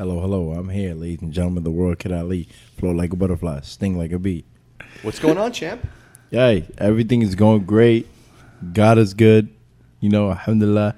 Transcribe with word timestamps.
Hello, 0.00 0.18
hello. 0.18 0.52
I'm 0.52 0.70
here, 0.70 0.94
ladies 0.94 1.20
and 1.20 1.30
gentlemen. 1.30 1.62
The 1.62 1.70
world 1.70 1.98
Kid 1.98 2.10
Ali. 2.10 2.48
Flow 2.78 2.90
like 2.90 3.12
a 3.12 3.16
butterfly, 3.16 3.60
sting 3.60 3.98
like 3.98 4.12
a 4.12 4.18
bee. 4.18 4.46
What's 5.02 5.18
going 5.18 5.36
on, 5.36 5.52
champ? 5.52 5.86
Hey, 6.30 6.66
everything 6.78 7.20
is 7.20 7.34
going 7.34 7.66
great. 7.66 8.08
God 8.72 8.96
is 8.96 9.12
good. 9.12 9.50
You 10.00 10.08
know, 10.08 10.30
alhamdulillah. 10.30 10.96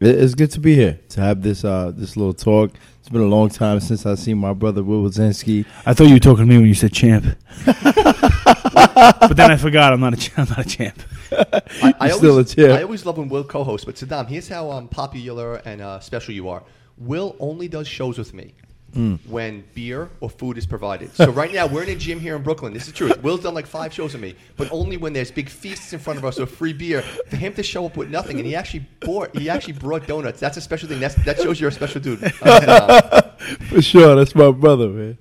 It's 0.00 0.34
good 0.34 0.50
to 0.50 0.58
be 0.58 0.74
here 0.74 0.98
to 1.10 1.20
have 1.20 1.42
this 1.42 1.64
uh 1.64 1.92
this 1.94 2.16
little 2.16 2.34
talk. 2.34 2.72
It's 2.98 3.08
been 3.08 3.20
a 3.20 3.26
long 3.26 3.50
time 3.50 3.78
since 3.78 4.04
I've 4.04 4.18
seen 4.18 4.38
my 4.38 4.52
brother 4.52 4.82
Will 4.82 5.08
Rosinsky. 5.08 5.64
I 5.86 5.94
thought 5.94 6.08
you 6.08 6.14
were 6.14 6.18
talking 6.18 6.44
to 6.44 6.50
me 6.50 6.56
when 6.58 6.66
you 6.66 6.74
said 6.74 6.92
champ. 6.92 7.26
but 7.66 9.36
then 9.36 9.52
I 9.52 9.58
forgot 9.58 9.92
I'm 9.92 10.00
not 10.00 10.14
a 10.14 10.16
champ. 10.16 10.50
I'm 10.50 10.56
not 10.56 10.66
a 10.66 10.68
champ. 10.68 11.00
I, 11.30 11.94
I 12.00 12.06
You're 12.08 12.16
still 12.16 12.30
always, 12.32 12.52
a 12.52 12.56
champ. 12.56 12.80
I 12.80 12.82
always 12.82 13.06
love 13.06 13.16
when 13.16 13.28
Will 13.28 13.44
co-hosts, 13.44 13.84
but 13.84 13.94
Sadam, 13.94 14.26
here's 14.26 14.48
how 14.48 14.72
um, 14.72 14.88
popular 14.88 15.62
and 15.64 15.80
uh, 15.80 16.00
special 16.00 16.34
you 16.34 16.48
are. 16.48 16.64
Will 17.00 17.34
only 17.40 17.66
does 17.68 17.88
shows 17.88 18.18
with 18.18 18.32
me 18.34 18.54
Hmm. 18.94 19.14
when 19.28 19.62
beer 19.72 20.10
or 20.20 20.28
food 20.28 20.58
is 20.58 20.66
provided. 20.66 21.14
So 21.14 21.30
right 21.30 21.52
now 21.54 21.68
we're 21.68 21.84
in 21.84 21.90
a 21.90 21.94
gym 21.94 22.18
here 22.18 22.34
in 22.34 22.42
Brooklyn. 22.42 22.72
This 22.72 22.88
is 22.88 22.92
true. 22.92 23.12
Will's 23.22 23.40
done 23.44 23.54
like 23.54 23.66
five 23.68 23.94
shows 23.94 24.14
with 24.14 24.22
me, 24.22 24.34
but 24.56 24.68
only 24.72 24.96
when 24.96 25.12
there's 25.12 25.30
big 25.30 25.48
feasts 25.48 25.92
in 25.92 26.00
front 26.00 26.18
of 26.18 26.24
us 26.24 26.40
or 26.40 26.46
free 26.46 26.72
beer. 26.72 27.02
For 27.02 27.36
him 27.36 27.52
to 27.54 27.62
show 27.62 27.86
up 27.86 27.96
with 27.96 28.10
nothing, 28.10 28.38
and 28.38 28.46
he 28.46 28.56
actually 28.56 28.84
bought, 29.00 29.36
he 29.36 29.48
actually 29.48 29.74
brought 29.74 30.08
donuts. 30.08 30.40
That's 30.40 30.56
a 30.56 30.60
special 30.60 30.88
thing. 30.88 30.98
That's, 30.98 31.14
that 31.24 31.38
shows 31.40 31.60
you're 31.60 31.68
a 31.70 31.72
special 31.72 32.00
dude. 32.00 32.20
Uh, 32.42 33.22
For 33.68 33.80
sure, 33.80 34.16
that's 34.16 34.34
my 34.34 34.50
brother, 34.50 34.88
man. 34.88 35.18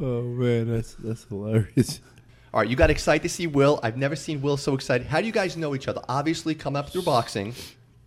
Oh 0.00 0.22
man, 0.22 0.72
that's 0.74 0.94
that's 0.94 1.24
hilarious. 1.24 2.00
All 2.54 2.60
right, 2.60 2.68
you 2.70 2.74
got 2.74 2.90
excited 2.90 3.22
to 3.22 3.28
see 3.28 3.46
Will. 3.46 3.78
I've 3.82 3.96
never 3.98 4.16
seen 4.16 4.40
Will 4.40 4.56
so 4.56 4.74
excited. 4.74 5.06
How 5.06 5.20
do 5.20 5.26
you 5.26 5.32
guys 5.32 5.56
know 5.58 5.74
each 5.74 5.88
other? 5.88 6.00
Obviously, 6.08 6.54
come 6.54 6.74
up 6.74 6.88
through 6.90 7.02
boxing, 7.02 7.54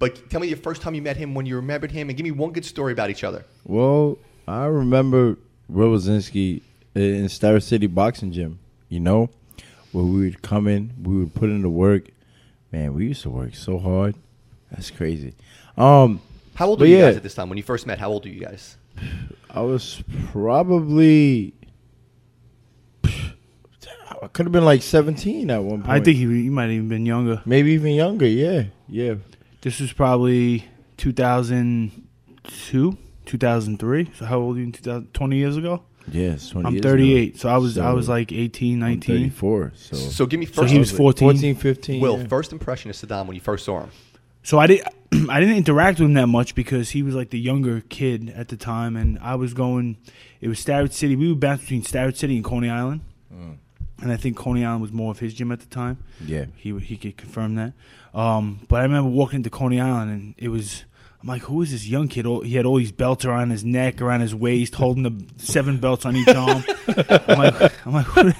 but 0.03 0.29
tell 0.29 0.41
me 0.41 0.49
the 0.49 0.59
first 0.59 0.81
time 0.81 0.93
you 0.95 1.01
met 1.01 1.15
him, 1.15 1.33
when 1.33 1.45
you 1.45 1.55
remembered 1.55 1.89
him, 1.89 2.09
and 2.09 2.17
give 2.17 2.25
me 2.25 2.31
one 2.31 2.51
good 2.51 2.65
story 2.65 2.91
about 2.91 3.09
each 3.09 3.23
other. 3.23 3.45
Well, 3.63 4.17
I 4.45 4.65
remember 4.65 5.37
Will 5.69 5.97
Rosinsky 5.97 6.61
in 6.93 7.29
Starrett 7.29 7.63
City 7.63 7.87
Boxing 7.87 8.33
Gym. 8.33 8.59
You 8.89 8.99
know, 8.99 9.29
where 9.93 10.03
we 10.03 10.25
would 10.25 10.41
come 10.41 10.67
in, 10.67 10.91
we 11.01 11.19
would 11.19 11.33
put 11.33 11.49
in 11.49 11.61
the 11.61 11.69
work. 11.69 12.09
Man, 12.73 12.93
we 12.93 13.07
used 13.07 13.21
to 13.21 13.29
work 13.29 13.55
so 13.55 13.79
hard. 13.79 14.15
That's 14.71 14.91
crazy. 14.91 15.35
Um, 15.77 16.19
How 16.55 16.67
old 16.67 16.81
were 16.81 16.85
you 16.85 16.97
yeah. 16.97 17.05
guys 17.05 17.15
at 17.15 17.23
this 17.23 17.35
time 17.35 17.47
when 17.47 17.57
you 17.57 17.63
first 17.63 17.87
met? 17.87 17.97
How 17.97 18.09
old 18.09 18.25
are 18.25 18.29
you 18.29 18.41
guys? 18.41 18.75
I 19.49 19.61
was 19.61 20.03
probably. 20.31 21.53
I 23.05 24.27
could 24.33 24.47
have 24.47 24.53
been 24.53 24.65
like 24.65 24.81
seventeen 24.81 25.49
at 25.49 25.63
one 25.63 25.81
point. 25.81 25.89
I 25.89 26.01
think 26.01 26.17
he, 26.17 26.25
he 26.25 26.49
might 26.49 26.63
have 26.63 26.71
even 26.71 26.89
been 26.89 27.05
younger. 27.05 27.41
maybe 27.45 27.71
even 27.71 27.93
younger. 27.93 28.27
Yeah, 28.27 28.63
yeah. 28.89 29.15
This 29.63 29.79
was 29.79 29.93
probably 29.93 30.65
2002, 30.97 32.97
2003. 33.25 34.11
So 34.13 34.25
how 34.25 34.39
old 34.39 34.57
are 34.57 34.59
you? 34.59 34.65
in 34.65 34.73
2000, 34.73 35.13
20 35.13 35.37
years 35.37 35.55
ago? 35.55 35.83
Yes, 36.11 36.49
20 36.49 36.67
I'm 36.67 36.73
years 36.73 36.83
38. 36.83 37.29
ago. 37.29 37.37
So 37.37 37.47
I 37.47 37.55
was 37.55 37.77
I 37.77 37.93
was 37.93 38.09
like 38.09 38.33
18, 38.33 38.77
19. 38.77 39.29
34. 39.29 39.71
So, 39.75 39.95
So 39.95 40.25
give 40.25 40.41
me 40.41 40.45
first. 40.45 40.57
So 40.57 40.65
he 40.65 40.77
was 40.77 40.91
14. 40.91 41.29
14, 41.29 41.55
15. 41.55 42.01
Will 42.01 42.19
yeah. 42.19 42.27
first 42.27 42.51
impression 42.51 42.89
of 42.89 42.97
Sadam 42.97 43.25
when 43.25 43.35
you 43.35 43.41
first 43.41 43.63
saw 43.63 43.83
him. 43.83 43.91
So 44.43 44.59
I 44.59 44.67
didn't 44.67 44.89
I 45.29 45.39
didn't 45.39 45.55
interact 45.55 45.99
with 45.99 46.09
him 46.09 46.13
that 46.15 46.27
much 46.27 46.55
because 46.55 46.89
he 46.89 47.01
was 47.01 47.15
like 47.15 47.29
the 47.29 47.39
younger 47.39 47.79
kid 47.79 48.33
at 48.35 48.49
the 48.49 48.57
time, 48.57 48.97
and 48.97 49.17
I 49.19 49.35
was 49.35 49.53
going. 49.53 49.95
It 50.41 50.49
was 50.49 50.59
Starrett 50.59 50.93
City. 50.93 51.15
We 51.15 51.29
would 51.29 51.39
bounce 51.39 51.61
between 51.61 51.83
Starrett 51.83 52.17
City 52.17 52.35
and 52.35 52.43
Coney 52.43 52.69
Island, 52.69 52.99
mm. 53.33 53.55
And 54.03 54.11
I 54.11 54.17
think 54.17 54.37
Coney 54.37 54.63
Island 54.63 54.81
was 54.83 54.91
more 54.91 55.09
of 55.11 55.19
his 55.19 55.33
gym 55.33 55.51
at 55.51 55.59
the 55.59 55.65
time. 55.65 55.97
Yeah. 56.23 56.45
He 56.55 56.77
he 56.79 56.97
could 56.97 57.17
confirm 57.17 57.55
that. 57.55 57.73
Um, 58.13 58.59
but 58.67 58.79
I 58.81 58.83
remember 58.83 59.09
walking 59.09 59.37
into 59.37 59.49
Coney 59.49 59.79
Island, 59.79 60.11
and 60.11 60.35
it 60.37 60.49
was. 60.49 60.85
I'm 61.21 61.29
like, 61.29 61.43
who 61.43 61.61
is 61.61 61.71
this 61.71 61.87
young 61.87 62.09
kid? 62.09 62.25
He 62.43 62.55
had 62.55 62.65
all 62.65 62.75
these 62.75 62.91
belts 62.91 63.23
around 63.23 63.51
his 63.51 63.63
neck, 63.63 64.01
around 64.01 64.19
his 64.19 64.35
waist, 64.35 64.75
holding 64.75 65.03
the 65.03 65.25
seven 65.37 65.77
belts 65.77 66.05
on 66.05 66.17
each 66.17 66.27
arm. 66.35 66.65
I'm 66.85 67.37
like, 67.39 67.87
I'm 67.87 67.93
like, 67.93 68.05
who 68.07 68.23
the 68.23 68.35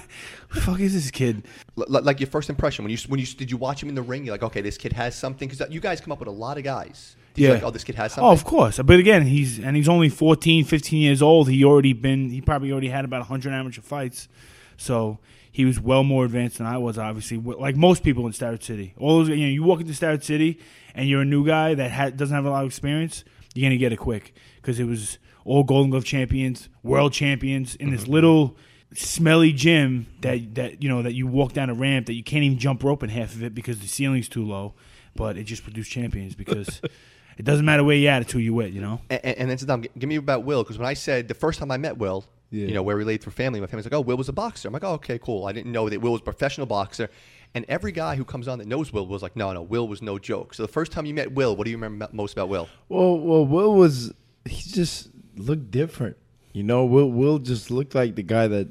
fuck 0.60 0.82
is 0.82 0.94
this 0.94 1.10
kid? 1.10 1.44
L- 1.78 1.86
l- 1.96 2.04
like 2.04 2.20
your 2.20 2.28
first 2.28 2.50
impression 2.50 2.84
when 2.84 2.92
you 2.92 2.98
when 3.08 3.22
you 3.22 3.26
did 3.26 3.50
you 3.50 3.56
watch 3.56 3.82
him 3.82 3.88
in 3.88 3.96
the 3.96 4.02
ring? 4.02 4.26
You're 4.26 4.34
like, 4.34 4.44
okay, 4.44 4.60
this 4.60 4.78
kid 4.78 4.92
has 4.92 5.16
something 5.16 5.48
because 5.48 5.72
you 5.72 5.80
guys 5.80 6.02
come 6.02 6.12
up 6.12 6.20
with 6.20 6.28
a 6.28 6.32
lot 6.32 6.58
of 6.58 6.66
guys. 6.66 7.16
Did 7.36 7.44
Yeah. 7.44 7.50
like, 7.54 7.64
oh, 7.64 7.70
this 7.72 7.86
kid 7.86 7.96
has 7.96 8.12
something. 8.12 8.28
Oh, 8.28 8.34
of 8.34 8.44
course. 8.44 8.78
But 8.84 9.00
again, 9.00 9.26
he's 9.28 9.60
and 9.60 9.78
he's 9.78 9.88
only 9.88 10.10
14, 10.10 10.66
15 10.66 11.00
years 11.02 11.22
old. 11.22 11.48
He 11.50 11.64
already 11.64 11.94
been 11.94 12.32
he 12.32 12.42
probably 12.42 12.74
already 12.74 12.90
had 12.90 13.06
about 13.06 13.20
100 13.22 13.54
amateur 13.54 13.82
fights. 13.82 14.28
So, 14.76 15.20
he 15.54 15.66
was 15.66 15.80
well 15.80 16.04
more 16.04 16.26
advanced 16.26 16.58
than 16.58 16.68
I 16.68 16.80
was 16.80 16.98
obviously. 16.98 17.38
Like 17.38 17.78
most 17.78 18.04
people 18.04 18.26
in 18.26 18.34
Starrett 18.34 18.64
City. 18.64 18.96
All 18.98 19.20
those, 19.20 19.30
you 19.30 19.38
know, 19.38 19.48
you 19.48 19.64
walk 19.64 19.80
into 19.80 19.94
Starrett 19.94 20.24
City 20.24 20.60
and 20.96 21.08
you're 21.08 21.22
a 21.22 21.26
new 21.26 21.46
guy 21.46 21.76
that 21.76 21.92
ha- 21.92 22.10
doesn't 22.10 22.36
have 22.36 22.46
a 22.46 22.50
lot 22.50 22.64
of 22.64 22.68
experience, 22.68 23.24
you're 23.54 23.62
going 23.62 23.72
to 23.72 23.78
get 23.78 23.94
it 23.94 23.98
quick 23.98 24.34
because 24.58 24.80
it 24.80 24.86
was 24.86 25.20
all 25.46 25.64
Golden 25.64 25.92
Glove 25.92 26.06
champions, 26.06 26.70
world 26.82 27.14
champions 27.14 27.76
in 27.76 27.92
this 27.92 28.02
mm-hmm. 28.02 28.14
little 28.14 28.58
smelly 28.96 29.54
gym 29.54 30.08
that 30.22 30.56
that 30.56 30.82
you 30.82 30.90
know 30.90 31.04
that 31.04 31.14
you 31.14 31.28
walk 31.28 31.54
down 31.54 31.70
a 31.70 31.74
ramp 31.74 32.08
that 32.08 32.14
you 32.14 32.24
can't 32.24 32.44
even 32.44 32.58
jump 32.58 32.84
rope 32.84 33.04
in 33.04 33.10
half 33.10 33.34
of 33.34 33.44
it 33.44 33.54
because 33.54 33.80
the 33.80 33.88
ceiling's 33.88 34.28
too 34.28 34.44
low, 34.46 34.74
but 35.16 35.38
it 35.38 35.44
just 35.44 35.64
produced 35.64 35.92
champions 35.92 36.34
because 36.34 36.82
it 37.38 37.46
doesn't 37.46 37.66
matter 37.66 37.84
where 37.84 37.96
you're 37.96 38.12
at, 38.12 38.24
it's 38.24 38.32
who 38.32 38.40
you 38.40 38.56
with, 38.56 38.74
you 38.74 38.82
know. 38.82 39.02
And, 39.12 39.24
and 39.24 39.50
then 39.52 39.58
Sadam, 39.58 39.88
give 39.98 40.10
me 40.10 40.16
about 40.16 40.46
Will 40.46 40.64
because 40.64 40.80
when 40.80 40.88
I 40.88 40.96
said 40.96 41.28
the 41.28 41.36
first 41.36 41.60
time 41.60 41.70
I 41.70 41.78
met 41.78 41.98
Will, 42.00 42.26
Yeah. 42.54 42.68
you 42.68 42.74
know, 42.76 42.84
where 42.84 42.96
we're 42.96 43.00
related 43.00 43.24
through 43.24 43.32
family. 43.32 43.60
My 43.60 43.66
family's 43.66 43.86
like, 43.86 43.94
oh, 43.94 44.02
Will 44.02 44.16
was 44.16 44.30
a 44.30 44.34
boxer. 44.34 44.68
I'm 44.68 44.74
like, 44.74 44.84
oh, 44.84 44.94
okay, 44.94 45.18
cool. 45.18 45.48
I 45.48 45.52
didn't 45.52 45.72
know 45.72 45.90
that 45.90 46.00
Will 46.00 46.12
was 46.12 46.22
a 46.22 46.24
professional 46.24 46.68
boxer. 46.68 47.10
And 47.56 47.66
every 47.68 47.92
guy 47.92 48.16
who 48.16 48.24
comes 48.24 48.48
on 48.48 48.60
that 48.60 48.68
knows 48.68 48.94
Will 48.94 49.08
was 49.08 49.24
like, 49.24 49.36
no, 49.36 49.52
no, 49.54 49.64
Will 49.64 49.88
was 49.88 50.04
no 50.04 50.20
joke. 50.20 50.54
So 50.54 50.62
the 50.62 50.72
first 50.72 50.92
time 50.92 51.08
you 51.08 51.16
met 51.16 51.32
Will, 51.32 51.56
what 51.56 51.66
do 51.66 51.72
you 51.72 51.78
remember 51.78 52.08
most 52.12 52.34
about 52.34 52.50
Will? 52.50 52.70
Well, 52.90 53.20
well, 53.20 53.44
Will 53.44 53.74
was 53.74 54.14
he 54.46 54.70
just 54.70 55.10
looked 55.36 55.72
different. 55.72 56.16
You 56.52 56.62
know, 56.62 56.86
Will 56.86 57.12
Will 57.12 57.40
just 57.40 57.72
looked 57.72 57.96
like 57.96 58.14
the 58.14 58.24
guy 58.24 58.48
that 58.48 58.68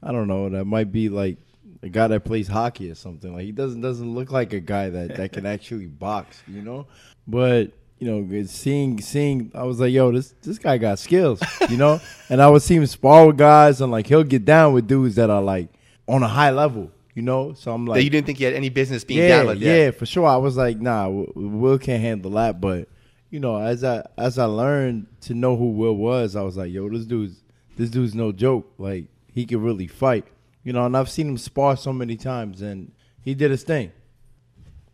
I 0.00 0.12
don't 0.12 0.28
know 0.28 0.48
that 0.50 0.64
might 0.64 0.92
be 0.92 1.08
like 1.08 1.38
a 1.82 1.88
guy 1.88 2.06
that 2.06 2.24
plays 2.24 2.46
hockey 2.46 2.88
or 2.88 2.94
something. 2.94 3.34
Like 3.34 3.44
he 3.44 3.52
doesn't 3.52 3.80
doesn't 3.80 4.14
look 4.14 4.30
like 4.30 4.52
a 4.52 4.60
guy 4.60 4.90
that 4.90 5.16
that 5.16 5.32
can 5.32 5.44
actually 5.54 5.86
box. 5.86 6.40
You 6.46 6.62
know, 6.62 6.86
but 7.26 7.72
you 8.02 8.10
know, 8.10 8.44
seeing 8.46 9.00
seeing 9.00 9.52
I 9.54 9.62
was 9.62 9.78
like, 9.78 9.92
yo, 9.92 10.10
this 10.10 10.34
this 10.42 10.58
guy 10.58 10.76
got 10.76 10.98
skills. 10.98 11.40
You 11.70 11.76
know, 11.76 12.00
and 12.28 12.42
I 12.42 12.50
would 12.50 12.62
see 12.62 12.74
him 12.74 12.84
spar 12.86 13.28
with 13.28 13.38
guys 13.38 13.80
and 13.80 13.92
like 13.92 14.08
he'll 14.08 14.24
get 14.24 14.44
down 14.44 14.72
with 14.72 14.88
dudes 14.88 15.14
that 15.14 15.30
are 15.30 15.40
like 15.40 15.68
on 16.08 16.24
a 16.24 16.26
high 16.26 16.50
level. 16.50 16.90
You 17.14 17.22
know, 17.22 17.52
so 17.52 17.72
I'm 17.72 17.86
like, 17.86 17.98
that 17.98 18.02
you 18.02 18.10
didn't 18.10 18.26
think 18.26 18.38
he 18.38 18.44
had 18.44 18.54
any 18.54 18.70
business 18.70 19.04
being 19.04 19.20
yeah, 19.20 19.28
down 19.28 19.46
with. 19.46 19.58
yeah, 19.58 19.92
for 19.92 20.04
sure. 20.04 20.26
I 20.26 20.36
was 20.36 20.56
like, 20.56 20.80
nah, 20.80 21.08
Will- 21.08 21.30
Will 21.36 21.78
can't 21.78 22.02
handle 22.02 22.32
that. 22.32 22.60
But 22.60 22.88
you 23.30 23.38
know, 23.38 23.56
as 23.56 23.84
I 23.84 24.04
as 24.18 24.36
I 24.36 24.46
learned 24.46 25.06
to 25.20 25.34
know 25.34 25.56
who 25.56 25.70
Will 25.70 25.94
was, 25.94 26.34
I 26.34 26.42
was 26.42 26.56
like, 26.56 26.72
yo, 26.72 26.88
this 26.88 27.04
dude's 27.04 27.40
this 27.76 27.88
dude's 27.90 28.16
no 28.16 28.32
joke. 28.32 28.68
Like 28.78 29.04
he 29.32 29.46
could 29.46 29.60
really 29.60 29.86
fight. 29.86 30.26
You 30.64 30.72
know, 30.72 30.84
and 30.86 30.96
I've 30.96 31.08
seen 31.08 31.28
him 31.28 31.38
spar 31.38 31.76
so 31.76 31.92
many 31.92 32.16
times, 32.16 32.62
and 32.62 32.90
he 33.20 33.34
did 33.34 33.52
his 33.52 33.62
thing. 33.62 33.92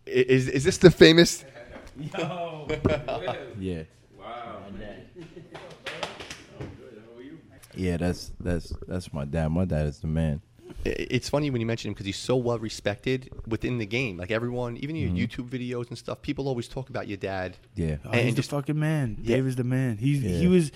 Is, 0.04 0.46
is 0.48 0.64
this 0.64 0.76
the 0.76 0.90
famous? 0.90 1.46
Yeah. 3.58 3.82
Wow. 4.18 4.62
Yeah, 7.74 7.96
that's 7.96 8.32
that's 8.40 8.72
that's 8.88 9.12
my 9.12 9.24
dad. 9.24 9.48
My 9.50 9.64
dad 9.64 9.86
is 9.86 10.00
the 10.00 10.06
man. 10.08 10.40
It's 10.84 11.28
funny 11.28 11.50
when 11.50 11.60
you 11.60 11.66
mention 11.66 11.88
him 11.88 11.94
because 11.94 12.06
he's 12.06 12.16
so 12.16 12.36
well 12.36 12.58
respected 12.58 13.30
within 13.46 13.78
the 13.78 13.86
game. 13.86 14.16
Like 14.16 14.30
everyone, 14.30 14.76
even 14.78 14.96
your 14.96 15.10
Mm-hmm. 15.10 15.16
YouTube 15.42 15.48
videos 15.48 15.88
and 15.88 15.96
stuff, 15.98 16.20
people 16.22 16.48
always 16.48 16.66
talk 16.68 16.88
about 16.88 17.08
your 17.08 17.16
dad. 17.18 17.56
Yeah. 17.74 17.96
Oh, 18.04 18.10
And 18.10 18.26
he's 18.26 18.34
just- 18.34 18.50
the 18.50 18.56
fucking 18.56 18.78
man. 18.78 19.18
Yeah. 19.22 19.36
Dave 19.36 19.46
is 19.46 19.56
the 19.56 19.64
man. 19.64 19.98
He's 19.98 20.22
Yeah. 20.22 20.38
he 20.38 20.46
was 20.48 20.72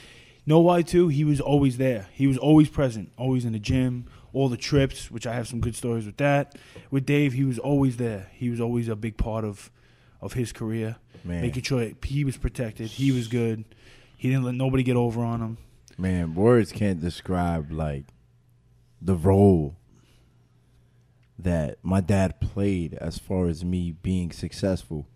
know 0.46 0.60
why 0.60 0.82
too? 0.82 1.08
He 1.08 1.24
was 1.24 1.40
always 1.40 1.76
there. 1.76 2.08
He 2.12 2.26
was 2.26 2.36
always 2.38 2.68
present, 2.68 3.10
always 3.16 3.44
in 3.44 3.52
the 3.52 3.58
gym, 3.60 4.06
all 4.32 4.48
the 4.48 4.56
trips, 4.56 5.10
which 5.10 5.26
I 5.26 5.34
have 5.34 5.46
some 5.48 5.60
good 5.60 5.74
stories 5.76 6.06
with 6.06 6.16
that. 6.18 6.56
With 6.90 7.04
Dave, 7.06 7.32
he 7.32 7.44
was 7.44 7.58
always 7.58 7.96
there. 7.96 8.28
He 8.32 8.48
was 8.50 8.60
always 8.60 8.88
a 8.88 8.96
big 8.96 9.16
part 9.16 9.44
of 9.44 9.70
of 10.20 10.34
his 10.34 10.52
career. 10.52 10.96
Man. 11.24 11.42
Making 11.42 11.62
sure 11.62 11.90
he 12.04 12.24
was 12.24 12.36
protected. 12.36 12.88
He 12.88 13.12
was 13.12 13.28
good. 13.28 13.64
He 14.16 14.28
didn't 14.28 14.44
let 14.44 14.54
nobody 14.54 14.82
get 14.82 14.96
over 14.96 15.22
on 15.22 15.40
him. 15.40 15.58
Man, 15.98 16.34
words 16.34 16.72
can't 16.72 17.00
describe 17.00 17.70
like 17.70 18.04
the 19.00 19.14
role 19.14 19.76
that 21.38 21.78
my 21.82 22.00
dad 22.00 22.40
played 22.40 22.94
as 22.94 23.18
far 23.18 23.48
as 23.48 23.64
me 23.64 23.92
being 24.02 24.30
successful. 24.30 25.06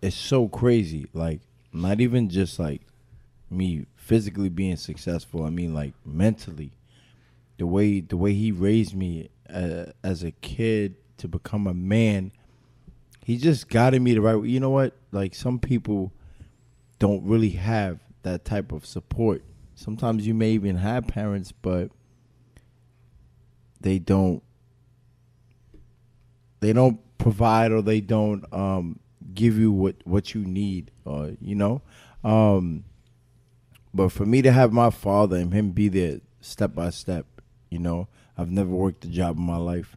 It's 0.00 0.16
so 0.16 0.48
crazy. 0.48 1.06
Like 1.12 1.40
not 1.72 2.00
even 2.00 2.28
just 2.28 2.58
like 2.58 2.82
me 3.48 3.86
physically 3.96 4.48
being 4.48 4.76
successful. 4.76 5.44
I 5.44 5.50
mean 5.50 5.74
like 5.74 5.94
mentally. 6.04 6.72
The 7.58 7.66
way 7.66 8.00
the 8.00 8.16
way 8.16 8.32
he 8.32 8.50
raised 8.50 8.94
me 8.94 9.30
uh, 9.52 9.86
as 10.02 10.24
a 10.24 10.32
kid 10.32 10.96
to 11.18 11.28
become 11.28 11.66
a 11.66 11.74
man. 11.74 12.32
He 13.24 13.36
just 13.36 13.68
guided 13.68 14.02
me 14.02 14.14
the 14.14 14.20
right 14.20 14.36
way. 14.36 14.48
You 14.48 14.60
know 14.60 14.70
what? 14.70 14.96
Like 15.12 15.34
some 15.34 15.58
people 15.58 16.12
don't 16.98 17.24
really 17.24 17.50
have 17.50 18.00
that 18.22 18.44
type 18.44 18.72
of 18.72 18.86
support. 18.86 19.42
Sometimes 19.74 20.26
you 20.26 20.34
may 20.34 20.50
even 20.52 20.76
have 20.76 21.06
parents, 21.06 21.52
but 21.52 21.90
they 23.80 23.98
don't 23.98 24.42
they 26.60 26.72
don't 26.72 27.00
provide 27.18 27.72
or 27.72 27.82
they 27.82 28.00
don't 28.00 28.44
um, 28.52 29.00
give 29.34 29.58
you 29.58 29.72
what 29.72 29.96
what 30.04 30.34
you 30.34 30.44
need 30.44 30.92
or 31.04 31.32
you 31.40 31.56
know 31.56 31.82
um, 32.22 32.84
but 33.92 34.10
for 34.10 34.24
me 34.24 34.42
to 34.42 34.52
have 34.52 34.72
my 34.72 34.90
father 34.90 35.36
and 35.36 35.52
him 35.52 35.72
be 35.72 35.88
there 35.88 36.20
step 36.40 36.74
by 36.74 36.90
step, 36.90 37.26
you 37.70 37.78
know, 37.78 38.08
I've 38.36 38.50
never 38.50 38.70
worked 38.70 39.04
a 39.04 39.08
job 39.08 39.36
in 39.38 39.44
my 39.44 39.56
life. 39.56 39.96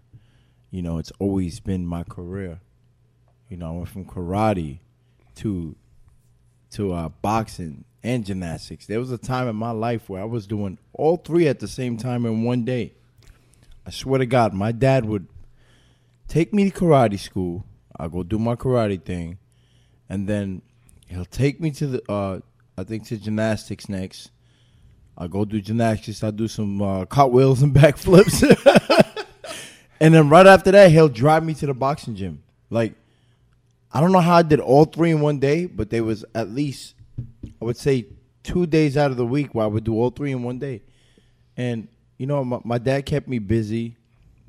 You 0.72 0.82
know, 0.82 0.98
it's 0.98 1.12
always 1.20 1.60
been 1.60 1.86
my 1.86 2.04
career. 2.04 2.60
You 3.50 3.58
know, 3.58 3.70
I 3.70 3.72
went 3.72 3.90
from 3.90 4.06
karate 4.06 4.80
to 5.36 5.76
to 6.72 6.94
uh, 6.94 7.10
boxing 7.10 7.86
and 8.04 8.26
gymnastics. 8.26 8.86
There 8.86 9.00
was 9.00 9.12
a 9.12 9.18
time 9.18 9.48
in 9.48 9.56
my 9.56 9.72
life 9.72 10.10
where 10.10 10.22
I 10.22 10.26
was 10.26 10.46
doing 10.46 10.78
all 10.94 11.18
three 11.18 11.48
at 11.48 11.60
the 11.60 11.68
same 11.68 11.98
time 11.98 12.26
in 12.26 12.44
one 12.44 12.66
day. 12.66 12.94
I 13.86 13.92
swear 13.92 14.20
to 14.20 14.26
God, 14.26 14.54
my 14.54 14.72
dad 14.72 15.06
would 15.06 15.28
take 16.28 16.54
me 16.54 16.70
to 16.70 16.78
karate 16.78 17.20
school. 17.20 17.66
I'll 17.98 18.10
go 18.10 18.24
do 18.24 18.40
my 18.40 18.56
karate 18.56 19.02
thing, 19.02 19.38
and 20.10 20.28
then 20.28 20.62
he'll 21.08 21.26
take 21.26 21.62
me 21.62 21.72
to 21.72 21.88
the 21.88 22.12
uh, 22.12 22.40
I 22.78 22.84
think 22.84 23.06
to 23.08 23.18
gymnastics 23.18 23.88
next. 23.88 24.32
I'll 25.18 25.30
go 25.30 25.46
do 25.46 25.62
gymnastics. 25.62 26.24
I'll 26.24 26.32
do 26.32 26.48
some 26.48 26.82
uh, 26.82 27.06
cartwheels 27.06 27.62
and 27.62 27.74
backflips, 27.76 28.44
and 30.00 30.14
then 30.14 30.30
right 30.30 30.48
after 30.48 30.72
that, 30.72 30.92
he'll 30.92 31.10
drive 31.10 31.46
me 31.46 31.54
to 31.54 31.68
the 31.68 31.74
boxing 31.74 32.16
gym. 32.16 32.44
Like 32.70 32.96
I 33.94 34.02
don't 34.02 34.12
know 34.12 34.20
how 34.20 34.36
I 34.36 34.42
did 34.42 34.60
all 34.60 34.86
three 34.86 35.12
in 35.12 35.22
one 35.22 35.40
day, 35.40 35.66
but 35.66 35.90
there 35.90 36.04
was 36.04 36.26
at 36.34 36.50
least 36.50 36.96
I 37.62 37.66
would 37.66 37.78
say 37.78 38.08
two 38.44 38.66
days 38.66 38.98
out 38.98 39.12
of 39.12 39.18
the 39.18 39.26
week 39.26 39.56
where 39.56 39.66
I 39.66 39.68
would 39.68 39.84
do 39.84 39.94
all 39.94 40.10
three 40.10 40.32
in 40.32 40.44
one 40.44 40.60
day. 40.60 40.82
And 41.58 41.88
you 42.18 42.28
know, 42.28 42.44
my, 42.44 42.60
my 42.64 42.78
dad 42.78 43.06
kept 43.06 43.28
me 43.28 43.40
busy. 43.40 43.98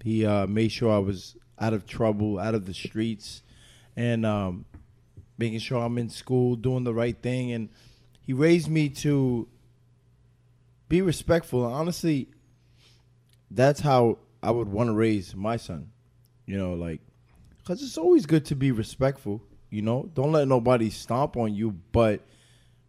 He 0.03 0.25
uh, 0.25 0.47
made 0.47 0.71
sure 0.71 0.93
I 0.93 0.99
was 0.99 1.37
out 1.59 1.73
of 1.73 1.87
trouble, 1.87 2.39
out 2.39 2.55
of 2.55 2.67
the 2.67 2.75
streets, 2.75 3.43
and 3.97 4.25
um, 4.25 4.67
making 5.39 5.59
sure 5.59 5.83
I'm 5.83 5.99
in 5.99 6.11
school, 6.11 6.55
doing 6.57 6.85
the 6.85 6.95
right 6.95 7.17
thing. 7.21 7.53
And 7.53 7.71
he 8.21 8.33
raised 8.33 8.69
me 8.69 8.89
to 8.91 9.49
be 10.89 11.03
respectful. 11.03 11.65
And 11.65 11.75
honestly, 11.75 12.29
that's 13.51 13.81
how 13.81 14.19
I 14.43 14.51
would 14.51 14.69
want 14.69 14.89
to 14.89 14.95
raise 14.95 15.35
my 15.35 15.57
son. 15.57 15.91
You 16.45 16.59
know, 16.59 16.75
like 16.75 17.01
because 17.67 17.83
it's 17.83 17.99
always 17.99 18.27
good 18.27 18.45
to 18.45 18.55
be 18.55 18.71
respectful. 18.71 19.43
You 19.71 19.83
know, 19.83 20.09
don't 20.15 20.31
let 20.31 20.47
nobody 20.47 20.89
stomp 20.89 21.37
on 21.37 21.53
you, 21.55 21.73
but 21.91 22.21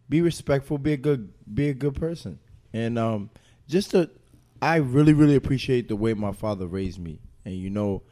be 0.08 0.22
respectful. 0.22 0.78
Be 0.78 0.92
a 0.92 0.96
good, 0.96 1.32
be 1.52 1.68
a 1.68 1.74
good 1.74 1.96
person, 1.96 2.38
and 2.72 2.98
um, 2.98 3.30
just 3.66 3.90
to, 3.90 4.08
I 4.62 4.76
really, 4.76 5.12
really 5.12 5.34
appreciate 5.34 5.88
the 5.88 5.96
way 5.96 6.14
my 6.14 6.32
father 6.32 6.68
raised 6.68 7.00
me, 7.00 7.18
and 7.44 7.54
you 7.56 7.70
know, 7.70 8.02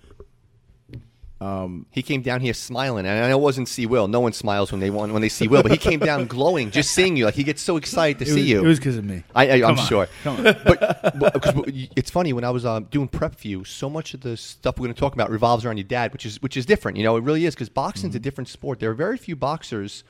um, 1.40 1.84
He 1.90 2.02
came 2.02 2.22
down 2.22 2.40
here 2.40 2.54
smiling, 2.54 3.04
and 3.06 3.24
I 3.24 3.28
know 3.28 3.38
it 3.38 3.42
wasn't 3.42 3.68
see 3.68 3.84
Will. 3.84 4.08
No 4.08 4.20
one 4.20 4.32
smiles 4.32 4.72
when 4.72 4.80
they 4.80 4.88
want 4.90 5.12
when 5.12 5.20
they 5.22 5.28
see 5.28 5.48
Will, 5.48 5.62
but 5.62 5.70
he 5.70 5.76
came 5.76 6.00
down 6.00 6.26
glowing, 6.26 6.70
just 6.70 6.92
seeing 6.92 7.16
you. 7.16 7.26
Like 7.26 7.34
he 7.34 7.44
gets 7.44 7.60
so 7.60 7.76
excited 7.76 8.18
to 8.20 8.24
see 8.24 8.40
was, 8.40 8.48
you. 8.50 8.64
It 8.64 8.66
was 8.66 8.78
because 8.78 8.96
of 8.96 9.04
me. 9.04 9.22
I, 9.34 9.48
I, 9.48 9.54
I'm 9.56 9.60
Come 9.76 9.78
on. 9.78 9.86
sure. 9.86 10.08
But, 10.24 11.18
but 11.18 11.42
'cause 11.42 11.54
it's 11.94 12.10
funny 12.10 12.32
when 12.32 12.44
I 12.44 12.50
was 12.50 12.64
um, 12.64 12.84
doing 12.84 13.06
prep 13.08 13.38
for 13.38 13.48
you, 13.48 13.64
so 13.64 13.90
much 13.90 14.14
of 14.14 14.20
the 14.22 14.36
stuff 14.36 14.78
we're 14.78 14.86
going 14.86 14.94
to 14.94 15.00
talk 15.00 15.12
about 15.12 15.30
revolves 15.30 15.64
around 15.66 15.76
your 15.76 15.84
dad, 15.84 16.12
which 16.12 16.24
is 16.24 16.40
which 16.40 16.56
is 16.56 16.64
different. 16.64 16.96
You 16.96 17.04
know, 17.04 17.16
it 17.16 17.22
really 17.22 17.44
is 17.44 17.54
because 17.54 17.68
boxing's 17.68 18.12
Mm-hmm. 18.12 18.16
a 18.16 18.20
different 18.20 18.48
sport. 18.48 18.80
There 18.80 18.90
are 18.90 18.94
very 18.94 19.18
few 19.18 19.36
boxers 19.36 20.04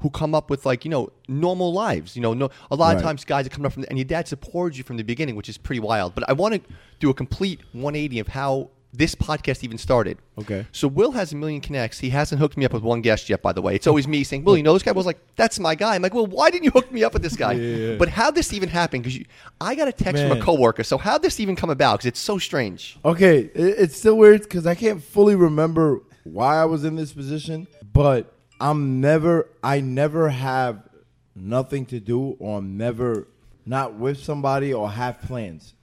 who 0.00 0.10
come 0.10 0.34
up 0.34 0.50
with 0.50 0.64
like 0.66 0.84
you 0.86 0.90
know 0.90 1.12
normal 1.28 1.72
lives. 1.72 2.16
You 2.16 2.22
know, 2.22 2.32
no, 2.34 2.50
a 2.70 2.76
lot 2.76 2.96
of 2.96 3.02
times 3.02 3.24
guys 3.24 3.46
are 3.46 3.50
coming 3.50 3.66
up 3.66 3.72
from 3.74 3.82
the, 3.82 3.88
and 3.90 3.98
your 3.98 4.04
dad 4.06 4.26
supported 4.26 4.76
you 4.78 4.84
from 4.84 4.96
the 4.96 5.02
beginning, 5.04 5.36
which 5.36 5.48
is 5.50 5.58
pretty 5.58 5.80
wild. 5.80 6.14
But 6.14 6.28
I 6.28 6.32
want 6.32 6.54
to 6.54 6.60
do 6.98 7.10
a 7.10 7.14
complete 7.14 7.60
180 7.72 8.18
of 8.20 8.28
how 8.28 8.70
this 8.92 9.14
podcast 9.14 9.64
even 9.64 9.78
started. 9.78 10.18
Okay. 10.38 10.66
So 10.70 10.86
Will 10.86 11.12
has 11.12 11.32
a 11.32 11.36
million 11.36 11.60
connects. 11.60 11.98
He 11.98 12.10
hasn't 12.10 12.40
hooked 12.40 12.56
me 12.56 12.64
up 12.66 12.72
with 12.74 12.82
one 12.82 13.00
guest 13.00 13.30
yet, 13.30 13.40
by 13.40 13.52
the 13.52 13.62
way. 13.62 13.74
It's 13.74 13.86
always 13.86 14.06
me 14.06 14.22
saying, 14.22 14.44
"Will, 14.44 14.56
you 14.56 14.62
know 14.62 14.74
this 14.74 14.82
guy?" 14.82 14.92
Was 14.92 15.06
like, 15.06 15.20
"That's 15.36 15.58
my 15.58 15.74
guy." 15.74 15.94
I'm 15.94 16.02
like, 16.02 16.12
"Well, 16.12 16.26
why 16.26 16.50
didn't 16.50 16.64
you 16.64 16.70
hook 16.70 16.92
me 16.92 17.02
up 17.02 17.14
with 17.14 17.22
this 17.22 17.36
guy?" 17.36 17.52
Yeah, 17.52 17.76
yeah. 17.76 17.96
But 17.96 18.08
how 18.08 18.30
this 18.30 18.52
even 18.52 18.68
happened? 18.68 19.04
Because 19.04 19.20
I 19.60 19.74
got 19.74 19.88
a 19.88 19.92
text 19.92 20.22
from 20.22 20.32
a 20.32 20.40
coworker. 20.42 20.84
So 20.84 20.98
how 20.98 21.16
this 21.18 21.40
even 21.40 21.56
come 21.56 21.70
about? 21.70 21.98
Because 21.98 22.06
it's 22.06 22.20
so 22.20 22.38
strange. 22.38 22.98
Okay, 23.04 23.50
it, 23.54 23.54
it's 23.54 23.96
still 23.96 24.16
weird 24.16 24.42
because 24.42 24.66
I 24.66 24.74
can't 24.74 25.02
fully 25.02 25.36
remember 25.36 26.02
why 26.24 26.56
I 26.56 26.66
was 26.66 26.84
in 26.84 26.96
this 26.96 27.12
position, 27.12 27.66
but 27.92 28.32
I'm 28.60 29.00
never, 29.00 29.48
I 29.62 29.80
never 29.80 30.28
have 30.28 30.88
nothing 31.34 31.86
to 31.86 31.98
do 31.98 32.36
or 32.38 32.58
I'm 32.58 32.76
never 32.76 33.26
not 33.64 33.94
with 33.94 34.18
somebody 34.18 34.72
or 34.72 34.90
have 34.90 35.20
plans. 35.22 35.74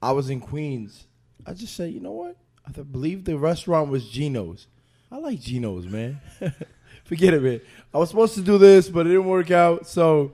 I 0.00 0.12
was 0.12 0.30
in 0.30 0.40
Queens. 0.40 1.06
I 1.46 1.54
just 1.54 1.76
said, 1.76 1.92
you 1.92 2.00
know 2.00 2.12
what? 2.12 2.36
I 2.66 2.70
believe 2.82 3.24
the 3.24 3.38
restaurant 3.38 3.90
was 3.90 4.08
Gino's. 4.08 4.66
I 5.10 5.18
like 5.18 5.40
Gino's, 5.40 5.86
man. 5.86 6.20
Forget 7.04 7.34
it, 7.34 7.42
man. 7.42 7.60
I 7.94 7.98
was 7.98 8.10
supposed 8.10 8.34
to 8.34 8.42
do 8.42 8.58
this, 8.58 8.88
but 8.88 9.06
it 9.06 9.10
didn't 9.10 9.26
work 9.26 9.52
out. 9.52 9.86
So 9.86 10.32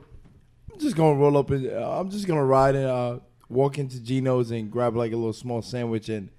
I'm 0.73 0.81
just 0.81 0.97
gonna 0.97 1.19
roll 1.19 1.37
up 1.37 1.51
and 1.51 1.71
uh, 1.71 2.01
I'm 2.01 2.11
just 2.11 2.27
gonna 2.27 2.45
ride 2.45 2.75
and 2.75 2.87
uh, 2.87 3.19
walk 3.51 3.79
into 3.79 4.01
Gino's 4.01 4.51
and 4.51 4.71
grab 4.71 4.97
like 4.97 5.13
a 5.13 5.17
little 5.17 5.35
small 5.35 5.61
sandwich 5.61 6.09
and, 6.09 6.31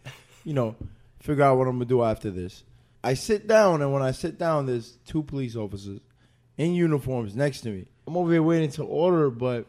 you 0.44 0.54
know, 0.54 0.76
figure 1.20 1.44
out 1.44 1.58
what 1.58 1.68
I'm 1.68 1.76
gonna 1.76 1.86
do 1.86 2.04
after 2.04 2.32
this. 2.32 2.64
I 3.04 3.14
sit 3.14 3.48
down 3.48 3.82
and 3.84 3.94
when 3.94 4.02
I 4.02 4.12
sit 4.12 4.40
down, 4.40 4.66
there's 4.66 4.98
two 5.06 5.22
police 5.22 5.56
officers 5.56 6.00
in 6.58 6.74
uniforms 6.74 7.36
next 7.36 7.62
to 7.62 7.70
me. 7.70 7.86
I'm 8.08 8.18
over 8.18 8.32
here 8.32 8.42
waiting 8.44 8.72
to 8.72 8.84
order, 8.84 9.30
but 9.30 9.68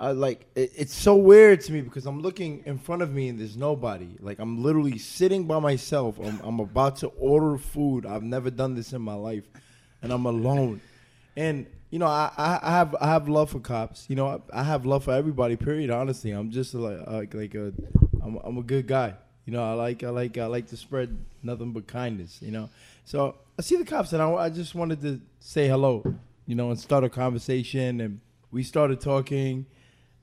I 0.00 0.12
like 0.12 0.46
it, 0.54 0.72
it's 0.74 0.94
so 0.94 1.14
weird 1.14 1.60
to 1.62 1.72
me 1.72 1.82
because 1.82 2.06
I'm 2.06 2.22
looking 2.22 2.62
in 2.64 2.78
front 2.78 3.02
of 3.02 3.12
me 3.12 3.28
and 3.28 3.38
there's 3.38 3.56
nobody. 3.56 4.08
Like 4.18 4.38
I'm 4.38 4.62
literally 4.62 4.96
sitting 4.96 5.44
by 5.44 5.58
myself. 5.58 6.18
I'm, 6.18 6.40
I'm 6.42 6.58
about 6.58 6.96
to 6.96 7.08
order 7.18 7.58
food. 7.58 8.06
I've 8.06 8.22
never 8.22 8.50
done 8.50 8.74
this 8.74 8.94
in 8.94 9.02
my 9.02 9.12
life, 9.12 9.44
and 10.00 10.10
I'm 10.10 10.24
alone. 10.24 10.80
And 11.36 11.66
you 11.90 11.98
know, 11.98 12.06
I, 12.06 12.32
I, 12.38 12.58
I 12.62 12.70
have 12.70 12.96
I 12.98 13.08
have 13.08 13.28
love 13.28 13.50
for 13.50 13.60
cops. 13.60 14.06
You 14.08 14.16
know, 14.16 14.26
I, 14.26 14.60
I 14.60 14.62
have 14.62 14.86
love 14.86 15.04
for 15.04 15.12
everybody. 15.12 15.56
Period. 15.56 15.90
Honestly, 15.90 16.30
I'm 16.30 16.50
just 16.50 16.72
like 16.72 17.06
like 17.06 17.34
like 17.34 17.54
a 17.54 17.74
I'm 18.22 18.36
I'm 18.42 18.56
a 18.56 18.62
good 18.62 18.86
guy. 18.86 19.12
You 19.44 19.52
know, 19.52 19.62
I 19.62 19.74
like 19.74 20.02
I 20.02 20.08
like 20.08 20.38
I 20.38 20.46
like 20.46 20.66
to 20.68 20.78
spread 20.78 21.14
nothing 21.42 21.72
but 21.72 21.86
kindness. 21.86 22.38
You 22.40 22.52
know, 22.52 22.70
so 23.04 23.36
I 23.58 23.62
see 23.62 23.76
the 23.76 23.84
cops 23.84 24.14
and 24.14 24.22
I, 24.22 24.32
I 24.32 24.48
just 24.48 24.74
wanted 24.74 25.02
to 25.02 25.20
say 25.40 25.68
hello. 25.68 26.02
You 26.46 26.54
know, 26.54 26.70
and 26.70 26.80
start 26.80 27.04
a 27.04 27.10
conversation, 27.10 28.00
and 28.00 28.20
we 28.50 28.62
started 28.62 29.02
talking 29.02 29.66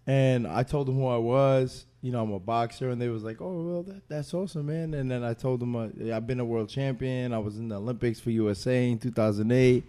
and 0.08 0.48
I 0.48 0.64
told 0.64 0.88
them 0.88 0.96
who 0.96 1.06
I 1.06 1.18
was. 1.18 1.86
You 2.02 2.12
know, 2.14 2.24
I'm 2.24 2.32
a 2.32 2.40
boxer, 2.40 2.90
and 2.90 3.02
they 3.02 3.10
was 3.10 3.24
like, 3.24 3.42
"Oh, 3.42 3.62
well, 3.62 3.84
that, 3.84 4.08
that's 4.08 4.34
awesome, 4.34 4.68
man." 4.68 4.94
And 4.94 5.12
then 5.12 5.24
I 5.24 5.34
told 5.34 5.60
them 5.60 5.76
uh, 5.76 5.90
I've 6.14 6.26
been 6.26 6.40
a 6.40 6.46
world 6.46 6.70
champion. 6.70 7.34
I 7.34 7.40
was 7.40 7.58
in 7.58 7.68
the 7.68 7.76
Olympics 7.76 8.20
for 8.20 8.32
USA 8.32 8.90
in 8.90 8.98
2008. 8.98 9.84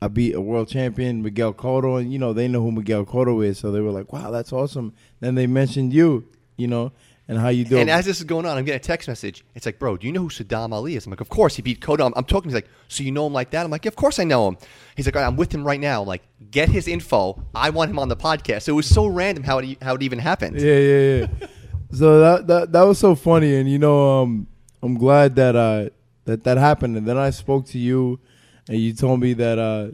I 0.00 0.08
beat 0.08 0.34
a 0.34 0.40
world 0.40 0.68
champion, 0.68 1.22
Miguel 1.22 1.52
Cotto, 1.52 2.00
and 2.00 2.12
you 2.12 2.18
know 2.18 2.32
they 2.32 2.46
know 2.46 2.62
who 2.62 2.70
Miguel 2.70 3.04
Cotto 3.04 3.44
is, 3.44 3.58
so 3.58 3.72
they 3.72 3.80
were 3.80 3.90
like, 3.90 4.12
"Wow, 4.12 4.30
that's 4.30 4.52
awesome." 4.52 4.94
Then 5.20 5.34
they 5.34 5.46
mentioned 5.46 5.92
you, 5.92 6.28
you 6.56 6.68
know, 6.68 6.92
and 7.28 7.38
how 7.38 7.48
you 7.48 7.64
do. 7.64 7.78
And 7.78 7.90
as 7.90 8.04
this 8.04 8.18
is 8.18 8.24
going 8.24 8.46
on, 8.46 8.56
I'm 8.56 8.64
getting 8.64 8.76
a 8.76 8.82
text 8.82 9.08
message. 9.08 9.44
It's 9.54 9.66
like, 9.66 9.78
"Bro, 9.78 9.98
do 9.98 10.06
you 10.06 10.12
know 10.12 10.22
who 10.22 10.28
Sadam 10.28 10.72
Ali 10.72 10.96
is?" 10.96 11.06
I'm 11.06 11.10
like, 11.10 11.20
"Of 11.20 11.28
course, 11.28 11.56
he 11.56 11.62
beat 11.62 11.80
Cotto." 11.80 12.06
I'm, 12.06 12.12
I'm 12.16 12.24
talking. 12.24 12.50
He's 12.50 12.54
like, 12.54 12.68
"So 12.88 13.02
you 13.02 13.10
know 13.10 13.26
him 13.26 13.32
like 13.32 13.50
that?" 13.50 13.64
I'm 13.64 13.70
like, 13.70 13.84
yeah, 13.84 13.88
"Of 13.88 13.96
course 13.96 14.18
I 14.18 14.24
know 14.24 14.48
him." 14.48 14.56
He's 14.96 15.06
like, 15.06 15.16
All 15.16 15.22
right, 15.22 15.28
"I'm 15.28 15.36
with 15.36 15.52
him 15.52 15.64
right 15.64 15.80
now. 15.80 16.02
Like, 16.02 16.22
get 16.50 16.68
his 16.68 16.86
info. 16.88 17.42
I 17.54 17.70
want 17.70 17.90
him 17.90 17.98
on 17.98 18.08
the 18.08 18.16
podcast." 18.16 18.62
So 18.62 18.72
it 18.72 18.76
was 18.76 18.86
so 18.86 19.06
random 19.06 19.44
how 19.44 19.58
it 19.58 19.82
how 19.82 19.94
it 19.94 20.02
even 20.02 20.18
happened. 20.18 20.60
Yeah, 20.60 20.78
yeah, 20.78 21.16
yeah. 21.18 21.46
so 21.92 22.20
that, 22.20 22.46
that 22.46 22.72
that 22.72 22.82
was 22.82 22.98
so 22.98 23.14
funny, 23.14 23.56
and 23.56 23.68
you 23.68 23.78
know, 23.78 24.22
um, 24.22 24.46
I'm 24.82 24.96
glad 24.96 25.34
that 25.36 25.56
uh 25.56 25.90
that 26.26 26.44
that 26.44 26.58
happened. 26.58 26.96
And 26.96 27.06
then 27.06 27.18
I 27.18 27.30
spoke 27.30 27.66
to 27.66 27.78
you, 27.78 28.20
and 28.68 28.78
you 28.78 28.92
told 28.92 29.20
me 29.20 29.32
that 29.34 29.58
uh, 29.58 29.88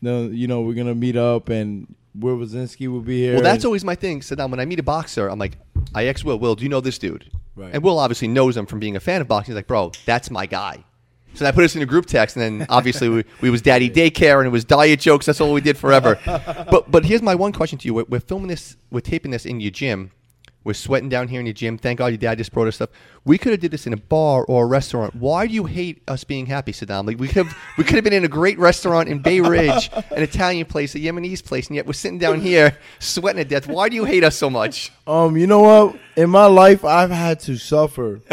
no, 0.00 0.28
you 0.28 0.46
know, 0.46 0.62
we're 0.62 0.74
gonna 0.74 0.94
meet 0.94 1.16
up, 1.16 1.50
and 1.50 1.94
Will 2.18 2.36
Rosinsky 2.36 2.88
will 2.88 3.00
be 3.00 3.20
here. 3.20 3.34
Well, 3.34 3.42
that's 3.42 3.64
always 3.64 3.84
my 3.84 3.94
thing. 3.94 4.20
Sadam, 4.20 4.50
when 4.50 4.60
I 4.60 4.64
meet 4.64 4.78
a 4.78 4.82
boxer, 4.82 5.28
I'm 5.28 5.38
like, 5.38 5.58
I 5.94 6.06
ex 6.06 6.24
Will, 6.24 6.38
Will, 6.38 6.54
do 6.54 6.62
you 6.64 6.68
know 6.68 6.80
this 6.80 6.98
dude? 6.98 7.30
Right. 7.54 7.70
And 7.72 7.82
Will 7.82 7.98
obviously 7.98 8.28
knows 8.28 8.56
him 8.56 8.66
from 8.66 8.80
being 8.80 8.96
a 8.96 9.00
fan 9.00 9.20
of 9.20 9.28
boxing. 9.28 9.52
He's 9.52 9.56
like, 9.56 9.66
bro, 9.66 9.92
that's 10.06 10.30
my 10.30 10.46
guy. 10.46 10.84
So 11.34 11.44
that 11.44 11.54
put 11.54 11.64
us 11.64 11.76
in 11.76 11.82
a 11.82 11.86
group 11.86 12.06
text, 12.06 12.36
and 12.36 12.60
then 12.60 12.66
obviously 12.70 13.08
we, 13.08 13.24
we 13.40 13.50
was 13.50 13.62
daddy 13.62 13.88
daycare, 13.88 14.38
and 14.38 14.46
it 14.46 14.50
was 14.50 14.64
diet 14.64 15.00
jokes. 15.00 15.26
That's 15.26 15.40
all 15.40 15.52
we 15.52 15.60
did 15.60 15.76
forever. 15.76 16.18
but 16.26 16.90
but 16.90 17.04
here's 17.04 17.22
my 17.22 17.34
one 17.34 17.52
question 17.52 17.78
to 17.78 17.86
you: 17.86 17.94
We're, 17.94 18.04
we're 18.08 18.20
filming 18.20 18.48
this, 18.48 18.76
we're 18.90 19.00
taping 19.00 19.30
this 19.30 19.46
in 19.46 19.60
your 19.60 19.70
gym. 19.70 20.10
We're 20.68 20.74
sweating 20.74 21.08
down 21.08 21.28
here 21.28 21.40
in 21.40 21.46
your 21.46 21.54
gym. 21.54 21.78
Thank 21.78 21.96
God 21.96 22.08
your 22.08 22.18
dad 22.18 22.36
just 22.36 22.52
brought 22.52 22.68
us 22.68 22.74
stuff. 22.74 22.90
We 23.24 23.38
could 23.38 23.52
have 23.52 23.60
did 23.60 23.70
this 23.70 23.86
in 23.86 23.94
a 23.94 23.96
bar 23.96 24.44
or 24.44 24.64
a 24.64 24.66
restaurant. 24.66 25.14
Why 25.14 25.46
do 25.46 25.54
you 25.54 25.64
hate 25.64 26.02
us 26.06 26.24
being 26.24 26.44
happy, 26.44 26.72
Sadam? 26.72 27.06
Like 27.06 27.18
we 27.18 27.26
could 27.26 27.46
have 27.46 27.56
we 27.78 27.84
could 27.84 27.94
have 27.94 28.04
been 28.04 28.12
in 28.12 28.26
a 28.26 28.28
great 28.28 28.58
restaurant 28.58 29.08
in 29.08 29.20
Bay 29.20 29.40
Ridge, 29.40 29.90
an 29.94 30.22
Italian 30.22 30.66
place, 30.66 30.94
a 30.94 30.98
Yemenese 30.98 31.42
place, 31.42 31.68
and 31.68 31.76
yet 31.76 31.86
we're 31.86 31.94
sitting 31.94 32.18
down 32.18 32.42
here 32.42 32.76
sweating 32.98 33.42
to 33.42 33.48
death. 33.48 33.66
Why 33.66 33.88
do 33.88 33.96
you 33.96 34.04
hate 34.04 34.24
us 34.24 34.36
so 34.36 34.50
much? 34.50 34.92
Um, 35.06 35.38
you 35.38 35.46
know 35.46 35.60
what? 35.60 35.96
In 36.16 36.28
my 36.28 36.44
life, 36.44 36.84
I've 36.84 37.08
had 37.10 37.40
to 37.40 37.56
suffer, 37.56 38.20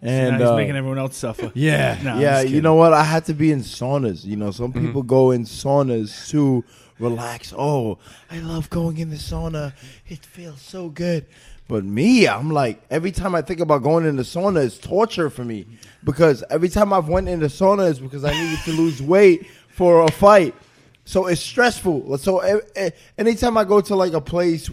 and 0.00 0.38
now 0.38 0.38
he's 0.38 0.48
uh, 0.48 0.56
making 0.56 0.76
everyone 0.76 0.98
else 0.98 1.18
suffer. 1.18 1.52
Yeah, 1.54 1.98
No, 2.04 2.18
yeah. 2.18 2.40
You 2.40 2.62
know 2.62 2.76
what? 2.76 2.94
I 2.94 3.04
had 3.04 3.26
to 3.26 3.34
be 3.34 3.52
in 3.52 3.60
saunas. 3.60 4.24
You 4.24 4.36
know, 4.36 4.52
some 4.52 4.72
Mm-hmm. 4.72 4.86
people 4.86 5.02
go 5.02 5.32
in 5.32 5.44
saunas 5.44 6.30
to 6.30 6.64
relax. 6.98 7.52
Oh, 7.56 7.98
I 8.30 8.38
love 8.38 8.70
going 8.70 8.98
in 8.98 9.10
the 9.10 9.16
sauna. 9.16 9.72
It 10.08 10.24
feels 10.24 10.60
so 10.60 10.88
good. 10.88 11.26
But 11.68 11.84
me, 11.84 12.28
I'm 12.28 12.50
like 12.50 12.80
every 12.90 13.10
time 13.10 13.34
I 13.34 13.42
think 13.42 13.60
about 13.60 13.82
going 13.82 14.06
in 14.06 14.16
the 14.16 14.22
sauna, 14.22 14.64
it's 14.64 14.78
torture 14.78 15.30
for 15.30 15.44
me 15.44 15.66
because 16.04 16.44
every 16.48 16.68
time 16.68 16.92
I've 16.92 17.08
went 17.08 17.28
in 17.28 17.40
the 17.40 17.46
sauna 17.46 17.90
is 17.90 17.98
because 17.98 18.24
I 18.24 18.32
needed 18.32 18.60
to 18.64 18.72
lose 18.72 19.02
weight 19.02 19.46
for 19.68 20.02
a 20.02 20.10
fight. 20.10 20.54
So 21.04 21.26
it's 21.26 21.40
stressful. 21.40 22.18
So 22.18 22.38
eh, 22.38 22.60
eh, 22.76 22.90
anytime 23.18 23.56
I 23.56 23.64
go 23.64 23.80
to 23.80 23.96
like 23.96 24.12
a 24.12 24.20
place 24.20 24.70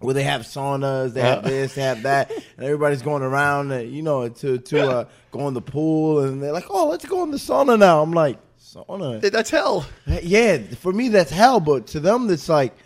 where 0.00 0.14
they 0.14 0.22
have 0.22 0.42
saunas, 0.42 1.12
they 1.12 1.22
have 1.22 1.42
this, 1.42 1.74
they 1.74 1.82
have 1.82 2.02
that, 2.04 2.30
and 2.30 2.64
everybody's 2.64 3.02
going 3.02 3.22
around, 3.22 3.72
uh, 3.72 3.78
you 3.78 4.02
know, 4.02 4.28
to 4.28 4.58
to 4.58 4.90
uh, 4.90 5.04
go 5.32 5.48
in 5.48 5.54
the 5.54 5.60
pool, 5.60 6.20
and 6.20 6.40
they're 6.40 6.52
like, 6.52 6.66
"Oh, 6.70 6.88
let's 6.88 7.04
go 7.04 7.24
in 7.24 7.32
the 7.32 7.36
sauna 7.36 7.76
now." 7.76 8.00
I'm 8.00 8.12
like, 8.12 8.38
"Sauna? 8.74 9.20
That's 9.20 9.50
hell. 9.50 9.86
Yeah, 10.06 10.58
for 10.58 10.92
me 10.92 11.08
that's 11.08 11.30
hell, 11.30 11.60
but 11.60 11.86
to 11.88 12.00
them 12.00 12.28
it's 12.30 12.48
like, 12.48 12.76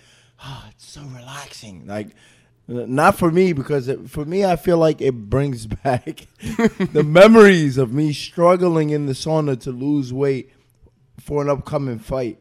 oh, 0.44 0.64
it's 0.70 0.86
so 0.86 1.02
relaxing. 1.02 1.86
Like, 1.86 2.08
not 2.68 3.18
for 3.18 3.30
me 3.30 3.52
because 3.52 3.88
it, 3.88 4.08
for 4.08 4.24
me 4.24 4.44
I 4.44 4.56
feel 4.56 4.78
like 4.78 5.00
it 5.00 5.12
brings 5.28 5.66
back 5.84 6.26
the 6.40 7.02
memories 7.06 7.78
of 7.78 7.92
me 7.92 8.12
struggling 8.12 8.90
in 8.90 9.06
the 9.06 9.12
sauna 9.12 9.60
to 9.62 9.72
lose 9.72 10.12
weight 10.12 10.50
for 11.18 11.42
an 11.42 11.48
upcoming 11.48 11.98
fight. 11.98 12.38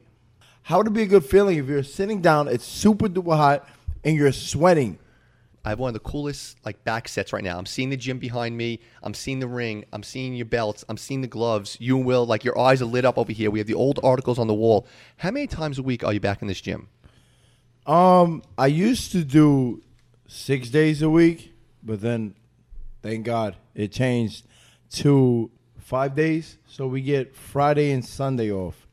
How 0.64 0.78
would 0.78 0.88
it 0.88 0.94
be 0.94 1.04
a 1.04 1.08
good 1.08 1.26
feeling 1.26 1.58
if 1.58 1.68
you're 1.68 1.84
sitting 1.84 2.22
down, 2.22 2.48
it's 2.48 2.66
super 2.66 3.08
duper 3.08 3.36
hot, 3.36 3.68
and 4.04 4.16
you're 4.16 4.32
sweating? 4.32 5.00
I 5.64 5.70
have 5.70 5.80
one 5.80 5.90
of 5.90 5.94
the 5.94 6.00
coolest 6.00 6.58
like 6.66 6.84
back 6.84 7.08
sets 7.08 7.32
right 7.32 7.44
now. 7.44 7.58
I'm 7.58 7.66
seeing 7.66 7.90
the 7.90 7.98
gym 7.98 8.18
behind 8.18 8.58
me. 8.58 8.80
I'm 9.04 9.14
seeing 9.14 9.40
the 9.40 9.48
ring. 9.48 9.86
I'm 9.94 10.04
seeing 10.04 10.34
your 10.34 10.46
belts. 10.46 10.84
I'm 10.90 10.98
seeing 10.98 11.22
the 11.22 11.28
gloves. 11.28 11.78
You 11.80 11.98
and 11.98 12.06
Will, 12.06 12.26
like 12.26 12.44
your 12.44 12.58
eyes 12.58 12.82
are 12.82 12.86
lit 12.86 13.06
up 13.06 13.18
over 13.18 13.32
here. 13.32 13.52
We 13.52 13.60
have 13.60 13.68
the 13.68 13.76
old 13.76 14.00
articles 14.04 14.40
on 14.40 14.48
the 14.48 14.54
wall. 14.54 14.88
How 15.18 15.32
many 15.32 15.48
times 15.48 15.78
a 15.78 15.84
week 15.84 16.04
are 16.04 16.14
you 16.14 16.20
back 16.20 16.42
in 16.42 16.48
this 16.48 16.62
gym? 16.62 16.90
Um, 17.86 18.44
I 18.58 18.68
used 18.68 19.12
to 19.12 19.24
do 19.24 19.84
six 20.28 20.70
days 20.70 21.02
a 21.02 21.10
week, 21.10 21.54
but 21.84 22.02
then, 22.02 22.36
thank 23.02 23.26
God, 23.26 23.56
it 23.76 23.92
changed 23.92 24.46
to 24.92 25.52
five 25.78 26.16
days. 26.16 26.58
So 26.68 26.88
we 26.88 27.02
get 27.02 27.36
Friday 27.36 27.92
and 27.92 28.06
Sunday 28.06 28.52
off. 28.52 28.88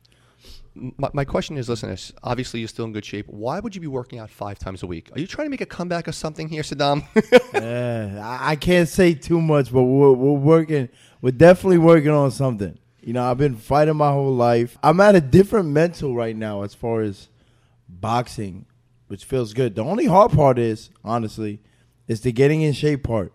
My, 0.97 1.09
my 1.13 1.25
question 1.25 1.57
is, 1.57 1.67
listeners, 1.69 2.13
obviously 2.23 2.59
you're 2.59 2.69
still 2.69 2.85
in 2.85 2.93
good 2.93 3.05
shape. 3.05 3.27
Why 3.27 3.59
would 3.59 3.75
you 3.75 3.81
be 3.81 3.87
working 3.87 4.19
out 4.19 4.29
five 4.29 4.57
times 4.59 4.83
a 4.83 4.87
week? 4.87 5.09
Are 5.13 5.19
you 5.19 5.27
trying 5.27 5.45
to 5.45 5.49
make 5.49 5.61
a 5.61 5.65
comeback 5.65 6.07
or 6.07 6.11
something 6.11 6.47
here, 6.47 6.63
Sadam? 6.63 7.03
Uh, 7.59 8.21
I 8.21 8.51
I 8.51 8.55
can't 8.55 8.87
say 8.87 9.13
too 9.13 9.41
much, 9.41 9.73
but 9.73 9.83
we're, 9.83 10.13
we're 10.13 10.39
working. 10.39 10.87
We're 11.21 11.31
definitely 11.31 11.79
working 11.79 12.11
on 12.11 12.31
something. 12.31 12.77
You 13.01 13.13
know, 13.13 13.29
I've 13.29 13.37
been 13.37 13.55
fighting 13.55 13.97
my 13.97 14.11
whole 14.11 14.33
life. 14.33 14.77
I'm 14.83 14.99
at 15.01 15.15
a 15.15 15.21
different 15.21 15.69
mental 15.69 16.15
right 16.15 16.35
now 16.35 16.61
as 16.63 16.73
far 16.73 17.01
as 17.01 17.27
boxing, 17.87 18.65
which 19.07 19.25
feels 19.25 19.53
good. 19.53 19.75
The 19.75 19.83
only 19.83 20.05
hard 20.05 20.31
part 20.31 20.59
is, 20.59 20.89
honestly, 21.03 21.59
is 22.07 22.21
the 22.21 22.31
getting 22.31 22.61
in 22.61 22.73
shape 22.73 23.03
part 23.03 23.33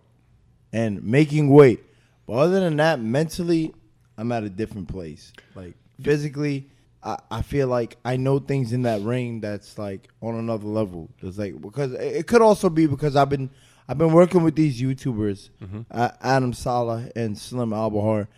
and 0.72 1.02
making 1.02 1.50
weight. 1.50 1.84
But 2.26 2.34
other 2.34 2.60
than 2.60 2.76
that, 2.76 3.00
mentally, 3.00 3.74
I'm 4.16 4.30
at 4.32 4.44
a 4.44 4.50
different 4.50 4.88
place. 4.88 5.32
Like 5.54 5.74
physically, 6.02 6.70
I, 7.04 7.18
I 7.30 7.42
feel 7.42 7.68
like 7.68 7.96
I 8.04 8.16
know 8.16 8.38
things 8.38 8.72
in 8.72 8.82
that 8.82 9.02
ring 9.02 9.40
that's 9.40 9.76
like 9.78 10.08
on 10.22 10.34
another 10.36 10.66
level. 10.66 11.10
It's 11.20 11.36
like 11.38 11.60
because 11.60 11.92
it 11.92 12.26
could 12.26 12.40
also 12.42 12.70
be 12.70 12.86
because 12.86 13.14
I've 13.16 13.28
been 13.28 13.50
I've 13.88 13.98
been 13.98 14.12
working 14.12 14.42
with 14.42 14.56
these 14.56 14.80
YouTubers, 14.80 15.50
uh, 15.90 16.10
Adam 16.22 16.52
Saleh 16.54 17.12
and 17.14 17.36
Slim 17.36 17.70
Albaher, 17.70 18.28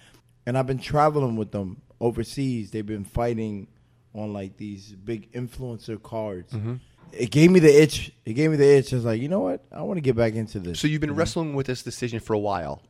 and 0.44 0.58
I've 0.58 0.66
been 0.66 0.78
traveling 0.80 1.36
with 1.36 1.52
them 1.52 1.80
overseas. 2.00 2.70
They've 2.72 2.84
been 2.84 3.04
fighting 3.04 3.68
on 4.12 4.32
like 4.32 4.56
these 4.56 4.92
big 4.92 5.30
influencer 5.32 6.02
cards. 6.02 6.52
It 7.12 7.30
gave 7.30 7.50
me 7.52 7.60
the 7.60 7.82
itch. 7.82 8.10
It 8.24 8.32
gave 8.32 8.50
me 8.50 8.56
the 8.56 8.66
itch. 8.78 8.92
I 8.92 8.96
was 8.96 9.04
like, 9.04 9.20
you 9.22 9.28
know 9.28 9.40
what? 9.40 9.64
I 9.70 9.82
want 9.82 9.98
to 9.98 10.00
get 10.00 10.16
back 10.16 10.34
into 10.34 10.58
this. 10.58 10.80
so 10.80 10.88
you've 10.88 11.00
been 11.00 11.14
wrestling 11.14 11.54
with 11.54 11.66
this 11.66 11.82
decision 11.84 12.18
for 12.18 12.32
a 12.32 12.38
while. 12.38 12.82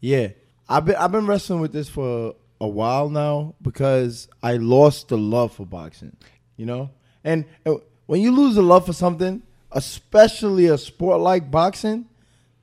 Yeah, 0.00 0.28
I've 0.68 0.84
been 0.84 0.94
I've 0.96 1.10
been 1.10 1.26
wrestling 1.26 1.60
with 1.60 1.72
this 1.72 1.88
for 1.88 2.36
a 2.60 2.68
while 2.68 3.08
now 3.08 3.54
because 3.62 4.28
I 4.42 4.56
lost 4.56 5.08
the 5.08 5.18
love 5.18 5.52
for 5.52 5.66
boxing. 5.66 6.16
You 6.56 6.66
know, 6.66 6.90
and, 7.22 7.44
and 7.64 7.80
when 8.06 8.20
you 8.20 8.30
lose 8.30 8.54
the 8.54 8.62
love 8.62 8.86
for 8.86 8.92
something, 8.92 9.42
especially 9.72 10.66
a 10.66 10.78
sport 10.78 11.20
like 11.20 11.50
boxing, 11.50 12.06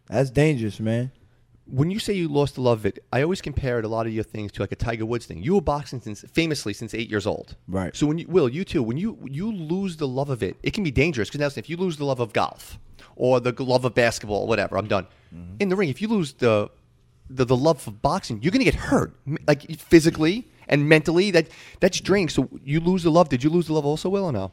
that's 0.08 0.32
dangerous, 0.32 0.80
man. 0.80 1.12
When 1.66 1.92
you 1.92 2.00
say 2.00 2.14
you 2.14 2.28
lost 2.28 2.56
the 2.56 2.62
love 2.62 2.80
of 2.80 2.86
it, 2.86 3.04
I 3.14 3.22
always 3.22 3.42
compared 3.42 3.86
a 3.86 3.88
lot 3.88 4.06
of 4.06 4.14
your 4.14 4.24
things 4.24 4.52
to 4.54 4.62
like 4.62 4.72
a 4.72 4.76
Tiger 4.76 5.06
Woods 5.06 5.26
thing. 5.26 5.42
You 5.42 5.56
were 5.56 5.62
boxing 5.62 6.02
since 6.02 6.22
famously 6.32 6.74
since 6.74 6.94
eight 6.94 7.10
years 7.10 7.26
old. 7.26 7.56
Right. 7.68 7.96
So 7.96 8.06
when 8.06 8.18
you 8.18 8.28
will 8.28 8.50
you 8.50 8.66
too 8.66 8.84
when 8.84 8.98
you 8.98 9.18
you 9.30 9.52
lose 9.52 9.98
the 9.98 10.08
love 10.08 10.30
of 10.30 10.44
it, 10.44 10.58
it 10.62 10.74
can 10.74 10.84
be 10.84 10.92
dangerous 10.92 11.30
because 11.30 11.40
now 11.40 11.60
if 11.60 11.70
you 11.70 11.78
lose 11.78 11.98
the 11.98 12.06
love 12.06 12.20
of 12.20 12.34
golf 12.34 12.80
or 13.16 13.40
the 13.40 13.54
love 13.64 13.86
of 13.86 13.96
basketball 13.96 14.42
or 14.42 14.48
whatever, 14.48 14.78
I'm 14.78 14.88
done. 14.88 15.08
Mm-hmm. 15.34 15.56
In 15.62 15.70
the 15.70 15.76
ring, 15.76 15.90
if 15.90 16.02
you 16.02 16.10
lose 16.10 16.34
the 16.34 16.70
the, 17.36 17.46
the 17.46 17.58
love 17.58 17.88
of 17.88 18.02
boxing, 18.02 18.42
you're 18.42 18.52
gonna 18.52 18.64
get 18.64 18.76
hurt 18.76 19.14
like 19.48 19.80
physically 19.80 20.48
and 20.68 20.88
mentally. 20.88 21.32
That 21.32 21.48
that's 21.80 22.00
draining. 22.00 22.30
So 22.30 22.50
you 22.64 22.80
lose 22.80 23.04
the 23.04 23.12
love. 23.12 23.30
Did 23.30 23.44
you 23.44 23.50
lose 23.50 23.68
the 23.68 23.74
love 23.74 23.86
also, 23.86 24.10
Will, 24.10 24.26
or 24.26 24.32
no? 24.32 24.52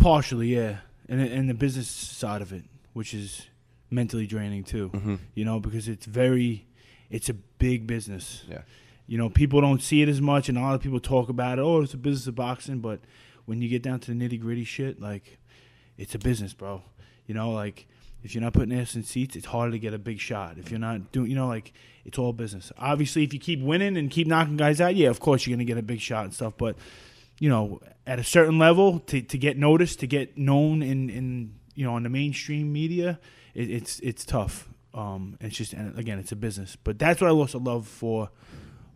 Partially, 0.00 0.54
yeah, 0.54 0.78
and 1.08 1.20
and 1.20 1.48
the 1.48 1.54
business 1.54 1.88
side 1.88 2.42
of 2.42 2.52
it, 2.52 2.64
which 2.92 3.14
is 3.14 3.46
mentally 3.90 4.26
draining 4.26 4.64
too. 4.64 4.90
Mm-hmm. 4.90 5.14
You 5.34 5.44
know, 5.44 5.60
because 5.60 5.88
it's 5.88 6.06
very, 6.06 6.66
it's 7.10 7.28
a 7.28 7.34
big 7.34 7.86
business. 7.86 8.44
Yeah. 8.48 8.62
You 9.06 9.18
know, 9.18 9.30
people 9.30 9.60
don't 9.60 9.80
see 9.80 10.02
it 10.02 10.08
as 10.08 10.20
much, 10.20 10.48
and 10.48 10.58
a 10.58 10.60
lot 10.60 10.74
of 10.74 10.82
people 10.82 10.98
talk 10.98 11.28
about 11.28 11.58
it. 11.58 11.62
Oh, 11.62 11.82
it's 11.82 11.94
a 11.94 11.96
business 11.96 12.26
of 12.26 12.34
boxing, 12.34 12.80
but 12.80 12.98
when 13.44 13.62
you 13.62 13.68
get 13.68 13.80
down 13.80 14.00
to 14.00 14.12
the 14.12 14.16
nitty 14.16 14.40
gritty 14.40 14.64
shit, 14.64 15.00
like, 15.00 15.38
it's 15.96 16.16
a 16.16 16.18
business, 16.18 16.52
bro. 16.52 16.82
You 17.26 17.34
know, 17.34 17.52
like 17.52 17.86
if 18.26 18.34
you're 18.34 18.42
not 18.42 18.52
putting 18.52 18.78
ass 18.78 18.94
in 18.94 19.02
seats, 19.02 19.36
it's 19.36 19.46
harder 19.46 19.72
to 19.72 19.78
get 19.78 19.94
a 19.94 19.98
big 19.98 20.20
shot. 20.20 20.58
If 20.58 20.70
you're 20.70 20.80
not 20.80 21.12
doing, 21.12 21.30
you 21.30 21.36
know, 21.36 21.46
like 21.46 21.72
it's 22.04 22.18
all 22.18 22.32
business. 22.32 22.70
Obviously, 22.76 23.24
if 23.24 23.32
you 23.32 23.40
keep 23.40 23.60
winning 23.62 23.96
and 23.96 24.10
keep 24.10 24.26
knocking 24.26 24.56
guys 24.56 24.80
out, 24.80 24.94
yeah, 24.94 25.08
of 25.08 25.20
course 25.20 25.46
you're 25.46 25.56
gonna 25.56 25.64
get 25.64 25.78
a 25.78 25.82
big 25.82 26.00
shot 26.00 26.24
and 26.24 26.34
stuff. 26.34 26.54
But 26.58 26.76
you 27.38 27.48
know, 27.48 27.80
at 28.06 28.18
a 28.18 28.24
certain 28.24 28.58
level, 28.58 29.00
to, 29.00 29.22
to 29.22 29.38
get 29.38 29.56
noticed, 29.58 30.00
to 30.00 30.06
get 30.06 30.36
known 30.36 30.82
in, 30.82 31.08
in 31.10 31.54
you 31.74 31.84
know, 31.84 31.94
on 31.94 32.02
the 32.02 32.08
mainstream 32.08 32.72
media, 32.72 33.18
it, 33.54 33.70
it's 33.70 34.00
it's 34.00 34.24
tough. 34.24 34.68
Um, 34.94 35.36
it's 35.40 35.56
just 35.56 35.72
and 35.72 35.98
again, 35.98 36.18
it's 36.18 36.32
a 36.32 36.36
business. 36.36 36.76
But 36.76 36.98
that's 36.98 37.20
what 37.20 37.28
I 37.28 37.32
lost 37.32 37.54
a 37.54 37.58
love 37.58 37.86
for 37.86 38.30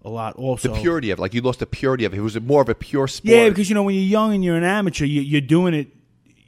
a 0.04 0.08
lot. 0.08 0.36
Also, 0.36 0.72
The 0.72 0.80
purity 0.80 1.10
of 1.10 1.18
it, 1.18 1.22
like 1.22 1.34
you 1.34 1.42
lost 1.42 1.58
the 1.58 1.66
purity 1.66 2.04
of 2.04 2.14
it. 2.14 2.18
It 2.18 2.22
was 2.22 2.40
more 2.40 2.62
of 2.62 2.68
a 2.68 2.74
pure 2.74 3.06
sport. 3.06 3.30
yeah, 3.34 3.48
because 3.48 3.68
you 3.68 3.74
know 3.74 3.82
when 3.82 3.94
you're 3.94 4.04
young 4.04 4.34
and 4.34 4.44
you're 4.44 4.56
an 4.56 4.64
amateur, 4.64 5.04
you, 5.04 5.20
you're 5.20 5.40
doing 5.40 5.74
it. 5.74 5.88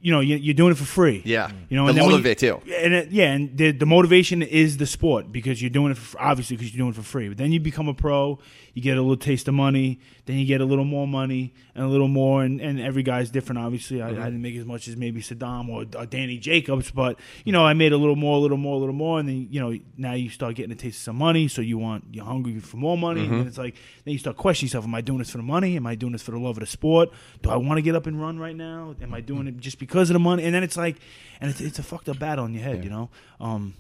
You 0.03 0.13
know, 0.13 0.21
you- 0.21 0.37
you're 0.37 0.55
doing 0.55 0.73
it 0.73 0.79
for 0.79 0.85
free. 0.85 1.23
Yeah. 1.25 1.51
you 1.69 1.77
know, 1.77 1.85
The 1.85 1.91
and 1.91 1.99
then 1.99 2.13
of 2.13 2.25
you- 2.25 2.31
it, 2.33 2.39
too. 2.39 2.61
And 2.77 2.93
it, 2.93 3.11
yeah, 3.11 3.33
and 3.33 3.57
the 3.57 3.71
the 3.71 3.87
motivation 3.87 4.43
is 4.43 4.77
the 4.77 4.87
sport 4.87 5.33
because 5.33 5.63
you're 5.63 5.71
doing 5.71 5.93
it 5.93 5.99
for, 5.99 6.21
obviously 6.21 6.57
because 6.57 6.75
you're 6.75 6.83
doing 6.85 6.91
it 6.91 6.97
for 6.97 7.03
free. 7.03 7.29
But 7.29 7.39
then 7.39 7.53
you 7.53 7.61
become 7.61 7.89
a 7.89 7.95
pro, 7.95 8.39
you 8.75 8.83
get 8.83 8.97
a 8.97 9.01
little 9.01 9.17
taste 9.17 9.47
of 9.49 9.55
money, 9.55 10.01
then 10.27 10.37
you 10.39 10.47
get 10.47 10.61
a 10.61 10.65
little 10.65 10.85
more 10.85 11.07
money 11.07 11.55
and 11.75 11.85
a 11.85 11.89
little 11.89 12.09
more, 12.09 12.43
and, 12.43 12.61
and 12.61 12.81
every 12.81 13.03
guy's 13.03 13.31
different. 13.31 13.61
Obviously, 13.61 14.03
I, 14.03 14.09
I 14.09 14.13
mm-hmm. 14.13 14.25
didn't 14.25 14.43
make 14.43 14.57
as 14.57 14.65
much 14.65 14.89
as 14.89 14.97
maybe 14.97 15.21
Sadam 15.23 15.69
or, 15.69 15.85
or 15.99 16.07
Danny 16.07 16.39
Jacobs, 16.39 16.91
but 16.91 17.19
you 17.45 17.53
know, 17.53 17.65
I 17.65 17.75
made 17.75 17.93
a 17.93 17.97
little 17.97 18.17
more, 18.17 18.37
a 18.37 18.41
little 18.41 18.57
more, 18.57 18.75
a 18.77 18.79
little 18.79 18.95
more, 18.95 19.21
and 19.21 19.29
then 19.29 19.49
you 19.51 19.61
know, 19.61 19.79
now 19.97 20.15
you 20.15 20.31
start 20.31 20.57
getting 20.57 20.73
a 20.73 20.77
taste 20.77 20.99
of 20.99 21.03
some 21.05 21.17
money, 21.17 21.49
so 21.49 21.63
you 21.63 21.79
want 21.79 22.05
you're 22.13 22.25
hungry 22.25 22.59
for 22.61 22.77
more 22.77 22.99
money, 22.99 23.21
and 23.21 23.29
mm-hmm. 23.29 23.39
then 23.39 23.47
it's 23.47 23.59
like 23.59 23.77
then 24.05 24.13
you 24.13 24.19
start 24.19 24.37
questioning 24.37 24.69
yourself: 24.69 24.85
Am 24.85 24.95
I 24.95 25.01
doing 25.01 25.19
this 25.19 25.31
for 25.31 25.39
the 25.39 25.45
money? 25.45 25.77
Am 25.77 25.87
I 25.87 25.95
doing 25.95 26.13
this 26.13 26.23
for 26.23 26.33
the 26.33 26.39
love 26.39 26.57
of 26.57 26.61
the 26.61 26.67
sport? 26.67 27.11
Do 27.43 27.51
I 27.51 27.57
want 27.57 27.79
to 27.79 27.83
get 27.83 27.95
up 27.95 28.07
and 28.07 28.21
run 28.21 28.39
right 28.39 28.57
now? 28.57 28.95
Am 29.01 29.15
I 29.15 29.21
doing 29.21 29.45
mm. 29.45 29.49
it 29.49 29.59
just 29.59 29.79
because 29.79 29.92
of 30.01 30.15
the 30.15 30.19
money? 30.21 30.45
And 30.45 30.55
then 30.55 30.63
it's 30.63 30.77
like, 30.77 30.97
and 31.41 31.51
it's, 31.51 31.61
it's 31.61 31.79
a 31.79 31.83
fucked 31.83 32.09
up 32.09 32.19
battle 32.19 32.45
in 32.45 32.55
your 32.55 32.63
head, 32.63 32.85
you 32.85 32.91
know. 32.91 33.11
Um, 33.41 33.75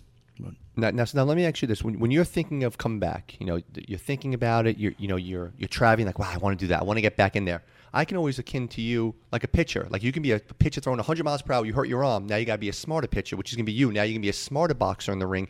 Now, 0.74 0.90
now, 0.90 1.04
so 1.04 1.18
now 1.18 1.24
let 1.24 1.36
me 1.36 1.44
ask 1.44 1.60
you 1.62 1.68
this: 1.68 1.82
when, 1.84 1.98
when 1.98 2.10
you're 2.10 2.24
thinking 2.24 2.64
of 2.64 2.78
coming 2.78 2.98
back, 2.98 3.36
you 3.38 3.46
know, 3.46 3.60
you're 3.86 3.98
thinking 3.98 4.32
about 4.34 4.66
it. 4.66 4.78
You're, 4.78 4.94
you 4.98 5.06
know, 5.06 5.16
you're 5.16 5.52
you're 5.58 5.68
traveling 5.68 6.06
like, 6.06 6.18
wow, 6.18 6.30
I 6.32 6.38
want 6.38 6.58
to 6.58 6.64
do 6.64 6.68
that. 6.68 6.80
I 6.80 6.84
want 6.84 6.96
to 6.96 7.02
get 7.02 7.16
back 7.16 7.36
in 7.36 7.44
there. 7.44 7.62
I 7.94 8.06
can 8.06 8.16
always 8.16 8.38
akin 8.38 8.68
to 8.68 8.80
you 8.80 9.14
like 9.32 9.44
a 9.44 9.48
pitcher. 9.48 9.86
Like 9.90 10.02
you 10.02 10.12
can 10.12 10.22
be 10.22 10.32
a 10.32 10.40
pitcher 10.40 10.80
throwing 10.80 10.96
100 10.96 11.24
miles 11.24 11.42
per 11.42 11.52
hour. 11.52 11.66
You 11.66 11.74
hurt 11.74 11.88
your 11.88 12.02
arm. 12.04 12.26
Now 12.26 12.36
you 12.36 12.46
got 12.46 12.54
to 12.54 12.58
be 12.58 12.70
a 12.70 12.72
smarter 12.72 13.06
pitcher, 13.06 13.36
which 13.36 13.50
is 13.50 13.56
going 13.56 13.66
to 13.66 13.70
be 13.70 13.76
you. 13.76 13.92
Now 13.92 14.02
you 14.02 14.14
can 14.14 14.22
be 14.22 14.30
a 14.30 14.32
smarter 14.32 14.72
boxer 14.74 15.12
in 15.12 15.18
the 15.18 15.26
ring. 15.26 15.46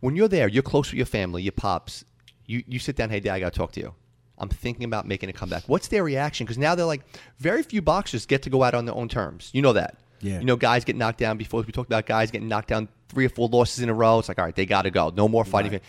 When 0.00 0.16
you're 0.16 0.28
there, 0.28 0.48
you're 0.48 0.62
close 0.62 0.90
with 0.90 0.96
your 0.96 1.06
family, 1.06 1.42
your 1.42 1.52
pops. 1.52 2.04
You 2.46 2.64
you 2.66 2.78
sit 2.78 2.96
down. 2.96 3.10
Hey, 3.10 3.20
dad, 3.20 3.34
I 3.34 3.40
got 3.40 3.52
to 3.52 3.58
talk 3.58 3.72
to 3.72 3.80
you. 3.80 3.94
I'm 4.38 4.48
thinking 4.48 4.84
about 4.84 5.06
making 5.06 5.28
a 5.28 5.32
comeback. 5.32 5.64
What's 5.66 5.88
their 5.88 6.02
reaction? 6.02 6.44
Because 6.44 6.58
now 6.58 6.74
they're 6.74 6.86
like, 6.86 7.02
very 7.38 7.62
few 7.62 7.80
boxers 7.82 8.26
get 8.26 8.42
to 8.42 8.50
go 8.50 8.62
out 8.62 8.74
on 8.74 8.84
their 8.84 8.94
own 8.94 9.08
terms. 9.08 9.50
You 9.52 9.62
know 9.62 9.72
that. 9.74 9.96
Yeah. 10.20 10.40
You 10.40 10.44
know, 10.44 10.56
guys 10.56 10.84
get 10.84 10.96
knocked 10.96 11.18
down 11.18 11.36
before. 11.36 11.62
We 11.62 11.72
talked 11.72 11.88
about 11.88 12.06
guys 12.06 12.30
getting 12.30 12.48
knocked 12.48 12.68
down 12.68 12.88
three 13.08 13.26
or 13.26 13.28
four 13.28 13.48
losses 13.48 13.80
in 13.82 13.88
a 13.88 13.94
row. 13.94 14.18
It's 14.18 14.28
like, 14.28 14.38
all 14.38 14.44
right, 14.44 14.54
they 14.54 14.66
got 14.66 14.82
to 14.82 14.90
go. 14.90 15.12
No 15.14 15.28
more 15.28 15.44
fighting. 15.44 15.80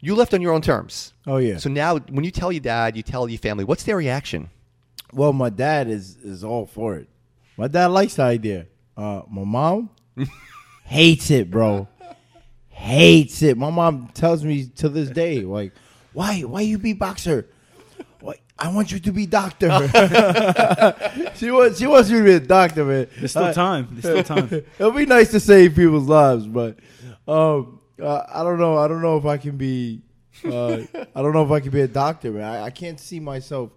You 0.00 0.14
left 0.14 0.34
on 0.34 0.42
your 0.42 0.52
own 0.52 0.60
terms. 0.60 1.14
Oh 1.26 1.38
yeah. 1.38 1.56
So 1.56 1.70
now, 1.70 1.96
when 1.98 2.24
you 2.24 2.30
tell 2.30 2.52
your 2.52 2.60
dad, 2.60 2.96
you 2.96 3.02
tell 3.02 3.28
your 3.28 3.38
family, 3.38 3.64
what's 3.64 3.84
their 3.84 3.96
reaction? 3.96 4.50
Well, 5.12 5.32
my 5.32 5.48
dad 5.48 5.88
is 5.88 6.16
is 6.16 6.44
all 6.44 6.66
for 6.66 6.96
it. 6.96 7.08
My 7.56 7.68
dad 7.68 7.86
likes 7.86 8.16
the 8.16 8.24
idea. 8.24 8.66
Uh, 8.96 9.22
my 9.30 9.44
mom 9.44 9.90
hates 10.84 11.30
it, 11.30 11.50
bro. 11.50 11.88
Hates 12.68 13.42
it. 13.42 13.56
My 13.56 13.70
mom 13.70 14.08
tells 14.12 14.44
me 14.44 14.66
to 14.76 14.88
this 14.88 15.08
day, 15.08 15.40
like, 15.40 15.72
why, 16.12 16.40
why 16.40 16.62
you 16.62 16.78
be 16.78 16.92
boxer? 16.92 17.48
Why, 18.56 18.66
I 18.66 18.72
want 18.72 18.92
you 18.92 18.98
to 19.00 19.12
be 19.12 19.26
doctor. 19.26 19.68
she 21.34 21.50
wants, 21.50 21.78
she 21.78 21.86
wants 21.86 22.10
me 22.10 22.18
to 22.18 22.24
be 22.24 22.32
a 22.32 22.40
doctor, 22.40 22.84
man. 22.84 23.08
there's 23.18 23.32
still 23.32 23.52
time. 23.52 23.88
There's 23.92 24.24
still 24.24 24.36
time. 24.36 24.64
It'll 24.78 24.92
be 24.92 25.06
nice 25.06 25.30
to 25.32 25.40
save 25.40 25.74
people's 25.74 26.08
lives, 26.08 26.46
but 26.46 26.78
um, 27.26 27.80
uh, 28.00 28.22
I 28.32 28.42
don't 28.42 28.58
know. 28.58 28.78
I 28.78 28.88
don't 28.88 29.02
know 29.02 29.16
if 29.16 29.26
I 29.26 29.36
can 29.38 29.56
be. 29.56 30.02
Uh, 30.44 30.82
I 31.14 31.22
don't 31.22 31.32
know 31.32 31.44
if 31.44 31.50
I 31.50 31.60
can 31.60 31.70
be 31.70 31.80
a 31.80 31.88
doctor, 31.88 32.32
man. 32.32 32.44
I, 32.44 32.64
I 32.64 32.70
can't 32.70 32.98
see 32.98 33.20
myself 33.20 33.70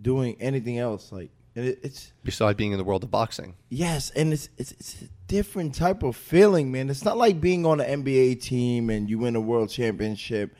doing 0.00 0.36
anything 0.40 0.78
else. 0.78 1.10
Like 1.12 1.30
it, 1.54 1.80
it's 1.82 2.12
Besides 2.22 2.56
being 2.56 2.72
in 2.72 2.78
the 2.78 2.84
world 2.84 3.04
of 3.04 3.10
boxing. 3.10 3.54
Yes, 3.68 4.10
and 4.10 4.32
it's, 4.32 4.48
it's 4.58 4.72
it's 4.72 5.02
a 5.02 5.08
different 5.26 5.74
type 5.74 6.02
of 6.02 6.16
feeling, 6.16 6.72
man. 6.72 6.90
It's 6.90 7.04
not 7.04 7.16
like 7.16 7.40
being 7.40 7.66
on 7.66 7.80
an 7.80 8.04
NBA 8.04 8.42
team 8.42 8.90
and 8.90 9.08
you 9.08 9.18
win 9.18 9.36
a 9.36 9.40
world 9.40 9.70
championship. 9.70 10.54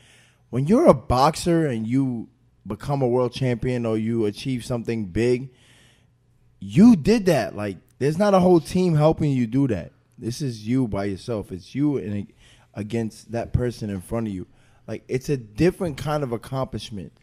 When 0.49 0.67
you're 0.67 0.87
a 0.87 0.93
boxer 0.93 1.65
and 1.65 1.85
you 1.87 2.29
become 2.65 3.01
a 3.01 3.07
world 3.07 3.33
champion 3.33 3.85
or 3.85 3.97
you 3.97 4.25
achieve 4.25 4.65
something 4.65 5.05
big, 5.05 5.49
you 6.59 6.95
did 6.95 7.27
that. 7.27 7.55
Like 7.55 7.77
there's 7.99 8.17
not 8.17 8.33
a 8.33 8.39
whole 8.39 8.59
team 8.59 8.95
helping 8.95 9.31
you 9.31 9.47
do 9.47 9.67
that. 9.67 9.91
This 10.17 10.41
is 10.41 10.67
you 10.67 10.87
by 10.87 11.05
yourself. 11.05 11.51
It's 11.51 11.75
you 11.75 11.97
and 11.97 12.27
against 12.73 13.31
that 13.31 13.53
person 13.53 13.89
in 13.89 14.01
front 14.01 14.27
of 14.27 14.33
you. 14.33 14.47
Like 14.87 15.03
it's 15.07 15.29
a 15.29 15.37
different 15.37 15.97
kind 15.97 16.23
of 16.23 16.31
accomplishment. 16.31 17.13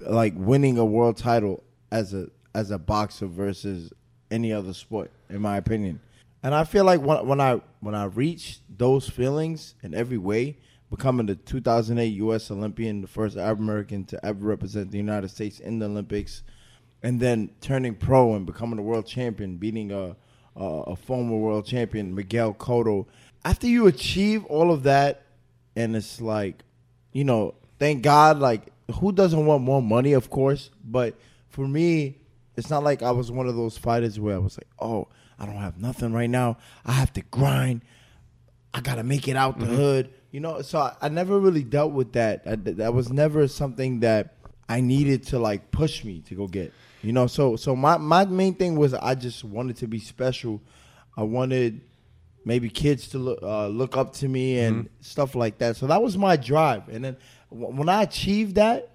Like 0.00 0.34
winning 0.36 0.78
a 0.78 0.84
world 0.84 1.16
title 1.16 1.62
as 1.90 2.14
a 2.14 2.28
as 2.54 2.70
a 2.70 2.78
boxer 2.78 3.26
versus 3.26 3.92
any 4.30 4.52
other 4.52 4.72
sport, 4.72 5.10
in 5.28 5.40
my 5.40 5.56
opinion. 5.56 6.00
And 6.42 6.54
I 6.54 6.64
feel 6.64 6.84
like 6.84 7.00
when, 7.00 7.26
when 7.26 7.40
I 7.40 7.60
when 7.80 7.94
I 7.94 8.04
reach 8.04 8.60
those 8.68 9.08
feelings 9.08 9.74
in 9.82 9.94
every 9.94 10.18
way, 10.18 10.58
becoming 10.90 11.26
the 11.26 11.34
2008 11.36 12.06
U.S. 12.06 12.50
Olympian, 12.50 13.00
the 13.02 13.06
first 13.08 13.36
Arab 13.36 13.58
American 13.60 14.04
to 14.06 14.24
ever 14.24 14.44
represent 14.46 14.90
the 14.90 14.98
United 14.98 15.28
States 15.30 15.60
in 15.60 15.78
the 15.78 15.86
Olympics, 15.86 16.42
and 17.02 17.20
then 17.20 17.50
turning 17.60 17.94
pro 17.94 18.34
and 18.34 18.46
becoming 18.46 18.78
a 18.78 18.82
world 18.82 19.06
champion, 19.06 19.56
beating 19.56 19.90
a 19.92 20.16
a, 20.56 20.64
a 20.64 20.96
former 20.96 21.36
world 21.36 21.64
champion 21.66 22.14
Miguel 22.14 22.52
Cotto. 22.54 23.06
After 23.44 23.68
you 23.68 23.86
achieve 23.86 24.44
all 24.46 24.72
of 24.72 24.82
that, 24.82 25.22
and 25.76 25.94
it's 25.94 26.20
like, 26.20 26.64
you 27.12 27.22
know, 27.22 27.54
thank 27.78 28.02
God. 28.02 28.40
Like, 28.40 28.72
who 28.94 29.12
doesn't 29.12 29.46
want 29.46 29.62
more 29.62 29.80
money? 29.80 30.14
Of 30.14 30.30
course, 30.30 30.70
but 30.84 31.14
for 31.48 31.68
me, 31.68 32.16
it's 32.56 32.70
not 32.70 32.82
like 32.82 33.02
I 33.04 33.12
was 33.12 33.30
one 33.30 33.46
of 33.46 33.54
those 33.54 33.78
fighters 33.78 34.18
where 34.18 34.34
I 34.34 34.38
was 34.38 34.58
like, 34.58 34.66
oh, 34.80 35.06
I 35.38 35.46
don't 35.46 35.56
have 35.58 35.80
nothing 35.80 36.12
right 36.12 36.28
now. 36.28 36.56
I 36.84 36.92
have 36.92 37.12
to 37.12 37.22
grind. 37.22 37.82
I 38.74 38.80
gotta 38.80 39.04
make 39.04 39.28
it 39.28 39.36
out 39.36 39.60
the 39.60 39.66
Mm-hmm. 39.66 39.76
hood. 39.76 40.10
You 40.30 40.40
know, 40.40 40.60
so 40.62 40.78
I, 40.80 40.94
I 41.02 41.08
never 41.08 41.38
really 41.40 41.64
dealt 41.64 41.92
with 41.92 42.12
that. 42.12 42.42
I, 42.46 42.56
that 42.56 42.92
was 42.92 43.10
never 43.10 43.48
something 43.48 44.00
that 44.00 44.34
I 44.68 44.80
needed 44.80 45.22
to 45.28 45.38
like 45.38 45.70
push 45.70 46.04
me 46.04 46.20
to 46.28 46.34
go 46.34 46.46
get. 46.46 46.72
You 47.02 47.12
know, 47.12 47.26
so 47.26 47.56
so 47.56 47.74
my 47.76 47.96
my 47.96 48.24
main 48.26 48.54
thing 48.54 48.76
was 48.76 48.92
I 48.94 49.14
just 49.14 49.44
wanted 49.44 49.76
to 49.78 49.86
be 49.86 49.98
special. 50.00 50.60
I 51.16 51.22
wanted 51.22 51.80
maybe 52.44 52.68
kids 52.68 53.08
to 53.08 53.18
look 53.18 53.38
uh, 53.42 53.68
look 53.68 53.96
up 53.96 54.12
to 54.14 54.28
me 54.28 54.58
and 54.58 54.76
Mm-hmm. 54.84 54.92
stuff 55.00 55.34
like 55.34 55.58
that. 55.58 55.76
So 55.76 55.86
that 55.86 56.02
was 56.02 56.18
my 56.18 56.36
drive. 56.36 56.88
And 56.88 57.04
then 57.04 57.16
w- 57.50 57.74
when 57.74 57.88
I 57.88 58.02
achieved 58.02 58.56
that 58.56 58.90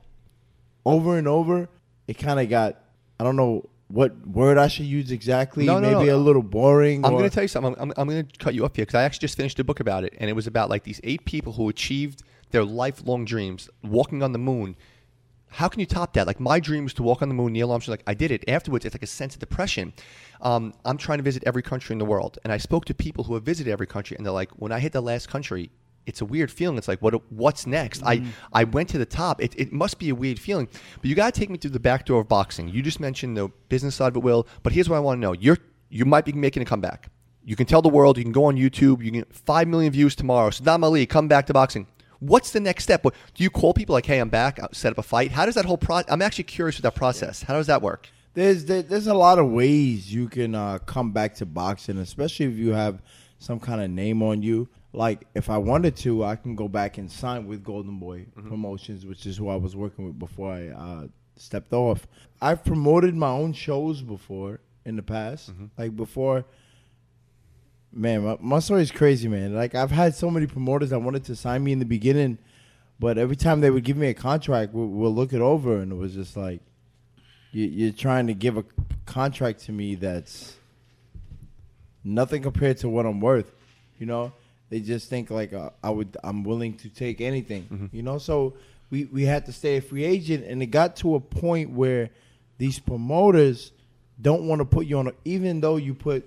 over 0.85 1.17
and 1.17 1.27
over, 1.27 1.69
it 2.07 2.15
kind 2.19 2.39
of 2.39 2.49
got 2.49 2.77
I 3.19 3.23
don't 3.23 3.35
know 3.37 3.69
what 3.93 4.27
word 4.27 4.57
I 4.57 4.67
should 4.69 4.87
use 4.87 5.11
exactly. 5.11 5.65
No, 5.65 5.79
no, 5.79 5.91
maybe 5.91 6.09
no. 6.09 6.15
a 6.15 6.17
little 6.17 6.41
boring. 6.41 7.05
I'm 7.05 7.13
or- 7.13 7.19
going 7.19 7.29
to 7.29 7.33
tell 7.33 7.43
you 7.43 7.47
something. 7.47 7.75
I'm, 7.77 7.93
I'm 7.95 8.09
going 8.09 8.25
to 8.25 8.37
cut 8.39 8.55
you 8.55 8.65
off 8.65 8.75
here 8.75 8.85
because 8.85 8.95
I 8.95 9.03
actually 9.03 9.25
just 9.25 9.37
finished 9.37 9.59
a 9.59 9.63
book 9.63 9.79
about 9.79 10.03
it, 10.03 10.15
and 10.17 10.31
it 10.31 10.33
was 10.33 10.47
about 10.47 10.71
like 10.71 10.83
these 10.83 10.99
eight 11.03 11.25
people 11.25 11.53
who 11.53 11.69
achieved 11.69 12.23
their 12.49 12.63
lifelong 12.63 13.23
dreams, 13.23 13.69
walking 13.83 14.23
on 14.23 14.31
the 14.31 14.39
moon. 14.39 14.75
How 15.47 15.67
can 15.67 15.79
you 15.79 15.85
top 15.85 16.13
that? 16.13 16.25
Like 16.25 16.39
my 16.39 16.59
dream 16.59 16.85
was 16.85 16.95
to 16.95 17.03
walk 17.03 17.21
on 17.21 17.27
the 17.27 17.35
moon. 17.35 17.53
Neil 17.53 17.71
Armstrong, 17.71 17.93
like 17.93 18.03
I 18.07 18.15
did 18.15 18.31
it. 18.31 18.43
Afterwards, 18.49 18.83
it's 18.83 18.95
like 18.95 19.03
a 19.03 19.07
sense 19.07 19.35
of 19.35 19.39
depression. 19.39 19.93
Um, 20.41 20.73
I'm 20.83 20.97
trying 20.97 21.19
to 21.19 21.23
visit 21.23 21.43
every 21.45 21.61
country 21.61 21.93
in 21.93 21.99
the 21.99 22.05
world, 22.05 22.39
and 22.43 22.51
I 22.51 22.57
spoke 22.57 22.85
to 22.85 22.95
people 22.95 23.25
who 23.25 23.35
have 23.35 23.43
visited 23.43 23.71
every 23.71 23.85
country, 23.85 24.17
and 24.17 24.25
they're 24.25 24.33
like, 24.33 24.49
when 24.53 24.71
I 24.71 24.79
hit 24.79 24.91
the 24.91 25.01
last 25.01 25.29
country, 25.29 25.69
it's 26.05 26.21
a 26.21 26.25
weird 26.25 26.51
feeling. 26.51 26.77
It's 26.77 26.87
like, 26.87 27.01
what? 27.01 27.13
What's 27.31 27.65
next? 27.65 28.03
I 28.03 28.23
I 28.51 28.63
went 28.65 28.89
to 28.89 28.97
the 28.97 29.05
top. 29.05 29.41
It, 29.41 29.53
it 29.57 29.71
must 29.71 29.99
be 29.99 30.09
a 30.09 30.15
weird 30.15 30.39
feeling. 30.39 30.67
But 31.01 31.05
you 31.05 31.15
got 31.15 31.33
to 31.33 31.39
take 31.39 31.49
me 31.49 31.57
through 31.57 31.71
the 31.71 31.79
back 31.79 32.05
door 32.05 32.21
of 32.21 32.27
boxing. 32.27 32.69
You 32.69 32.81
just 32.81 32.99
mentioned 32.99 33.37
the 33.37 33.49
business 33.69 33.95
side 33.95 34.09
of 34.09 34.17
it, 34.17 34.23
Will. 34.23 34.47
But 34.63 34.73
here's 34.73 34.89
what 34.89 34.97
I 34.97 34.99
want 34.99 35.17
to 35.17 35.21
know. 35.21 35.33
You're 35.33 35.57
you 35.89 36.05
might 36.05 36.25
be 36.25 36.33
making 36.33 36.63
a 36.63 36.65
comeback. 36.65 37.09
You 37.45 37.55
can 37.55 37.65
tell 37.65 37.81
the 37.81 37.89
world. 37.89 38.17
You 38.17 38.23
can 38.23 38.31
go 38.31 38.45
on 38.45 38.55
YouTube. 38.55 39.03
You 39.03 39.11
can 39.11 39.19
get 39.19 39.33
five 39.33 39.67
million 39.67 39.91
views 39.91 40.15
tomorrow. 40.15 40.49
Sadam 40.49 40.83
Ali, 40.83 41.05
come 41.05 41.27
back 41.27 41.45
to 41.47 41.53
boxing. 41.53 41.87
What's 42.19 42.51
the 42.51 42.61
next 42.61 42.83
step? 42.83 43.03
What, 43.03 43.13
do 43.33 43.43
you 43.43 43.49
call 43.49 43.73
people 43.73 43.93
like, 43.93 44.05
"Hey, 44.05 44.19
I'm 44.19 44.29
back. 44.29 44.59
I'll 44.59 44.73
set 44.73 44.91
up 44.91 44.97
a 44.97 45.03
fight." 45.03 45.31
How 45.31 45.45
does 45.45 45.55
that 45.55 45.65
whole 45.65 45.77
process? 45.77 46.11
I'm 46.11 46.21
actually 46.21 46.45
curious 46.45 46.77
with 46.77 46.83
that 46.83 46.95
process. 46.95 47.43
How 47.43 47.55
does 47.55 47.67
that 47.67 47.81
work? 47.81 48.09
There's 48.33 48.65
there, 48.65 48.81
there's 48.81 49.07
a 49.07 49.13
lot 49.13 49.39
of 49.39 49.51
ways 49.51 50.13
you 50.13 50.29
can 50.29 50.55
uh, 50.55 50.79
come 50.79 51.11
back 51.11 51.35
to 51.35 51.45
boxing, 51.45 51.97
especially 51.97 52.45
if 52.47 52.53
you 52.53 52.71
have 52.71 53.01
some 53.39 53.59
kind 53.59 53.81
of 53.81 53.89
name 53.89 54.23
on 54.23 54.41
you. 54.41 54.69
Like 54.93 55.25
if 55.33 55.49
I 55.49 55.57
wanted 55.57 55.95
to, 55.97 56.23
I 56.23 56.35
can 56.35 56.55
go 56.55 56.67
back 56.67 56.99
and 56.99 57.11
sign 57.11 57.47
with 57.47 57.63
Golden 57.63 57.97
Boy 57.97 58.27
Promotions, 58.47 59.05
which 59.05 59.25
is 59.25 59.37
who 59.37 59.49
I 59.49 59.55
was 59.55 59.75
working 59.75 60.05
with 60.05 60.19
before 60.19 60.53
I 60.53 60.67
uh, 60.67 61.07
stepped 61.35 61.73
off. 61.73 62.07
I've 62.39 62.63
promoted 62.63 63.15
my 63.15 63.29
own 63.29 63.53
shows 63.53 64.03
before 64.03 64.59
in 64.85 64.95
the 64.95 65.01
past, 65.03 65.51
like 65.77 65.95
before. 65.95 66.45
Man, 67.95 68.23
my, 68.23 68.37
my 68.39 68.59
story 68.59 68.81
is 68.81 68.91
crazy, 68.91 69.27
man. 69.27 69.55
Like 69.55 69.75
I've 69.75 69.91
had 69.91 70.15
so 70.15 70.29
many 70.29 70.45
promoters 70.45 70.91
that 70.91 70.99
wanted 70.99 71.23
to 71.25 71.35
sign 71.35 71.63
me 71.63 71.71
in 71.71 71.79
the 71.79 71.85
beginning, 71.85 72.37
but 72.99 73.17
every 73.17 73.35
time 73.35 73.61
they 73.61 73.69
would 73.71 73.83
give 73.83 73.97
me 73.97 74.07
a 74.07 74.13
contract, 74.13 74.73
we'll, 74.73 74.87
we'll 74.87 75.13
look 75.13 75.33
it 75.33 75.41
over, 75.41 75.77
and 75.77 75.91
it 75.91 75.95
was 75.95 76.13
just 76.13 76.37
like, 76.37 76.61
you, 77.51 77.65
you're 77.65 77.93
trying 77.93 78.27
to 78.27 78.33
give 78.33 78.57
a 78.57 78.65
contract 79.05 79.61
to 79.65 79.71
me 79.71 79.95
that's 79.95 80.55
nothing 82.03 82.41
compared 82.41 82.77
to 82.77 82.89
what 82.89 83.05
I'm 83.05 83.19
worth. 83.19 83.51
You 83.99 84.07
know, 84.07 84.33
they 84.73 84.79
just 84.79 85.07
think 85.07 85.29
like 85.29 85.53
uh, 85.53 85.69
I 85.83 85.91
would, 85.91 86.17
I'm 86.23 86.43
willing 86.43 86.73
to 86.77 86.89
take 86.89 87.21
anything. 87.21 87.91
You 87.93 88.01
know, 88.01 88.17
so 88.17 88.55
we 88.89 89.05
we 89.05 89.21
had 89.23 89.45
to 89.45 89.51
stay 89.51 89.77
a 89.77 89.81
free 89.81 90.03
agent, 90.03 90.45
and 90.45 90.63
it 90.63 90.67
got 90.67 90.95
to 90.97 91.13
a 91.13 91.19
point 91.19 91.69
where 91.69 92.09
these 92.57 92.79
promoters 92.79 93.71
don't 94.19 94.47
want 94.47 94.61
to 94.61 94.65
put 94.65 94.87
you 94.87 94.97
on, 94.97 95.09
a, 95.09 95.13
even 95.25 95.61
though 95.61 95.75
you 95.75 95.93
put 95.93 96.25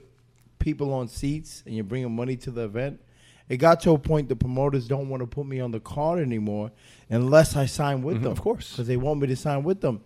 people 0.61 0.95
on 0.95 1.09
seats 1.09 1.65
and 1.67 1.75
you're 1.75 1.83
bringing 1.83 2.15
money 2.15 2.37
to 2.37 2.53
the 2.53 2.63
event. 2.63 3.01
It 3.49 3.57
got 3.57 3.81
to 3.81 3.91
a 3.91 3.99
point 3.99 4.29
the 4.29 4.37
promoters 4.37 4.87
don't 4.87 5.09
want 5.09 5.23
to 5.23 5.27
put 5.27 5.45
me 5.47 5.59
on 5.59 5.73
the 5.73 5.81
card 5.81 6.21
anymore 6.21 6.71
unless 7.11 7.57
I 7.57 7.67
sign 7.67 8.03
with 8.03 8.23
them. 8.23 8.31
of 8.31 8.41
course. 8.41 8.71
because 8.71 8.87
they 8.87 8.97
want 8.97 9.21
me 9.21 9.27
to 9.27 9.37
sign 9.37 9.65
with 9.65 9.81
them. 9.81 10.03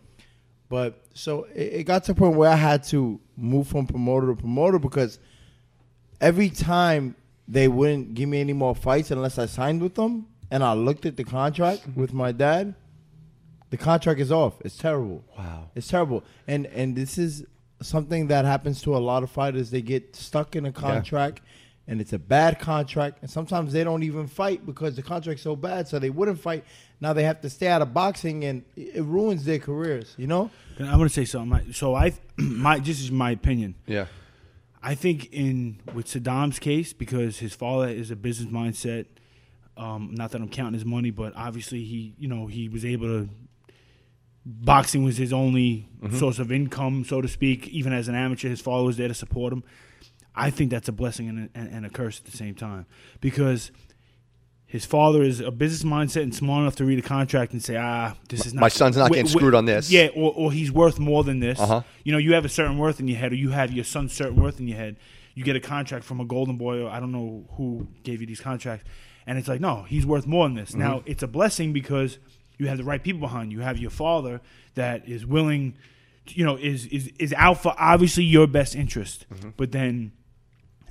But 0.71 0.99
so 1.13 1.45
it, 1.55 1.73
it 1.81 1.85
got 1.85 2.05
to 2.05 2.13
a 2.13 2.15
point 2.15 2.37
where 2.37 2.49
I 2.49 2.57
had 2.57 2.85
to 2.85 3.21
move 3.37 3.67
from 3.69 3.87
promoter 3.87 4.29
to 4.29 4.35
promoter 4.35 4.79
because 4.79 5.19
every 6.23 6.49
time 6.49 7.17
they 7.51 7.67
wouldn't 7.67 8.15
give 8.15 8.29
me 8.29 8.41
any 8.41 8.53
more 8.53 8.77
fights 8.77 9.11
unless 9.11 9.37
I 9.37 9.47
signed 9.47 9.83
with 9.83 9.97
them, 9.97 10.27
and 10.53 10.63
I 10.63 10.73
looked 10.75 11.05
at 11.05 11.17
the 11.17 11.25
contract 11.25 11.83
with 11.97 12.13
my 12.13 12.31
dad, 12.31 12.77
the 13.71 13.77
contract 13.77 14.21
is 14.21 14.31
off. 14.31 14.55
It's 14.65 14.77
terrible. 14.77 15.25
Wow. 15.37 15.71
It's 15.75 15.89
terrible. 15.89 16.25
And 16.47 16.67
and 16.67 16.97
this 16.97 17.19
is 17.19 17.45
something 17.83 18.29
that 18.29 18.45
happens 18.45 18.83
to 18.83 18.97
a 18.97 18.99
lot 18.99 19.23
of 19.23 19.31
fighters. 19.31 19.71
They 19.71 19.83
get 19.83 20.15
stuck 20.15 20.55
in 20.55 20.67
a 20.67 20.73
contract 20.73 21.41
and 21.87 22.01
it's 22.01 22.13
a 22.13 22.19
bad 22.19 22.59
contract 22.59 23.19
and 23.23 23.31
sometimes 23.31 23.73
they 23.73 23.85
don't 23.85 24.03
even 24.03 24.27
fight 24.27 24.67
because 24.67 24.97
the 24.97 25.03
contract's 25.03 25.43
so 25.43 25.57
bad 25.57 25.89
so 25.89 25.99
they 25.99 26.11
wouldn't 26.11 26.41
fight. 26.41 26.65
Now 27.01 27.13
they 27.13 27.23
have 27.23 27.41
to 27.41 27.51
stay 27.51 27.69
out 27.69 27.81
of 27.81 27.95
boxing 27.95 28.45
and 28.45 28.65
it 28.77 28.97
it 28.97 29.03
ruins 29.03 29.45
their 29.45 29.59
careers, 29.59 30.15
you 30.19 30.27
know? 30.27 30.51
And 30.79 30.89
I 30.89 30.97
want 30.97 31.11
to 31.11 31.15
say 31.15 31.25
something. 31.25 31.73
So 31.73 31.95
I, 31.95 32.13
my 32.37 32.81
this 32.81 33.01
is 33.01 33.11
my 33.11 33.31
opinion. 33.31 33.77
Yeah. 33.87 34.07
I 34.83 34.95
think 34.95 35.29
in 35.33 35.81
with 35.95 36.07
Sadam's 36.07 36.59
case 36.59 36.93
because 36.93 37.39
his 37.39 37.55
father 37.55 37.89
is 37.89 38.11
a 38.11 38.17
business 38.17 38.51
mindset. 38.51 39.07
Um, 39.77 40.15
not 40.15 40.31
that 40.33 40.41
I'm 40.41 40.49
counting 40.49 40.75
his 40.75 40.85
money, 40.85 41.11
but 41.11 41.33
obviously 41.37 41.85
he, 41.85 42.15
you 42.19 42.29
know, 42.29 42.47
he 42.47 42.69
was 42.69 42.85
able 42.85 43.07
to. 43.07 43.29
Boxing 44.45 45.05
was 45.05 45.19
his 45.19 45.35
only 45.35 45.87
source 46.13 46.39
of 46.39 46.51
income, 46.51 47.05
so 47.05 47.21
to 47.21 47.29
speak. 47.29 47.69
Even 47.69 47.93
as 47.93 48.09
an 48.09 48.15
amateur, 48.15 48.49
his 48.49 48.61
father 48.61 48.85
was 48.85 48.97
there 48.97 49.09
to 49.09 49.15
support 49.15 49.53
him. 49.53 49.63
I 50.35 50.51
think 50.51 50.71
that's 50.71 50.89
a 50.89 50.93
blessing 50.93 51.29
and 51.29 51.51
a, 51.55 51.59
and, 51.59 51.71
and 51.71 51.87
a 51.87 51.91
curse 51.91 52.19
at 52.19 52.25
the 52.25 52.37
same 52.37 52.55
time 52.55 52.87
because 53.21 53.71
his 54.71 54.85
father 54.87 55.25
is 55.25 55.41
a 55.41 55.51
business 55.51 55.83
mindset 55.83 56.23
and 56.23 56.33
smart 56.33 56.63
enough 56.63 56.77
to 56.77 56.85
read 56.85 57.01
a 57.01 57.03
contract 57.03 57.53
and 57.53 57.61
say, 57.61 57.77
ah, 57.77 58.15
this 58.29 58.47
is 58.47 58.55
not 58.55 58.61
My 58.61 58.69
son's 58.69 58.97
not 58.97 59.11
getting 59.11 59.27
screwed 59.27 59.53
on 59.53 59.65
this. 59.65 59.91
Yeah, 59.91 60.11
or, 60.15 60.33
or 60.33 60.53
he's 60.53 60.71
worth 60.71 61.01
more 61.01 61.25
than 61.25 61.41
this. 61.41 61.59
Uh-huh. 61.59 61.83
You 62.05 62.13
know, 62.13 62.19
you 62.19 62.35
have 62.35 62.45
a 62.45 62.49
certain 62.49 62.79
worth 62.79 63.01
in 63.01 63.09
your 63.09 63.19
head, 63.19 63.33
or 63.33 63.35
you 63.35 63.51
have 63.51 63.73
your 63.73 63.83
son's 63.85 64.13
certain 64.13 64.41
worth 64.41 64.61
in 64.61 64.69
your 64.69 64.77
head. 64.77 64.95
You 65.35 65.43
get 65.43 65.57
a 65.57 65.61
contract 65.61 66.05
from 66.05 66.21
a 66.21 66.25
golden 66.25 66.57
boy, 66.57 66.85
or 66.85 66.89
I 66.89 67.01
don't 67.01 67.11
know 67.11 67.47
who 67.57 67.89
gave 68.05 68.21
you 68.21 68.29
these 68.29 68.41
contracts, 68.41 68.89
and 69.27 69.39
it's 69.39 69.49
like, 69.49 69.61
no, 69.61 69.83
he's 69.83 70.07
worth 70.07 70.25
more 70.29 70.47
than 70.47 70.55
this. 70.55 70.71
Mm-hmm. 70.71 70.79
Now, 70.79 71.03
it's 71.05 71.25
a 71.25 71.29
blessing 71.29 71.73
because 71.73 72.21
you 72.57 72.69
have 72.69 72.79
the 72.79 72.85
right 72.85 73.03
people 73.03 73.21
behind 73.21 73.51
you. 73.51 73.59
You 73.59 73.65
have 73.65 73.79
your 73.79 73.91
father 73.91 74.41
that 74.77 75.09
is 75.09 75.27
willing, 75.27 75.77
you 76.29 76.45
know, 76.45 76.55
is 76.57 76.87
is 76.87 77.11
is 77.19 77.33
out 77.37 77.61
for 77.61 77.75
obviously 77.77 78.23
your 78.23 78.47
best 78.47 78.77
interest, 78.77 79.27
Mm-hmm. 79.35 79.51
but 79.57 79.73
then 79.73 80.13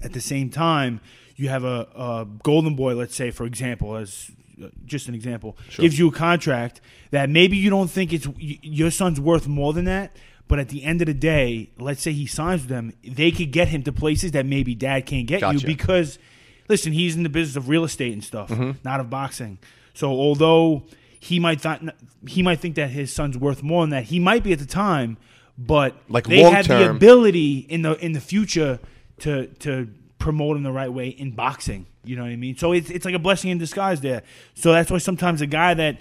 at 0.03 0.11
the 0.11 0.21
same 0.21 0.49
time, 0.49 0.99
you 1.39 1.47
have 1.49 1.63
a, 1.63 1.87
a 1.95 2.27
golden 2.43 2.75
boy, 2.75 2.95
let's 2.95 3.15
say, 3.15 3.31
for 3.31 3.45
example, 3.45 3.95
as 3.95 4.29
uh, 4.61 4.67
just 4.85 5.07
an 5.07 5.15
example, 5.15 5.57
gives 5.77 5.97
you 5.97 6.09
a 6.09 6.11
contract 6.11 6.81
that 7.11 7.29
maybe 7.29 7.55
you 7.55 7.69
don't 7.69 7.89
think 7.89 8.11
it's 8.11 8.27
your 8.37 8.91
son's 8.91 9.21
worth 9.21 9.47
more 9.47 9.71
than 9.71 9.85
that. 9.85 10.15
But 10.49 10.59
at 10.59 10.67
the 10.69 10.83
end 10.83 11.01
of 11.01 11.05
the 11.05 11.13
day, 11.13 11.69
let's 11.77 12.01
say 12.01 12.11
he 12.11 12.25
signs 12.25 12.61
with 12.63 12.69
them, 12.69 12.91
they 13.03 13.31
could 13.31 13.51
get 13.51 13.69
him 13.69 13.83
to 13.83 13.91
places 13.93 14.31
that 14.31 14.45
maybe 14.45 14.75
dad 14.75 15.05
can't 15.05 15.27
get 15.27 15.41
Gotcha. 15.41 15.59
you 15.59 15.65
because, 15.65 16.19
listen, 16.67 16.91
he's 16.91 17.15
in 17.15 17.23
the 17.23 17.29
business 17.29 17.55
of 17.55 17.69
real 17.69 17.83
estate 17.85 18.11
and 18.13 18.23
stuff, 18.23 18.49
not 18.83 18.99
of 18.99 19.09
boxing. 19.09 19.59
So 19.93 20.09
although 20.09 20.83
he 21.19 21.39
might 21.39 21.61
th- 21.61 21.81
he 22.27 22.41
might 22.41 22.59
think 22.59 22.75
that 22.75 22.89
his 22.89 23.13
son's 23.13 23.37
worth 23.37 23.63
more 23.63 23.83
than 23.83 23.91
that, 23.91 24.05
he 24.05 24.19
might 24.19 24.43
be 24.43 24.51
at 24.51 24.59
the 24.59 24.65
time, 24.65 25.17
but 25.57 25.95
Like 26.09 26.25
they 26.27 26.41
had 26.41 26.65
the 26.65 26.89
ability 26.89 27.59
in 27.69 27.83
the 27.83 27.93
in 28.03 28.11
the 28.13 28.21
future 28.21 28.79
to 29.19 29.47
to 29.59 29.87
promote 30.19 30.57
him 30.57 30.63
the 30.63 30.71
right 30.71 30.91
way 30.91 31.07
in 31.09 31.31
boxing. 31.31 31.87
You 32.03 32.15
know 32.15 32.23
what 32.23 32.31
I 32.31 32.35
mean? 32.35 32.55
So 32.57 32.71
it's 32.73 32.89
it's 32.89 33.05
like 33.05 33.15
a 33.15 33.19
blessing 33.19 33.49
in 33.49 33.57
disguise 33.57 34.01
there. 34.01 34.21
So 34.53 34.71
that's 34.73 34.91
why 34.91 34.99
sometimes 34.99 35.41
a 35.41 35.47
guy 35.47 35.73
that 35.73 35.97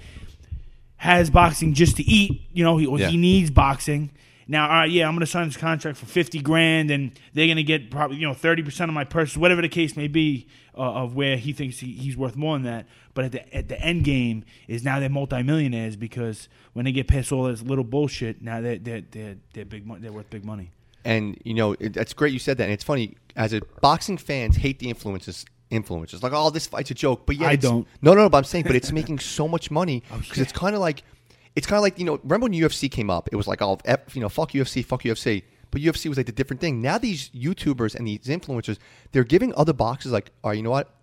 has 0.96 1.30
boxing 1.30 1.74
just 1.74 1.96
to 1.96 2.02
eat, 2.02 2.42
you 2.52 2.64
know, 2.64 2.76
he, 2.76 2.86
or 2.86 2.98
Yeah. 2.98 3.08
he 3.08 3.16
needs 3.16 3.50
boxing. 3.50 4.10
Now, 4.50 4.64
all 4.64 4.72
right, 4.80 4.90
yeah, 4.90 5.06
I'm 5.06 5.12
going 5.12 5.20
to 5.20 5.26
sign 5.26 5.46
this 5.46 5.58
contract 5.58 5.98
for 5.98 6.06
50 6.06 6.40
grand, 6.40 6.90
and 6.90 7.12
they're 7.34 7.46
going 7.46 7.58
to 7.58 7.62
get 7.62 7.90
probably, 7.90 8.16
you 8.16 8.26
know, 8.26 8.32
30% 8.32 8.84
of 8.88 8.94
my 8.94 9.04
purchase, 9.04 9.36
whatever 9.36 9.60
the 9.60 9.68
case 9.68 9.94
may 9.94 10.08
be, 10.08 10.46
uh, 10.74 10.80
of 10.80 11.14
where 11.14 11.36
he 11.36 11.52
thinks 11.52 11.78
he, 11.80 11.92
he's 11.92 12.16
worth 12.16 12.34
more 12.34 12.56
than 12.56 12.62
that. 12.62 12.86
But 13.12 13.26
at 13.26 13.32
the 13.32 13.54
at 13.54 13.68
the 13.68 13.78
end 13.80 14.04
game 14.04 14.44
is 14.66 14.84
now 14.84 15.00
they're 15.00 15.08
multimillionaires 15.10 15.96
because 15.96 16.48
when 16.72 16.84
they 16.86 16.92
get 16.92 17.08
past 17.08 17.30
all 17.30 17.44
this 17.44 17.62
little 17.62 17.84
bullshit, 17.84 18.40
now 18.40 18.60
they're 18.60 18.78
they're 18.78 19.02
they're, 19.10 19.36
they're 19.52 19.64
big 19.64 20.00
they're 20.00 20.12
worth 20.12 20.30
big 20.30 20.44
money. 20.44 20.70
And 21.04 21.38
you 21.44 21.54
know, 21.54 21.72
it, 21.78 21.94
that's 21.94 22.12
great 22.12 22.32
you 22.32 22.38
said 22.38 22.58
that. 22.58 22.64
And 22.64 22.72
it's 22.72 22.84
funny 22.84 23.16
as 23.36 23.52
a 23.52 23.60
boxing 23.80 24.18
fans 24.18 24.56
hate 24.56 24.78
the 24.78 24.88
influences. 24.88 25.44
Influencers 25.70 26.22
like, 26.22 26.32
oh, 26.34 26.48
this 26.48 26.66
fight's 26.66 26.90
a 26.90 26.94
joke, 26.94 27.26
but 27.26 27.36
yeah, 27.36 27.48
I 27.48 27.56
don't. 27.56 27.86
No, 28.00 28.14
no, 28.14 28.22
no. 28.22 28.30
But 28.30 28.38
I'm 28.38 28.44
saying, 28.44 28.64
but 28.64 28.74
it's 28.74 28.90
making 28.90 29.18
so 29.18 29.46
much 29.46 29.70
money 29.70 30.02
Oh, 30.10 30.16
because 30.16 30.38
it's 30.38 30.50
kind 30.50 30.74
of 30.74 30.80
like, 30.80 31.02
it's 31.56 31.66
kind 31.66 31.76
of 31.76 31.82
like 31.82 31.98
you 31.98 32.06
know, 32.06 32.18
remember 32.22 32.44
when 32.44 32.54
UFC 32.54 32.90
came 32.90 33.10
up? 33.10 33.28
It 33.30 33.36
was 33.36 33.46
like, 33.46 33.60
oh, 33.60 33.78
F, 33.84 34.16
you 34.16 34.22
know, 34.22 34.30
fuck 34.30 34.52
UFC, 34.52 34.82
fuck 34.82 35.02
UFC. 35.02 35.42
But 35.70 35.82
UFC 35.82 36.08
was 36.08 36.16
like 36.16 36.24
the 36.24 36.32
different 36.32 36.60
thing. 36.60 36.80
Now 36.80 36.96
these 36.96 37.28
YouTubers 37.30 37.94
and 37.94 38.06
these 38.08 38.20
influencers, 38.20 38.78
they're 39.12 39.24
giving 39.24 39.54
other 39.56 39.74
boxes 39.74 40.10
like, 40.10 40.30
all 40.42 40.50
right, 40.50 40.56
you 40.56 40.62
know 40.62 40.70
what? 40.70 40.94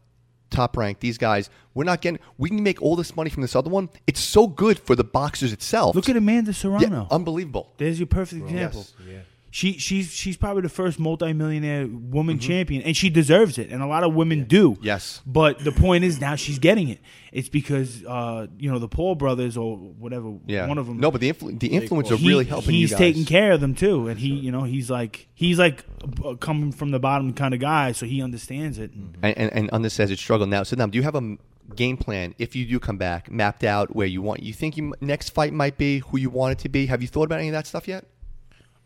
Top 0.49 0.77
rank, 0.77 0.99
these 0.99 1.17
guys, 1.17 1.49
we're 1.73 1.83
not 1.83 2.01
getting. 2.01 2.19
We 2.37 2.49
can 2.49 2.63
make 2.63 2.81
all 2.81 2.95
this 2.95 3.15
money 3.15 3.29
from 3.29 3.41
this 3.41 3.55
other 3.55 3.69
one. 3.69 3.89
It's 4.07 4.19
so 4.19 4.47
good 4.47 4.79
for 4.79 4.95
the 4.95 5.03
boxers 5.03 5.53
itself. 5.53 5.95
Look 5.95 6.09
at 6.09 6.15
Amanda 6.17 6.51
yeah, 6.51 6.55
Serrano. 6.55 7.07
unbelievable. 7.11 7.73
There's 7.77 7.99
your 7.99 8.07
perfect 8.07 8.43
example. 8.43 8.85
Yes. 8.99 9.07
Yeah. 9.07 9.19
She 9.55 9.77
she's 9.77 10.11
she's 10.11 10.35
probably 10.35 10.63
the 10.63 10.67
first 10.67 10.99
multimillionaire 10.99 11.87
woman 11.87 12.39
champion, 12.39 12.81
and 12.81 12.97
she 12.97 13.09
deserves 13.09 13.57
it, 13.57 13.69
and 13.69 13.81
a 13.81 13.87
lot 13.87 14.03
of 14.03 14.13
women 14.13 14.43
do. 14.43 14.71
Mm-hmm. 14.73 14.83
Yes. 14.83 15.21
But 15.25 15.59
the 15.59 15.71
point 15.71 16.03
is 16.03 16.19
now 16.19 16.35
she's 16.35 16.59
getting 16.59 16.89
it. 16.89 16.99
It's 17.31 17.47
because 17.47 18.03
uh, 18.03 18.47
you 18.59 18.69
know 18.69 18.79
the 18.79 18.89
Paul 18.89 19.15
brothers 19.15 19.55
or 19.55 19.77
whatever. 19.77 20.33
Yeah, 20.45 20.67
One 20.67 20.77
of 20.77 20.87
them. 20.87 20.99
No, 20.99 21.09
but 21.09 21.21
the 21.21 21.31
influ- 21.31 21.57
the 21.57 21.69
influence 21.69 22.11
are 22.11 22.17
really 22.17 22.43
helping 22.43 22.71
He's 22.73 22.93
taking 22.93 23.23
care 23.23 23.53
of 23.53 23.61
them 23.61 23.75
too, 23.75 24.09
and 24.09 24.19
he 24.19 24.27
you 24.27 24.51
know 24.51 24.63
he's 24.63 24.89
like 24.89 25.29
he's 25.35 25.57
like 25.57 25.85
uh, 26.25 26.35
coming 26.35 26.73
from 26.73 26.91
the 26.91 26.99
bottom 26.99 27.31
kind 27.31 27.53
of 27.53 27.61
guy, 27.61 27.93
so 27.93 28.05
he 28.05 28.21
understands 28.21 28.77
it. 28.77 28.91
and, 28.91 29.37
and, 29.37 29.53
and 29.53 29.71
on 29.71 29.83
this 29.83 29.93
says 29.93 30.11
it's 30.11 30.21
struggle 30.21 30.47
now. 30.47 30.63
So 30.63 30.75
now, 30.75 30.87
do 30.87 30.97
you 30.97 31.03
have 31.03 31.15
a 31.15 31.37
game 31.77 31.95
plan 31.95 32.35
if 32.39 32.57
you 32.57 32.65
do 32.65 32.77
come 32.77 32.97
back, 32.97 33.31
mapped 33.31 33.63
out 33.63 33.95
where 33.95 34.05
you 34.05 34.21
want? 34.21 34.43
You 34.43 34.51
think 34.51 34.75
your 34.75 34.91
next 34.99 35.29
fight 35.29 35.53
might 35.53 35.77
be 35.77 35.99
who 35.99 36.17
you 36.17 36.29
want 36.29 36.51
it 36.51 36.59
to 36.63 36.67
be? 36.67 36.87
Have 36.87 37.01
you 37.01 37.07
thought 37.07 37.23
about 37.23 37.39
any 37.39 37.47
of 37.47 37.53
that 37.53 37.67
stuff 37.67 37.87
yet? 37.87 38.03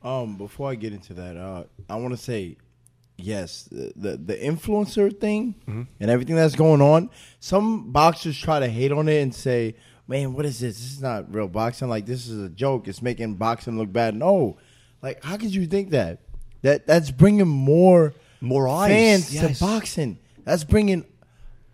Um, 0.01 0.37
before 0.37 0.69
I 0.71 0.75
get 0.75 0.93
into 0.93 1.13
that, 1.15 1.35
uh, 1.35 1.63
I 1.89 1.95
want 1.97 2.13
to 2.13 2.17
say, 2.17 2.55
yes, 3.17 3.63
the, 3.69 3.91
the 3.95 4.17
the 4.17 4.35
influencer 4.35 5.17
thing 5.19 5.55
and 5.99 6.09
everything 6.09 6.35
that's 6.35 6.55
going 6.55 6.81
on. 6.81 7.09
Some 7.39 7.91
boxers 7.91 8.37
try 8.37 8.59
to 8.59 8.67
hate 8.67 8.91
on 8.93 9.09
it 9.09 9.21
and 9.21 9.35
say, 9.35 9.75
"Man, 10.07 10.33
what 10.33 10.45
is 10.45 10.59
this? 10.59 10.77
This 10.77 10.93
is 10.93 11.01
not 11.01 11.33
real 11.33 11.47
boxing. 11.49 11.89
Like 11.89 12.05
this 12.05 12.27
is 12.27 12.41
a 12.41 12.49
joke. 12.49 12.87
It's 12.87 13.01
making 13.01 13.35
boxing 13.35 13.77
look 13.77 13.91
bad." 13.91 14.15
No, 14.15 14.57
like 15.01 15.21
how 15.23 15.35
could 15.35 15.53
you 15.53 15.65
think 15.67 15.89
that? 15.89 16.21
That 16.61 16.87
that's 16.87 17.11
bringing 17.11 17.47
more 17.47 18.13
More 18.41 18.67
eyes, 18.69 18.89
fans 18.91 19.33
yes. 19.35 19.59
to 19.59 19.65
boxing. 19.65 20.17
That's 20.45 20.63
bringing 20.63 21.03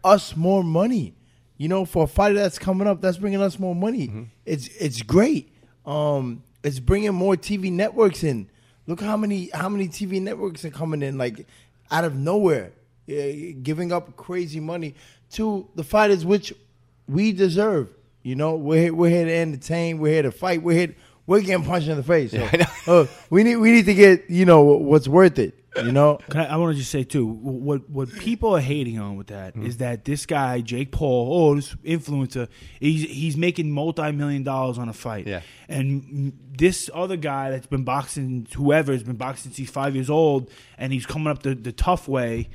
us 0.03 0.35
more 0.35 0.63
money. 0.63 1.13
You 1.57 1.67
know, 1.69 1.85
for 1.85 2.03
a 2.03 2.07
fighter 2.07 2.35
that's 2.35 2.57
coming 2.59 2.87
up, 2.87 3.01
that's 3.01 3.17
bringing 3.17 3.41
us 3.41 3.59
more 3.59 3.75
money. 3.75 4.07
Mm-hmm. 4.07 4.23
It's 4.45 4.67
it's 4.79 5.01
great. 5.03 5.51
Um, 5.85 6.41
it's 6.65 6.79
bringing 6.79 7.13
more 7.13 7.35
TV 7.35 7.71
networks 7.71 8.23
in. 8.23 8.49
Look 8.87 9.01
how 9.01 9.17
many 9.17 9.49
how 9.53 9.69
many 9.69 9.87
TV 9.87 10.21
networks 10.21 10.65
are 10.65 10.69
coming 10.69 11.01
in 11.01 11.17
like 11.17 11.47
out 11.91 12.03
of 12.03 12.15
nowhere, 12.15 12.71
eh, 13.07 13.51
giving 13.61 13.91
up 13.91 14.15
crazy 14.15 14.59
money 14.59 14.95
to 15.31 15.67
the 15.75 15.83
fighters 15.83 16.25
which 16.25 16.53
we 17.07 17.31
deserve. 17.31 17.89
You 18.23 18.35
know, 18.35 18.55
we're 18.55 18.81
here, 18.81 18.93
we're 18.93 19.09
here 19.09 19.25
to 19.25 19.33
entertain. 19.33 19.99
We're 19.99 20.13
here 20.13 20.23
to 20.23 20.31
fight. 20.31 20.63
We're 20.63 20.77
here. 20.77 20.95
We're 21.27 21.41
getting 21.41 21.65
punched 21.65 21.87
in 21.87 21.97
the 21.97 22.03
face. 22.03 22.31
So, 22.31 22.37
know. 22.37 23.01
uh, 23.01 23.07
we 23.29 23.43
need 23.43 23.57
we 23.57 23.71
need 23.71 23.85
to 23.85 23.93
get 23.93 24.29
you 24.29 24.45
know 24.45 24.61
what's 24.61 25.07
worth 25.07 25.39
it. 25.39 25.53
You 25.83 25.91
know, 25.91 26.19
Can 26.29 26.39
I, 26.41 26.53
I 26.53 26.55
want 26.57 26.73
to 26.73 26.79
just 26.79 26.91
say 26.91 27.03
too, 27.03 27.25
what 27.25 27.89
what 27.89 28.09
people 28.13 28.55
are 28.55 28.61
hating 28.61 28.97
on 28.99 29.17
with 29.17 29.27
that 29.27 29.55
is 29.57 29.75
Mm-hmm. 29.75 29.83
that 29.83 30.05
this 30.05 30.25
guy 30.25 30.61
Jake 30.61 30.91
Paul, 30.91 31.27
oh 31.51 31.55
this 31.55 31.75
influencer, 31.83 32.47
he's 32.79 33.03
he's 33.09 33.35
making 33.37 33.71
multi 33.71 34.11
million 34.11 34.43
dollars 34.43 34.77
on 34.77 34.87
a 34.89 34.93
fight, 34.93 35.27
Yeah. 35.27 35.41
and 35.67 36.31
this 36.57 36.89
other 36.93 37.17
guy 37.17 37.49
that's 37.51 37.67
been 37.67 37.83
boxing, 37.83 38.47
whoever 38.55 38.93
has 38.93 39.03
been 39.03 39.17
boxing 39.17 39.49
since 39.51 39.57
he's 39.57 39.69
five 39.69 39.95
years 39.95 40.09
old, 40.09 40.49
and 40.77 40.93
he's 40.93 41.05
coming 41.05 41.27
up 41.27 41.43
the 41.43 41.55
the 41.55 41.71
tough 41.73 42.07
way, 42.07 42.47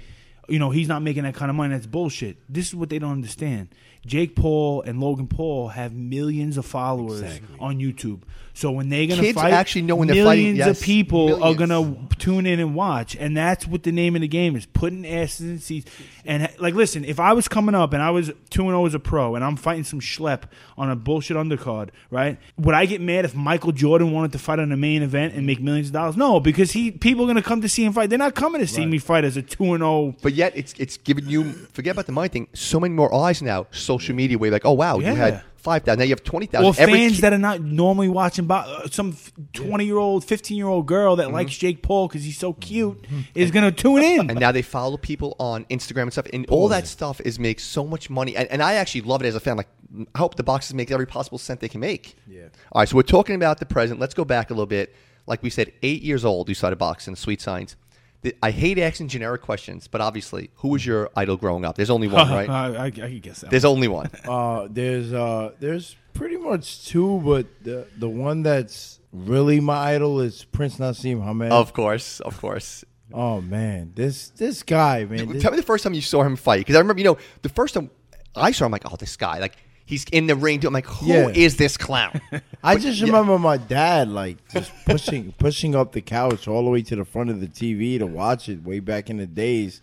you 0.48 0.58
know, 0.58 0.70
he's 0.70 0.88
not 0.88 1.02
making 1.02 1.24
that 1.24 1.34
kind 1.34 1.50
of 1.50 1.56
money. 1.56 1.74
That's 1.74 1.86
bullshit. 1.86 2.38
This 2.48 2.68
is 2.68 2.74
what 2.74 2.88
they 2.88 2.98
don't 2.98 3.12
understand. 3.12 3.68
Jake 4.06 4.34
Paul 4.34 4.82
and 4.82 5.00
Logan 5.00 5.26
Paul 5.26 5.68
have 5.68 5.92
millions 5.92 6.56
of 6.56 6.64
followers 6.64 7.20
Exactly. 7.20 7.56
on 7.60 7.78
YouTube. 7.78 8.20
So 8.60 8.70
when 8.70 8.88
they're 8.88 9.06
gonna 9.06 9.22
Kids 9.22 9.40
fight, 9.40 9.52
actually 9.52 9.82
know 9.82 9.96
when 9.96 10.08
they're 10.08 10.24
fighting, 10.24 10.44
millions 10.54 10.58
yes, 10.58 10.80
of 10.80 10.84
people 10.84 11.42
are 11.42 11.54
gonna 11.54 11.96
tune 12.18 12.46
in 12.46 12.60
and 12.60 12.74
watch, 12.74 13.16
and 13.16 13.36
that's 13.36 13.66
what 13.66 13.84
the 13.84 13.92
name 13.92 14.16
of 14.16 14.22
the 14.22 14.28
game 14.28 14.56
is: 14.56 14.66
putting 14.66 15.06
asses 15.06 15.48
in 15.48 15.58
seats. 15.60 15.90
And 16.24 16.48
like, 16.58 16.74
listen, 16.74 17.04
if 17.04 17.20
I 17.20 17.32
was 17.32 17.48
coming 17.48 17.74
up 17.74 17.92
and 17.92 18.02
I 18.02 18.10
was 18.10 18.30
two 18.50 18.62
and 18.62 18.70
zero 18.70 18.84
as 18.86 18.94
a 18.94 18.98
pro, 18.98 19.34
and 19.34 19.44
I'm 19.44 19.56
fighting 19.56 19.84
some 19.84 20.00
schlep 20.00 20.42
on 20.76 20.90
a 20.90 20.96
bullshit 20.96 21.36
undercard, 21.36 21.90
right? 22.10 22.38
Would 22.58 22.74
I 22.74 22.86
get 22.86 23.00
mad 23.00 23.24
if 23.24 23.34
Michael 23.34 23.72
Jordan 23.72 24.12
wanted 24.12 24.32
to 24.32 24.38
fight 24.38 24.58
on 24.58 24.68
the 24.68 24.76
main 24.76 25.02
event 25.02 25.34
and 25.34 25.46
make 25.46 25.60
millions 25.60 25.88
of 25.88 25.94
dollars? 25.94 26.16
No, 26.16 26.40
because 26.40 26.72
he 26.72 26.90
people 26.90 27.24
are 27.24 27.28
gonna 27.28 27.42
come 27.42 27.62
to 27.62 27.68
see 27.68 27.84
him 27.84 27.92
fight. 27.92 28.10
They're 28.10 28.18
not 28.18 28.34
coming 28.34 28.60
to 28.60 28.66
see 28.66 28.84
me 28.84 28.98
fight 28.98 29.24
as 29.24 29.36
a 29.36 29.42
two 29.42 29.74
and 29.74 29.82
oh. 29.82 30.02
zero. 30.02 30.16
But 30.22 30.34
yet, 30.34 30.52
it's 30.56 30.74
it's 30.74 30.96
giving 30.96 31.28
you 31.28 31.52
forget 31.72 31.92
about 31.92 32.06
the 32.06 32.12
money 32.12 32.28
thing. 32.28 32.48
So 32.52 32.80
many 32.80 32.94
more 32.94 33.14
eyes 33.14 33.40
now. 33.40 33.68
Social 33.90 34.14
media, 34.14 34.36
where 34.38 34.48
you're 34.48 34.52
like, 34.60 34.64
oh 34.64 34.72
wow, 34.84 34.98
Yeah. 34.98 35.10
you 35.10 35.16
had 35.16 35.42
five 35.56 35.82
thousand, 35.84 35.98
now 36.00 36.04
you 36.04 36.10
have 36.16 36.24
twenty 36.24 36.46
thousand. 36.46 36.66
Or 36.68 36.74
fans 36.74 37.20
that 37.20 37.32
are 37.32 37.38
not 37.50 37.60
normally 37.60 38.08
watching 38.08 38.46
bo- 38.46 38.54
uh, 38.66 38.88
some 38.88 39.16
twenty 39.52 39.84
year 39.84 39.98
old, 39.98 40.24
fifteen 40.24 40.56
year 40.56 40.68
old 40.74 40.86
girl 40.86 41.16
Mm-hmm. 41.16 41.20
that 41.22 41.32
likes 41.32 41.56
Jake 41.56 41.82
Paul 41.82 42.08
because 42.08 42.22
he's 42.24 42.38
so 42.38 42.52
cute 42.54 42.98
is 43.34 43.50
gonna 43.50 43.72
tune 43.72 44.02
in. 44.02 44.30
and 44.30 44.38
now 44.40 44.52
they 44.52 44.62
follow 44.62 44.96
people 44.96 45.30
on 45.38 45.64
Instagram 45.76 46.02
and 46.02 46.12
stuff, 46.12 46.26
and 46.32 46.46
all 46.48 46.68
that 46.68 46.86
stuff 46.86 47.20
is 47.22 47.38
makes 47.38 47.62
so 47.64 47.84
much 47.86 48.08
money. 48.10 48.36
And, 48.36 48.46
and 48.52 48.62
I 48.62 48.74
actually 48.74 49.02
love 49.02 49.22
it 49.22 49.26
as 49.26 49.34
a 49.34 49.40
fan. 49.40 49.56
Like, 49.56 49.68
I 50.14 50.18
hope 50.18 50.36
the 50.36 50.44
boxes 50.44 50.72
make 50.74 50.90
every 50.90 51.06
possible 51.06 51.38
cent 51.38 51.60
they 51.60 51.68
can 51.68 51.80
make. 51.80 52.14
Yeah. 52.28 52.42
All 52.72 52.80
right, 52.82 52.88
so 52.88 52.94
we're 52.96 53.02
talking 53.18 53.34
about 53.34 53.58
the 53.58 53.66
present. 53.66 53.98
Let's 54.00 54.14
go 54.14 54.24
back 54.24 54.50
a 54.50 54.54
little 54.54 54.66
bit. 54.78 54.94
Like 55.26 55.42
we 55.42 55.50
said, 55.50 55.72
eight 55.82 56.02
years 56.02 56.24
old, 56.24 56.48
you 56.48 56.54
started 56.54 56.76
boxing. 56.76 57.16
Sweet 57.16 57.40
science. 57.40 57.76
The- 58.22 58.36
I 58.42 58.50
hate 58.50 58.78
asking 58.78 59.08
generic 59.08 59.40
questions, 59.42 59.88
but 59.88 60.00
obviously, 60.00 60.50
who 60.56 60.68
was 60.68 60.84
your 60.84 61.08
idol 61.16 61.36
growing 61.36 61.64
up? 61.64 61.76
There's 61.76 61.90
only 61.90 62.06
one, 62.08 62.28
right? 62.38 62.48
I, 62.48 62.66
I, 62.76 62.84
I 62.86 62.90
can 62.90 63.18
guess 63.20 63.40
that. 63.40 63.50
There's 63.50 63.64
only 63.64 63.88
one. 63.88 64.10
Uh, 64.28 64.68
there's 64.70 65.12
uh, 65.12 65.52
there's 65.58 65.96
pretty 66.12 66.36
much 66.36 66.86
two, 66.86 67.20
but 67.24 67.46
the 67.64 67.86
the 67.98 68.08
one 68.08 68.42
that's 68.42 69.00
really 69.12 69.58
my 69.60 69.94
idol 69.94 70.20
is 70.20 70.44
Prince 70.44 70.76
Naseem 70.76 71.24
Hamed. 71.24 71.50
of 71.52 71.72
course, 71.72 72.20
of 72.20 72.38
course. 72.40 72.84
oh 73.12 73.40
man, 73.40 73.92
this 73.94 74.28
this 74.36 74.62
guy, 74.62 75.04
man. 75.04 75.28
this- 75.32 75.42
Tell 75.42 75.50
me 75.50 75.56
the 75.56 75.62
first 75.62 75.82
time 75.84 75.94
you 75.94 76.02
saw 76.02 76.22
him 76.22 76.36
fight, 76.36 76.58
because 76.60 76.76
I 76.76 76.80
remember, 76.80 77.00
you 77.00 77.06
know, 77.06 77.18
the 77.42 77.48
first 77.48 77.74
time 77.74 77.90
I 78.36 78.52
saw 78.52 78.66
him, 78.66 78.72
like, 78.72 78.82
oh, 78.84 78.96
this 78.96 79.16
guy, 79.16 79.38
like, 79.38 79.56
he's 79.90 80.04
in 80.12 80.26
the 80.26 80.36
ring. 80.36 80.64
I'm 80.64 80.72
like, 80.72 80.86
who 80.86 81.28
is 81.28 81.54
Yeah. 81.54 81.58
this 81.58 81.76
clown? 81.76 82.20
I 82.64 82.76
just 82.76 83.02
remember 83.02 83.38
my 83.38 83.56
dad 83.58 84.08
like 84.08 84.36
just 84.48 84.72
pushing 84.86 85.32
pushing 85.38 85.74
up 85.74 85.92
the 85.92 86.00
couch 86.00 86.48
all 86.48 86.64
the 86.64 86.70
way 86.70 86.82
to 86.82 86.96
the 86.96 87.04
front 87.04 87.28
of 87.30 87.40
the 87.40 87.48
TV 87.48 87.98
to 87.98 88.06
watch 88.06 88.48
it 88.48 88.62
way 88.62 88.78
back 88.80 89.10
in 89.10 89.16
the 89.18 89.26
days. 89.26 89.82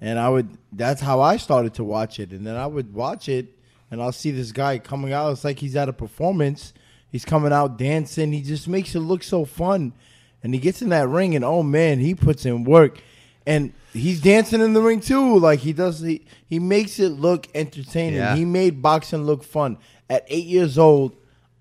And 0.00 0.18
I 0.18 0.28
would 0.28 0.56
that's 0.72 1.00
how 1.00 1.20
I 1.20 1.38
started 1.38 1.74
to 1.74 1.84
watch 1.84 2.20
it. 2.20 2.30
And 2.30 2.46
then 2.46 2.54
I 2.56 2.66
would 2.66 2.92
watch 2.94 3.28
it 3.28 3.46
and 3.90 4.02
I'll 4.02 4.12
see 4.12 4.30
this 4.30 4.52
guy 4.52 4.78
coming 4.78 5.12
out. 5.12 5.30
It's 5.32 5.44
like 5.44 5.58
he's 5.58 5.74
at 5.76 5.88
a 5.88 5.92
performance. 5.92 6.74
He's 7.10 7.24
coming 7.24 7.52
out 7.52 7.78
dancing. 7.78 8.32
He 8.32 8.42
just 8.42 8.68
makes 8.68 8.94
it 8.94 9.00
look 9.00 9.22
so 9.22 9.44
fun. 9.44 9.94
And 10.42 10.52
he 10.52 10.60
gets 10.60 10.82
in 10.82 10.90
that 10.90 11.08
ring 11.08 11.34
and 11.34 11.44
oh 11.44 11.62
man, 11.62 11.98
he 11.98 12.14
puts 12.14 12.44
in 12.44 12.64
work. 12.64 13.00
And 13.46 13.72
he's 13.92 14.20
dancing 14.20 14.60
in 14.60 14.72
the 14.72 14.82
ring 14.82 15.00
too. 15.00 15.38
Like 15.38 15.60
he 15.60 15.72
does 15.72 16.00
he, 16.00 16.26
he 16.46 16.58
makes 16.58 16.98
it 16.98 17.10
look 17.10 17.46
entertaining. 17.54 18.18
Yeah. 18.18 18.34
He 18.34 18.44
made 18.44 18.82
boxing 18.82 19.24
look 19.24 19.44
fun. 19.44 19.78
At 20.10 20.24
eight 20.28 20.46
years 20.46 20.78
old, 20.78 21.16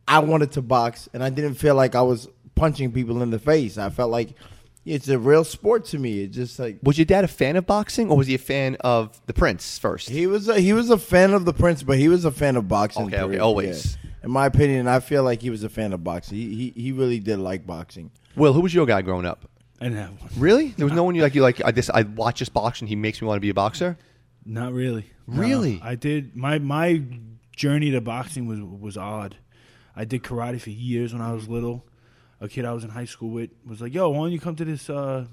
I 0.07 0.19
wanted 0.19 0.51
to 0.53 0.61
box, 0.61 1.09
and 1.13 1.23
I 1.23 1.29
didn't 1.29 1.55
feel 1.55 1.75
like 1.75 1.95
I 1.95 2.01
was 2.01 2.27
punching 2.55 2.91
people 2.91 3.21
in 3.21 3.31
the 3.31 3.39
face. 3.39 3.77
I 3.77 3.89
felt 3.89 4.11
like 4.11 4.35
it's 4.85 5.07
a 5.09 5.17
real 5.17 5.43
sport 5.43 5.85
to 5.85 5.99
me. 5.99 6.21
It's 6.21 6.35
just 6.35 6.59
like 6.59 6.77
was 6.83 6.97
your 6.97 7.05
dad 7.05 7.23
a 7.23 7.27
fan 7.27 7.55
of 7.55 7.65
boxing, 7.65 8.09
or 8.09 8.17
was 8.17 8.27
he 8.27 8.35
a 8.35 8.39
fan 8.39 8.77
of 8.81 9.19
the 9.25 9.33
Prince 9.33 9.77
first? 9.79 10.09
he 10.09 10.27
was. 10.27 10.47
A, 10.47 10.59
he 10.59 10.73
was 10.73 10.89
a 10.89 10.97
fan 10.97 11.33
of 11.33 11.45
the 11.45 11.53
Prince, 11.53 11.83
but 11.83 11.97
he 11.97 12.07
was 12.07 12.25
a 12.25 12.31
fan 12.31 12.55
of 12.55 12.67
boxing. 12.67 13.07
Okay, 13.07 13.21
okay, 13.21 13.39
always. 13.39 13.95
Yeah. 13.95 14.09
In 14.25 14.31
my 14.31 14.47
opinion, 14.47 14.87
I 14.87 15.01
feel 15.01 15.23
like 15.23 15.41
he 15.41 15.51
was 15.51 15.63
a 15.63 15.69
fan 15.69 15.93
of 15.93 16.03
boxing. 16.03 16.37
He 16.37 16.71
he, 16.75 16.81
he 16.81 16.91
really 16.91 17.19
did 17.19 17.39
like 17.39 17.65
boxing. 17.65 18.11
Will, 18.35 18.53
who 18.53 18.61
was 18.61 18.73
your 18.73 18.85
guy 18.85 19.01
growing 19.01 19.25
up? 19.25 19.49
I 19.85 19.89
didn't 19.89 20.01
have 20.01 20.19
one. 20.19 20.29
Really? 20.37 20.67
There 20.69 20.85
was 20.85 20.95
no 20.95 21.03
one 21.03 21.13
you 21.13 21.21
like. 21.21 21.35
You 21.35 21.43
like 21.43 21.63
I 21.63 21.69
this. 21.69 21.91
I 21.91 22.01
watch 22.01 22.39
this 22.39 22.49
boxing. 22.49 22.87
He 22.87 22.95
makes 22.95 23.21
me 23.21 23.27
want 23.27 23.37
to 23.37 23.41
be 23.41 23.49
a 23.49 23.53
boxer. 23.53 23.99
Not 24.43 24.73
really. 24.73 25.11
No. 25.27 25.39
Really? 25.39 25.79
I 25.83 25.93
did 25.93 26.35
my 26.35 26.57
my 26.57 27.03
journey 27.55 27.91
to 27.91 28.01
boxing 28.01 28.47
was 28.47 28.59
was 28.61 28.97
odd. 28.97 29.37
I 29.95 30.05
did 30.05 30.23
karate 30.23 30.59
for 30.59 30.71
years 30.71 31.13
when 31.13 31.21
I 31.21 31.33
was 31.33 31.47
little. 31.47 31.85
a 32.41 32.49
kid 32.49 32.65
I 32.65 32.73
was 32.73 32.83
in 32.83 32.89
high 32.89 33.05
school 33.05 33.29
with 33.29 33.51
was 33.63 33.79
like, 33.79 33.93
"Yo, 33.93 34.09
why 34.09 34.17
don't 34.17 34.31
you 34.31 34.39
come 34.39 34.55
to 34.55 34.65
this?" 34.65 34.89
Uh, 34.89 35.27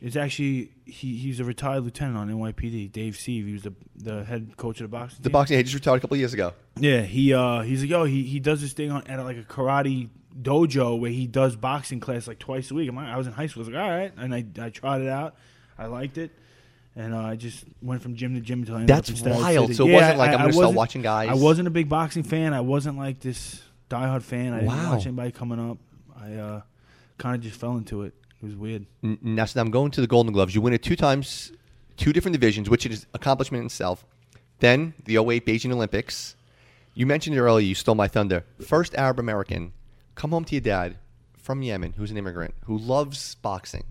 it's 0.00 0.14
actually 0.14 0.70
he, 0.84 1.16
he's 1.16 1.40
a 1.40 1.44
retired 1.44 1.82
lieutenant 1.82 2.16
on 2.16 2.30
NYPD. 2.30 2.92
Dave 2.92 3.16
Sieve. 3.16 3.44
He 3.44 3.52
was 3.54 3.62
the 3.62 3.74
the 3.96 4.22
head 4.22 4.56
coach 4.56 4.80
of 4.80 4.84
the 4.84 4.96
boxing. 4.96 5.18
The 5.20 5.30
team. 5.30 5.32
boxing 5.32 5.56
he 5.56 5.64
just 5.64 5.74
retired 5.74 5.96
a 5.96 6.00
couple 6.00 6.14
of 6.14 6.20
years 6.20 6.32
ago. 6.32 6.52
Yeah, 6.78 7.02
he 7.02 7.34
uh 7.34 7.62
he's 7.62 7.80
like, 7.80 7.90
yo, 7.90 8.04
he 8.04 8.22
he 8.22 8.38
does 8.38 8.60
this 8.60 8.72
thing 8.72 8.92
on 8.92 9.04
at 9.08 9.18
like 9.24 9.36
a 9.36 9.42
karate 9.42 10.10
dojo 10.42 10.98
where 10.98 11.10
he 11.10 11.26
does 11.26 11.56
boxing 11.56 12.00
class 12.00 12.26
like 12.26 12.38
twice 12.38 12.70
a 12.70 12.74
week. 12.74 12.90
I 12.96 13.16
was 13.16 13.26
in 13.26 13.32
high 13.32 13.46
school. 13.46 13.62
I 13.62 13.66
was 13.66 13.74
like, 13.74 13.82
all 13.82 13.90
right, 13.90 14.12
and 14.16 14.34
I 14.34 14.44
I 14.60 14.70
tried 14.70 15.02
it 15.02 15.08
out. 15.08 15.34
I 15.78 15.86
liked 15.86 16.18
it. 16.18 16.30
And 16.96 17.14
uh, 17.14 17.18
I 17.20 17.36
just 17.36 17.64
went 17.80 18.02
from 18.02 18.16
gym 18.16 18.34
to 18.34 18.40
gym 18.40 18.60
until 18.60 18.74
I 18.74 18.80
ended 18.80 18.96
That's 18.96 19.20
up 19.20 19.26
in 19.26 19.32
wild. 19.34 19.66
City. 19.68 19.74
So 19.74 19.86
it 19.86 19.90
Yeah, 19.90 19.94
wasn't 20.00 20.18
like, 20.18 20.30
I- 20.30 20.32
I'm 20.34 20.38
gonna 20.40 20.52
start 20.52 20.62
wasn't- 20.64 20.76
watching 20.76 21.02
guys. 21.02 21.28
I 21.30 21.34
wasn't 21.34 21.68
a 21.68 21.70
big 21.70 21.88
boxing 21.88 22.24
fan. 22.24 22.52
I 22.52 22.60
wasn't 22.60 22.98
like 22.98 23.20
this 23.20 23.62
diehard 23.88 24.22
fan. 24.22 24.52
I 24.52 24.60
didn't 24.60 24.68
Wow. 24.74 24.94
watch 24.94 25.06
anybody 25.06 25.30
coming 25.30 25.70
up. 25.70 25.78
I 26.20 26.34
uh, 26.34 26.60
kind 27.16 27.36
of 27.36 27.42
just 27.42 27.58
fell 27.60 27.76
into 27.76 28.02
it. 28.02 28.12
It 28.42 28.44
was 28.46 28.56
weird. 28.56 28.86
Now, 29.02 29.44
so 29.44 29.60
I'm 29.60 29.70
going 29.70 29.90
to 29.92 30.00
the 30.00 30.06
Golden 30.08 30.32
Gloves. 30.32 30.54
You 30.54 30.60
win 30.62 30.72
it 30.72 30.82
two 30.82 30.96
times, 30.96 31.52
two 31.96 32.12
different 32.12 32.32
divisions, 32.32 32.68
which 32.68 32.84
is 32.86 33.06
accomplishment 33.14 33.60
in 33.60 33.66
itself. 33.66 34.04
Then 34.58 34.94
the 35.04 35.16
08 35.16 35.46
Beijing 35.46 35.72
Olympics. 35.72 36.34
You 36.94 37.06
mentioned 37.06 37.36
it 37.36 37.40
earlier. 37.40 37.64
You 37.66 37.74
stole 37.76 37.94
my 37.94 38.08
thunder. 38.08 38.44
First 38.66 38.94
Arab 38.96 39.18
American, 39.20 39.72
come 40.14 40.30
home 40.30 40.44
to 40.44 40.54
your 40.54 40.60
dad 40.60 40.96
from 41.38 41.62
Yemen, 41.62 41.94
who's 41.96 42.10
an 42.10 42.16
immigrant 42.16 42.54
who 42.64 42.78
loves 42.78 43.34
boxing. 43.36 43.84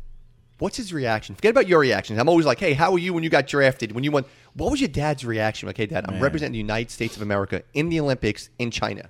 What's 0.60 0.76
his 0.76 0.92
reaction? 0.92 1.36
Forget 1.36 1.52
about 1.52 1.68
your 1.68 1.80
reactions. 1.80 2.20
I'm 2.20 2.28
always 2.28 2.46
like, 2.46 2.60
hey, 2.60 2.74
how 2.74 2.92
were 2.92 3.00
you 3.00 3.14
when 3.14 3.24
you 3.24 3.30
got 3.30 3.48
drafted? 3.48 3.94
When 3.94 4.04
you 4.04 4.12
won, 4.12 4.26
what 4.54 4.72
was 4.72 4.82
your 4.82 4.90
dad's 4.90 5.24
reaction? 5.24 5.68
Like, 5.68 5.78
hey, 5.78 5.86
dad, 5.86 6.06
I'm 6.08 6.16
Man. 6.16 6.24
representing 6.24 6.52
the 6.52 6.60
United 6.60 6.92
States 6.92 7.16
of 7.16 7.22
America 7.22 7.64
in 7.74 7.88
the 7.88 8.00
Olympics 8.02 8.50
in 8.60 8.70
China. 8.70 9.10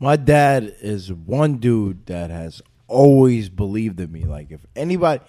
My 0.00 0.16
dad 0.16 0.74
is 0.80 1.12
one 1.12 1.58
dude 1.58 2.06
that 2.06 2.30
has 2.30 2.60
always 2.88 3.48
believed 3.48 4.00
in 4.00 4.10
me. 4.10 4.24
Like 4.24 4.50
if 4.50 4.66
anybody, 4.74 5.22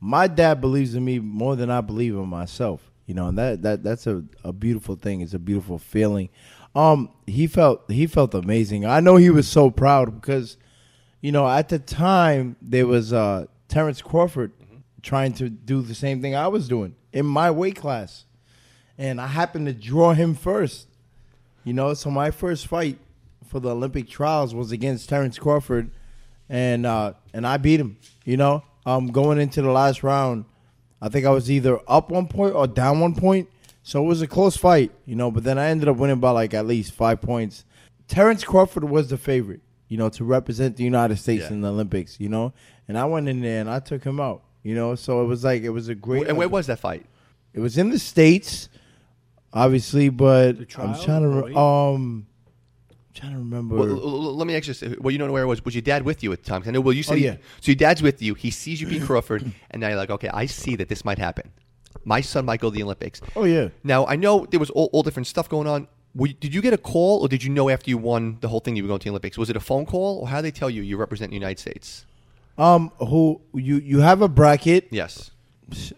my 0.00 0.28
dad 0.28 0.60
believes 0.60 0.94
in 0.94 1.04
me 1.04 1.18
more 1.18 1.56
than 1.56 1.70
I 1.70 1.80
believe 1.80 2.14
in 2.14 2.28
myself. 2.28 2.90
You 3.06 3.14
know, 3.14 3.26
and 3.26 3.38
that 3.38 3.62
that 3.62 3.82
that's 3.82 4.06
a, 4.06 4.22
a 4.44 4.52
beautiful 4.52 4.94
thing. 4.94 5.20
It's 5.20 5.34
a 5.34 5.38
beautiful 5.40 5.78
feeling. 5.78 6.28
Um, 6.74 7.10
he 7.26 7.46
felt 7.46 7.90
he 7.90 8.06
felt 8.06 8.34
amazing. 8.34 8.86
I 8.86 9.00
know 9.00 9.16
he 9.16 9.30
was 9.30 9.48
so 9.48 9.70
proud 9.70 10.20
because, 10.20 10.56
you 11.20 11.32
know, 11.32 11.48
at 11.48 11.68
the 11.68 11.78
time 11.78 12.56
there 12.62 12.86
was 12.86 13.12
uh, 13.12 13.46
Terence 13.68 14.02
Crawford 14.02 14.52
trying 15.02 15.32
to 15.34 15.48
do 15.48 15.82
the 15.82 15.94
same 15.94 16.22
thing 16.22 16.34
I 16.34 16.48
was 16.48 16.68
doing 16.68 16.94
in 17.12 17.26
my 17.26 17.50
weight 17.50 17.76
class, 17.76 18.24
and 18.96 19.20
I 19.20 19.26
happened 19.26 19.66
to 19.66 19.72
draw 19.72 20.12
him 20.12 20.34
first. 20.34 20.86
You 21.64 21.72
know, 21.72 21.92
so 21.94 22.10
my 22.10 22.30
first 22.30 22.66
fight 22.66 22.98
for 23.46 23.60
the 23.60 23.70
Olympic 23.70 24.08
trials 24.08 24.54
was 24.54 24.70
against 24.72 25.08
Terence 25.08 25.38
Crawford, 25.38 25.90
and 26.48 26.86
uh, 26.86 27.14
and 27.34 27.46
I 27.46 27.56
beat 27.56 27.80
him. 27.80 27.98
You 28.24 28.36
know, 28.36 28.62
um, 28.86 29.08
going 29.08 29.40
into 29.40 29.60
the 29.60 29.70
last 29.70 30.02
round, 30.02 30.44
I 31.02 31.08
think 31.08 31.26
I 31.26 31.30
was 31.30 31.50
either 31.50 31.80
up 31.88 32.10
one 32.10 32.28
point 32.28 32.54
or 32.54 32.66
down 32.66 33.00
one 33.00 33.14
point, 33.14 33.48
so 33.82 34.02
it 34.04 34.06
was 34.06 34.22
a 34.22 34.26
close 34.26 34.56
fight. 34.56 34.92
You 35.06 35.16
know, 35.16 35.30
but 35.30 35.44
then 35.44 35.58
I 35.58 35.68
ended 35.68 35.88
up 35.88 35.96
winning 35.96 36.20
by 36.20 36.30
like 36.30 36.54
at 36.54 36.66
least 36.66 36.92
five 36.92 37.20
points. 37.20 37.64
Terence 38.08 38.42
Crawford 38.44 38.84
was 38.84 39.08
the 39.10 39.16
favorite, 39.18 39.60
you 39.88 39.96
know, 39.96 40.08
to 40.10 40.24
represent 40.24 40.76
the 40.76 40.84
United 40.84 41.16
States 41.18 41.44
Yeah. 41.44 41.52
in 41.54 41.60
the 41.60 41.68
Olympics. 41.70 42.18
You 42.20 42.28
know, 42.28 42.52
and 42.88 42.98
I 42.98 43.04
went 43.04 43.28
in 43.28 43.40
there 43.40 43.60
and 43.60 43.70
I 43.70 43.78
took 43.80 44.04
him 44.04 44.20
out. 44.20 44.42
You 44.62 44.74
know, 44.74 44.94
so 44.94 45.22
it 45.22 45.26
was 45.26 45.44
like 45.44 45.62
it 45.62 45.70
was 45.70 45.88
a 45.88 45.94
great. 45.94 46.26
And 46.28 46.36
where 46.36 46.48
was 46.48 46.66
that 46.66 46.80
fight? 46.80 47.06
It 47.54 47.60
was 47.60 47.78
in 47.78 47.90
the 47.90 47.98
states, 47.98 48.68
obviously, 49.52 50.08
but 50.08 50.56
I'm 50.78 50.94
trying 51.00 51.22
to 51.22 51.28
re- 51.28 51.54
um, 51.54 52.26
I'm 52.90 52.96
trying 53.14 53.32
to 53.32 53.38
remember. 53.38 53.76
Well, 53.76 53.88
l- 53.88 53.98
l- 53.98 54.36
let 54.36 54.46
me 54.46 54.54
ask 54.56 54.68
you 54.68 54.74
this. 54.74 54.98
Well, 55.00 55.10
you 55.10 55.18
know 55.18 55.30
where 55.32 55.42
it 55.42 55.46
was. 55.46 55.64
Was 55.64 55.74
your 55.74 55.82
dad 55.82 56.04
with 56.04 56.22
you 56.22 56.32
at 56.32 56.42
the 56.42 56.48
time? 56.48 56.60
'Cause 56.62 56.68
I 56.68 56.72
know, 56.72 56.80
well, 56.80 56.92
you 56.94 57.02
said, 57.02 57.14
Oh, 57.14 57.16
he- 57.16 57.24
yeah. 57.24 57.36
so 57.60 57.70
your 57.72 57.76
dad's 57.76 58.02
with 58.02 58.22
you. 58.22 58.34
He 58.34 58.50
sees 58.50 58.80
you 58.80 58.86
beat 58.86 59.02
Crawford, 59.02 59.50
and 59.70 59.80
now 59.80 59.88
you're 59.88 59.96
like, 59.96 60.10
okay, 60.10 60.28
I 60.28 60.46
see 60.46 60.76
that 60.76 60.88
this 60.88 61.04
might 61.04 61.18
happen. 61.18 61.50
My 62.04 62.20
son 62.20 62.44
might 62.44 62.60
go 62.60 62.70
to 62.70 62.76
the 62.76 62.82
Olympics. 62.82 63.20
oh 63.36 63.44
yeah, 63.44 63.68
Now, 63.84 64.06
I 64.06 64.16
know 64.16 64.46
there 64.50 64.60
was 64.60 64.70
all, 64.70 64.88
all 64.92 65.02
different 65.02 65.26
stuff 65.26 65.48
going 65.48 65.66
on. 65.66 65.88
Were 66.14 66.28
did 66.28 66.52
you 66.54 66.60
get 66.62 66.72
a 66.72 66.78
call, 66.78 67.20
or 67.20 67.28
did 67.28 67.44
you 67.44 67.50
know 67.50 67.68
after 67.68 67.88
you 67.90 67.98
won 67.98 68.38
the 68.40 68.48
whole 68.48 68.60
thing 68.60 68.74
you 68.76 68.82
were 68.82 68.88
going 68.88 69.00
to 69.00 69.04
the 69.04 69.10
Olympics? 69.10 69.38
Was 69.38 69.48
it 69.50 69.56
a 69.56 69.60
phone 69.60 69.86
call, 69.86 70.18
or 70.20 70.28
how 70.28 70.36
did 70.40 70.46
they 70.52 70.58
tell 70.58 70.68
you 70.70 70.82
you 70.82 70.96
represent 70.96 71.30
the 71.30 71.36
United 71.36 71.58
States? 71.58 72.04
um, 72.58 72.90
who 72.98 73.40
you 73.54 73.76
you 73.76 74.00
have 74.00 74.20
a 74.22 74.28
bracket. 74.28 74.88
Yes. 74.90 75.30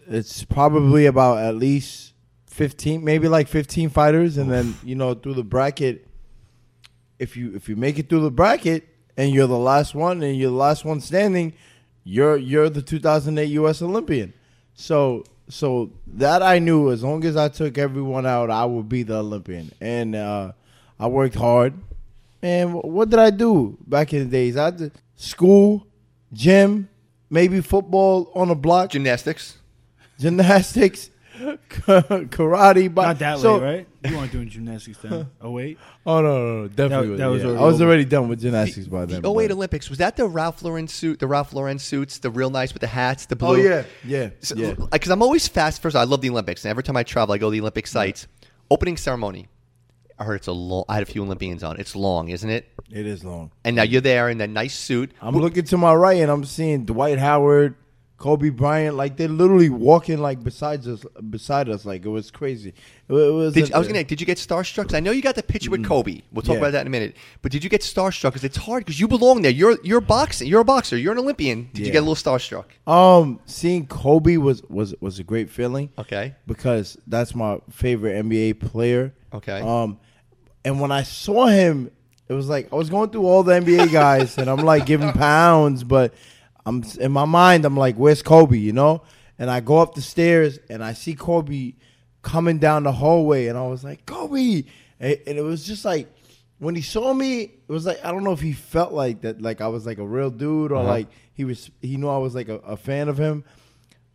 It's 0.07 0.43
probably 0.45 1.07
about 1.07 1.39
at 1.39 1.55
least 1.55 2.13
fifteen, 2.45 3.03
maybe 3.03 3.27
like 3.27 3.47
fifteen 3.47 3.89
fighters, 3.89 4.37
and 4.37 4.51
then 4.51 4.75
you 4.83 4.95
know 4.95 5.13
through 5.15 5.33
the 5.33 5.43
bracket. 5.43 6.07
If 7.19 7.35
you 7.37 7.55
if 7.55 7.67
you 7.67 7.75
make 7.75 7.97
it 7.97 8.07
through 8.09 8.21
the 8.21 8.31
bracket 8.31 8.87
and 9.17 9.31
you're 9.31 9.47
the 9.47 9.57
last 9.57 9.95
one 9.95 10.21
and 10.21 10.37
you're 10.37 10.51
the 10.51 10.55
last 10.55 10.85
one 10.85 10.99
standing, 11.01 11.53
you're 12.03 12.37
you're 12.37 12.69
the 12.69 12.81
2008 12.81 13.45
U.S. 13.45 13.81
Olympian. 13.81 14.33
So 14.75 15.23
so 15.49 15.91
that 16.07 16.41
I 16.41 16.59
knew 16.59 16.91
as 16.91 17.03
long 17.03 17.23
as 17.25 17.35
I 17.35 17.49
took 17.49 17.77
everyone 17.77 18.25
out, 18.25 18.49
I 18.49 18.65
would 18.65 18.87
be 18.89 19.03
the 19.03 19.17
Olympian, 19.17 19.71
and 19.81 20.15
uh, 20.15 20.51
I 20.99 21.07
worked 21.07 21.35
hard. 21.35 21.73
And 22.41 22.73
what 22.73 23.09
did 23.09 23.19
I 23.19 23.29
do 23.29 23.77
back 23.87 24.13
in 24.13 24.19
the 24.19 24.25
days? 24.29 24.57
I 24.57 24.71
did 24.71 24.91
school, 25.15 25.87
gym, 26.33 26.89
maybe 27.29 27.61
football 27.61 28.31
on 28.35 28.49
a 28.49 28.55
block, 28.55 28.91
Gymnastics. 28.91 29.57
gymnastics, 30.19 31.09
karate. 31.39 32.93
But 32.93 33.01
Not 33.03 33.19
that 33.19 33.39
so, 33.39 33.57
late, 33.57 33.63
right? 33.63 34.11
You 34.11 34.17
weren't 34.17 34.31
doing 34.31 34.49
gymnastics 34.49 34.97
then. 34.99 35.29
Oh 35.41 35.51
wait, 35.51 35.77
Oh 36.05 36.21
no, 36.21 36.37
no, 36.37 36.61
no 36.61 36.67
definitely. 36.67 37.09
That- 37.09 37.17
that 37.17 37.25
was 37.27 37.43
yeah. 37.43 37.49
I 37.49 37.63
was 37.63 37.81
already 37.81 38.05
done 38.05 38.27
with 38.27 38.41
gymnastics 38.41 38.87
by 38.87 39.05
then. 39.05 39.21
The 39.21 39.29
08 39.31 39.47
but- 39.47 39.53
Olympics 39.55 39.89
was 39.89 39.97
that 39.99 40.15
the 40.15 40.27
Ralph 40.27 40.61
Lauren 40.61 40.87
suit? 40.87 41.19
The 41.19 41.27
Ralph 41.27 41.53
Lauren 41.53 41.79
suits, 41.79 42.19
the 42.19 42.29
real 42.29 42.49
nice 42.49 42.73
with 42.73 42.81
the 42.81 42.87
hats, 42.87 43.25
the 43.25 43.35
oh, 43.35 43.37
blue. 43.37 43.47
Oh 43.47 43.55
yeah, 43.55 43.83
yeah, 44.03 44.29
So, 44.41 44.55
yeah. 44.55 44.73
Because 44.91 45.09
I'm 45.09 45.21
always 45.21 45.47
fast. 45.47 45.81
First, 45.81 45.95
of 45.95 45.99
all, 45.99 46.05
I 46.05 46.09
love 46.09 46.21
the 46.21 46.29
Olympics, 46.29 46.63
and 46.65 46.69
every 46.69 46.83
time 46.83 46.97
I 46.97 47.03
travel, 47.03 47.33
I 47.33 47.37
go 47.37 47.47
to 47.47 47.51
the 47.51 47.61
Olympic 47.61 47.87
sites. 47.87 48.27
Opening 48.69 48.97
ceremony. 48.97 49.47
I 50.19 50.25
heard 50.25 50.35
it's 50.35 50.47
a 50.47 50.51
long. 50.51 50.85
I 50.87 50.95
had 50.95 51.03
a 51.03 51.07
few 51.07 51.23
Olympians 51.23 51.63
on. 51.63 51.79
It's 51.79 51.95
long, 51.95 52.29
isn't 52.29 52.49
it? 52.49 52.67
It 52.91 53.05
is 53.05 53.23
long. 53.23 53.51
And 53.63 53.75
now 53.75 53.83
you're 53.83 54.01
there 54.01 54.29
in 54.29 54.37
that 54.37 54.49
nice 54.49 54.77
suit. 54.77 55.11
I'm 55.21 55.35
looking 55.35 55.63
to 55.65 55.77
my 55.77 55.93
right 55.93 56.21
and 56.21 56.31
I'm 56.31 56.45
seeing 56.45 56.85
Dwight 56.85 57.17
Howard, 57.17 57.75
Kobe 58.23 58.49
Bryant. 58.49 58.95
Like 58.95 59.17
they're 59.17 59.27
literally 59.27 59.69
walking 59.69 60.19
like 60.19 60.41
besides 60.41 60.87
us, 60.87 61.03
beside 61.29 61.67
us. 61.67 61.83
Like 61.85 62.05
it 62.05 62.09
was 62.09 62.31
crazy. 62.31 62.73
It, 63.09 63.13
was. 63.13 63.53
Did, 63.53 63.69
a- 63.71 63.75
I 63.75 63.79
was 63.79 63.87
gonna. 63.87 63.99
Ask, 63.99 64.07
did 64.07 64.21
you 64.21 64.25
get 64.25 64.37
starstruck? 64.37 64.85
'Cause 64.87 64.93
I 64.93 65.01
know 65.01 65.11
you 65.11 65.21
got 65.21 65.35
the 65.35 65.43
picture 65.43 65.69
with 65.69 65.85
Kobe. 65.85 66.21
We'll 66.31 66.41
talk 66.41 66.51
Mm. 66.51 66.53
Yeah. 66.53 66.57
about 66.59 66.71
that 66.71 66.81
in 66.81 66.87
a 66.87 66.89
minute. 66.89 67.15
But 67.41 67.51
did 67.51 67.63
you 67.65 67.69
get 67.69 67.81
starstruck? 67.81 68.29
Because 68.31 68.45
it's 68.45 68.55
hard. 68.55 68.85
Because 68.85 68.97
you 68.99 69.09
belong 69.09 69.41
there. 69.41 69.51
You're 69.51 69.77
you're 69.83 69.99
boxing. 70.01 70.47
You're 70.47 70.61
a 70.61 70.65
boxer. 70.65 70.97
You're 70.97 71.11
an 71.11 71.19
Olympian. 71.19 71.69
Did 71.73 71.85
you 71.85 71.91
get 71.91 71.99
a 72.03 72.07
little 72.07 72.15
starstruck? 72.15 72.65
Um, 72.87 73.39
seeing 73.45 73.87
Kobe 73.87 74.37
was 74.37 74.63
was 74.69 74.95
was 75.01 75.19
a 75.19 75.23
great 75.25 75.49
feeling. 75.49 75.89
Okay. 75.99 76.33
because 76.47 76.97
that's 77.07 77.35
my 77.35 77.59
favorite 77.71 78.15
NBA 78.25 78.53
player. 78.61 79.13
Okay. 79.33 79.59
Um, 79.59 79.97
and 80.63 80.79
when 80.79 80.91
I 80.93 81.03
saw 81.03 81.47
him, 81.47 81.91
it 82.29 82.33
was 82.33 82.47
like 82.47 82.71
I 82.71 82.77
was 82.77 82.89
going 82.89 83.09
through 83.09 83.25
all 83.25 83.43
the 83.43 83.51
NBA 83.59 83.91
guys, 83.91 84.37
and 84.37 84.49
I'm 84.49 84.63
like 84.73 84.85
giving 84.85 85.11
pounds, 85.11 85.83
but 85.83 86.13
I'm 86.65 86.83
in 86.99 87.11
my 87.11 87.25
mind, 87.25 87.65
I'm 87.65 87.75
like, 87.77 87.95
"Where's 87.95 88.21
Kobe?" 88.21 88.57
You 88.57 88.73
know? 88.73 89.01
And 89.39 89.49
I 89.49 89.59
go 89.59 89.79
up 89.79 89.95
the 89.95 90.01
stairs, 90.01 90.59
and 90.69 90.83
I 90.83 90.93
see 90.93 91.15
Kobe 91.15 91.73
coming 92.21 92.57
down 92.59 92.83
the 92.83 92.91
hallway, 92.91 93.47
and 93.47 93.57
I 93.57 93.67
was 93.67 93.83
like, 93.83 94.05
"Kobe!" 94.05 94.63
And, 94.99 95.17
and 95.27 95.37
it 95.37 95.41
was 95.43 95.65
just 95.65 95.83
like 95.85 96.07
when 96.59 96.75
he 96.75 96.81
saw 96.81 97.13
me, 97.13 97.41
it 97.41 97.51
was 97.67 97.85
like 97.85 98.03
I 98.05 98.11
don't 98.11 98.23
know 98.23 98.31
if 98.31 98.39
he 98.41 98.53
felt 98.53 98.93
like 98.93 99.21
that, 99.21 99.41
like 99.41 99.59
I 99.61 99.67
was 99.67 99.85
like 99.85 99.97
a 99.97 100.05
real 100.05 100.29
dude, 100.29 100.71
or 100.71 100.77
Uh-huh. 100.77 100.87
like 100.87 101.07
he 101.33 101.43
was, 101.45 101.69
he 101.81 101.97
knew 101.97 102.07
I 102.07 102.17
was 102.19 102.35
like 102.35 102.47
a, 102.47 102.57
a 102.59 102.77
fan 102.77 103.09
of 103.09 103.17
him. 103.17 103.43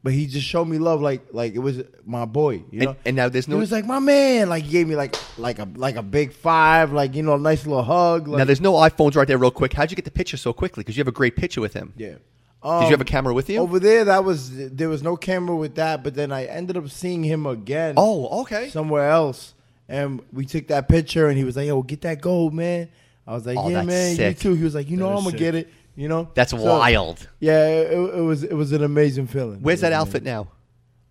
But 0.01 0.13
he 0.13 0.27
just 0.29 0.47
showed 0.47 0.67
me 0.67 0.79
love, 0.79 1.03
like 1.03 1.27
like 1.33 1.55
it 1.55 1.59
was 1.59 1.83
my 2.07 2.25
boy, 2.25 2.63
you 2.71 2.81
know. 2.83 2.91
And, 2.91 2.99
and 3.05 3.17
now 3.17 3.29
there's 3.29 3.47
He 3.47 3.53
no. 3.53 3.59
was 3.59 3.73
like 3.73 3.85
my 3.85 3.99
man. 3.99 4.49
Like 4.49 4.63
he 4.63 4.71
gave 4.71 4.87
me 4.89 4.95
like 4.95 5.17
like 5.37 5.59
a 5.59 5.69
like 5.75 5.97
a 5.97 6.03
big 6.05 6.33
five, 6.33 6.93
like 6.93 7.15
you 7.17 7.25
know, 7.25 7.35
a 7.35 7.39
nice 7.39 7.67
little 7.67 7.83
hug. 7.83 8.29
Like, 8.29 8.39
now 8.39 8.45
there's 8.45 8.61
no 8.61 8.75
iPhones 8.75 9.17
right 9.17 9.27
there, 9.27 9.37
real 9.39 9.51
quick. 9.51 9.73
How'd 9.73 9.91
you 9.91 9.97
get 9.97 10.05
the 10.05 10.13
picture 10.13 10.37
so 10.37 10.53
quickly? 10.53 10.83
Because 10.85 10.97
you 10.97 11.01
have 11.01 11.09
a 11.09 11.13
great 11.13 11.35
picture 11.37 11.61
with 11.61 11.75
him. 11.75 11.93
yeah. 11.97 12.15
Did 12.63 12.85
you 12.85 12.91
have 12.91 13.01
a 13.01 13.03
um, 13.03 13.07
camera 13.07 13.33
with 13.35 13.49
you? 13.49 13.59
over 13.59 13.79
there? 13.79 14.05
That 14.05 14.25
was 14.25 14.51
there 14.75 14.89
was 14.89 15.03
no 15.03 15.17
camera 15.17 15.55
with 15.57 15.77
that, 15.77 16.03
but 16.03 16.15
then 16.15 16.33
I 16.33 16.47
ended 16.47 16.77
up 16.77 16.89
seeing 16.89 17.23
him 17.23 17.47
again. 17.47 17.95
Oh, 17.97 18.41
okay. 18.43 18.69
somewhere 18.71 19.09
else, 19.11 19.55
and 19.89 20.21
we 20.33 20.45
took 20.45 20.67
that 20.69 20.89
picture, 20.89 21.29
and 21.29 21.39
he 21.39 21.45
was 21.45 21.57
like, 21.57 21.67
"Yo, 21.69 21.83
get 21.83 22.01
that 22.03 22.21
gold, 22.21 22.53
man." 22.55 22.89
I 23.27 23.35
was 23.35 23.47
like, 23.47 23.57
Oh, 23.59 23.69
"Yeah, 23.69 23.83
man, 23.83 24.17
sick. 24.17 24.37
you 24.37 24.51
too." 24.51 24.55
He 24.55 24.65
was 24.65 24.75
like, 24.75 24.91
"You 24.91 24.97
know, 24.97 25.09
I'm 25.11 25.19
is 25.19 25.23
gonna 25.25 25.31
sick. 25.33 25.39
get 25.39 25.55
it." 25.55 25.69
You 25.95 26.09
know, 26.09 26.29
That's 26.35 26.53
So, 26.53 26.57
wild. 26.63 27.29
Yeah, 27.41 27.67
it, 27.67 27.93
it 28.19 28.21
was 28.23 28.43
it 28.45 28.55
was 28.55 28.73
an 28.73 28.83
amazing 28.85 29.27
feeling. 29.27 29.61
Where's 29.63 29.81
that 29.81 29.93
outfit 29.93 30.23
amazing. 30.23 30.37
now? 30.47 30.49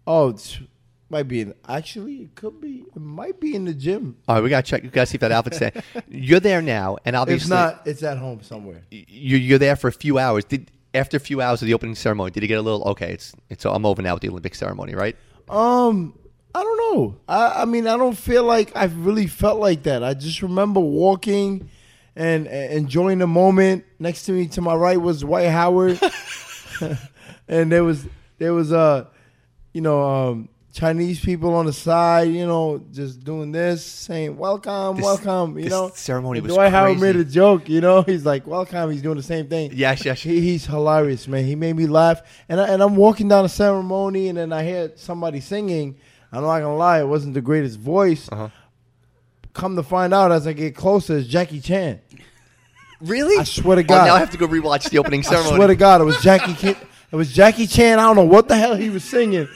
Oh, 0.05 0.29
it's, 0.29 0.59
might 1.09 1.27
be 1.27 1.41
in. 1.41 1.53
Actually, 1.67 2.15
it 2.23 2.35
could 2.35 2.59
be. 2.61 2.85
It 2.95 2.99
might 3.01 3.39
be 3.39 3.53
in 3.55 3.65
the 3.65 3.73
gym. 3.73 4.17
All 4.27 4.35
right, 4.35 4.43
we 4.43 4.49
gotta 4.49 4.65
check. 4.65 4.83
We 4.83 4.89
gotta 4.89 5.05
see 5.05 5.15
if 5.15 5.21
that 5.21 5.31
outfit's 5.31 5.59
there. 5.59 5.71
You're 6.09 6.39
there 6.39 6.61
now, 6.61 6.97
and 7.05 7.15
obviously 7.15 7.43
it's 7.43 7.49
not, 7.49 7.81
it's 7.85 8.03
at 8.03 8.17
home 8.17 8.41
somewhere. 8.43 8.81
you're, 8.89 9.39
you're 9.39 9.59
there 9.59 9.75
for 9.75 9.87
a 9.87 9.93
few 9.93 10.17
hours. 10.17 10.43
Did 10.45 10.71
after 10.97 11.17
a 11.17 11.19
few 11.19 11.41
hours 11.41 11.61
of 11.61 11.67
the 11.67 11.73
opening 11.73 11.95
ceremony, 11.95 12.31
did 12.31 12.43
you 12.43 12.47
get 12.47 12.57
a 12.57 12.61
little 12.61 12.83
okay? 12.89 13.11
It's 13.11 13.33
it's 13.49 13.65
I'm 13.65 13.85
over 13.85 14.01
now 14.01 14.13
with 14.13 14.21
the 14.21 14.29
Olympic 14.29 14.55
ceremony, 14.55 14.95
right? 14.95 15.15
Um, 15.49 16.17
I 16.53 16.63
don't 16.63 16.77
know. 16.77 17.17
I, 17.27 17.61
I 17.61 17.65
mean, 17.65 17.87
I 17.87 17.97
don't 17.97 18.17
feel 18.17 18.43
like 18.43 18.75
I've 18.75 19.05
really 19.05 19.27
felt 19.27 19.59
like 19.59 19.83
that. 19.83 20.03
I 20.03 20.13
just 20.13 20.41
remember 20.41 20.79
walking, 20.79 21.69
and, 22.15 22.47
and 22.47 22.73
enjoying 22.73 23.19
the 23.19 23.27
moment. 23.27 23.85
Next 23.99 24.23
to 24.25 24.31
me, 24.31 24.47
to 24.47 24.61
my 24.61 24.75
right, 24.75 24.99
was 24.99 25.21
Dwight 25.21 25.49
Howard, 25.49 25.99
and 27.47 27.71
there 27.71 27.83
was 27.83 28.05
there 28.39 28.53
was 28.53 28.73
uh, 28.73 29.05
you 29.73 29.81
know, 29.81 30.01
um, 30.03 30.49
Chinese 30.77 31.19
people 31.19 31.53
on 31.55 31.65
the 31.65 31.73
side, 31.73 32.29
you 32.29 32.45
know, 32.45 32.79
just 32.93 33.23
doing 33.23 33.51
this, 33.51 33.83
saying 33.83 34.37
"Welcome, 34.37 34.97
This- 34.97 35.05
welcome," 35.05 35.57
you 35.57 35.63
this 35.65 35.71
know. 35.71 35.91
ceremony 35.95 36.39
was 36.41 36.53
Dwight 36.53 36.71
Howard 36.71 36.99
made 36.99 37.15
a 37.15 37.23
joke, 37.25 37.67
you 37.67 37.81
know. 37.81 38.03
He's 38.03 38.25
like, 38.25 38.45
"Welcome." 38.45 38.91
He's 38.91 39.01
doing 39.01 39.17
the 39.17 39.23
same 39.23 39.47
thing. 39.47 39.71
Yes, 39.73 40.05
yes. 40.05 40.21
He, 40.21 40.39
he's 40.41 40.65
hilarious, 40.67 41.27
man. 41.27 41.45
He 41.45 41.55
made 41.55 41.75
me 41.75 41.87
laugh, 41.87 42.21
and 42.47 42.61
I, 42.61 42.67
and 42.67 42.83
I'm 42.83 42.95
walking 42.95 43.27
down 43.27 43.43
the 43.43 43.49
ceremony, 43.49 44.27
and 44.29 44.37
then 44.37 44.53
I 44.53 44.63
hear 44.63 44.91
somebody 44.95 45.39
singing. 45.39 45.95
I'm 46.31 46.41
not 46.43 46.59
gonna 46.59 46.75
lie, 46.75 46.99
it 46.99 47.07
wasn't 47.07 47.33
the 47.33 47.41
greatest 47.41 47.79
voice. 47.79 48.29
Uh-huh. 48.31 48.49
Come 49.53 49.75
to 49.77 49.83
find 49.83 50.13
out, 50.13 50.31
as 50.31 50.45
I 50.45 50.53
get 50.53 50.75
closer, 50.75 51.17
it's 51.17 51.27
Jackie 51.27 51.59
Chan. 51.61 51.99
Really? 53.01 53.37
I 53.39 53.43
swear 53.43 53.77
to 53.77 53.81
Oh, 53.81 53.85
God. 53.85 54.05
now 54.05 54.15
I 54.15 54.19
have 54.19 54.31
to 54.31 54.37
go 54.37 54.47
rewatch 54.47 54.89
the 54.89 54.97
opening 54.99 55.23
ceremony. 55.23 55.51
I 55.53 55.55
swear 55.55 55.67
to 55.67 55.75
God, 55.75 56.01
it 56.01 56.03
was 56.03 56.21
Jackie. 56.21 56.75
It 57.11 57.15
was 57.15 57.31
Jackie 57.33 57.65
Chan. 57.67 57.97
I 57.99 58.03
don't 58.03 58.15
know 58.15 58.25
what 58.25 58.47
the 58.47 58.55
hell 58.57 58.75
he 58.75 58.89
was 58.89 59.03
singing, 59.03 59.47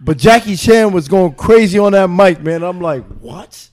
but 0.00 0.18
Jackie 0.18 0.56
Chan 0.56 0.92
was 0.92 1.08
going 1.08 1.34
crazy 1.34 1.78
on 1.78 1.92
that 1.92 2.08
mic, 2.08 2.40
man. 2.42 2.62
I'm 2.62 2.80
like, 2.80 3.04
what? 3.20 3.68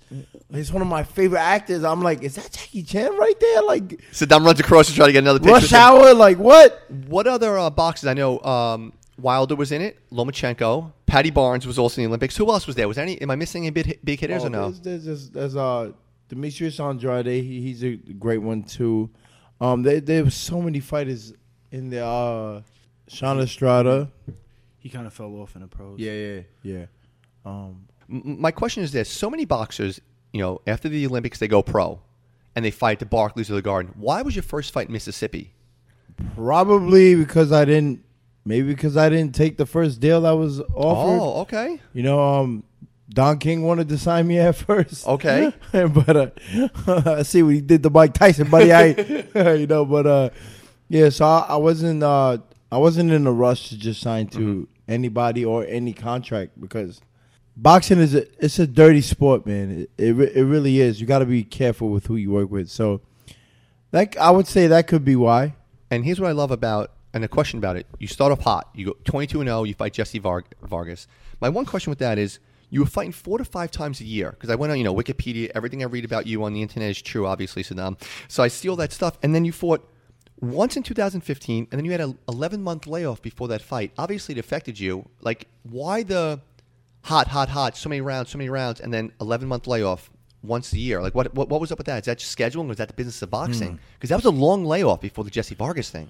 He's 0.54 0.72
one 0.72 0.82
of 0.84 0.88
my 0.88 1.04
favorite 1.04 1.40
actors. 1.40 1.84
I'm 1.84 2.02
like, 2.02 2.22
is 2.22 2.36
that 2.36 2.52
Jackie 2.52 2.84
Chan 2.84 3.18
right 3.18 3.40
there? 3.40 3.64
Like 3.64 3.88
Sadam 4.12 4.46
runs 4.46 4.60
across 4.60 4.88
to 4.88 4.94
try 4.94 5.08
to 5.08 5.12
get 5.12 5.20
another 5.24 5.40
picture. 5.40 5.54
with 5.54 5.64
Rush. 5.64 5.74
Hour? 5.74 6.14
Like 6.14 6.38
what? 6.38 6.84
What 7.08 7.26
other 7.28 7.58
uh, 7.58 7.70
boxes? 7.72 8.08
I 8.08 8.14
know 8.14 8.40
um, 8.42 8.94
Wilder 9.18 9.56
was 9.56 9.72
in 9.72 9.82
it. 9.82 9.98
Lomachenko. 10.12 10.92
Paddy 11.08 11.32
Barnes 11.32 11.66
was 11.66 11.80
also 11.80 12.02
in 12.02 12.06
the 12.06 12.10
Olympics. 12.10 12.38
Who 12.38 12.50
else 12.52 12.68
was 12.68 12.76
there? 12.76 12.88
Was 12.88 12.98
there 12.98 13.04
any? 13.04 13.20
Am 13.22 13.32
I 13.32 13.36
missing 13.36 13.64
any 13.66 13.72
big, 13.72 14.00
big 14.04 14.20
hitters 14.20 14.44
Oh, 14.44 14.48
or 14.48 14.50
no? 14.50 14.72
There's, 14.72 14.80
there's, 14.82 15.06
there's, 15.06 15.30
there's 15.32 15.56
uh, 15.56 15.92
Demetrius 16.30 16.80
Andrade. 16.80 17.26
He, 17.26 17.62
he's 17.62 17.84
a 17.84 17.96
great 17.96 18.40
one 18.42 18.62
too. 18.64 19.10
Um, 19.60 19.82
there, 19.82 20.02
there 20.02 20.24
was 20.24 20.36
so 20.36 20.62
many 20.62 20.80
fighters 20.80 21.34
in 21.72 21.90
there. 21.90 22.04
Uh, 22.04 22.62
Shawn 23.08 23.40
Estrada. 23.40 24.12
He 24.84 24.90
kind 24.90 25.08
of 25.08 25.14
fell 25.14 25.34
off 25.38 25.56
in 25.56 25.62
the 25.62 25.68
pros. 25.68 25.98
Yeah, 25.98 26.12
yeah, 26.12 26.42
yeah. 26.62 26.86
Um, 27.46 27.88
my 28.08 28.52
question 28.52 28.84
is 28.84 28.92
this: 28.92 29.10
so 29.10 29.30
many 29.30 29.46
boxers, 29.46 30.00
you 30.34 30.42
know, 30.42 30.62
after 30.68 30.90
the 30.90 31.06
Olympics 31.08 31.40
they 31.40 31.48
go 31.48 31.64
pro, 31.64 32.02
and 32.54 32.64
they 32.66 32.70
fight 32.72 33.00
the 33.00 33.06
Barclays 33.06 33.50
or 33.50 33.56
the 33.56 33.62
Garden. 33.62 33.94
Why 33.96 34.22
was 34.22 34.36
your 34.36 34.44
first 34.44 34.74
fight 34.74 34.88
in 34.88 34.94
Mississippi? 34.94 35.54
probably 36.36 37.16
because 37.16 37.52
I 37.52 37.66
didn't. 37.66 38.04
Maybe 38.46 38.68
because 38.68 38.98
I 38.98 39.08
didn't 39.08 39.34
take 39.34 39.56
the 39.56 39.66
first 39.66 40.02
deal 40.02 40.22
that 40.22 40.32
was 40.32 40.60
offered. 40.60 41.22
Oh, 41.22 41.42
okay. 41.44 41.80
You 41.94 42.04
know, 42.04 42.20
um, 42.42 42.64
Don 43.10 43.38
King 43.38 43.64
wanted 43.64 43.88
to 43.88 43.98
sign 43.98 44.28
me 44.28 44.38
at 44.38 44.56
first. 44.68 45.08
Okay. 45.08 45.54
but 45.72 46.16
uh, 46.18 46.30
I 47.18 47.24
see 47.24 47.42
what 47.42 47.54
he 47.54 47.62
did 47.62 47.84
to 47.84 47.90
Mike 47.90 48.14
Tyson, 48.14 48.50
buddy. 48.50 48.74
I, 48.74 48.88
you 49.54 49.66
know, 49.66 49.86
but 49.86 50.06
uh, 50.06 50.30
yeah. 50.90 51.08
So 51.10 51.26
I, 51.26 51.46
I 51.50 51.56
wasn't. 51.56 52.04
Uh, 52.04 52.40
I 52.70 52.78
wasn't 52.78 53.12
in 53.12 53.28
a 53.28 53.32
rush 53.32 53.70
to 53.70 53.78
just 53.78 54.02
sign 54.02 54.28
to 54.30 54.40
Mm-hmm. 54.40 54.64
Anybody 54.88 55.46
or 55.46 55.66
any 55.66 55.94
contract 55.94 56.60
because 56.60 57.02
boxing 57.56 58.00
is 58.00 58.16
a 58.16 58.26
it's 58.44 58.60
a 58.60 58.68
dirty 58.68 59.02
sport, 59.02 59.46
man. 59.46 59.88
It 59.98 60.10
it, 60.20 60.36
it 60.36 60.44
really 60.46 60.82
is. 60.82 61.00
You 61.00 61.08
got 61.08 61.20
to 61.20 61.26
be 61.26 61.44
careful 61.44 61.90
with 61.90 62.08
who 62.08 62.16
you 62.16 62.32
work 62.32 62.52
with. 62.52 62.70
So 62.70 63.02
that 63.92 64.18
I 64.18 64.32
would 64.32 64.48
say 64.48 64.68
that 64.68 64.88
could 64.88 65.06
be 65.06 65.16
why. 65.16 65.56
And 65.90 66.04
here's 66.04 66.20
what 66.20 66.28
I 66.28 66.32
love 66.32 66.50
about, 66.52 66.92
and 67.14 67.24
a 67.24 67.28
question 67.28 67.60
about 67.60 67.78
it. 67.78 67.86
You 68.00 68.08
start 68.08 68.32
off 68.32 68.42
hot. 68.42 68.70
You 68.74 68.88
go 68.88 68.98
22 69.06 69.42
and 69.42 69.48
0. 69.48 69.64
You 69.64 69.76
fight 69.76 69.94
Jesse 69.94 70.20
Var- 70.20 70.46
Vargas. 70.64 71.08
My 71.40 71.50
one 71.50 71.66
question 71.66 71.92
with 71.92 72.00
that 72.00 72.18
is, 72.18 72.40
you 72.72 72.80
were 72.80 72.88
fighting 72.88 73.12
four 73.12 73.38
to 73.38 73.46
five 73.46 73.70
times 73.70 74.02
a 74.02 74.04
year 74.04 74.32
because 74.32 74.50
I 74.50 74.56
went 74.56 74.72
on, 74.72 74.80
you 74.80 74.84
know, 74.84 74.96
Wikipedia. 74.96 75.52
Everything 75.54 75.84
I 75.84 75.86
read 75.86 76.06
about 76.06 76.26
you 76.26 76.44
on 76.44 76.54
the 76.54 76.64
internet 76.64 76.90
is 76.90 77.02
true, 77.02 77.28
obviously, 77.28 77.64
Sadam. 77.64 78.02
So 78.28 78.42
I 78.42 78.48
see 78.48 78.68
all 78.68 78.76
that 78.78 78.92
stuff, 78.92 79.20
and 79.22 79.36
then 79.36 79.46
you 79.46 79.52
fought 79.52 79.88
once 80.44 80.76
in 80.76 80.84
2015, 80.84 81.68
and 81.72 81.78
then 81.78 81.86
you 81.86 81.92
had 81.92 82.02
an 82.02 82.18
11 82.28 82.62
month 82.62 82.86
layoff 82.86 83.22
before 83.22 83.48
that 83.48 83.62
fight. 83.62 83.92
Obviously, 83.98 84.36
it 84.36 84.40
affected 84.40 84.80
you. 84.80 85.08
Like, 85.22 85.48
why 85.64 86.04
the 86.04 86.42
hot, 87.02 87.28
hot, 87.30 87.50
hot, 87.50 87.78
so 87.78 87.90
many 87.90 88.02
rounds, 88.02 88.32
so 88.32 88.38
many 88.38 88.50
rounds, 88.50 88.82
and 88.82 88.94
then 88.94 89.12
11 89.22 89.48
month 89.48 89.68
layoff 89.68 90.10
once 90.42 90.74
a 90.74 90.78
year? 90.78 91.02
Like, 91.02 91.16
what, 91.16 91.34
what, 91.34 91.50
what 91.50 91.62
was 91.62 91.72
up 91.72 91.78
with 91.78 91.88
that? 91.88 92.00
Is 92.00 92.06
that 92.06 92.20
just 92.20 92.38
scheduling, 92.38 92.68
or 92.68 92.72
is 92.72 92.78
that 92.78 92.90
the 92.90 92.94
business 92.94 93.22
of 93.22 93.30
boxing? 93.30 93.80
Because 93.94 94.10
that 94.10 94.18
was 94.18 94.26
a 94.26 94.32
long 94.32 94.66
layoff 94.66 95.02
before 95.02 95.24
the 95.24 95.32
Jesse 95.32 95.56
Vargas 95.56 95.90
thing. 95.90 96.10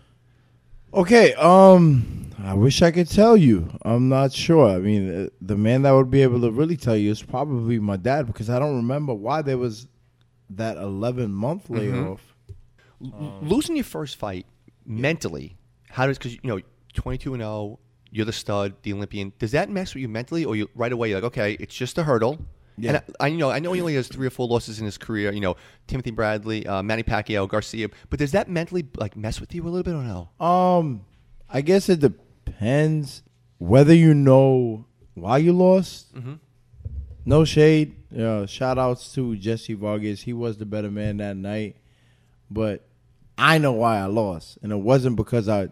Okay, 0.95 1.33
um, 1.35 2.29
I 2.43 2.53
wish 2.53 2.81
I 2.81 2.91
could 2.91 3.09
tell 3.09 3.35
you. 3.35 3.67
I'm 3.83 4.09
not 4.09 4.31
sure. 4.31 4.69
I 4.69 4.77
mean, 4.77 5.25
uh, 5.25 5.29
the 5.41 5.57
man 5.57 5.83
that 5.83 5.91
would 5.91 6.11
be 6.11 6.21
able 6.21 6.41
to 6.41 6.51
really 6.51 6.77
tell 6.77 6.95
you 6.95 7.11
is 7.11 7.21
probably 7.21 7.79
my 7.79 7.97
dad 7.97 8.27
because 8.27 8.49
I 8.49 8.59
don't 8.59 8.75
remember 8.75 9.13
why 9.13 9.41
there 9.41 9.57
was 9.57 9.87
that 10.51 10.77
11 10.77 11.31
month 11.31 11.69
layoff. 11.69 12.32
L- 13.03 13.39
losing 13.41 13.75
your 13.75 13.85
first 13.85 14.17
fight 14.17 14.45
mentally, 14.85 15.57
how 15.89 16.07
does 16.07 16.17
because 16.17 16.33
you 16.33 16.39
know 16.43 16.59
22 16.93 17.33
and 17.33 17.41
0, 17.41 17.79
you're 18.11 18.25
the 18.25 18.31
stud, 18.33 18.75
the 18.83 18.93
Olympian. 18.93 19.33
Does 19.39 19.51
that 19.51 19.69
mess 19.69 19.93
with 19.93 20.01
you 20.01 20.07
mentally, 20.07 20.45
or 20.45 20.55
you 20.55 20.69
right 20.75 20.91
away 20.91 21.09
you're 21.09 21.17
like, 21.17 21.25
okay, 21.25 21.57
it's 21.59 21.75
just 21.75 21.97
a 21.97 22.03
hurdle. 22.03 22.39
Yeah. 22.77 22.89
And 22.89 22.97
I, 22.97 23.25
I 23.25 23.27
you 23.27 23.37
know 23.37 23.49
I 23.51 23.59
know 23.59 23.73
he 23.73 23.81
only 23.81 23.95
has 23.95 24.07
three 24.07 24.27
or 24.27 24.31
four 24.31 24.47
losses 24.47 24.79
in 24.79 24.85
his 24.85 24.97
career. 24.97 25.31
You 25.31 25.41
know 25.41 25.55
Timothy 25.87 26.11
Bradley, 26.11 26.65
uh, 26.65 26.81
Manny 26.83 27.03
Pacquiao, 27.03 27.47
Garcia. 27.47 27.89
But 28.09 28.19
does 28.19 28.31
that 28.31 28.49
mentally 28.49 28.87
like 28.97 29.15
mess 29.15 29.39
with 29.39 29.53
you 29.53 29.63
a 29.63 29.69
little 29.69 29.83
bit 29.83 29.93
or 29.93 30.03
no? 30.03 30.45
Um, 30.45 31.05
I 31.49 31.61
guess 31.61 31.89
it 31.89 31.99
depends 31.99 33.21
whether 33.57 33.93
you 33.93 34.13
know 34.13 34.85
why 35.13 35.37
you 35.37 35.53
lost. 35.53 36.07
No 37.25 37.45
shade. 37.45 37.95
Uh, 38.17 38.45
shout 38.45 38.77
outs 38.77 39.13
to 39.13 39.35
Jesse 39.37 39.73
Vargas. 39.75 40.21
He 40.21 40.33
was 40.33 40.57
the 40.57 40.65
better 40.65 40.91
man 40.91 41.17
that 41.17 41.37
night, 41.37 41.77
but 42.51 42.85
I 43.37 43.57
know 43.57 43.73
why 43.73 43.99
I 43.99 44.05
lost, 44.05 44.59
and 44.61 44.71
it 44.71 44.77
wasn't 44.77 45.15
because 45.15 45.49
I, 45.49 45.63
it 45.63 45.71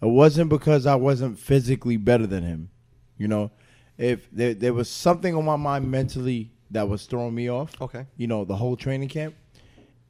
wasn't 0.00 0.50
because 0.50 0.86
I 0.86 0.94
wasn't 0.94 1.38
physically 1.38 1.96
better 1.96 2.26
than 2.26 2.44
him. 2.44 2.70
You 3.18 3.28
know, 3.28 3.50
if 3.98 4.30
there, 4.30 4.54
there 4.54 4.74
was 4.74 4.88
something 4.90 5.34
on 5.34 5.44
my 5.44 5.56
mind 5.56 5.90
mentally 5.90 6.52
that 6.70 6.88
was 6.88 7.06
throwing 7.06 7.34
me 7.34 7.48
off. 7.48 7.80
Okay. 7.80 8.06
You 8.16 8.26
know, 8.26 8.44
the 8.44 8.56
whole 8.56 8.76
training 8.76 9.08
camp. 9.08 9.34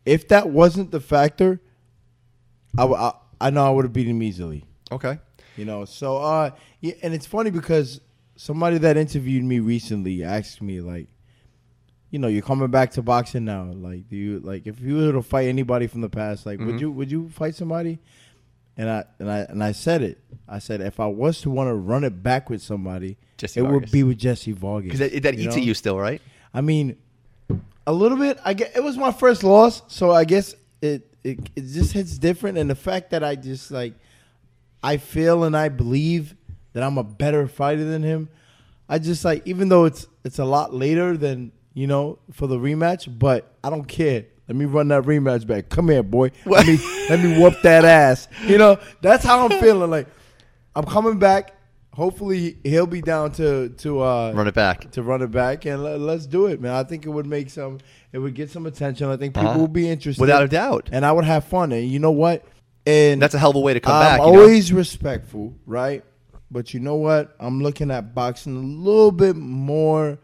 If 0.05 0.29
that 0.29 0.49
wasn't 0.49 0.91
the 0.91 1.01
factor, 1.01 1.61
I, 2.77 2.85
I, 2.85 3.13
I 3.41 3.51
know 3.51 3.67
I 3.67 3.71
would 3.71 3.85
have 3.85 3.93
beat 3.93 4.07
him 4.07 4.23
easily. 4.23 4.65
Okay. 4.91 5.19
You 5.57 5.65
know, 5.65 5.85
so 5.85 6.17
uh, 6.19 6.51
yeah, 6.81 6.95
and 7.03 7.13
it's 7.13 7.27
funny 7.27 7.51
because 7.51 8.01
somebody 8.37 8.79
that 8.79 8.97
interviewed 8.97 9.45
me 9.45 9.61
recently 9.61 10.25
asked 10.25 10.63
me 10.63 10.81
like, 10.81 11.09
you 12.13 12.19
know, 12.21 12.29
you're 12.29 12.43
coming 12.43 12.71
back 12.71 12.93
to 12.93 13.03
boxing 13.03 13.45
now. 13.45 13.65
Like, 13.65 14.09
do 14.09 14.17
you 14.17 14.39
like 14.41 14.67
if 14.69 14.79
you 14.81 14.97
were 14.99 15.13
to 15.13 15.23
fight 15.23 15.49
anybody 15.49 15.89
from 15.89 16.03
the 16.03 16.09
past, 16.09 16.47
like, 16.47 16.61
would 16.61 16.77
Mhm. 16.77 16.81
you 16.81 16.91
would 16.93 17.11
you 17.11 17.29
fight 17.31 17.57
somebody? 17.57 17.99
And 18.77 18.89
I 18.89 19.05
and 19.19 19.31
I 19.31 19.39
and 19.41 19.65
I 19.65 19.73
said 19.73 20.03
it. 20.03 20.19
I 20.49 20.59
said 20.61 20.81
if 20.81 21.01
I 21.01 21.07
was 21.07 21.41
to 21.41 21.51
want 21.51 21.69
to 21.69 21.75
run 21.75 22.05
it 22.05 22.23
back 22.23 22.49
with 22.49 22.63
somebody, 22.63 23.17
Jesse 23.39 23.59
it 23.61 23.63
Vargas. 23.65 23.81
would 23.81 23.91
be 23.91 24.03
with 24.05 24.19
Jesse 24.19 24.53
Vargas. 24.53 24.93
Because 24.93 25.11
that, 25.11 25.23
that 25.25 25.35
eats 25.39 25.57
at 25.57 25.63
you 25.63 25.75
still, 25.75 25.99
right? 25.99 26.23
I 26.55 26.61
mean, 26.61 26.97
a 27.87 27.93
little 27.93 28.19
bit. 28.19 28.39
I 28.45 28.55
get 28.55 28.77
it 28.77 28.85
was 28.85 28.97
my 28.97 29.11
first 29.13 29.43
loss, 29.43 29.83
so 29.89 30.13
I 30.13 30.25
guess 30.25 30.55
it 30.81 31.09
it, 31.25 31.39
it 31.57 31.63
just 31.63 31.93
hits 31.93 32.19
different. 32.19 32.59
And 32.59 32.69
the 32.69 32.75
fact 32.75 33.11
that 33.11 33.25
I 33.25 33.37
just 33.37 33.71
like 33.71 33.95
I 34.83 34.97
feel 34.99 35.45
and 35.45 35.57
I 35.57 35.69
believe 35.71 36.35
that 36.75 36.83
I'm 36.83 36.99
a 36.99 37.05
better 37.05 37.47
fighter 37.49 37.85
than 37.85 38.03
him. 38.03 38.29
I 38.89 38.99
just 38.99 39.25
like 39.25 39.47
even 39.47 39.69
though 39.71 39.85
it's 39.87 40.07
it's 40.25 40.39
a 40.39 40.45
lot 40.45 40.75
later 40.75 41.17
than 41.17 41.53
you 41.75 41.87
know 41.87 42.19
for 42.33 42.47
the 42.47 42.57
rematch, 42.59 43.07
but 43.19 43.55
I 43.65 43.71
don't 43.71 43.85
care. 43.87 44.27
Let 44.49 44.57
me 44.57 44.65
run 44.65 44.89
that 44.89 45.05
rematch 45.05 45.47
back. 45.47 45.69
Come 45.69 45.89
here, 45.89 46.03
boy. 46.03 46.31
Let 46.45 46.67
me 46.67 46.79
let 47.09 47.21
me 47.21 47.41
whoop 47.41 47.55
that 47.63 47.85
ass. 47.85 48.29
You 48.47 48.59
know 48.59 48.79
that's 49.01 49.25
how 49.25 49.47
I'm 49.49 49.61
feeling. 49.61 49.91
Like 49.91 50.07
I'm 50.75 50.85
coming 50.85 51.19
back. 51.19 51.55
Hopefully 51.95 52.57
he'll 52.65 52.87
be 52.87 53.03
down 53.03 53.33
to 53.33 53.69
to 53.69 54.01
uh, 54.01 54.33
Run 54.35 54.49
it 54.49 54.55
back. 54.55 54.91
to 54.93 55.03
run 55.03 55.21
it 55.21 55.31
back 55.31 55.67
and 55.67 55.83
let, 55.85 56.01
let's 56.01 56.27
do 56.27 56.47
it, 56.47 56.59
man. 56.61 56.73
I 56.73 56.85
think 56.85 57.05
it 57.05 57.11
would 57.11 57.27
make 57.27 57.51
some, 57.51 57.81
it 58.13 58.19
would 58.19 58.35
get 58.35 58.51
some 58.51 58.65
attention. 58.65 59.09
I 59.11 59.19
think 59.19 59.35
people 59.35 59.51
Uh-huh. 59.51 59.59
will 59.59 59.69
be 59.69 59.89
interested, 59.91 60.19
Without 60.21 60.43
a 60.43 60.49
doubt. 60.49 60.89
and 60.91 61.05
I 61.05 61.13
would 61.13 61.25
have 61.27 61.45
fun. 61.45 61.71
And 61.71 61.87
you 61.87 61.99
know 61.99 62.11
what? 62.11 62.47
And 62.87 63.21
That's 63.21 63.35
a 63.35 63.39
hell 63.39 63.51
of 63.51 63.57
a 63.57 63.61
way 63.61 63.75
to 63.75 63.81
come 63.81 63.95
I'm 63.95 64.01
back. 64.03 64.19
know? 64.21 64.25
always 64.25 64.73
respectful, 64.73 65.55
right? 65.67 66.03
But 66.51 66.73
you 66.73 66.81
know 66.81 66.97
what? 66.97 67.37
I'm 67.39 67.63
looking 67.63 67.91
at 67.91 68.15
boxing 68.15 68.57
a 68.57 68.61
little 68.61 69.13
bit 69.13 69.37
more 69.37 70.19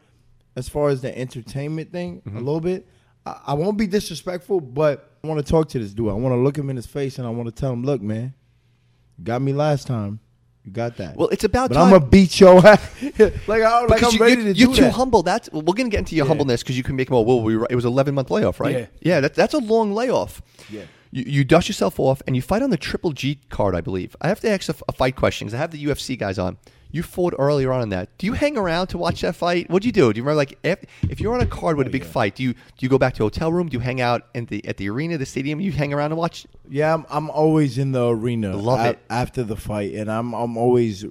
as 0.58 0.68
far 0.68 0.88
as 0.88 1.00
the 1.00 1.16
entertainment 1.16 1.92
thing, 1.92 2.20
Mm-hmm. 2.26 2.36
a 2.36 2.40
little 2.40 2.60
bit. 2.60 2.86
I, 3.24 3.40
I 3.48 3.54
won't 3.54 3.76
be 3.78 3.86
disrespectful, 3.86 4.60
but 4.60 5.12
I 5.22 5.26
want 5.28 5.44
to 5.44 5.50
talk 5.50 5.68
to 5.70 5.78
this 5.78 5.92
dude. 5.92 6.08
I 6.10 6.14
want 6.14 6.32
to 6.32 6.36
look 6.46 6.56
him 6.56 6.68
in 6.70 6.76
his 6.76 6.86
face 6.86 7.18
and 7.18 7.26
I 7.26 7.30
want 7.30 7.46
to 7.48 7.54
tell 7.60 7.72
him, 7.72 7.82
look, 7.84 8.00
man, 8.00 8.34
you 9.18 9.24
got 9.24 9.40
me 9.42 9.52
last 9.52 9.86
time. 9.86 10.20
You 10.64 10.72
got 10.72 10.96
that. 10.98 11.16
Well, 11.16 11.28
it's 11.28 11.44
about 11.44 11.70
but 11.70 11.76
time. 11.76 11.84
I'm 11.94 11.98
gonna 11.98 12.06
beat 12.10 12.38
your 12.40 12.58
ass. 12.66 13.02
like, 13.48 13.62
I, 13.62 13.80
like 13.84 13.88
Because 14.00 14.12
I'm 14.14 14.18
you, 14.18 14.24
ready 14.26 14.42
you're, 14.42 14.52
to 14.54 14.58
you're 14.60 14.74
too 14.74 14.82
that. 14.82 14.92
humble. 14.92 15.22
That's 15.22 15.48
well, 15.52 15.62
we're 15.62 15.74
gonna 15.74 15.88
get 15.88 16.00
into 16.00 16.14
your 16.14 16.26
Yeah. 16.26 16.28
humbleness 16.28 16.62
because 16.62 16.76
you 16.76 16.82
can 16.82 16.94
make 16.96 17.08
more. 17.10 17.24
Well, 17.24 17.40
we 17.40 17.54
it 17.70 17.74
was 17.74 17.86
11 17.86 18.14
month 18.14 18.30
layoff, 18.30 18.60
right? 18.60 18.88
Yeah. 19.00 19.20
that, 19.20 19.34
that's 19.34 19.54
a 19.54 19.58
long 19.58 19.92
layoff. 19.94 20.42
Yeah. 20.68 20.82
You, 21.10 21.24
you 21.26 21.44
dust 21.44 21.68
yourself 21.68 21.98
off 21.98 22.20
and 22.26 22.36
you 22.36 22.42
fight 22.42 22.60
on 22.60 22.68
the 22.68 22.76
Triple 22.76 23.12
G 23.12 23.40
card, 23.48 23.74
I 23.74 23.80
believe. 23.80 24.14
I 24.20 24.28
have 24.28 24.40
to 24.40 24.50
ask 24.50 24.68
a, 24.68 24.74
a 24.88 24.92
fight 24.92 25.16
question 25.16 25.46
because 25.46 25.54
I 25.54 25.58
have 25.58 25.70
the 25.70 25.82
UFC 25.82 26.18
guys 26.18 26.38
on. 26.38 26.58
You 26.90 27.02
fought 27.02 27.34
earlier 27.38 27.70
on 27.72 27.82
in 27.82 27.88
that. 27.90 28.16
Do 28.16 28.26
you 28.26 28.32
hang 28.32 28.56
around 28.56 28.86
to 28.88 28.98
watch 28.98 29.20
that 29.20 29.36
fight? 29.36 29.68
What'd 29.70 29.84
you 29.84 29.92
do? 29.92 30.10
Do 30.12 30.16
you 30.18 30.22
remember 30.24 30.36
like 30.36 30.58
if, 30.62 30.78
if 31.02 31.20
you're 31.20 31.34
on 31.34 31.40
a 31.42 31.46
card 31.46 31.76
with 31.76 31.86
a 31.86 31.90
big 31.90 32.04
fight, 32.04 32.34
do 32.34 32.42
you 32.42 32.54
do 32.54 32.60
you 32.80 32.88
go 32.88 32.96
back 32.98 33.14
to 33.16 33.24
hotel 33.24 33.52
room? 33.52 33.68
Do 33.68 33.74
you 33.76 33.80
hang 33.80 34.00
out 34.00 34.22
at 34.34 34.48
the 34.48 34.66
at 34.66 34.78
the 34.78 34.88
arena, 34.88 35.18
the 35.18 35.26
stadium? 35.26 35.60
You 35.60 35.70
hang 35.72 35.92
around 35.92 36.12
and 36.12 36.18
watch? 36.18 36.46
Yeah, 36.68 36.94
I'm, 36.94 37.04
I'm 37.10 37.28
always 37.30 37.76
in 37.76 37.92
the 37.92 38.08
arena. 38.08 38.56
Love 38.56 38.80
a- 38.80 38.90
it. 38.90 38.98
after 39.10 39.42
the 39.44 39.56
fight, 39.56 39.92
and 39.94 40.10
I'm 40.10 40.32
I'm 40.34 40.56
always 40.56 41.04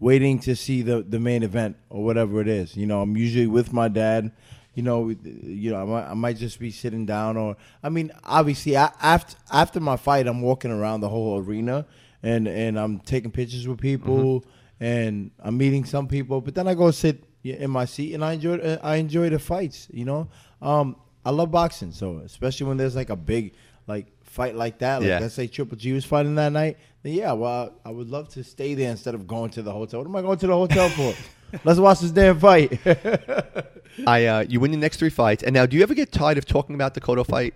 waiting 0.00 0.38
to 0.40 0.56
see 0.56 0.82
the 0.82 1.02
the 1.02 1.20
main 1.20 1.42
event 1.42 1.76
or 1.90 2.04
whatever 2.04 2.40
it 2.40 2.48
is. 2.48 2.76
You 2.76 2.86
know, 2.86 3.02
I'm 3.02 3.16
usually 3.16 3.46
with 3.46 3.72
my 3.72 3.88
dad. 3.88 4.32
You 4.74 4.82
know, 4.82 5.08
you 5.10 5.70
know, 5.70 5.80
I 5.80 5.84
might, 5.84 6.10
I 6.10 6.14
might 6.14 6.36
just 6.36 6.58
be 6.58 6.72
sitting 6.72 7.06
down, 7.06 7.36
or 7.36 7.56
I 7.82 7.90
mean, 7.90 8.10
obviously, 8.24 8.76
I, 8.76 8.90
after 9.00 9.36
after 9.52 9.78
my 9.78 9.96
fight, 9.96 10.26
I'm 10.26 10.40
walking 10.42 10.72
around 10.72 11.00
the 11.00 11.08
whole 11.08 11.38
arena, 11.38 11.86
and 12.24 12.48
and 12.48 12.76
I'm 12.78 12.98
taking 13.00 13.30
pictures 13.30 13.68
with 13.68 13.78
people, 13.80 14.40
Mm-hmm. 14.40 14.50
And 14.80 15.30
I'm 15.40 15.56
meeting 15.56 15.84
some 15.84 16.08
people, 16.08 16.40
but 16.40 16.54
then 16.54 16.66
I 16.68 16.74
go 16.74 16.90
sit 16.90 17.24
in 17.42 17.70
my 17.70 17.84
seat, 17.84 18.14
and 18.14 18.24
I 18.24 18.32
enjoy 18.34 18.56
uh, 18.58 18.78
I 18.82 18.96
enjoy 18.96 19.30
the 19.30 19.38
fights. 19.38 19.88
You 19.92 20.04
know, 20.04 20.28
um, 20.62 20.96
I 21.24 21.30
love 21.30 21.50
boxing, 21.50 21.92
so 21.92 22.18
especially 22.18 22.66
when 22.66 22.76
there's 22.76 22.96
like 22.96 23.10
a 23.10 23.16
big 23.16 23.54
like 23.86 24.06
fight 24.24 24.54
like 24.56 24.78
that, 24.78 25.00
like 25.00 25.08
Yeah. 25.08 25.18
let's 25.20 25.34
say 25.34 25.46
Triple 25.46 25.76
G 25.76 25.92
was 25.92 26.04
fighting 26.04 26.34
that 26.36 26.52
night, 26.52 26.78
then 27.02 27.12
yeah, 27.14 27.32
well, 27.32 27.72
I 27.84 27.90
would 27.90 28.08
love 28.08 28.28
to 28.30 28.42
stay 28.44 28.74
there 28.74 28.90
instead 28.90 29.14
of 29.14 29.26
going 29.26 29.50
to 29.50 29.62
the 29.62 29.72
hotel. 29.72 30.00
What 30.00 30.08
am 30.08 30.16
I 30.16 30.22
going 30.22 30.38
to 30.38 30.46
the 30.46 30.54
hotel 30.56 30.88
for? 30.88 31.14
Let's 31.64 31.78
watch 31.78 32.00
this 32.00 32.10
damn 32.10 32.40
fight. 32.40 32.80
I 34.06 34.26
uh, 34.26 34.44
you 34.48 34.58
win 34.58 34.70
the 34.72 34.76
next 34.76 34.96
three 34.96 35.10
fights, 35.10 35.42
and 35.44 35.54
now 35.54 35.66
do 35.66 35.76
you 35.76 35.82
ever 35.82 35.94
get 35.94 36.10
tired 36.10 36.38
of 36.38 36.46
talking 36.46 36.74
about 36.74 36.94
the 36.94 37.00
Cotto 37.00 37.24
fight? 37.26 37.54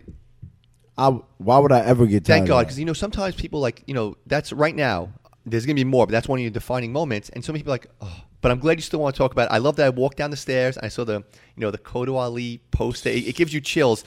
I, 0.97 1.09
why 1.39 1.59
would 1.59 1.73
I 1.73 1.81
ever 1.81 2.07
get 2.07 2.25
tired? 2.25 2.37
Thank 2.39 2.49
God, 2.49 2.61
because 2.67 2.79
you 2.79 2.85
know 2.85 2.93
sometimes 2.93 3.35
people 3.35 3.61
like 3.61 3.83
you 3.87 3.95
know 3.95 4.17
that's 4.27 4.53
right 4.53 4.75
now. 4.75 5.13
There's 5.51 5.67
gonna 5.67 5.75
be 5.75 5.85
more, 5.85 6.07
but 6.07 6.13
that's 6.13 6.29
one 6.29 6.39
of 6.39 6.43
your 6.43 6.51
defining 6.51 6.93
moments. 6.93 7.29
And 7.31 7.45
so 7.45 7.53
many 7.53 7.61
people 7.61 7.73
are 7.73 7.75
like, 7.75 7.91
oh, 8.01 8.23
but 8.41 8.51
I'm 8.53 8.59
glad 8.61 8.79
you 8.79 8.83
still 8.83 9.01
want 9.01 9.15
to 9.15 9.19
talk 9.19 9.33
about. 9.33 9.51
it. 9.51 9.55
I 9.55 9.59
love 9.59 9.77
that 9.77 9.87
I 9.87 9.91
walked 9.91 10.17
down 10.19 10.31
the 10.31 10.37
stairs 10.37 10.77
and 10.77 10.87
I 10.87 10.89
saw 10.89 11.05
the 11.05 11.15
you 11.57 11.61
know 11.61 11.71
the 11.71 11.79
Cotto 11.79 12.15
Ali 12.17 12.61
poster. 12.71 13.09
It, 13.11 13.29
it 13.29 13.35
gives 13.37 13.53
you 13.53 13.61
chills. 13.61 14.05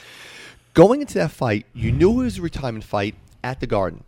Going 0.73 1.01
into 1.01 1.15
that 1.15 1.31
fight, 1.31 1.65
you 1.73 1.91
knew 1.91 2.11
it 2.21 2.23
was 2.23 2.37
a 2.37 2.41
retirement 2.41 2.83
fight 2.85 3.15
at 3.43 3.59
the 3.59 3.67
Garden. 3.67 4.03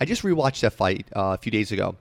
I 0.00 0.04
just 0.06 0.22
rewatched 0.22 0.60
that 0.60 0.72
fight 0.72 1.06
uh, 1.14 1.34
a 1.34 1.38
few 1.38 1.52
days 1.52 1.72
ago. 1.72 1.96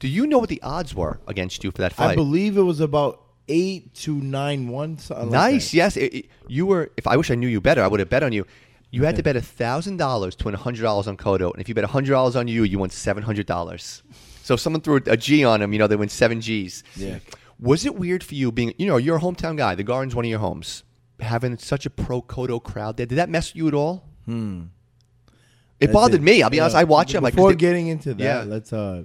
Do 0.00 0.08
you 0.08 0.26
know 0.26 0.38
what 0.38 0.48
the 0.48 0.60
odds 0.62 0.94
were 0.96 1.20
against 1.28 1.62
you 1.62 1.70
for 1.70 1.78
that 1.82 1.92
fight? 1.92 2.10
I 2.10 2.14
believe 2.16 2.56
it 2.56 2.62
was 2.62 2.80
about 2.80 3.22
eight 3.48 3.94
to 3.94 4.14
nine 4.16 4.66
one. 4.68 4.98
Something 4.98 5.30
Nice. 5.30 5.52
Like 5.52 5.62
that. 5.62 5.74
yes. 5.74 5.96
It, 5.96 6.14
it- 6.14 6.26
you 6.48 6.66
were. 6.66 6.90
If 6.96 7.06
I 7.06 7.16
wish 7.16 7.30
I 7.30 7.36
knew 7.36 7.46
you 7.48 7.60
better, 7.60 7.82
I 7.82 7.86
would 7.86 8.00
have 8.00 8.08
bet 8.10 8.22
on 8.24 8.32
you. 8.32 8.46
You 8.94 9.04
had 9.04 9.16
to 9.16 9.22
bet 9.22 9.42
thousand 9.42 9.96
dollars 9.96 10.36
to 10.36 10.44
win 10.44 10.54
hundred 10.54 10.82
dollars 10.82 11.08
on 11.08 11.16
Cotto, 11.16 11.50
and 11.52 11.60
if 11.60 11.68
you 11.68 11.74
bet 11.74 11.84
hundred 11.84 12.10
dollars 12.12 12.36
on 12.36 12.46
you, 12.46 12.62
you 12.62 12.78
won 12.78 12.90
seven 12.90 13.22
hundred 13.24 13.46
dollars. 13.46 14.02
So 14.42 14.54
if 14.54 14.60
someone 14.60 14.82
threw 14.82 15.00
a 15.06 15.16
G 15.16 15.44
on 15.44 15.60
them, 15.60 15.72
you 15.72 15.78
know 15.78 15.86
they 15.86 15.96
win 15.96 16.08
seven 16.10 16.38
Gs. 16.40 16.84
Yeah. 16.96 17.18
Was 17.58 17.86
it 17.86 17.94
weird 17.94 18.22
for 18.22 18.34
you 18.34 18.52
being, 18.52 18.74
you 18.76 18.86
know, 18.86 18.98
you're 18.98 19.16
a 19.16 19.20
hometown 19.20 19.56
guy. 19.56 19.74
The 19.74 19.82
Garden's 19.84 20.14
one 20.14 20.24
of 20.24 20.30
your 20.30 20.40
homes. 20.40 20.82
Having 21.20 21.58
such 21.58 21.86
a 21.86 21.90
pro 21.90 22.20
Cotto 22.20 22.62
crowd 22.62 22.96
there, 22.96 23.06
did 23.06 23.16
that 23.16 23.28
mess 23.30 23.50
with 23.52 23.56
you 23.56 23.68
at 23.68 23.74
all? 23.74 24.04
Hmm. 24.26 24.64
It 25.80 25.86
That 25.86 25.92
bothered 25.92 26.20
did- 26.20 26.24
me. 26.24 26.42
I'll 26.42 26.50
be 26.50 26.56
yeah. 26.58 26.64
honest. 26.64 26.76
I 26.76 26.84
watch 26.84 27.14
it. 27.14 27.16
I'm 27.18 27.24
like, 27.24 27.34
Before 27.34 27.54
getting 27.54 27.86
into 27.86 28.12
that, 28.14 28.22
Yeah. 28.22 28.42
let's 28.46 28.72
uh, 28.72 29.04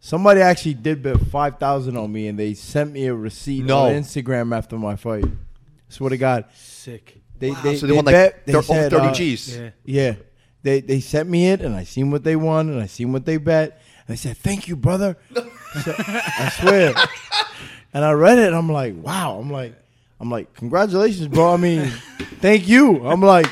somebody 0.00 0.40
actually 0.42 0.74
did 0.74 1.02
bet 1.02 1.18
five 1.28 1.58
thousand 1.58 1.96
on 1.96 2.12
me, 2.12 2.28
and 2.28 2.38
they 2.38 2.52
sent 2.54 2.92
me 2.92 3.06
a 3.06 3.14
receipt 3.14 3.64
No. 3.64 3.86
on 3.86 3.92
Instagram 3.92 4.54
after 4.56 4.76
my 4.76 4.96
fight. 4.96 5.24
Swear 5.88 6.10
to 6.10 6.18
God, 6.18 6.44
Sick. 6.54 7.22
They 7.38 7.50
Wow, 7.50 7.62
they, 7.62 7.76
so 7.76 7.86
they 7.86 7.90
they 7.92 7.96
won 7.96 8.04
like 8.04 8.12
bet, 8.14 8.46
they 8.46 8.52
thir- 8.52 8.58
over 8.58 8.90
thirty 8.90 8.96
uh, 9.06 9.34
Gs. 9.36 9.56
Yeah. 9.56 9.70
Yeah. 9.84 10.14
They 10.62 10.80
they 10.80 11.00
sent 11.00 11.28
me 11.28 11.48
it 11.50 11.60
and 11.60 11.74
I 11.74 11.84
seen 11.84 12.10
what 12.10 12.24
they 12.24 12.36
won 12.36 12.68
and 12.68 12.80
I 12.82 12.86
seen 12.86 13.12
what 13.12 13.24
they 13.24 13.36
bet. 13.36 13.80
And 14.06 14.08
they 14.08 14.16
said, 14.16 14.36
Thank 14.36 14.68
you, 14.68 14.76
brother. 14.76 15.16
So- 15.84 15.94
I 15.98 16.50
swear. 16.60 16.94
And 17.92 18.02
I 18.04 18.12
read 18.12 18.38
it 18.38 18.46
and 18.48 18.56
I'm 18.56 18.70
like, 18.72 18.94
wow. 19.02 19.38
I'm 19.38 19.50
like 19.50 19.74
I'm 20.20 20.30
like, 20.30 20.52
congratulations, 20.54 21.28
bro. 21.28 21.52
I 21.52 21.56
mean, 21.58 21.86
thank 22.40 22.66
you. 22.66 23.06
I'm 23.06 23.20
like, 23.20 23.46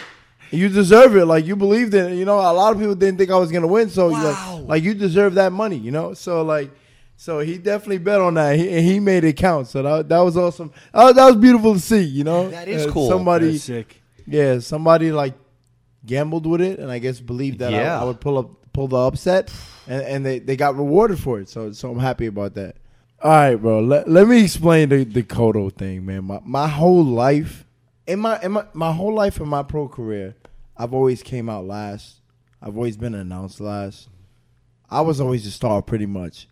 you 0.51 0.69
deserve 0.69 1.15
it. 1.17 1.27
Like 1.27 1.45
you 1.45 1.57
believed 1.57 1.95
in 1.95 2.13
it. 2.13 2.17
You 2.17 2.25
know, 2.25 2.39
a 2.39 2.53
lot 2.53 2.73
of 2.73 2.79
people 2.79 2.95
didn't 2.95 3.19
think 3.19 3.31
I 3.31 3.37
was 3.37 3.53
gonna 3.53 3.67
win. 3.67 3.89
So 3.91 4.11
Wow. 4.11 4.57
like, 4.61 4.69
like 4.69 4.83
you 4.83 4.95
deserve 4.95 5.35
that 5.35 5.53
money, 5.53 5.77
you 5.77 5.91
know? 5.91 6.15
So 6.15 6.43
like 6.43 6.71
so 7.17 7.41
he 7.41 7.59
definitely 7.59 7.99
bet 7.99 8.21
on 8.21 8.35
that, 8.35 8.57
he, 8.59 8.69
and 8.71 8.85
he 8.87 9.01
made 9.01 9.25
it 9.25 9.35
count. 9.35 9.67
So 9.69 9.83
that, 9.83 10.09
that 10.09 10.19
was 10.21 10.37
awesome. 10.37 10.73
Uh, 10.93 11.13
that 11.13 11.27
was 11.27 11.37
beautiful 11.37 11.75
to 11.75 11.81
see. 11.81 12.03
You 12.03 12.25
know, 12.25 12.49
That 12.51 12.69
is 12.69 12.87
Uh, 12.87 12.91
cool. 12.93 13.09
Somebody, 13.09 13.53
That's 13.53 13.65
sick. 13.65 14.01
yeah, 14.27 14.59
somebody 14.61 15.13
like 15.13 15.35
gambled 16.05 16.47
with 16.47 16.61
it, 16.61 16.79
and 16.79 16.91
I 16.91 16.99
guess 16.99 17.19
believed 17.21 17.59
that 17.61 17.73
Yeah. 17.73 17.99
I, 17.99 18.03
I 18.03 18.05
would 18.05 18.21
pull 18.21 18.39
up 18.39 18.51
pull 18.73 18.89
the 18.89 18.97
upset, 18.97 19.51
and, 19.89 20.03
and 20.03 20.27
they, 20.27 20.39
they 20.39 20.57
got 20.57 20.77
rewarded 20.77 21.19
for 21.19 21.41
it. 21.41 21.49
So 21.49 21.73
so 21.73 21.91
I'm 21.91 21.99
happy 21.99 22.27
about 22.27 22.55
that. 22.55 22.77
All 23.23 23.31
right, 23.31 23.57
bro. 23.57 23.81
Let, 23.81 24.09
let 24.09 24.29
me 24.29 24.45
explain 24.45 24.91
the 24.91 25.05
the 25.05 25.23
Cotto 25.23 25.73
thing, 25.73 26.05
man. 26.05 26.25
My 26.25 26.41
my 26.45 26.69
whole 26.69 27.03
life, 27.05 27.65
in 28.07 28.19
my 28.21 28.39
in 28.43 28.53
my 28.53 28.67
my 28.75 28.93
whole 28.93 29.15
life 29.15 29.41
in 29.41 29.49
my 29.49 29.63
pro 29.63 29.89
career, 29.89 30.35
I've 30.77 30.93
always 30.93 31.23
came 31.23 31.49
out 31.49 31.65
last. 31.67 32.17
I've 32.61 32.77
always 32.77 32.97
been 32.99 33.15
announced 33.15 33.59
last. 33.61 34.09
I 34.91 35.01
was 35.01 35.21
always 35.21 35.45
the 35.45 35.51
star, 35.51 35.81
pretty 35.83 36.07
much. 36.07 36.47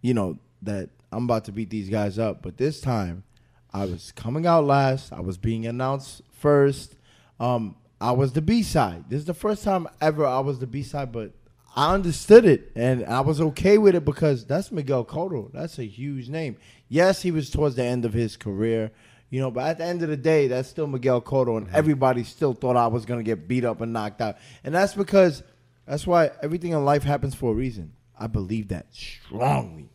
You 0.00 0.14
know 0.14 0.38
that 0.62 0.90
I'm 1.12 1.24
about 1.24 1.44
to 1.46 1.52
beat 1.52 1.70
these 1.70 1.88
guys 1.88 2.18
up, 2.18 2.42
but 2.42 2.56
this 2.56 2.80
time 2.80 3.24
I 3.72 3.84
was 3.84 4.12
coming 4.12 4.46
out 4.46 4.64
last. 4.64 5.12
I 5.12 5.20
was 5.20 5.38
being 5.38 5.66
announced 5.66 6.22
first. 6.32 6.96
Um, 7.40 7.76
I 8.00 8.12
was 8.12 8.32
the 8.32 8.42
B 8.42 8.62
side. 8.62 9.04
This 9.08 9.20
is 9.20 9.24
the 9.24 9.34
first 9.34 9.64
time 9.64 9.88
ever 10.00 10.26
I 10.26 10.40
was 10.40 10.58
the 10.58 10.66
B 10.66 10.82
side, 10.82 11.12
but 11.12 11.32
I 11.74 11.92
understood 11.92 12.46
it 12.46 12.72
and 12.74 13.04
I 13.04 13.20
was 13.20 13.40
okay 13.40 13.76
with 13.76 13.94
it 13.94 14.04
because 14.04 14.46
that's 14.46 14.72
Miguel 14.72 15.04
Cotto. 15.04 15.52
That's 15.52 15.78
a 15.78 15.84
huge 15.84 16.28
name. 16.28 16.56
Yes, 16.88 17.22
he 17.22 17.30
was 17.30 17.50
towards 17.50 17.76
the 17.76 17.84
end 17.84 18.04
of 18.04 18.12
his 18.12 18.36
career, 18.36 18.92
you 19.28 19.40
know, 19.40 19.50
but 19.50 19.64
at 19.64 19.78
the 19.78 19.84
end 19.84 20.02
of 20.02 20.08
the 20.08 20.16
day, 20.16 20.48
that's 20.48 20.68
still 20.68 20.86
Miguel 20.86 21.20
Cotto, 21.20 21.58
and 21.58 21.68
everybody 21.74 22.24
still 22.24 22.54
thought 22.54 22.76
I 22.76 22.86
was 22.86 23.04
gonna 23.04 23.22
get 23.22 23.48
beat 23.48 23.64
up 23.64 23.80
and 23.80 23.92
knocked 23.92 24.20
out, 24.20 24.36
and 24.64 24.74
that's 24.74 24.94
because 24.94 25.42
that's 25.86 26.06
why 26.06 26.30
everything 26.42 26.72
in 26.72 26.84
life 26.84 27.02
happens 27.02 27.34
for 27.34 27.52
a 27.52 27.54
reason. 27.54 27.92
I 28.18 28.26
believe 28.26 28.68
that 28.68 28.86
strongly. 28.92 29.90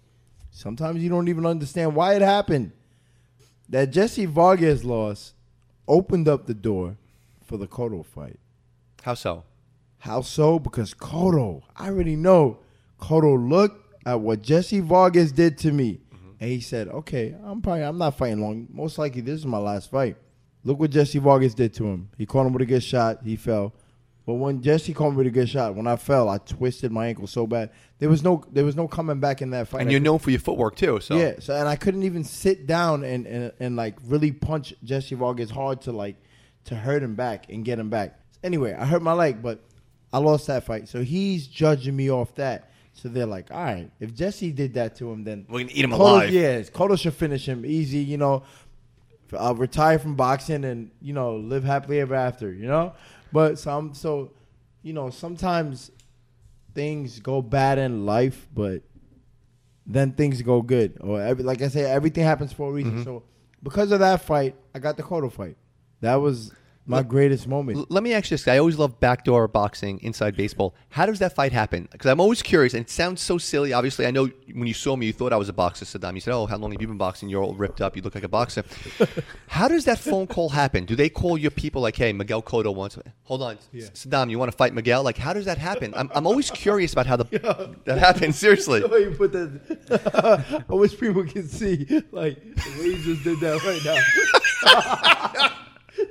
Sometimes 0.52 1.02
you 1.02 1.10
don't 1.10 1.28
even 1.28 1.46
understand 1.46 1.96
why 1.96 2.16
it 2.16 2.22
happened. 2.22 2.72
That 3.70 3.92
Jesse 3.92 4.26
Vargas 4.26 4.84
loss 4.84 5.34
opened 5.88 6.28
up 6.28 6.46
the 6.46 6.54
door 6.54 6.98
for 7.46 7.58
the 7.58 7.68
Cotto 7.68 8.06
fight. 8.06 8.40
How 9.02 9.14
so? 9.14 9.44
How 10.00 10.22
so? 10.22 10.60
Because 10.60 10.94
Cotto, 10.94 11.64
I 11.76 11.88
already 11.88 12.16
know. 12.16 12.60
Cotto 13.00 13.50
looked 13.50 13.96
at 14.06 14.20
what 14.20 14.42
Jesse 14.42 14.80
Vargas 14.80 15.32
did 15.32 15.58
to 15.60 15.72
me, 15.72 16.02
mm-hmm. 16.14 16.32
and 16.40 16.50
he 16.50 16.60
said, 16.60 16.88
"Okay, 16.88 17.36
I'm 17.44 17.62
probably 17.62 17.84
I'm 17.84 17.98
not 17.98 18.18
fighting 18.18 18.42
long. 18.42 18.68
Most 18.72 18.98
likely, 18.98 19.22
this 19.22 19.40
is 19.40 19.46
my 19.46 19.58
last 19.58 19.90
fight." 19.90 20.18
Look 20.64 20.80
what 20.80 20.92
Jesse 20.92 21.20
Vargas 21.20 21.56
did 21.56 21.74
to 21.76 21.86
him. 21.86 22.10
He 22.18 22.26
caught 22.26 22.46
him 22.46 22.54
with 22.54 22.62
a 22.62 22.66
good 22.66 22.84
shot. 22.84 23.20
He 23.24 23.36
fell. 23.36 23.74
But 24.26 24.36
when 24.36 24.62
Jesse 24.62 24.94
caught 24.94 25.12
me 25.12 25.18
with 25.18 25.28
a 25.28 25.32
good 25.32 25.50
shot, 25.50 25.76
when 25.76 25.88
I 25.88 25.96
fell, 25.96 26.30
I 26.30 26.38
twisted 26.38 26.92
my 26.92 27.08
ankle 27.08 27.26
so 27.26 27.48
bad. 27.48 27.72
There 27.98 28.08
was 28.10 28.24
no 28.24 28.44
there 28.52 28.64
was 28.64 28.76
no 28.76 28.88
coming 28.88 29.20
back 29.20 29.42
in 29.42 29.50
that 29.52 29.68
fight. 29.68 29.82
And 29.82 29.92
you're 29.92 30.00
known 30.00 30.20
for 30.20 30.30
your 30.30 30.40
footwork 30.40 30.76
too. 30.76 31.00
So 31.02 31.18
yeah, 31.18 31.34
so 31.40 31.56
and 31.56 31.68
I 31.68 31.76
couldn't 31.76 32.04
even 32.04 32.24
sit 32.24 32.68
down 32.68 33.04
and, 33.04 33.26
and 33.26 33.52
and 33.60 33.76
like 33.76 33.98
really 34.06 34.32
punch 34.32 34.74
Jesse 34.84 35.16
Vargas 35.16 35.50
hard 35.50 35.82
to 35.82 35.92
like 35.92 36.18
to 36.66 36.76
hurt 36.76 37.02
him 37.02 37.16
back 37.16 37.50
and 37.50 37.66
get 37.66 37.80
him 37.80 37.90
back. 37.90 38.20
Anyway, 38.44 38.74
I 38.74 38.86
hurt 38.86 39.02
my 39.02 39.14
leg, 39.14 39.42
but 39.42 39.64
I 40.14 40.20
lost 40.20 40.48
that 40.48 40.66
fight. 40.66 40.88
So 40.88 41.04
he's 41.04 41.48
judging 41.48 41.96
me 41.96 42.12
off 42.12 42.36
that. 42.36 42.70
So 42.94 43.10
they're 43.10 43.26
like, 43.26 43.50
all 43.52 43.64
right, 43.64 43.90
if 44.00 44.14
Jesse 44.14 44.52
did 44.52 44.74
that 44.76 44.96
to 44.98 45.12
him, 45.12 45.24
then 45.24 45.46
We're 45.50 45.62
gonna 45.62 45.72
eat 45.74 45.84
him 45.86 45.92
Cotto- 45.92 46.00
alive. 46.00 46.30
Yeah, 46.30 46.60
Cotto 46.62 47.00
should 47.00 47.14
finish 47.14 47.48
him 47.48 47.66
easy. 47.66 48.00
You 48.00 48.18
know, 48.18 48.44
I'll 49.38 49.56
retire 49.56 49.98
from 49.98 50.16
boxing 50.16 50.66
and 50.66 50.92
you 51.02 51.14
know 51.14 51.38
live 51.38 51.64
happily 51.64 52.00
ever 52.02 52.16
after. 52.16 52.52
You 52.54 52.68
know, 52.68 52.94
but 53.32 53.60
some 53.60 53.94
so 53.94 54.32
you 54.82 54.94
know 54.94 55.10
sometimes 55.10 55.92
things 56.74 57.20
go 57.20 57.42
bad 57.42 57.78
in 57.78 58.06
life, 58.06 58.48
but 58.54 58.82
then 59.86 60.14
things 60.14 60.42
go 60.42 60.62
good. 60.62 60.98
Or 61.02 61.22
every, 61.22 61.44
like 61.44 61.62
I 61.62 61.68
say, 61.68 61.84
everything 61.84 62.24
happens 62.24 62.54
for 62.54 62.70
a 62.70 62.72
reason. 62.72 62.94
Mm-hmm. 62.94 63.04
So 63.04 63.24
because 63.64 63.92
of 63.92 64.00
that 64.00 64.22
fight, 64.22 64.56
I 64.74 64.80
got 64.80 64.98
the 64.98 65.04
Cotto 65.04 65.32
fight. 65.32 65.58
That 66.02 66.16
was 66.16 66.52
my 66.86 66.98
Let- 66.98 67.10
greatest 67.10 67.48
moment. 67.48 67.90
Let 67.92 68.04
me 68.04 68.14
ask 68.14 68.32
you 68.32 68.38
this. 68.38 68.48
I 68.48 68.58
always 68.58 68.78
love 68.78 69.00
backdoor 69.00 69.48
boxing, 69.48 70.00
inside 70.02 70.36
baseball. 70.36 70.74
How 70.90 71.06
does 71.06 71.20
that 71.20 71.34
fight 71.36 71.52
happen? 71.52 71.88
Because 71.92 72.10
I'm 72.10 72.20
always 72.20 72.42
curious, 72.42 72.74
and 72.74 72.82
it 72.82 72.90
sounds 72.90 73.22
so 73.22 73.38
silly. 73.38 73.72
Obviously, 73.72 74.06
I 74.08 74.12
know 74.12 74.30
when 74.54 74.68
you 74.68 74.74
saw 74.74 74.96
me, 74.96 75.06
you 75.06 75.14
thought 75.14 75.32
I 75.32 75.38
was 75.38 75.48
a 75.48 75.54
boxer, 75.54 75.86
Sadam. 75.86 76.16
You 76.16 76.22
said, 76.22 76.34
"Oh, 76.34 76.48
how 76.48 76.58
long 76.58 76.72
have 76.72 76.82
you 76.82 76.88
been 76.88 76.98
boxing? 76.98 77.30
You're 77.30 77.44
all 77.44 77.54
ripped 77.54 77.82
up. 77.82 77.96
You 77.96 78.02
look 78.02 78.16
like 78.16 78.24
a 78.24 78.28
boxer." 78.30 78.64
how 79.48 79.68
does 79.68 79.86
that 79.86 80.00
phone 80.00 80.28
call 80.28 80.50
happen? 80.50 80.86
Do 80.86 80.96
they 80.96 81.08
call 81.10 81.38
your 81.38 81.52
people 81.52 81.82
like, 81.82 81.96
"Hey, 81.96 82.12
Miguel 82.14 82.42
Cotto 82.42 82.74
wants"? 82.74 82.98
Hold 83.24 83.44
on, 83.44 83.58
Sadam, 83.74 84.30
you 84.32 84.40
want 84.40 84.52
to 84.52 84.58
fight 84.58 84.74
Miguel? 84.74 85.04
Like, 85.04 85.18
how 85.18 85.34
does 85.34 85.46
that 85.46 85.58
happen? 85.60 85.94
I'm, 85.96 86.10
I'm 86.14 86.26
always 86.28 86.50
curious 86.52 86.92
about 86.94 87.06
how 87.06 87.16
the 87.16 87.76
that 87.86 87.98
happens. 88.00 88.38
Seriously. 88.38 88.82
The 88.82 88.88
way 88.88 89.04
you 89.04 89.12
put 89.12 89.32
that, 89.34 90.66
I 90.68 90.74
wish 90.74 90.98
people 91.00 91.24
could 91.26 91.50
see 91.50 91.86
like 92.12 92.42
the 92.56 92.76
way 92.80 92.86
you 92.88 92.98
just 93.04 93.24
did 93.24 93.40
that 93.40 93.64
right 93.64 93.86
now. 95.46 95.51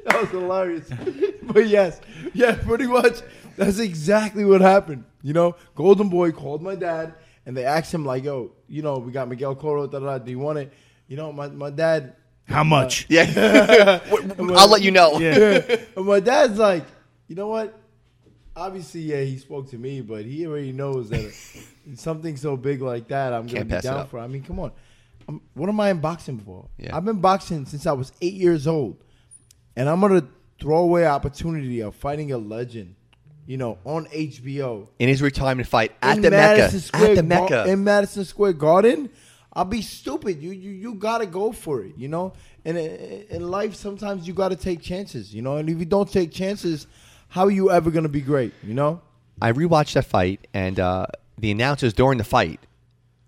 That 0.06 0.20
was 0.20 0.30
hilarious. 0.30 0.90
But 1.42 1.66
yes, 1.66 2.00
yeah, 2.32 2.54
pretty 2.54 2.86
much 2.86 3.22
that's 3.56 3.80
exactly 3.80 4.44
what 4.44 4.60
happened. 4.60 5.04
You 5.20 5.32
know, 5.32 5.56
Golden 5.74 6.08
Boy 6.08 6.30
called 6.30 6.62
my 6.62 6.76
dad 6.76 7.14
and 7.44 7.56
they 7.56 7.64
asked 7.64 7.92
him 7.92 8.04
like, 8.04 8.22
"Yo, 8.22 8.52
you 8.68 8.82
know, 8.82 8.98
we 8.98 9.10
got 9.10 9.28
Miguel 9.28 9.56
Cotto. 9.56 9.90
Da, 9.90 9.98
da, 9.98 10.06
da, 10.06 10.18
do 10.18 10.30
you 10.30 10.38
want 10.38 10.58
it?" 10.58 10.72
You 11.08 11.16
know, 11.16 11.32
my 11.32 11.48
my 11.48 11.70
dad. 11.70 12.14
How 12.44 12.60
uh, 12.60 12.64
much? 12.64 13.06
Yeah. 13.08 14.00
I'll 14.56 14.68
let 14.68 14.82
you 14.82 14.90
know. 14.90 15.18
Yeah. 15.18 15.76
And 15.96 16.06
my 16.06 16.20
dad's 16.20 16.58
like, 16.58 16.84
you 17.28 17.36
know 17.36 17.48
what? 17.48 17.78
Obviously, 18.56 19.02
yeah, 19.02 19.22
he 19.22 19.38
spoke 19.38 19.70
to 19.70 19.78
me, 19.78 20.00
but 20.00 20.24
he 20.24 20.46
already 20.46 20.72
knows 20.72 21.10
that 21.10 21.32
something 21.94 22.36
so 22.36 22.56
big 22.56 22.82
like 22.82 23.08
that, 23.08 23.32
I'm 23.32 23.46
gonna 23.46 23.58
Can't 23.58 23.68
be 23.68 23.74
pass 23.74 23.84
it 23.84 23.88
down 23.88 24.06
for. 24.06 24.18
I 24.18 24.26
mean, 24.26 24.42
come 24.42 24.58
on. 24.60 24.72
I'm, 25.28 25.40
what 25.54 25.68
am 25.68 25.78
I 25.80 25.90
in 25.90 26.00
boxing 26.00 26.38
for? 26.38 26.68
Yeah. 26.78 26.96
I've 26.96 27.04
been 27.04 27.20
boxing 27.20 27.66
since 27.66 27.86
I 27.86 27.92
was 27.92 28.12
eight 28.20 28.34
years 28.34 28.66
old, 28.66 28.96
and 29.76 29.88
I'm 29.88 30.00
gonna 30.00 30.26
throw 30.60 30.78
away 30.78 31.06
opportunity 31.06 31.80
of 31.80 31.94
fighting 31.94 32.32
a 32.32 32.38
legend, 32.38 32.94
you 33.46 33.56
know, 33.56 33.78
on 33.84 34.06
HBO 34.06 34.88
In 34.98 35.08
his 35.08 35.22
retirement 35.22 35.68
fight 35.68 35.92
at 36.02 36.16
in 36.16 36.22
the 36.22 36.30
Mecca. 36.30 36.70
Square 36.80 37.10
At 37.10 37.16
the 37.16 37.22
Gar- 37.22 37.40
Mecca. 37.42 37.64
in 37.68 37.84
Madison 37.84 38.24
Square 38.24 38.54
Garden, 38.54 39.10
I'll 39.52 39.64
be 39.64 39.82
stupid. 39.82 40.40
You 40.42 40.50
you 40.52 40.70
you 40.70 40.94
gotta 40.94 41.26
go 41.26 41.52
for 41.52 41.82
it, 41.84 41.92
you 41.96 42.08
know. 42.08 42.32
And 42.64 42.76
in, 42.76 43.24
in 43.30 43.48
life, 43.50 43.74
sometimes 43.74 44.26
you 44.28 44.34
gotta 44.34 44.56
take 44.56 44.80
chances, 44.82 45.34
you 45.34 45.42
know. 45.42 45.56
And 45.56 45.68
if 45.70 45.78
you 45.78 45.86
don't 45.86 46.10
take 46.12 46.30
chances, 46.30 46.86
how 47.28 47.44
are 47.46 47.50
you 47.50 47.70
ever 47.70 47.90
gonna 47.90 48.08
be 48.08 48.20
great, 48.20 48.52
you 48.62 48.74
know? 48.74 49.00
I 49.42 49.52
rewatched 49.52 49.94
that 49.94 50.04
fight, 50.04 50.46
and 50.52 50.78
uh, 50.78 51.06
the 51.38 51.50
announcers 51.50 51.94
during 51.94 52.18
the 52.18 52.24
fight, 52.24 52.60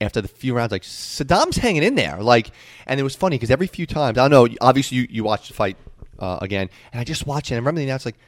after 0.02 0.20
the 0.20 0.28
few 0.28 0.54
rounds, 0.54 0.70
like 0.70 0.82
Sadam's 0.82 1.56
hanging 1.56 1.82
in 1.82 1.94
there, 1.94 2.22
like, 2.22 2.50
and 2.86 3.00
it 3.00 3.02
was 3.02 3.14
funny 3.16 3.36
because 3.36 3.50
every 3.50 3.66
few 3.66 3.86
times, 3.86 4.18
I 4.18 4.28
don't 4.28 4.30
know, 4.50 4.54
obviously 4.60 4.98
you, 4.98 5.06
you 5.08 5.24
watched 5.24 5.48
the 5.48 5.54
fight 5.54 5.78
uh, 6.18 6.38
again, 6.40 6.68
and 6.92 7.00
I 7.00 7.04
just 7.04 7.26
watched 7.26 7.50
it. 7.50 7.54
and 7.54 7.56
I 7.56 7.60
remember 7.60 7.80
the 7.80 7.86
announcer 7.86 8.08
like, 8.08 8.18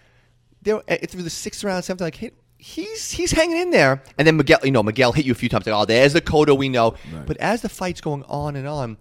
there 0.63 0.83
eh, 0.89 1.07
through 1.07 1.23
the 1.23 1.31
sixth 1.31 1.63
round, 1.65 1.85
seventh, 1.85 2.01
like, 2.01 2.17
hey, 2.17 2.31
he's 2.59 3.11
he's 3.11 3.33
hanging 3.33 3.59
in 3.59 3.71
there, 3.71 4.03
and 4.19 4.27
then 4.27 4.37
Miguel, 4.37 4.59
you 4.65 4.71
know, 4.71 4.83
Miguel 4.83 5.13
hit 5.13 5.25
you 5.25 5.33
a 5.33 5.35
few 5.35 5.49
times, 5.49 5.67
like, 5.67 5.75
oh, 5.75 5.85
there's 5.85 6.13
the 6.13 6.21
Cotto 6.21 6.57
we 6.57 6.69
know, 6.69 6.95
Right. 7.13 7.27
but 7.27 7.37
as 7.39 7.63
the 7.63 7.69
fight's 7.69 8.01
going 8.01 8.23
on 8.25 8.57
and 8.57 8.67
on. 8.69 8.97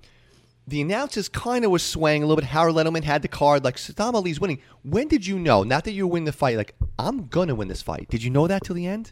The 0.65 0.79
announcers 0.79 1.27
kind 1.27 1.65
of 1.65 1.71
was 1.71 1.83
swaying 1.83 2.23
a 2.23 2.25
little 2.25 2.37
bit. 2.41 2.45
Harold 2.45 2.77
Lederman 2.77 3.03
had 3.03 3.21
the 3.21 3.27
card, 3.27 3.65
like 3.65 3.75
Sadam 3.75 4.13
Ali's 4.13 4.39
winning. 4.39 4.61
When 4.83 5.09
did 5.09 5.27
you 5.27 5.37
know? 5.37 5.63
Not 5.63 5.83
that 5.83 5.91
you 5.91 6.07
win 6.07 6.23
the 6.23 6.31
fight, 6.31 6.55
like 6.55 6.73
I'm 6.97 7.27
gonna 7.27 7.53
win 7.53 7.67
this 7.67 7.81
fight. 7.81 8.07
Did 8.09 8.23
you 8.23 8.29
know 8.29 8.47
that 8.47 8.63
till 8.63 8.73
the 8.73 8.87
end? 8.87 9.11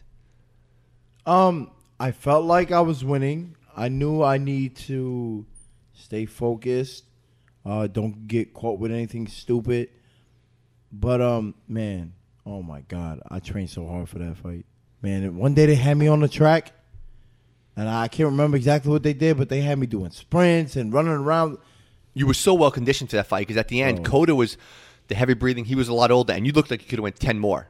Um, 1.26 1.70
I 2.00 2.10
felt 2.10 2.46
like 2.46 2.72
I 2.72 2.80
was 2.80 3.04
winning. 3.04 3.56
I 3.76 3.88
knew 3.88 4.22
I 4.22 4.38
need 4.38 4.76
to 4.88 5.44
stay 5.92 6.24
focused. 6.24 7.04
Uh, 7.64 7.86
don't 7.86 8.26
get 8.26 8.52
caught 8.54 8.78
with 8.78 8.90
anything 8.90 9.26
stupid. 9.28 9.88
But 10.92 11.20
um, 11.20 11.54
man, 11.68 12.14
oh 12.44 12.62
my 12.62 12.80
god, 12.82 13.20
I 13.30 13.38
trained 13.40 13.70
so 13.70 13.86
hard 13.86 14.08
for 14.08 14.18
that 14.18 14.36
fight. 14.36 14.66
Man, 15.00 15.36
one 15.36 15.54
day 15.54 15.66
they 15.66 15.74
had 15.74 15.96
me 15.96 16.06
on 16.08 16.20
the 16.20 16.28
track, 16.28 16.72
and 17.76 17.88
I 17.88 18.08
can't 18.08 18.28
remember 18.28 18.56
exactly 18.56 18.90
what 18.90 19.02
they 19.02 19.14
did, 19.14 19.36
but 19.36 19.48
they 19.48 19.60
had 19.62 19.78
me 19.78 19.86
doing 19.86 20.10
sprints 20.10 20.76
and 20.76 20.92
running 20.92 21.12
around. 21.12 21.58
You 22.14 22.26
were 22.26 22.34
so 22.34 22.52
well 22.54 22.70
conditioned 22.70 23.10
to 23.10 23.16
that 23.16 23.26
fight 23.26 23.40
because 23.46 23.56
at 23.56 23.68
the 23.68 23.80
end, 23.82 24.00
Oh. 24.00 24.02
Cotto 24.02 24.36
was 24.36 24.56
the 25.08 25.14
heavy 25.14 25.34
breathing. 25.34 25.64
He 25.64 25.74
was 25.74 25.88
a 25.88 25.94
lot 25.94 26.10
older, 26.10 26.32
and 26.34 26.46
you 26.46 26.52
looked 26.52 26.70
like 26.70 26.82
you 26.82 26.88
could 26.88 26.98
have 26.98 27.04
went 27.04 27.16
ten 27.18 27.38
more. 27.38 27.68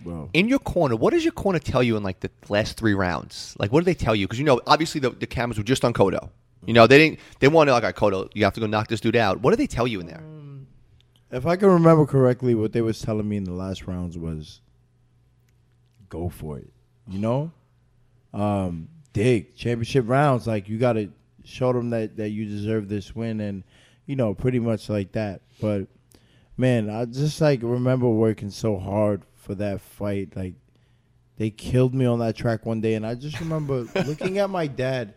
Bro, 0.00 0.30
In 0.34 0.48
your 0.48 0.58
corner, 0.58 0.96
what 0.96 1.12
does 1.12 1.24
your 1.24 1.32
corner 1.32 1.58
tell 1.58 1.82
you 1.82 1.96
in 1.96 2.02
like 2.02 2.20
the 2.20 2.30
last 2.48 2.76
three 2.76 2.94
rounds? 2.94 3.54
Like, 3.58 3.72
what 3.72 3.80
do 3.80 3.84
they 3.84 3.94
tell 3.94 4.14
you? 4.14 4.26
Because 4.26 4.38
you 4.38 4.44
know, 4.44 4.60
obviously 4.66 5.00
the, 5.00 5.10
the 5.10 5.26
cameras 5.26 5.56
were 5.58 5.64
just 5.64 5.84
on 5.84 5.92
Cotto. 5.92 6.30
You 6.66 6.74
know, 6.74 6.86
they 6.86 6.98
didn't. 6.98 7.20
They 7.40 7.48
wanted 7.48 7.72
like, 7.72 7.82
all 7.82 7.88
right, 7.88 7.96
Cotto, 7.96 8.30
you 8.34 8.44
have 8.44 8.54
to 8.54 8.60
go 8.60 8.66
knock 8.66 8.88
this 8.88 9.00
dude 9.00 9.16
out. 9.16 9.40
What 9.40 9.50
do 9.50 9.56
they 9.56 9.66
tell 9.66 9.86
you 9.86 10.00
in 10.00 10.06
there? 10.06 10.22
if 11.34 11.46
I 11.46 11.56
can 11.56 11.68
remember 11.68 12.06
correctly, 12.06 12.54
what 12.54 12.72
they 12.72 12.80
was 12.80 13.00
telling 13.00 13.28
me 13.28 13.36
in 13.36 13.44
the 13.44 13.52
last 13.52 13.88
rounds 13.88 14.16
was, 14.16 14.60
go 16.08 16.28
for 16.28 16.58
it. 16.58 16.70
You 17.08 17.18
know, 17.18 17.52
um, 18.32 18.88
dig 19.12 19.56
championship 19.56 20.08
rounds. 20.08 20.46
Like 20.46 20.68
you 20.68 20.78
got 20.78 20.94
to 20.94 21.10
show 21.44 21.72
them 21.72 21.90
that 21.90 22.16
that 22.16 22.30
you 22.30 22.44
deserve 22.46 22.88
this 22.88 23.14
win, 23.14 23.40
and 23.40 23.64
you 24.06 24.14
know, 24.14 24.32
pretty 24.32 24.60
much 24.60 24.88
like 24.88 25.12
that. 25.12 25.42
But 25.60 25.88
man, 26.56 26.88
I 26.88 27.04
just 27.04 27.40
like 27.40 27.60
remember 27.62 28.08
working 28.08 28.50
so 28.50 28.78
hard 28.78 29.22
for 29.34 29.56
that 29.56 29.80
fight. 29.80 30.36
Like 30.36 30.54
they 31.36 31.50
killed 31.50 31.94
me 31.94 32.06
on 32.06 32.20
that 32.20 32.36
track 32.36 32.64
one 32.64 32.80
day, 32.80 32.94
and 32.94 33.04
I 33.04 33.16
just 33.16 33.40
remember 33.40 33.86
looking 34.06 34.38
at 34.38 34.48
my 34.50 34.68
dad 34.68 35.14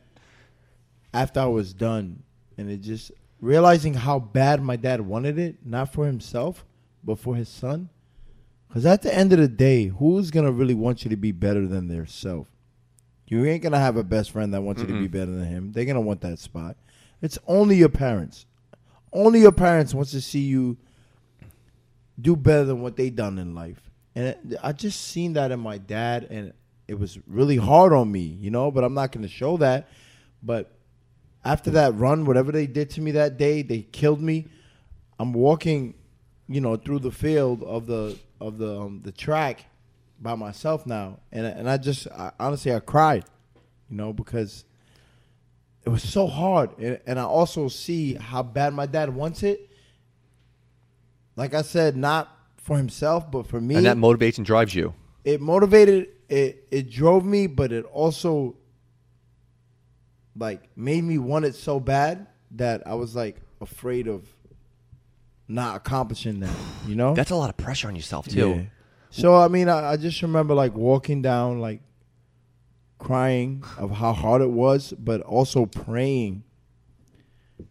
after 1.13 1.39
I 1.39 1.45
was 1.45 1.73
done, 1.73 2.23
and 2.57 2.69
it 2.69 2.81
just 2.81 3.11
realizing 3.41 3.93
how 3.93 4.19
bad 4.19 4.61
my 4.61 4.75
dad 4.75 5.01
wanted 5.01 5.37
it, 5.37 5.57
not 5.65 5.93
for 5.93 6.05
himself, 6.05 6.65
but 7.03 7.19
for 7.19 7.35
his 7.35 7.49
son. 7.49 7.89
Because 8.67 8.85
at 8.85 9.01
the 9.01 9.15
end 9.15 9.31
of 9.31 9.39
the 9.39 9.47
day, 9.47 9.87
who's 9.87 10.31
gonna 10.31 10.51
really 10.51 10.73
want 10.73 11.03
you 11.03 11.09
to 11.09 11.15
be 11.15 11.31
better 11.31 11.67
than 11.67 11.87
their 11.87 12.05
self? 12.05 12.47
You 13.27 13.45
ain't 13.45 13.63
gonna 13.63 13.79
have 13.79 13.97
a 13.97 14.03
best 14.03 14.31
friend 14.31 14.53
that 14.53 14.61
wants 14.61 14.81
you 14.81 14.87
to 14.87 14.93
be 14.99 15.07
better 15.07 15.31
than 15.31 15.45
him. 15.45 15.71
They're 15.71 15.85
gonna 15.85 16.01
want 16.01 16.21
that 16.21 16.39
spot. 16.39 16.77
It's 17.21 17.37
only 17.47 17.77
your 17.77 17.89
parents. 17.89 18.45
Only 19.13 19.39
your 19.41 19.51
parents 19.51 19.93
wants 19.93 20.11
to 20.11 20.21
see 20.21 20.41
you 20.41 20.77
do 22.19 22.35
better 22.35 22.65
than 22.65 22.81
what 22.81 22.95
they 22.95 23.09
done 23.09 23.37
in 23.37 23.53
life. 23.55 23.89
And 24.15 24.27
it- 24.27 24.57
I 24.63 24.71
just 24.71 25.01
seen 25.01 25.33
that 25.33 25.51
in 25.51 25.59
my 25.59 25.77
dad, 25.77 26.27
and 26.29 26.53
it 26.87 26.99
was 26.99 27.19
really 27.27 27.57
hard 27.57 27.93
on 27.93 28.11
me, 28.11 28.21
you 28.21 28.49
know. 28.49 28.71
But 28.71 28.83
I'm 28.83 28.93
not 28.93 29.11
gonna 29.11 29.27
show 29.27 29.57
that. 29.57 29.87
But 30.41 30.76
after 31.47 31.71
that 31.71 31.95
run, 31.95 32.25
whatever 32.25 32.51
they 32.51 32.67
did 32.67 32.89
to 32.91 33.01
me 33.01 33.11
that 33.11 33.37
day, 33.37 33.61
they 33.61 33.81
killed 33.81 34.21
me. 34.21 34.47
I'm 35.17 35.31
walking, 35.31 35.93
you 36.49 36.59
know, 36.59 36.75
through 36.75 36.99
the 36.99 37.11
field 37.11 37.63
of 37.63 37.87
the 37.87 38.17
of 38.41 38.57
the 38.57 38.81
um, 38.81 39.01
the 39.03 39.11
track 39.13 39.65
by 40.19 40.35
myself 40.35 40.85
now, 40.85 41.19
and 41.31 41.45
and 41.47 41.69
I 41.69 41.77
just 41.77 42.07
I, 42.11 42.31
honestly 42.39 42.73
I 42.73 42.79
cried, 42.81 43.23
you 43.89 43.95
know, 43.95 44.11
because 44.11 44.65
it 45.85 45.89
was 45.89 46.03
so 46.03 46.27
hard, 46.27 46.77
and, 46.79 46.99
and 47.07 47.17
I 47.17 47.23
also 47.23 47.69
see 47.69 48.15
how 48.15 48.43
bad 48.43 48.73
my 48.73 48.85
dad 48.85 49.09
wants 49.15 49.41
it. 49.41 49.69
Like 51.37 51.53
I 51.53 51.61
said, 51.61 51.95
not 51.95 52.29
for 52.57 52.75
himself, 52.77 53.31
but 53.31 53.47
for 53.47 53.61
me 53.61 53.75
And 53.75 53.85
that 53.85 53.95
motivates 53.95 54.37
and 54.37 54.45
drives 54.45 54.75
you. 54.75 54.93
it 55.23 55.39
motivated 55.39 56.09
it 56.29 56.67
it 56.71 56.89
drove 56.91 57.23
me 57.23 57.47
but 57.47 57.71
it 57.71 57.85
also 57.85 58.55
like 60.37 60.69
made 60.75 61.03
me 61.03 61.17
want 61.17 61.45
it 61.45 61.55
so 61.55 61.79
bad 61.79 62.27
that 62.51 62.85
i 62.87 62.93
was 62.93 63.15
like 63.15 63.37
afraid 63.61 64.07
of 64.07 64.27
not 65.47 65.75
accomplishing 65.75 66.39
that 66.41 66.53
you 66.85 66.95
know 66.95 67.13
That's 67.13 67.31
a 67.31 67.35
lot 67.35 67.49
of 67.49 67.57
pressure 67.57 67.87
on 67.87 67.95
yourself 67.95 68.27
too. 68.27 68.49
Yeah. 68.49 68.61
so 69.09 69.35
i 69.35 69.47
mean 69.47 69.69
I, 69.69 69.91
I 69.91 69.97
just 69.97 70.21
remember 70.21 70.53
like 70.53 70.73
walking 70.75 71.21
down 71.21 71.59
like 71.59 71.81
crying 72.97 73.63
of 73.77 73.91
how 73.91 74.11
hard 74.13 74.41
it 74.41 74.49
was 74.49 74.93
but 74.97 75.21
also 75.21 75.65
praying 75.65 76.43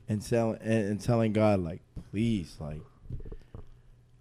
and 0.08 0.22
telling 0.22 0.58
and, 0.62 0.88
and 0.88 1.00
telling 1.00 1.32
god 1.32 1.60
like 1.60 1.82
please 2.10 2.56
like 2.60 2.80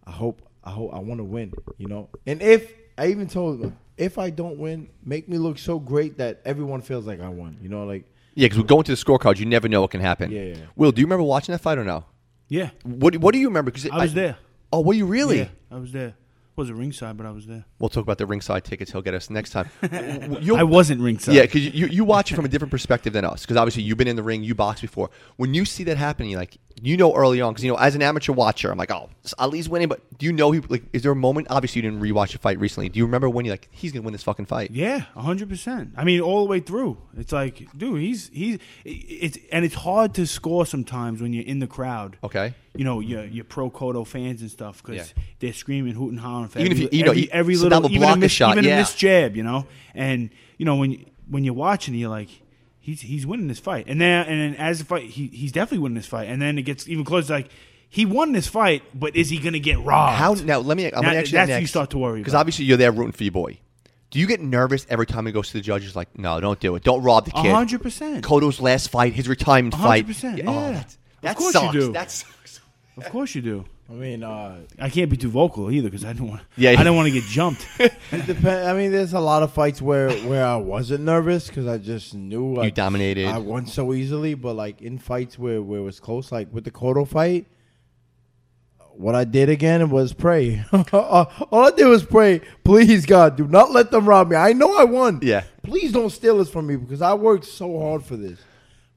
I 0.07 0.11
hope 0.11 0.41
I 0.63 0.71
hope 0.71 0.93
I 0.93 0.99
want 0.99 1.19
to 1.19 1.23
win, 1.23 1.53
you 1.77 1.87
know. 1.87 2.09
And 2.27 2.41
if 2.41 2.71
I 2.97 3.07
even 3.07 3.27
told 3.27 3.71
if 3.97 4.17
I 4.17 4.29
don't 4.29 4.57
win, 4.57 4.89
make 5.03 5.27
me 5.27 5.37
look 5.37 5.57
so 5.57 5.79
great 5.79 6.17
that 6.17 6.41
everyone 6.45 6.81
feels 6.81 7.05
like 7.07 7.21
I 7.21 7.29
won, 7.29 7.57
you 7.61 7.69
know, 7.69 7.85
like 7.85 8.05
Yeah, 8.35 8.45
because 8.45 8.59
we're 8.59 8.65
going 8.65 8.83
to 8.83 8.91
the 8.91 8.97
scorecards. 8.97 9.39
You 9.39 9.45
never 9.45 9.67
know 9.67 9.81
what 9.81 9.91
can 9.91 10.01
happen. 10.01 10.29
Yeah, 10.31 10.41
yeah. 10.43 10.55
Will, 10.75 10.91
do 10.91 11.01
you 11.01 11.07
remember 11.07 11.23
watching 11.23 11.53
that 11.53 11.59
fight 11.59 11.77
or 11.77 11.83
no? 11.85 12.05
Yeah, 12.47 12.69
What 12.83 13.15
What 13.17 13.33
do 13.33 13.39
you 13.39 13.47
remember? 13.47 13.71
Because 13.71 13.89
I 13.89 14.03
was 14.03 14.13
there. 14.13 14.37
Oh, 14.71 14.81
were 14.81 14.93
you 14.93 15.05
really? 15.05 15.39
Yeah, 15.39 15.47
I 15.71 15.77
was 15.77 15.91
there. 15.91 16.15
Wasn't 16.55 16.77
ringside, 16.77 17.17
but 17.17 17.25
I 17.25 17.31
was 17.31 17.47
there. 17.47 17.65
We'll 17.79 17.89
talk 17.89 18.03
about 18.03 18.17
the 18.17 18.25
ringside 18.25 18.63
tickets. 18.63 18.91
He'll 18.91 19.01
get 19.01 19.13
us 19.13 19.29
next 19.29 19.49
time. 19.49 19.69
I 19.83 20.63
wasn't 20.63 21.01
ringside. 21.01 21.35
Yeah, 21.35 21.41
because 21.41 21.65
you, 21.65 21.87
you 21.87 22.05
watch 22.05 22.31
it 22.31 22.35
from 22.35 22.45
a 22.45 22.47
different 22.47 22.71
perspective 22.71 23.11
than 23.11 23.25
us. 23.25 23.41
Because 23.41 23.57
obviously 23.57 23.83
you've 23.83 23.97
been 23.97 24.07
in 24.07 24.15
the 24.15 24.23
ring, 24.23 24.41
you 24.41 24.55
boxed 24.55 24.81
before. 24.81 25.09
When 25.35 25.53
you 25.53 25.65
see 25.65 25.83
that 25.83 25.97
happening, 25.97 26.33
like 26.37 26.57
you 26.81 26.95
know 26.95 27.13
early 27.13 27.41
on. 27.41 27.51
Because 27.51 27.65
you 27.65 27.71
know, 27.71 27.77
as 27.77 27.93
an 27.95 28.01
amateur 28.01 28.31
watcher, 28.31 28.71
I'm 28.71 28.77
like, 28.77 28.89
oh, 28.89 29.09
Ali's 29.37 29.67
winning. 29.67 29.89
But 29.89 30.01
do 30.17 30.25
you 30.25 30.31
know 30.31 30.51
he 30.51 30.61
like? 30.61 30.83
Is 30.93 31.01
there 31.01 31.11
a 31.11 31.15
moment? 31.15 31.47
Obviously, 31.49 31.81
you 31.81 31.89
didn't 31.89 32.01
rewatch 32.01 32.31
the 32.31 32.37
fight 32.37 32.57
recently. 32.57 32.87
Do 32.87 32.99
you 32.99 33.05
remember 33.05 33.29
when 33.29 33.43
you're 33.43 33.53
like, 33.53 33.67
he's 33.71 33.91
gonna 33.91 34.03
win 34.03 34.13
this 34.13 34.23
fucking 34.23 34.45
fight? 34.45 34.71
Yeah, 34.71 34.99
hundred 35.15 35.49
percent. 35.49 35.91
I 35.97 36.05
mean, 36.05 36.21
all 36.21 36.45
the 36.45 36.49
way 36.49 36.61
through. 36.61 36.97
It's 37.17 37.33
like, 37.33 37.67
dude, 37.77 37.99
he's 37.99 38.29
he's 38.29 38.59
it's 38.85 39.37
and 39.51 39.65
it's 39.65 39.75
hard 39.75 40.13
to 40.15 40.25
score 40.25 40.65
sometimes 40.65 41.21
when 41.21 41.33
you're 41.33 41.45
in 41.45 41.59
the 41.59 41.67
crowd. 41.67 42.17
Okay. 42.23 42.53
You 42.77 42.83
know, 42.85 42.99
your 42.99 43.25
your 43.25 43.43
pro 43.45 43.69
Cotto 43.69 44.05
fans 44.05 44.41
and 44.41 44.51
stuff 44.51 44.81
because 44.83 45.07
Yeah. 45.15 45.23
they're 45.39 45.53
screaming, 45.53 45.93
hooting, 45.93 46.17
hollering 46.17 46.49
for 46.49 46.59
Even 46.59 46.71
if 46.71 46.77
every, 46.77 46.83
you- 46.91 46.99
you 46.99 47.03
know, 47.05 47.11
every, 47.11 47.21
you- 47.23 47.29
every 47.31 47.55
little 47.57 47.91
even 47.91 48.09
a 48.09 48.15
miss, 48.17 48.31
shot, 48.31 48.53
even 48.57 48.65
yeah. 48.65 48.75
a 48.75 48.79
missed 48.79 48.97
jab. 48.97 49.35
You 49.35 49.43
know, 49.43 49.67
and 49.93 50.29
you 50.57 50.65
know 50.65 50.75
when 50.75 51.05
when 51.29 51.43
you're 51.43 51.53
watching, 51.53 51.93
you're 51.95 52.09
like. 52.09 52.29
He's, 52.79 53.01
he's 53.01 53.25
winning 53.25 53.47
this 53.47 53.57
fight, 53.57 53.85
and 53.87 53.99
then 53.99 54.27
and 54.27 54.39
then 54.39 54.55
as 54.61 54.77
the 54.77 54.85
fight, 54.85 55.05
he, 55.09 55.25
he's 55.25 55.51
definitely 55.51 55.79
winning 55.79 55.95
this 55.95 56.05
fight, 56.05 56.29
and 56.29 56.39
then 56.39 56.59
it 56.59 56.61
gets 56.61 56.87
even 56.87 57.03
closer. 57.03 57.33
Like 57.33 57.49
he 57.89 58.05
won 58.05 58.31
this 58.31 58.45
fight, 58.47 58.83
but 58.93 59.15
is 59.15 59.27
he 59.31 59.39
going 59.39 59.53
to 59.53 59.59
get 59.59 59.79
robbed? 59.79 60.17
How 60.19 60.33
now? 60.35 60.59
Let 60.59 60.77
me. 60.77 60.91
I'm 60.93 61.01
Now, 61.01 61.09
you 61.13 61.15
that's 61.25 61.31
next. 61.31 61.61
you 61.61 61.65
start 61.65 61.89
to 61.89 61.97
worry 61.97 62.19
because 62.19 62.35
obviously 62.35 62.65
you're 62.65 62.77
there 62.77 62.91
rooting 62.91 63.11
for 63.13 63.23
your 63.23 63.31
boy. 63.31 63.57
Do 64.11 64.19
you 64.19 64.27
get 64.27 64.39
nervous 64.39 64.85
every 64.87 65.07
time 65.07 65.25
he 65.25 65.31
goes 65.31 65.47
to 65.47 65.53
the 65.53 65.61
judges? 65.61 65.95
Like, 65.95 66.15
no, 66.15 66.39
don't 66.39 66.59
do 66.59 66.75
it. 66.75 66.83
Don't 66.83 67.01
rob 67.01 67.25
the 67.25 67.31
A 67.35 67.41
kid. 67.41 67.51
hundred 67.51 67.81
percent. 67.81 68.23
Cotto's 68.23 68.61
last 68.61 68.89
fight, 68.91 69.13
his 69.13 69.27
retirement 69.27 69.73
A 69.73 69.77
fight. 69.77 69.87
hundred 69.87 70.07
percent, 70.07 70.41
Oh, 70.45 70.69
yeah. 70.69 70.83
that, 71.21 71.31
Of 71.31 71.37
course 71.37 71.55
you 71.55 71.59
sucks. 71.61 71.73
do. 71.73 71.91
That 71.93 72.11
sucks. 72.11 72.44
Of 72.97 73.09
course 73.09 73.35
you 73.35 73.41
do. 73.41 73.65
I 73.89 73.93
mean, 73.93 74.23
uh, 74.23 74.57
I 74.79 74.89
can't 74.89 75.11
be 75.11 75.17
too 75.17 75.29
vocal 75.29 75.69
either 75.69 75.89
because 75.89 76.05
I 76.05 76.13
don't 76.13 76.29
want. 76.29 76.41
Yeah. 76.57 76.71
I 76.71 76.83
don't 76.83 76.95
want 76.95 77.07
to 77.07 77.11
get 77.11 77.23
jumped. 77.25 77.67
it 77.79 77.93
depend. 78.25 78.67
I 78.67 78.73
mean, 78.73 78.91
there's 78.91 79.13
a 79.13 79.19
lot 79.19 79.43
of 79.43 79.53
fights 79.53 79.81
where 79.81 80.11
where 80.27 80.45
I 80.45 80.55
wasn't 80.55 81.03
nervous 81.03 81.47
because 81.47 81.67
I 81.67 81.77
just 81.77 82.15
knew 82.15 82.51
You 82.51 82.57
like, 82.57 82.73
dominated. 82.73 83.27
I 83.27 83.37
won 83.37 83.67
so 83.67 83.93
easily. 83.93 84.33
But 84.33 84.55
like 84.55 84.81
in 84.81 84.97
fights 84.97 85.37
where 85.37 85.61
where 85.61 85.79
it 85.79 85.83
was 85.83 85.99
close, 85.99 86.31
like 86.31 86.51
with 86.51 86.63
the 86.63 86.71
Cotto 86.71 87.07
fight, 87.07 87.45
what 88.97 89.13
I 89.13 89.23
did 89.23 89.49
again 89.49 89.89
was 89.89 90.13
pray. 90.13 90.63
All 90.91 91.65
I 91.65 91.71
did 91.71 91.85
was 91.85 92.03
pray. 92.03 92.41
Please, 92.63 93.05
God, 93.05 93.35
do 93.35 93.47
not 93.47 93.71
let 93.71 93.91
them 93.91 94.07
rob 94.07 94.29
me. 94.29 94.35
I 94.35 94.53
know 94.53 94.77
I 94.77 94.85
won. 94.85 95.19
Yeah. 95.21 95.43
Please 95.63 95.91
don't 95.91 96.09
steal 96.09 96.37
this 96.37 96.49
from 96.49 96.67
me 96.67 96.75
because 96.75 97.01
I 97.01 97.13
worked 97.13 97.45
so 97.45 97.79
hard 97.79 98.03
for 98.03 98.15
this. 98.15 98.39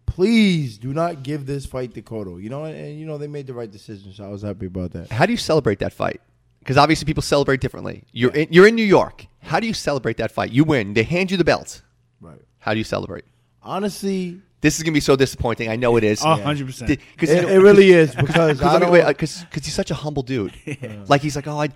Please 0.09 0.78
do 0.78 0.92
not 0.92 1.22
give 1.22 1.46
this 1.46 1.64
fight 1.66 1.94
to 1.94 2.02
Cotto. 2.02 2.42
You 2.42 2.48
know, 2.50 2.64
and, 2.64 2.74
and 2.76 2.98
you 2.98 3.06
know 3.06 3.18
they 3.18 3.26
made 3.28 3.46
the 3.46 3.54
right 3.54 3.70
decision, 3.70 4.12
so 4.12 4.24
I 4.24 4.28
was 4.28 4.42
happy 4.42 4.66
about 4.66 4.90
that. 4.92 5.11
How 5.11 5.26
do 5.26 5.32
you 5.32 5.36
celebrate 5.38 5.78
that 5.80 5.92
fight? 5.92 6.20
Because 6.61 6.76
obviously 6.76 7.04
people 7.06 7.22
celebrate 7.22 7.61
differently. 7.61 8.04
You're 8.12 8.32
in, 8.34 8.48
you're 8.50 8.66
in 8.66 8.74
New 8.74 8.84
York. 8.84 9.26
How 9.42 9.61
do 9.61 9.66
you 9.66 9.74
celebrate 9.74 10.16
that 10.16 10.30
fight? 10.32 10.50
You 10.50 10.64
win. 10.64 10.94
They 10.94 11.02
hand 11.04 11.30
you 11.30 11.36
the 11.36 11.44
belt. 11.44 11.82
Right. 12.20 12.40
How 12.59 12.72
do 12.72 12.78
you 12.78 12.84
celebrate? 12.84 13.24
Honestly, 13.62 14.40
This 14.61 14.76
is 14.78 14.82
gonna 14.82 14.92
be 14.94 15.00
so 15.00 15.14
disappointing. 15.14 15.68
I 15.68 15.76
know 15.76 15.96
it 15.96 16.04
is. 16.04 16.22
A 16.24 16.36
hundred 16.36 16.66
percent. 16.66 16.88
Because 17.12 17.30
it, 17.30 17.44
it 17.44 17.59
really 17.61 17.90
is 17.90 18.14
because 18.26 18.61
I 18.62 18.78
don't. 18.78 18.92
because 19.16 19.46
he's 19.52 19.74
such 19.74 19.90
a 19.90 19.94
humble 19.94 20.22
dude. 20.22 20.54
Like 21.09 21.22
he's 21.22 21.36
like, 21.36 21.46
oh, 21.46 21.61
I, 21.61 21.68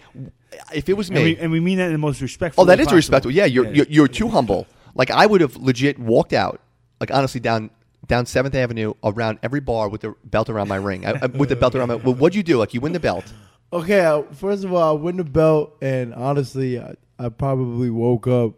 if 0.74 0.88
it 0.88 0.94
was 0.94 1.08
And 1.08 1.18
we, 1.18 1.24
me, 1.24 1.36
and 1.38 1.52
we 1.52 1.60
mean 1.60 1.78
that 1.78 1.86
in 1.86 1.92
the 1.92 1.98
most 1.98 2.20
respectful. 2.20 2.62
oh, 2.62 2.66
that 2.66 2.78
way 2.78 2.82
is 2.82 2.86
possible. 2.86 2.96
respectful. 2.96 3.30
Yeah, 3.30 3.44
you're, 3.44 3.72
you're 3.72 3.86
you're 3.88 4.08
too 4.08 4.28
humble. 4.28 4.66
Like 4.94 5.10
I 5.10 5.26
would 5.26 5.40
have 5.40 5.56
legit 5.56 5.98
walked 5.98 6.32
out, 6.32 6.60
like 7.00 7.10
honestly 7.10 7.40
down 7.40 7.70
down 8.06 8.26
Seventh 8.26 8.54
Avenue 8.54 8.94
around 9.04 9.38
every 9.42 9.60
bar 9.60 9.88
with 9.88 10.00
the 10.02 10.14
belt 10.24 10.50
around 10.50 10.68
my 10.68 10.76
ring, 10.76 11.06
I, 11.06 11.10
I- 11.22 11.26
with 11.26 11.48
the 11.48 11.56
belt 11.56 11.74
around 11.74 11.88
my. 11.88 11.94
Well, 11.96 12.14
what'd 12.14 12.34
you 12.34 12.42
do? 12.42 12.58
Like 12.58 12.74
you 12.74 12.80
win 12.80 12.92
the 12.92 13.00
belt. 13.00 13.24
Okay, 13.72 14.00
uh, 14.04 14.22
first 14.32 14.64
of 14.64 14.72
all, 14.72 14.96
I 14.96 15.00
win 15.00 15.16
the 15.16 15.24
belt, 15.24 15.76
and 15.80 16.12
honestly, 16.14 16.78
I, 16.78 16.94
I 17.18 17.28
probably 17.30 17.88
woke 17.90 18.26
up 18.26 18.52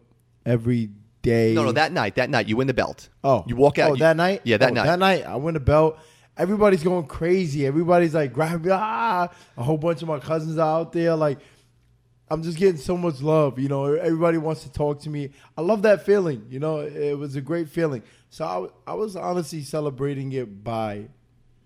every 0.44 0.90
day. 1.22 1.54
No, 1.54 1.64
no, 1.64 1.72
that 1.72 1.92
night, 1.92 2.16
that 2.16 2.30
night 2.30 2.48
you 2.48 2.56
win 2.56 2.66
the 2.66 2.74
belt. 2.74 3.08
Oh, 3.22 3.44
you 3.46 3.54
walk 3.54 3.78
out. 3.78 3.90
Oh, 3.90 3.94
you- 3.94 4.00
that 4.00 4.16
night. 4.16 4.40
Yeah, 4.44 4.56
that 4.56 4.70
Oh, 4.70 4.74
night. 4.74 4.84
That 4.86 4.98
night, 4.98 5.24
I 5.24 5.36
win 5.36 5.54
the 5.54 5.60
belt. 5.60 5.98
Everybody's 6.36 6.82
going 6.82 7.06
crazy. 7.06 7.64
Everybody's 7.64 8.12
like 8.14 8.32
grabbing. 8.32 8.72
Ah, 8.72 9.28
a 9.56 9.62
whole 9.62 9.78
bunch 9.78 10.02
of 10.02 10.08
my 10.08 10.18
cousins 10.18 10.58
are 10.58 10.80
out 10.80 10.92
there. 10.92 11.14
Like, 11.14 11.38
I'm 12.28 12.42
just 12.42 12.58
getting 12.58 12.76
so 12.80 12.96
much 12.96 13.20
love. 13.22 13.58
You 13.60 13.68
know, 13.68 13.84
everybody 13.94 14.38
wants 14.38 14.64
to 14.64 14.72
talk 14.72 15.00
to 15.02 15.10
me. 15.10 15.30
I 15.56 15.60
love 15.60 15.82
that 15.82 16.04
feeling. 16.04 16.44
You 16.50 16.58
know, 16.58 16.80
it 16.80 17.16
was 17.16 17.36
a 17.36 17.40
great 17.40 17.68
feeling. 17.68 18.02
So 18.34 18.72
I, 18.86 18.90
I 18.90 18.94
was 18.94 19.14
honestly 19.14 19.62
celebrating 19.62 20.32
it 20.32 20.64
by 20.64 21.06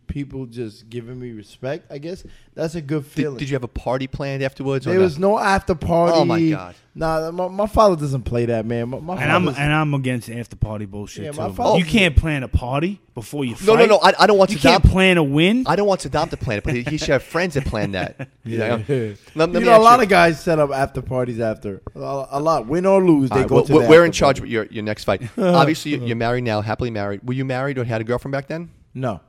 people 0.08 0.46
just 0.46 0.88
giving 0.90 1.18
me 1.20 1.30
respect. 1.32 1.92
I 1.92 1.98
guess 1.98 2.24
that's 2.54 2.74
a 2.74 2.80
good 2.80 3.06
feeling. 3.06 3.34
Did, 3.36 3.40
did 3.44 3.50
you 3.50 3.54
have 3.54 3.62
a 3.64 3.68
party 3.68 4.06
planned 4.06 4.42
afterwards? 4.42 4.86
or 4.86 4.90
There 4.90 4.98
no? 4.98 5.04
was 5.04 5.18
no 5.18 5.38
after 5.38 5.74
party. 5.74 6.18
Oh, 6.18 6.24
my 6.24 6.50
God. 6.50 6.74
Nah, 6.94 7.30
my, 7.30 7.46
my 7.46 7.66
father 7.68 7.94
doesn't 7.94 8.22
play 8.22 8.46
that, 8.46 8.66
man. 8.66 8.88
My, 8.88 8.98
my 8.98 9.22
And 9.22 9.30
I'm 9.30 9.46
and 9.46 9.72
I'm 9.72 9.94
against 9.94 10.28
after 10.28 10.56
party 10.56 10.84
bullshit 10.84 11.26
Yeah, 11.26 11.30
too. 11.30 11.38
my 11.42 11.52
father- 11.52 11.78
you 11.78 11.84
can't 11.84 12.16
plan 12.16 12.42
a 12.42 12.48
party 12.48 13.00
before 13.14 13.44
you 13.44 13.54
fight. 13.54 13.66
No, 13.68 13.76
no, 13.76 13.86
no. 13.86 13.98
I, 13.98 14.12
I 14.18 14.26
don't 14.26 14.36
want 14.38 14.50
you 14.50 14.56
Sadam. 14.58 14.62
can't 14.62 14.84
plan 14.84 15.16
a 15.16 15.22
win. 15.22 15.62
I 15.68 15.76
don't 15.76 15.86
want 15.86 16.00
Sadam 16.00 16.28
to 16.30 16.36
plan 16.36 16.58
it, 16.58 16.64
but 16.64 16.74
he, 16.74 16.82
he 16.82 16.98
should 16.98 17.10
have 17.10 17.22
friends 17.22 17.54
that 17.54 17.66
plan 17.66 17.92
that. 17.92 18.28
You 18.44 18.58
know? 18.58 18.76
Let- 18.88 19.50
let 19.52 19.52
you 19.52 19.60
know, 19.60 19.78
a 19.78 19.80
lot 19.80 19.98
you- 19.98 20.04
of 20.04 20.08
guys 20.08 20.42
set 20.42 20.58
up 20.58 20.70
after 20.72 21.00
parties 21.02 21.38
after 21.38 21.82
a 21.94 21.98
lot, 21.98 22.28
a 22.32 22.40
lot. 22.40 22.66
win 22.66 22.84
or 22.86 23.04
lose, 23.04 23.28
they 23.30 23.34
All 23.36 23.40
right, 23.42 23.48
go 23.48 23.54
well, 23.56 23.64
to. 23.66 23.74
we're 23.74 23.82
the 23.82 23.88
we're 23.88 24.04
in 24.06 24.10
charge 24.12 24.36
party. 24.38 24.42
with 24.42 24.50
your, 24.50 24.64
your 24.66 24.82
next 24.82 25.04
fight. 25.04 25.22
Obviously, 25.38 25.96
you're 25.96 26.16
married 26.16 26.42
now, 26.44 26.62
happily 26.62 26.90
married. 26.90 27.20
Were 27.22 27.34
you 27.34 27.44
married 27.44 27.78
or 27.78 27.84
had 27.84 28.00
a 28.00 28.04
girlfriend 28.04 28.32
back 28.32 28.48
then? 28.48 28.70
No, 28.94 29.20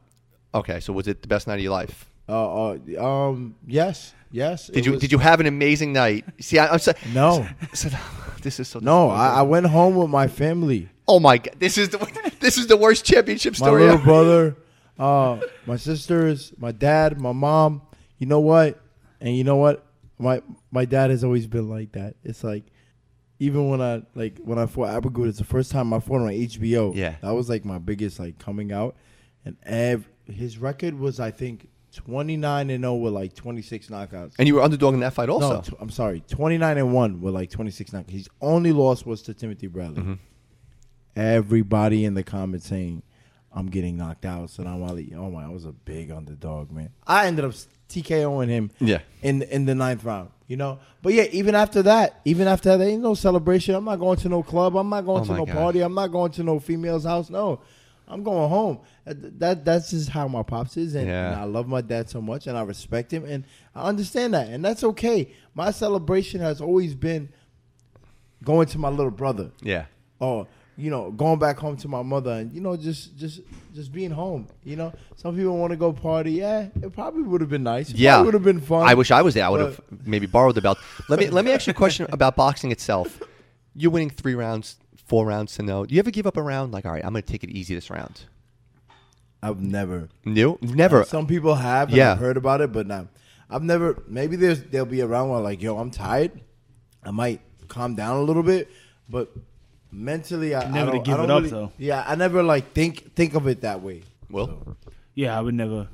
Okay, 0.54 0.80
so 0.80 0.94
was 0.94 1.08
it 1.08 1.22
the 1.22 1.28
best 1.28 1.48
night 1.48 1.56
of 1.56 1.62
your 1.62 1.72
life? 1.72 2.10
uh, 2.28 2.72
uh, 2.74 2.78
um, 3.04 3.56
yes, 3.66 4.14
yes. 4.32 4.68
Did 4.68 4.86
you 4.86 4.98
did 5.00 5.12
you 5.12 5.18
have 5.18 5.40
an 5.40 5.46
amazing 5.48 5.94
night? 5.94 6.26
See, 6.40 6.60
I, 6.60 6.68
I'm 6.68 6.80
sorry. 6.80 6.98
No, 7.14 7.48
this 8.42 8.60
is 8.60 8.68
so. 8.68 8.80
no. 8.80 9.10
I, 9.10 9.40
I 9.40 9.42
went 9.42 9.66
home 9.66 9.96
with 9.96 10.10
my 10.10 10.28
family, 10.28 10.90
oh 11.08 11.20
my 11.20 11.38
god, 11.40 11.56
this 11.60 11.78
is 11.78 11.90
the 11.90 11.98
this 12.40 12.58
is 12.58 12.68
the 12.68 12.78
worst 12.78 13.06
championship 13.06 13.56
story. 13.56 13.82
my 13.86 13.92
little 13.92 13.96
ever. 13.96 14.04
brother, 14.06 14.56
uh, 15.00 15.40
my 15.66 15.76
sisters, 15.76 16.54
my 16.58 16.72
dad, 16.72 17.20
my 17.20 17.32
mom. 17.32 17.82
You 18.20 18.28
know 18.28 18.40
what? 18.42 18.80
And 19.22 19.36
you 19.36 19.44
know 19.44 19.56
what? 19.56 19.86
My 20.18 20.42
my 20.72 20.86
dad 20.86 21.10
has 21.10 21.24
always 21.24 21.48
been 21.48 21.70
like 21.70 21.92
that. 21.94 22.16
It's 22.24 22.44
like. 22.44 22.64
Even 23.42 23.70
when 23.70 23.80
I 23.80 24.02
like 24.16 24.38
when 24.44 24.60
I 24.60 24.66
fought 24.66 24.90
Abregu, 24.90 25.26
it's 25.26 25.38
the 25.38 25.46
first 25.46 25.72
time 25.72 25.94
I 25.94 26.02
fought 26.02 26.20
on 26.20 26.28
HBO. 26.28 26.94
Yeah. 26.94 27.16
that 27.22 27.34
was 27.34 27.48
like 27.48 27.64
my 27.64 27.78
biggest 27.78 28.20
like 28.20 28.38
coming 28.38 28.74
out, 28.74 28.98
and 29.46 29.56
ev- 29.64 30.10
his 30.32 30.58
record 30.58 30.98
was 30.98 31.20
I 31.20 31.32
think 31.32 31.68
twenty 31.94 32.38
nine 32.38 32.70
and 32.70 32.84
zero 32.84 32.96
with 32.96 33.14
like 33.14 33.34
twenty 33.36 33.62
six 33.62 33.88
knockouts. 33.88 34.34
And 34.40 34.48
you 34.48 34.56
were 34.56 34.62
underdog 34.62 34.94
in 34.94 35.00
that 35.02 35.14
fight 35.14 35.30
also. 35.30 35.56
No, 35.56 35.62
t- 35.62 35.74
I'm 35.80 35.90
sorry, 35.90 36.22
twenty 36.28 36.58
nine 36.58 36.78
and 36.78 36.94
one 36.94 37.22
with 37.22 37.34
like 37.34 37.50
twenty 37.50 37.72
six 37.72 37.92
knockouts. 37.92 38.10
His 38.12 38.30
only 38.42 38.72
loss 38.72 39.06
was 39.06 39.22
to 39.24 39.34
Timothy 39.34 39.68
Bradley. 39.68 40.02
Mm-hmm. 40.02 40.14
Everybody 41.16 42.06
in 42.06 42.14
the 42.14 42.24
comments 42.24 42.68
saying, 42.68 43.04
"I'm 43.52 43.68
getting 43.68 43.98
knocked 43.98 44.26
out." 44.26 44.50
So 44.52 44.64
I'm 44.64 44.84
Ali. 44.84 45.14
Oh 45.18 45.30
my, 45.30 45.46
I 45.46 45.50
was 45.50 45.66
a 45.66 45.72
big 45.72 46.12
underdog, 46.12 46.72
man. 46.72 46.92
I 47.06 47.28
ended 47.28 47.46
up 47.46 47.54
TKOing 47.90 48.48
him. 48.48 48.72
Yeah. 48.80 49.00
In 49.22 49.42
in 49.42 49.66
the 49.66 49.76
ninth 49.76 50.04
round, 50.04 50.30
you 50.48 50.56
know. 50.56 50.80
But 51.02 51.14
yeah, 51.14 51.24
even 51.32 51.56
after 51.56 51.82
that, 51.84 52.22
even 52.24 52.48
after 52.48 52.70
that, 52.70 52.78
there 52.78 52.88
ain't 52.88 53.02
no 53.02 53.16
celebration. 53.16 53.76
I'm 53.76 53.86
not 53.86 54.00
going 54.00 54.18
to 54.20 54.30
no 54.30 54.44
club. 54.44 54.78
I'm 54.78 54.90
not 54.90 55.02
going 55.06 55.24
Oh 55.24 55.26
to 55.26 55.34
no 55.34 55.46
God. 55.46 55.56
party. 55.56 55.82
I'm 55.82 55.96
not 55.96 56.12
going 56.12 56.32
to 56.34 56.44
no 56.44 56.60
female's 56.60 57.04
house. 57.04 57.30
No, 57.30 57.62
I'm 58.10 58.24
going 58.24 58.50
home. 58.50 58.80
That, 59.06 59.40
that 59.40 59.66
that's 59.66 59.92
just 59.92 60.10
how 60.10 60.28
my 60.28 60.44
pops 60.44 60.78
is, 60.78 60.96
and, 60.96 61.08
Yeah. 61.08 61.32
and 61.34 61.42
I 61.42 61.44
love 61.46 61.68
my 61.68 61.82
dad 61.82 62.10
so 62.10 62.22
much, 62.22 62.48
and 62.48 62.58
I 62.58 62.62
respect 62.64 63.14
him, 63.14 63.24
and 63.26 63.44
I 63.76 63.84
understand 63.84 64.34
that, 64.34 64.48
and 64.50 64.66
that's 64.66 64.84
okay. 64.84 65.34
My 65.54 65.72
celebration 65.72 66.42
has 66.42 66.60
always 66.60 66.96
been 66.96 67.30
going 68.44 68.68
to 68.68 68.78
my 68.80 68.90
little 68.90 69.12
brother, 69.12 69.52
yeah. 69.62 69.86
or 70.20 70.48
you 70.78 70.90
know, 70.90 71.12
going 71.12 71.38
back 71.40 71.58
home 71.60 71.76
to 71.76 71.90
my 71.90 72.02
mother, 72.02 72.32
and 72.32 72.54
you 72.54 72.62
know, 72.62 72.78
just 72.78 73.18
just 73.18 73.42
just 73.76 73.92
being 73.92 74.12
home. 74.12 74.48
You 74.64 74.78
know, 74.78 74.94
some 75.18 75.36
people 75.36 75.58
want 75.58 75.72
to 75.72 75.78
go 75.78 75.92
party. 75.92 76.32
Yeah, 76.32 76.70
it 76.82 76.94
probably 76.94 77.24
would 77.24 77.42
have 77.42 77.50
been 77.50 77.64
nice. 77.64 77.90
It 77.90 77.98
Yeah, 77.98 78.22
would 78.22 78.34
have 78.34 78.44
been 78.44 78.62
fun. 78.62 78.88
I 78.88 78.94
wish 78.94 79.12
I 79.12 79.22
was 79.22 79.34
there. 79.34 79.46
I 79.46 79.50
would 79.50 79.60
have 79.60 79.82
maybe 80.06 80.26
borrowed 80.26 80.56
the 80.56 80.62
belt. 80.62 80.78
Let 81.10 81.20
me 81.20 81.30
let 81.30 81.44
me 81.44 81.52
ask 81.52 81.68
you 81.68 81.72
a 81.72 81.74
question 81.74 82.08
about 82.14 82.36
boxing 82.38 82.72
itself. 82.72 83.22
You're 83.76 83.92
winning 83.92 84.10
three 84.10 84.36
rounds, 84.36 84.78
four 85.10 85.26
rounds 85.26 85.56
to 85.56 85.64
no. 85.64 85.86
Do 85.86 85.94
you 85.94 86.00
ever 86.00 86.12
give 86.12 86.26
up 86.26 86.38
a 86.38 86.42
round? 86.42 86.72
Like, 86.72 86.86
all 86.86 86.94
right, 86.94 87.04
I'm 87.04 87.12
going 87.12 87.24
to 87.24 87.32
take 87.32 87.44
it 87.44 87.50
easy 87.50 87.76
this 87.76 87.90
round. 87.90 88.22
I've 89.44 89.60
never. 89.62 90.10
No, 90.26 90.58
never. 90.62 91.04
Some 91.04 91.28
people 91.28 91.56
have. 91.56 91.90
And 91.90 91.98
Yeah. 91.98 92.12
I've 92.14 92.20
heard 92.20 92.38
about 92.38 92.62
it, 92.62 92.72
but 92.72 92.88
not. 92.88 93.08
I've 93.50 93.64
never. 93.64 94.02
Maybe 94.08 94.36
there's 94.36 94.62
there'll 94.64 94.86
be 94.86 95.02
a 95.02 95.08
round 95.08 95.32
where 95.32 95.40
like, 95.42 95.62
yo, 95.62 95.78
I'm 95.78 95.92
tired. 95.92 96.32
I 97.04 97.12
might 97.12 97.42
calm 97.68 97.96
down 97.96 98.18
a 98.18 98.22
little 98.22 98.44
bit, 98.44 98.70
but 99.10 99.32
mentally, 99.92 100.54
I, 100.54 100.62
I 100.62 100.70
Never 100.72 100.92
to 100.92 100.98
don't, 100.98 101.06
give 101.06 101.20
I 101.20 101.26
don't 101.26 101.46
it 101.46 101.46
up, 101.46 101.52
though. 101.52 101.72
Yeah, 101.78 102.04
I 102.06 102.16
never 102.16 102.44
like 102.44 102.74
think 102.74 103.16
think 103.16 103.34
of 103.34 103.48
it 103.48 103.62
that 103.62 103.82
way. 103.82 104.04
Will 104.30 104.76
Yeah, 105.16 105.38
I 105.38 105.42
would 105.42 105.56
never. 105.56 105.88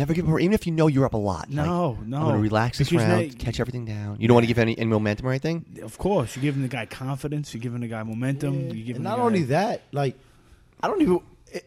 Never 0.00 0.14
give 0.14 0.28
up, 0.28 0.40
even 0.40 0.52
if 0.52 0.66
you 0.66 0.72
know 0.72 0.86
you're 0.88 1.04
up 1.06 1.14
a 1.14 1.18
lot. 1.18 1.48
No, 1.50 1.90
like, 1.98 2.06
no. 2.06 2.16
I'm 2.16 2.22
going 2.24 2.34
to 2.36 2.40
relax 2.42 2.78
this 2.78 2.88
Because 2.90 3.06
round, 3.06 3.28
now- 3.28 3.34
catch 3.38 3.60
everything 3.60 3.84
down. 3.84 4.16
You 4.18 4.26
don't 4.28 4.34
want 4.34 4.44
to 4.44 4.48
give 4.48 4.58
any, 4.58 4.76
any 4.78 4.88
momentum 4.90 5.26
or 5.26 5.30
anything. 5.30 5.64
Of 5.82 5.96
course, 5.98 6.34
you're 6.34 6.42
giving 6.42 6.62
the 6.62 6.68
guy 6.68 6.86
confidence. 6.86 7.54
You're 7.54 7.60
giving 7.60 7.80
the 7.80 7.88
guy 7.88 8.02
momentum. 8.02 8.54
Yeah. 8.54 8.72
You're 8.72 8.86
giving 8.86 8.96
And 8.96 9.06
the 9.06 9.10
not 9.10 9.18
guy- 9.18 9.22
only 9.24 9.42
that, 9.44 9.82
like, 9.92 10.16
I 10.82 10.88
don't 10.88 11.00
even. 11.02 11.20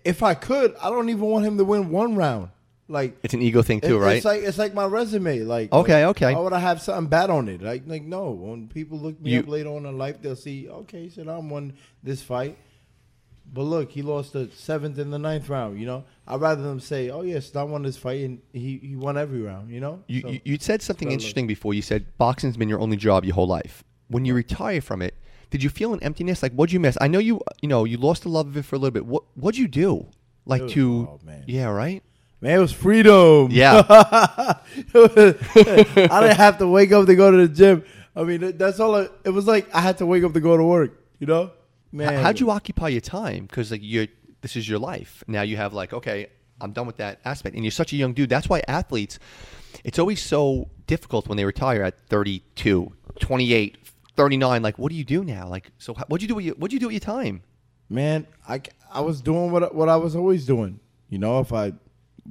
If 0.04 0.24
I 0.24 0.34
could, 0.34 0.76
I 0.82 0.90
don't 0.90 1.10
even 1.10 1.22
want 1.24 1.46
him 1.46 1.58
to 1.58 1.64
win 1.66 1.90
one 1.90 2.16
round. 2.16 2.50
Like, 2.90 3.18
It's 3.24 3.34
an 3.34 3.42
ego 3.42 3.62
thing 3.62 3.80
too, 3.82 3.96
it- 3.98 4.00
right? 4.00 4.16
It's 4.18 4.26
like 4.26 4.42
it's 4.44 4.58
like 4.58 4.74
my 4.74 4.86
resume. 4.86 5.40
Like, 5.42 5.72
Okay, 5.72 6.06
like, 6.06 6.16
okay. 6.22 6.34
Why 6.36 6.42
would 6.42 6.54
I 6.54 6.60
have 6.60 6.82
something 6.82 7.08
bad 7.10 7.30
on 7.30 7.48
it? 7.50 7.62
Like, 7.62 7.84
like 7.86 8.04
no. 8.04 8.32
When 8.32 8.68
people 8.68 8.98
look 9.00 9.20
me 9.22 9.32
You- 9.32 9.40
up 9.40 9.48
later 9.48 9.70
on 9.70 9.86
in 9.86 9.98
life, 9.98 10.22
they'll 10.22 10.36
see. 10.36 10.68
Okay, 10.70 11.10
so 11.10 11.22
I'm 11.30 11.50
won 11.50 11.74
this 12.04 12.22
fight. 12.22 12.58
But 13.54 13.64
look, 13.64 13.92
he 13.92 14.02
lost 14.02 14.34
the 14.34 14.50
seventh 14.56 14.98
and 14.98 15.14
the 15.14 15.20
ninth 15.20 15.48
round. 15.48 15.80
You 15.80 15.86
know, 15.86 16.04
I'd 16.28 16.42
rather 16.42 16.64
them 16.64 16.80
say, 16.80 17.12
"Oh 17.12 17.22
yes, 17.22 17.56
I 17.56 17.62
won 17.64 17.84
this 17.84 17.98
fight 17.98 18.26
and 18.26 18.42
he, 18.52 18.80
he 18.80 18.96
won 18.96 19.16
every 19.18 19.42
round." 19.44 19.70
You 19.70 19.80
know, 19.80 20.04
You, 20.08 20.22
So- 20.22 20.30
you, 20.30 20.42
you 20.44 20.58
said 20.60 20.82
something 20.82 21.08
gotta 21.08 21.14
interesting 21.14 21.46
before. 21.46 21.74
You 21.76 21.84
said 21.84 22.18
boxing's 22.18 22.58
been 22.58 22.68
your 22.68 22.80
only 22.80 22.98
job 22.98 23.26
your 23.26 23.36
whole 23.36 23.48
life. 23.48 23.84
When 24.08 24.26
you 24.26 24.34
retire 24.34 24.82
from 24.82 25.02
it, 25.04 25.14
did 25.52 25.62
you 25.62 25.70
feel 25.70 25.94
an 25.94 26.02
emptiness? 26.02 26.42
Like, 26.42 26.52
what'd 26.54 26.74
you 26.74 26.80
miss? 26.80 26.98
I 27.00 27.08
know 27.08 27.20
you, 27.20 27.42
you 27.62 27.70
know, 27.70 27.86
you 27.86 27.98
lost 27.98 28.24
the 28.24 28.30
love 28.30 28.48
of 28.48 28.58
it 28.58 28.66
for 28.66 28.76
a 28.76 28.80
little 28.80 28.92
bit. 28.92 29.06
What, 29.06 29.24
what'd 29.36 29.58
you 29.58 29.68
do? 29.68 30.08
Like 30.46 30.64
was- 30.64 30.74
to, 30.74 31.08
oh, 31.12 31.20
man. 31.24 31.44
yeah, 31.48 31.68
right? 31.68 32.02
man, 32.42 32.58
it 32.58 32.60
was 32.62 32.74
freedom. 32.74 33.50
Yeah. 33.52 33.84
I 33.90 34.58
didn't 36.22 36.38
have 36.38 36.58
to 36.58 36.68
wake 36.68 36.92
up 36.92 37.06
to 37.06 37.16
go 37.16 37.32
to 37.32 37.48
the 37.48 37.54
gym. 37.54 37.84
I 38.16 38.24
mean, 38.24 38.58
that's 38.58 38.80
all. 38.80 38.96
I, 38.96 39.08
it 39.24 39.30
was 39.30 39.48
like 39.48 39.74
I 39.74 39.82
had 39.82 39.98
to 40.00 40.06
wake 40.06 40.24
up 40.24 40.34
to 40.34 40.40
go 40.40 40.58
to 40.58 40.64
work. 40.64 41.00
You 41.20 41.28
know, 41.28 41.52
man. 41.94 42.22
How'd 42.22 42.40
you 42.40 42.52
occupy 42.52 42.90
your 42.90 43.02
time? 43.02 43.46
Because 43.46 43.72
like 43.72 43.82
you're, 43.84 44.08
this 44.42 44.56
is 44.56 44.68
your 44.68 44.80
life. 44.80 45.24
Now 45.28 45.44
you 45.44 45.58
have 45.58 45.74
like, 45.74 45.94
okay, 45.94 46.28
I'm 46.60 46.72
done 46.72 46.88
with 46.88 46.98
that 46.98 47.20
aspect, 47.24 47.56
and 47.56 47.64
you're 47.64 47.72
such 47.72 47.94
a 47.94 47.96
young 47.96 48.14
dude. 48.14 48.30
That's 48.30 48.50
why 48.50 48.62
athletes, 48.68 49.20
it's 49.84 50.00
always 50.00 50.22
so 50.22 50.70
difficult 50.88 51.28
when 51.28 51.38
they 51.38 51.46
retire 51.46 51.84
at 51.84 52.08
32, 52.10 52.92
28, 53.20 53.78
39. 54.16 54.62
Like, 54.62 54.78
what 54.78 54.90
do 54.90 54.96
you 54.96 55.04
do 55.06 55.24
now? 55.24 55.48
Like, 55.48 55.72
so 55.78 55.94
how, 55.94 56.06
what'd 56.08 56.22
you 56.22 56.28
do? 56.28 56.36
With 56.36 56.46
your, 56.46 56.56
what'd 56.56 56.74
you 56.74 56.80
do 56.80 56.88
with 56.88 56.94
your 56.94 57.00
time? 57.00 57.44
man, 57.90 58.28
I, 58.48 58.62
I 58.92 59.02
was 59.02 59.22
doing 59.22 59.52
what 59.52 59.74
what 59.74 59.90
I 59.90 59.96
was 59.96 60.16
always 60.16 60.46
doing. 60.46 60.80
You 61.10 61.20
know, 61.20 61.40
if 61.40 61.54
I 61.54 61.74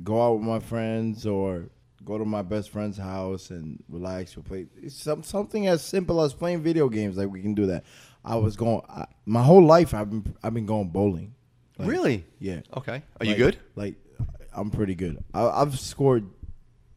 go 0.03 0.27
out 0.27 0.35
with 0.35 0.47
my 0.47 0.59
friends 0.59 1.27
or 1.27 1.69
go 2.05 2.19
to 2.19 2.25
my 2.25 2.43
best 2.43 2.71
friend's 2.71 2.99
house 2.99 3.51
and 3.51 3.83
relax. 3.89 4.37
We 4.37 4.43
play 4.43 4.67
some 4.89 5.23
something 5.23 5.69
as 5.69 5.85
simple 5.85 6.21
as 6.21 6.35
playing 6.35 6.63
video 6.63 6.89
games. 6.89 7.17
Like 7.17 7.29
we 7.29 7.43
can 7.43 7.55
do 7.55 7.67
that. 7.67 7.85
I 8.25 8.37
was 8.37 8.57
going 8.57 8.83
I, 8.89 9.07
my 9.27 9.43
whole 9.43 9.65
life. 9.65 9.95
I've 9.95 10.11
been 10.11 10.37
I've 10.43 10.55
been 10.55 10.67
going 10.67 10.89
bowling. 10.89 11.35
Like, 11.79 11.89
Really? 11.89 12.25
Yeah. 12.39 12.61
Okay. 12.77 13.03
Are 13.21 13.27
you 13.27 13.35
good? 13.35 13.59
Like 13.75 13.97
I'm 14.55 14.71
pretty 14.71 14.95
good. 14.95 15.23
I, 15.35 15.47
I've 15.49 15.79
scored 15.79 16.29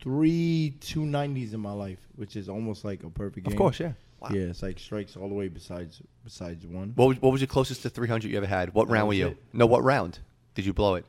three 0.02 0.76
two 0.82 1.06
nineties 1.06 1.54
in 1.54 1.60
my 1.60 1.72
life, 1.72 2.00
which 2.16 2.36
is 2.36 2.50
almost 2.50 2.86
like 2.86 3.04
a 3.04 3.10
perfect 3.10 3.46
game. 3.48 3.54
Of 3.54 3.58
course, 3.58 3.80
yeah. 3.80 3.94
Wow. 4.20 4.30
Yeah, 4.32 4.44
it's 4.44 4.64
like 4.64 4.80
strikes 4.80 5.18
all 5.18 5.28
the 5.28 5.36
way 5.36 5.48
besides 5.48 6.02
besides 6.24 6.66
one. 6.66 6.94
What 6.96 7.08
was, 7.08 7.22
what 7.22 7.32
was 7.32 7.42
your 7.42 7.48
closest 7.48 7.82
to 7.84 7.90
300 7.90 8.30
you 8.32 8.38
ever 8.38 8.46
had? 8.46 8.74
What 8.74 8.88
That 8.88 8.94
round 8.94 9.08
were 9.10 9.14
you? 9.14 9.28
it. 9.28 9.44
No, 9.54 9.66
what 9.66 9.84
round 9.84 10.20
did 10.54 10.66
you 10.66 10.74
blow 10.74 10.96
it? 10.96 11.06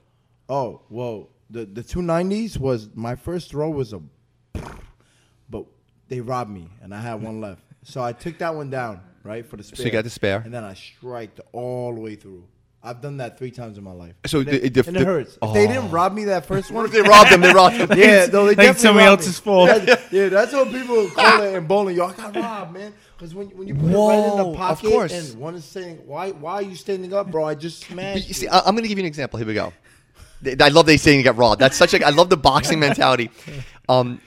Oh 0.48 0.82
well, 0.88 1.28
the 1.50 1.64
the 1.66 1.82
two 1.82 2.02
nineties 2.02 2.58
was 2.58 2.88
my 2.94 3.16
first 3.16 3.50
throw 3.50 3.70
was 3.70 3.92
a, 3.92 4.00
but 5.48 5.66
they 6.08 6.20
robbed 6.20 6.50
me 6.50 6.68
and 6.82 6.94
I 6.94 7.00
had 7.00 7.22
one 7.22 7.40
left, 7.40 7.62
so 7.82 8.02
I 8.02 8.12
took 8.12 8.38
that 8.38 8.54
one 8.54 8.70
down 8.70 9.00
right 9.26 9.44
for 9.46 9.56
the 9.56 9.62
spare. 9.62 9.76
So 9.76 9.82
you 9.84 9.90
got 9.90 10.04
the 10.04 10.10
spare. 10.10 10.42
and 10.44 10.52
then 10.54 10.64
I 10.64 10.74
striked 10.74 11.40
all 11.52 11.94
the 11.94 12.00
way 12.00 12.14
through. 12.16 12.44
I've 12.82 13.00
done 13.00 13.16
that 13.16 13.36
three 13.36 13.50
times 13.50 13.78
in 13.78 13.82
my 13.84 13.90
life. 13.92 14.14
So 14.26 14.38
and 14.38 14.46
the- 14.48 14.66
it, 14.66 14.74
the- 14.74 14.86
and 14.86 14.96
it 14.96 15.00
the- 15.00 15.04
hurts. 15.06 15.38
If 15.42 15.52
they 15.54 15.66
didn't 15.66 15.90
rob 15.90 16.14
me 16.14 16.24
that 16.26 16.46
first 16.46 16.70
one, 16.72 16.88
They 16.90 17.00
robbed 17.02 17.32
them. 17.32 17.40
They 17.40 17.52
robbed 17.52 17.76
them. 17.78 17.98
yeah, 17.98 18.26
no, 18.26 18.44
they 18.44 18.54
Like 18.54 18.56
definitely 18.58 18.80
somebody 18.80 19.06
robbed 19.08 19.20
else's 19.22 19.38
fault. 19.40 19.68
That's- 19.68 20.06
yeah, 20.12 20.28
that's 20.28 20.52
what 20.52 20.70
people 20.70 21.08
call 21.10 21.42
it 21.42 21.54
in 21.56 21.66
bowling. 21.66 21.96
Yo, 21.96 22.06
I 22.06 22.12
got 22.14 22.36
robbed, 22.36 22.72
man. 22.74 22.92
Because 23.18 23.34
when, 23.34 23.48
when 23.56 23.66
you 23.66 23.74
put 23.74 23.84
it 23.84 23.86
right 23.86 23.92
in 23.92 23.94
Whoa, 23.98 24.36
the 24.36 24.44
of 24.50 24.56
pocket 24.56 24.90
course. 24.90 25.12
and 25.32 25.40
one 25.40 25.54
is 25.56 25.64
saying, 25.64 26.02
"Why 26.06 26.30
why 26.32 26.52
are 26.54 26.62
you 26.62 26.76
standing 26.76 27.12
up, 27.14 27.30
bro? 27.30 27.44
I 27.46 27.54
just 27.54 27.80
But 27.88 27.92
smashed." 27.94 28.28
you 28.28 28.34
see. 28.34 28.46
I- 28.46 28.58
I'm 28.60 28.74
going 28.74 28.82
to 28.82 28.88
give 28.88 28.98
you 28.98 29.02
an 29.04 29.08
example. 29.08 29.38
Here 29.38 29.46
we 29.48 29.54
go. 29.54 29.72
I 30.60 30.68
love 30.68 30.84
they 30.86 30.98
saying 30.98 31.18
you 31.18 31.24
got 31.24 31.36
robbed. 31.38 31.60
That's 31.60 31.76
such 31.78 31.94
a. 31.94 32.06
I 32.06 32.10
love 32.10 32.28
the 32.30 32.36
boxing 32.36 32.78
mentality. 32.78 33.30
Um, 33.88 34.20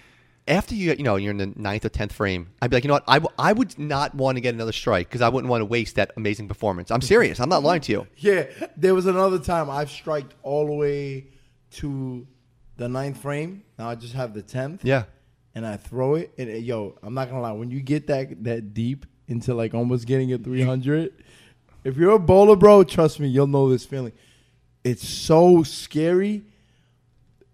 after 0.50 0.76
you, 0.76 0.94
you 0.94 1.04
know, 1.04 1.16
you're 1.16 1.32
in 1.32 1.38
the 1.38 1.54
ninth 1.56 1.86
or 1.86 1.90
tenth 1.90 2.12
frame, 2.12 2.50
I'd 2.62 2.70
be 2.72 2.76
like, 2.78 2.84
you 2.84 2.88
know 2.90 2.96
what? 2.96 3.04
I, 3.08 3.20
w- 3.20 3.34
I 3.38 3.54
would 3.54 3.78
not 3.80 4.16
want 4.16 4.36
to 4.38 4.42
get 4.42 4.54
another 4.56 4.72
strike 4.72 5.08
because 5.08 5.22
I 5.22 5.30
wouldn't 5.30 5.50
want 5.50 5.62
to 5.62 5.66
waste 5.66 5.96
that 5.96 6.12
amazing 6.18 6.48
performance. 6.48 6.90
I'm 6.92 7.02
serious. 7.02 7.40
I'm 7.40 7.50
not 7.50 7.64
lying 7.64 7.82
to 7.82 7.92
you. 7.92 8.08
Yeah, 8.18 8.46
there 8.76 8.94
was 8.96 9.06
another 9.06 9.40
time 9.40 9.70
I've 9.70 9.92
striked 9.92 10.34
all 10.44 10.66
the 10.66 10.74
way 10.74 11.28
to 11.72 12.28
the 12.78 12.90
ninth 12.90 13.18
frame. 13.22 13.64
Now 13.78 13.90
I 13.90 13.96
just 13.96 14.14
have 14.16 14.34
the 14.34 14.42
tenth. 14.42 14.84
Yeah. 14.84 15.04
and 15.56 15.66
I 15.66 15.78
throw 15.78 16.16
it, 16.16 16.32
and 16.38 16.50
uh, 16.50 16.54
yo, 16.54 16.98
I'm 17.04 17.14
not 17.14 17.30
gonna 17.30 17.42
lie. 17.42 17.52
When 17.52 17.70
you 17.72 17.82
get 17.82 18.08
that 18.08 18.44
that 18.44 18.74
deep 18.74 19.06
into 19.28 19.54
like 19.54 19.74
almost 19.76 20.08
getting 20.08 20.34
a 20.34 20.38
300, 20.38 21.14
if 21.84 21.96
you're 21.98 22.12
a 22.16 22.20
bowler, 22.20 22.56
bro, 22.56 22.84
trust 22.84 23.20
me, 23.20 23.28
you'll 23.28 23.48
know 23.48 23.70
this 23.70 23.86
feeling. 23.86 24.14
It's 24.84 25.08
so 25.08 25.62
scary. 25.64 26.44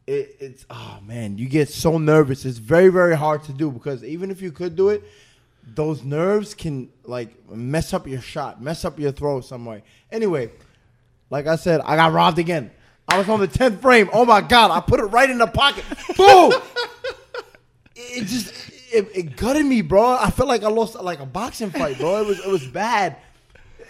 It, 0.07 0.35
it's 0.39 0.65
oh 0.69 0.99
man, 1.03 1.37
you 1.37 1.49
get 1.49 1.69
so 1.69 1.97
nervous. 1.97 2.45
It's 2.45 2.59
very 2.59 2.89
very 2.89 3.15
hard 3.15 3.43
to 3.43 3.53
do 3.53 3.71
because 3.71 4.03
even 4.03 4.29
if 4.29 4.41
you 4.41 4.51
could 4.51 4.75
do 4.75 4.89
it, 4.89 5.03
those 5.73 6.03
nerves 6.03 6.53
can 6.53 6.89
like 7.05 7.49
mess 7.49 7.93
up 7.93 8.07
your 8.07 8.21
shot, 8.21 8.61
mess 8.61 8.85
up 8.85 8.99
your 8.99 9.11
throw 9.11 9.41
some 9.41 9.65
way. 9.65 9.83
Anyway, 10.11 10.51
like 11.29 11.47
I 11.47 11.55
said, 11.55 11.81
I 11.81 11.95
got 11.95 12.13
robbed 12.13 12.37
again. 12.37 12.71
I 13.07 13.17
was 13.17 13.29
on 13.29 13.39
the 13.39 13.47
10th 13.47 13.81
frame. 13.81 14.09
Oh 14.13 14.25
my 14.25 14.41
god, 14.41 14.71
I 14.71 14.79
put 14.79 14.99
it 14.99 15.05
right 15.05 15.29
in 15.29 15.37
the 15.37 15.47
pocket. 15.47 15.85
Boom! 16.17 16.53
it 17.95 18.25
just 18.25 18.53
it, 18.91 19.09
it 19.13 19.35
gutted 19.35 19.65
me, 19.65 19.81
bro. 19.81 20.17
I 20.19 20.29
felt 20.29 20.47
like 20.47 20.63
I 20.63 20.69
lost 20.69 20.95
like 20.95 21.19
a 21.19 21.25
boxing 21.25 21.71
fight, 21.71 21.97
bro. 21.97 22.21
It 22.21 22.27
was 22.27 22.39
it 22.39 22.49
was 22.49 22.65
bad. 22.67 23.17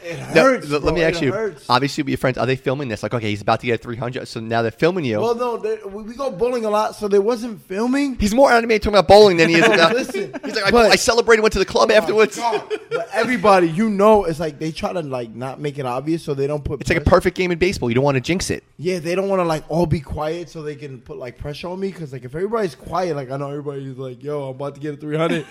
It 0.06 0.20
hurts. 0.20 0.68
bro. 0.68 0.78
let 0.80 0.94
me 0.94 1.04
ask 1.04 1.22
you. 1.22 1.32
hurts. 1.32 1.66
Obviously, 1.70 2.04
with 2.04 2.10
your 2.10 2.18
friends, 2.18 2.38
are 2.38 2.46
they 2.46 2.56
filming 2.56 2.88
this? 2.88 3.02
Like, 3.04 3.14
okay, 3.14 3.30
he's 3.30 3.42
about 3.42 3.60
to 3.62 3.66
get 3.66 3.82
300, 3.82 4.28
so 4.28 4.40
now 4.40 4.62
they're 4.62 4.72
filming 4.72 5.04
you. 5.06 5.20
Well, 5.20 5.36
no, 5.36 5.58
they, 5.58 5.78
we 5.88 6.14
go 6.14 6.30
bowling 6.32 6.66
a 6.66 6.70
lot, 6.70 6.96
so 6.96 7.08
there 7.08 7.22
wasn't 7.22 7.62
filming. 7.62 8.16
he's 8.20 8.34
more 8.34 8.52
animated 8.52 8.84
talking 8.84 8.98
about 9.00 9.08
bowling 9.08 9.38
than 9.38 9.50
he 9.50 9.56
is 9.56 9.66
about. 9.66 9.94
Listen, 9.94 10.32
he's 10.46 10.56
like, 10.56 10.66
I, 10.66 10.72
but- 10.72 10.92
I 10.92 10.96
celebrated, 10.96 11.42
went 11.42 11.54
to 11.54 11.60
the 11.60 11.66
club 11.66 11.90
Oh 11.92 11.96
afterwards. 11.96 12.38
But 12.38 13.10
everybody, 13.14 13.68
you 13.70 13.90
know, 13.90 14.26
it's 14.26 14.40
like 14.40 14.60
they 14.60 14.72
try 14.72 14.94
to 14.94 15.02
like 15.02 15.32
not 15.32 15.60
make 15.60 15.80
it 15.80 15.86
obvious, 15.86 16.24
so 16.24 16.34
they 16.34 16.48
don't 16.48 16.64
put. 16.64 16.82
It's 16.82 16.90
like 16.90 17.00
a 17.00 17.06
perfect 17.06 17.36
game 17.36 17.52
in 17.52 17.58
baseball. 17.58 17.90
You 17.90 17.96
don't 17.96 18.04
want 18.04 18.16
to 18.16 18.22
jinx 18.22 18.50
it. 18.50 18.64
Yeah, 18.78 19.00
they 19.00 19.16
don't 19.16 19.28
want 19.30 19.40
to 19.40 19.44
like 19.46 19.64
all 19.70 19.86
be 19.86 20.00
quiet 20.00 20.50
so 20.50 20.62
they 20.62 20.76
can 20.76 21.02
put 21.02 21.18
like 21.18 21.38
pressure 21.38 21.68
on 21.68 21.80
me. 21.80 21.90
Because 21.92 22.14
like 22.14 22.24
if 22.26 22.36
everybody's 22.36 22.76
quiet, 22.76 23.16
like 23.16 23.32
I 23.32 23.38
know 23.38 23.50
everybody's 23.50 23.98
like, 23.98 24.24
"Yo, 24.24 24.50
I'm 24.50 24.56
about 24.56 24.76
to 24.76 24.82
get 24.82 24.94
a 24.94 24.98
300." 24.98 25.46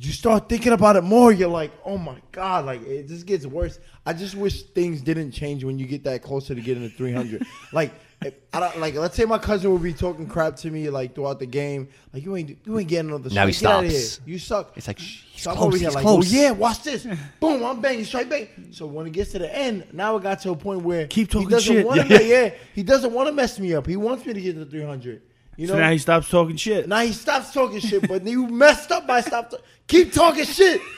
You 0.00 0.12
start 0.12 0.48
thinking 0.48 0.72
about 0.72 0.96
it 0.96 1.02
more. 1.02 1.30
You're 1.32 1.48
like, 1.48 1.72
"Oh 1.84 1.98
my 1.98 2.16
god!" 2.32 2.64
Like 2.66 2.82
it 2.86 3.08
just 3.08 3.26
gets 3.26 3.44
worse. 3.46 3.78
I 4.06 4.12
just 4.12 4.34
wish 4.34 4.62
things 4.62 5.02
didn't 5.02 5.32
change 5.32 5.62
when 5.64 5.78
you 5.78 5.86
get 5.86 6.04
that 6.04 6.22
closer 6.22 6.54
to 6.54 6.60
getting 6.60 6.88
to 6.88 6.94
300. 6.96 7.46
like. 7.72 7.92
If, 8.22 8.34
I 8.52 8.60
don't, 8.60 8.78
like 8.80 8.94
let's 8.96 9.16
say 9.16 9.24
my 9.24 9.38
cousin 9.38 9.72
would 9.72 9.82
be 9.82 9.94
talking 9.94 10.26
crap 10.26 10.54
to 10.56 10.70
me 10.70 10.90
like 10.90 11.14
throughout 11.14 11.38
the 11.38 11.46
game, 11.46 11.88
like 12.12 12.22
you 12.22 12.36
ain't 12.36 12.58
you 12.66 12.78
ain't 12.78 12.86
getting 12.86 13.08
another. 13.08 13.30
Now 13.30 13.46
he 13.46 13.52
strike. 13.54 13.72
Outta 13.86 13.90
stops. 13.92 14.20
You 14.26 14.38
suck. 14.38 14.72
It's 14.76 14.88
like, 14.88 14.98
shh, 14.98 15.22
he's 15.30 15.42
So 15.44 15.52
close, 15.54 15.64
over 15.64 15.76
here 15.78 15.86
he's 15.88 15.94
like, 15.94 16.02
close. 16.04 16.30
oh 16.30 16.36
yeah, 16.36 16.50
watch 16.50 16.82
this. 16.82 17.06
Boom, 17.40 17.64
I'm 17.64 17.80
banging, 17.80 18.04
strike 18.04 18.28
bang. 18.28 18.48
So 18.72 18.84
when 18.84 19.06
it 19.06 19.14
gets 19.14 19.32
to 19.32 19.38
the 19.38 19.56
end, 19.56 19.86
now 19.94 20.16
it 20.16 20.22
got 20.22 20.38
to 20.42 20.50
a 20.50 20.54
point 20.54 20.82
where 20.82 21.06
Keep 21.06 21.30
talking 21.30 21.48
he 21.48 21.50
doesn't 21.54 21.74
shit. 21.74 21.86
Want 21.86 22.10
Yeah. 22.10 22.18
to, 22.18 22.24
yeah, 22.26 22.50
he 22.74 22.82
doesn't 22.82 23.10
want 23.10 23.28
to 23.28 23.32
mess 23.32 23.58
me 23.58 23.72
up. 23.72 23.86
He 23.86 23.96
wants 23.96 24.26
me 24.26 24.34
to 24.34 24.40
get 24.42 24.54
to 24.56 24.66
300. 24.66 25.22
You 25.60 25.66
know, 25.66 25.74
So 25.74 25.78
now 25.80 25.90
he 25.90 25.98
stops 25.98 26.30
talking 26.30 26.56
shit. 26.56 26.88
now 26.88 27.00
he 27.00 27.12
stops 27.12 27.52
talking 27.52 27.80
shit, 27.80 28.08
but 28.08 28.26
you 28.26 28.46
messed 28.46 28.90
up 28.92 29.06
by 29.06 29.20
stop. 29.20 29.50
ta- 29.50 29.58
keep 29.86 30.10
talking 30.12 30.44
shit. 30.44 30.80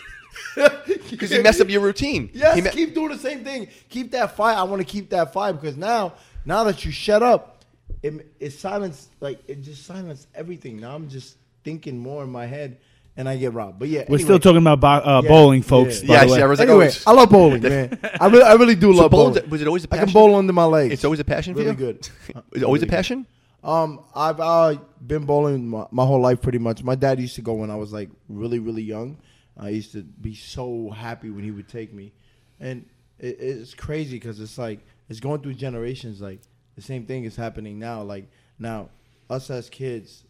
Because 1.11 1.31
you 1.33 1.43
messed 1.43 1.61
up 1.61 1.69
your 1.69 1.81
routine. 1.81 2.31
Yes, 2.33 2.63
me- 2.63 2.71
keep 2.71 2.95
doing 2.95 3.09
the 3.11 3.19
same 3.19 3.43
thing. 3.45 3.69
Keep 3.89 4.13
that 4.13 4.37
fire. 4.37 4.55
I 4.57 4.63
want 4.63 4.81
to 4.81 4.85
keep 4.87 5.11
that 5.11 5.33
fire 5.33 5.53
because 5.53 5.77
now, 5.77 6.15
now 6.45 6.65
that 6.65 6.85
you 6.85 6.91
shut 6.93 7.23
up, 7.23 7.65
it 8.03 8.33
it 8.39 8.51
silenced 8.51 9.09
like 9.21 9.41
it 9.49 9.63
just 9.63 9.85
silenced 9.85 10.29
everything. 10.35 10.79
Now 10.79 10.95
I'm 10.95 11.09
just 11.09 11.37
thinking 11.65 11.99
more 11.99 12.23
in 12.23 12.31
my 12.31 12.47
head, 12.47 12.79
and 13.17 13.29
I 13.29 13.37
get 13.37 13.53
robbed. 13.53 13.79
But 13.79 13.89
yeah, 13.89 14.01
We're 14.09 14.17
anyway. 14.17 14.23
still 14.25 14.39
talking 14.39 14.59
about 14.67 14.81
bo- 14.81 14.89
uh, 15.11 15.21
Yeah. 15.23 15.29
bowling, 15.29 15.63
folks. 15.63 16.03
Yeah. 16.03 16.09
by 16.09 16.15
Yeah, 16.15 16.25
the 16.25 16.33
way. 16.33 16.39
yeah, 16.39 16.45
I 16.45 16.49
was 16.49 16.59
like, 16.61 16.69
Anyway, 16.69 16.91
oh, 17.07 17.11
I 17.11 17.15
love 17.15 17.31
bowling, 17.31 17.63
man. 17.63 17.99
I 18.21 18.27
really, 18.27 18.43
I 18.45 18.53
really 18.55 18.75
do 18.75 18.93
So 18.95 19.03
love 19.03 19.11
bowling- 19.11 19.35
bowling. 19.35 19.51
was 19.51 19.61
it 19.63 19.67
always 19.67 19.85
a 19.85 19.89
I 19.95 19.99
can 19.99 20.11
bowl 20.13 20.35
under 20.37 20.53
my 20.53 20.65
legs. 20.65 20.93
It's 20.95 21.05
always 21.05 21.21
a 21.21 21.25
passion 21.25 21.55
for 21.55 21.61
really 21.61 21.71
you? 21.73 21.77
good. 21.77 22.09
Is 22.53 22.63
it 22.63 22.65
always 22.65 22.83
a 22.83 22.87
passion. 22.87 23.23
good. 23.23 23.27
Um, 23.65 24.01
I've 24.15 24.41
uh, 24.41 24.77
been 25.07 25.25
bowling 25.25 25.69
my, 25.69 25.87
my 25.91 26.05
whole 26.05 26.21
life 26.21 26.41
pretty 26.43 26.59
much. 26.59 26.83
My 26.83 26.95
dad 26.95 27.21
used 27.21 27.37
to 27.37 27.43
go 27.43 27.53
when 27.55 27.71
I 27.71 27.77
was 27.77 27.93
like 27.93 28.11
really, 28.29 28.59
really 28.59 28.83
young. 28.83 29.19
I 29.57 29.69
used 29.69 29.93
to 29.93 30.03
be 30.03 30.35
so 30.35 30.91
happy 30.91 31.31
when 31.31 31.45
he 31.45 31.51
would 31.51 31.69
take 31.69 31.93
me, 31.93 32.13
and 32.59 32.87
it, 33.19 33.37
it's 33.39 33.75
crazy 33.75 34.17
because 34.17 34.41
it's 34.41 34.59
like 34.59 34.81
it's 35.09 35.21
going 35.21 35.43
through 35.43 35.55
generations. 35.55 36.21
Like 36.21 36.41
the 36.75 36.83
same 36.83 37.07
thing 37.07 37.25
is 37.25 37.37
happening 37.37 37.79
now. 37.79 38.03
Like 38.03 38.29
now, 38.59 38.89
us 39.31 39.51
as 39.51 39.69
kids, 39.69 40.25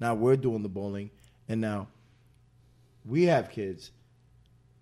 now 0.00 0.14
we're 0.14 0.36
doing 0.36 0.62
the 0.62 0.68
bowling, 0.68 1.10
and 1.48 1.60
now 1.60 1.88
we 3.04 3.24
have 3.24 3.50
kids, 3.50 3.92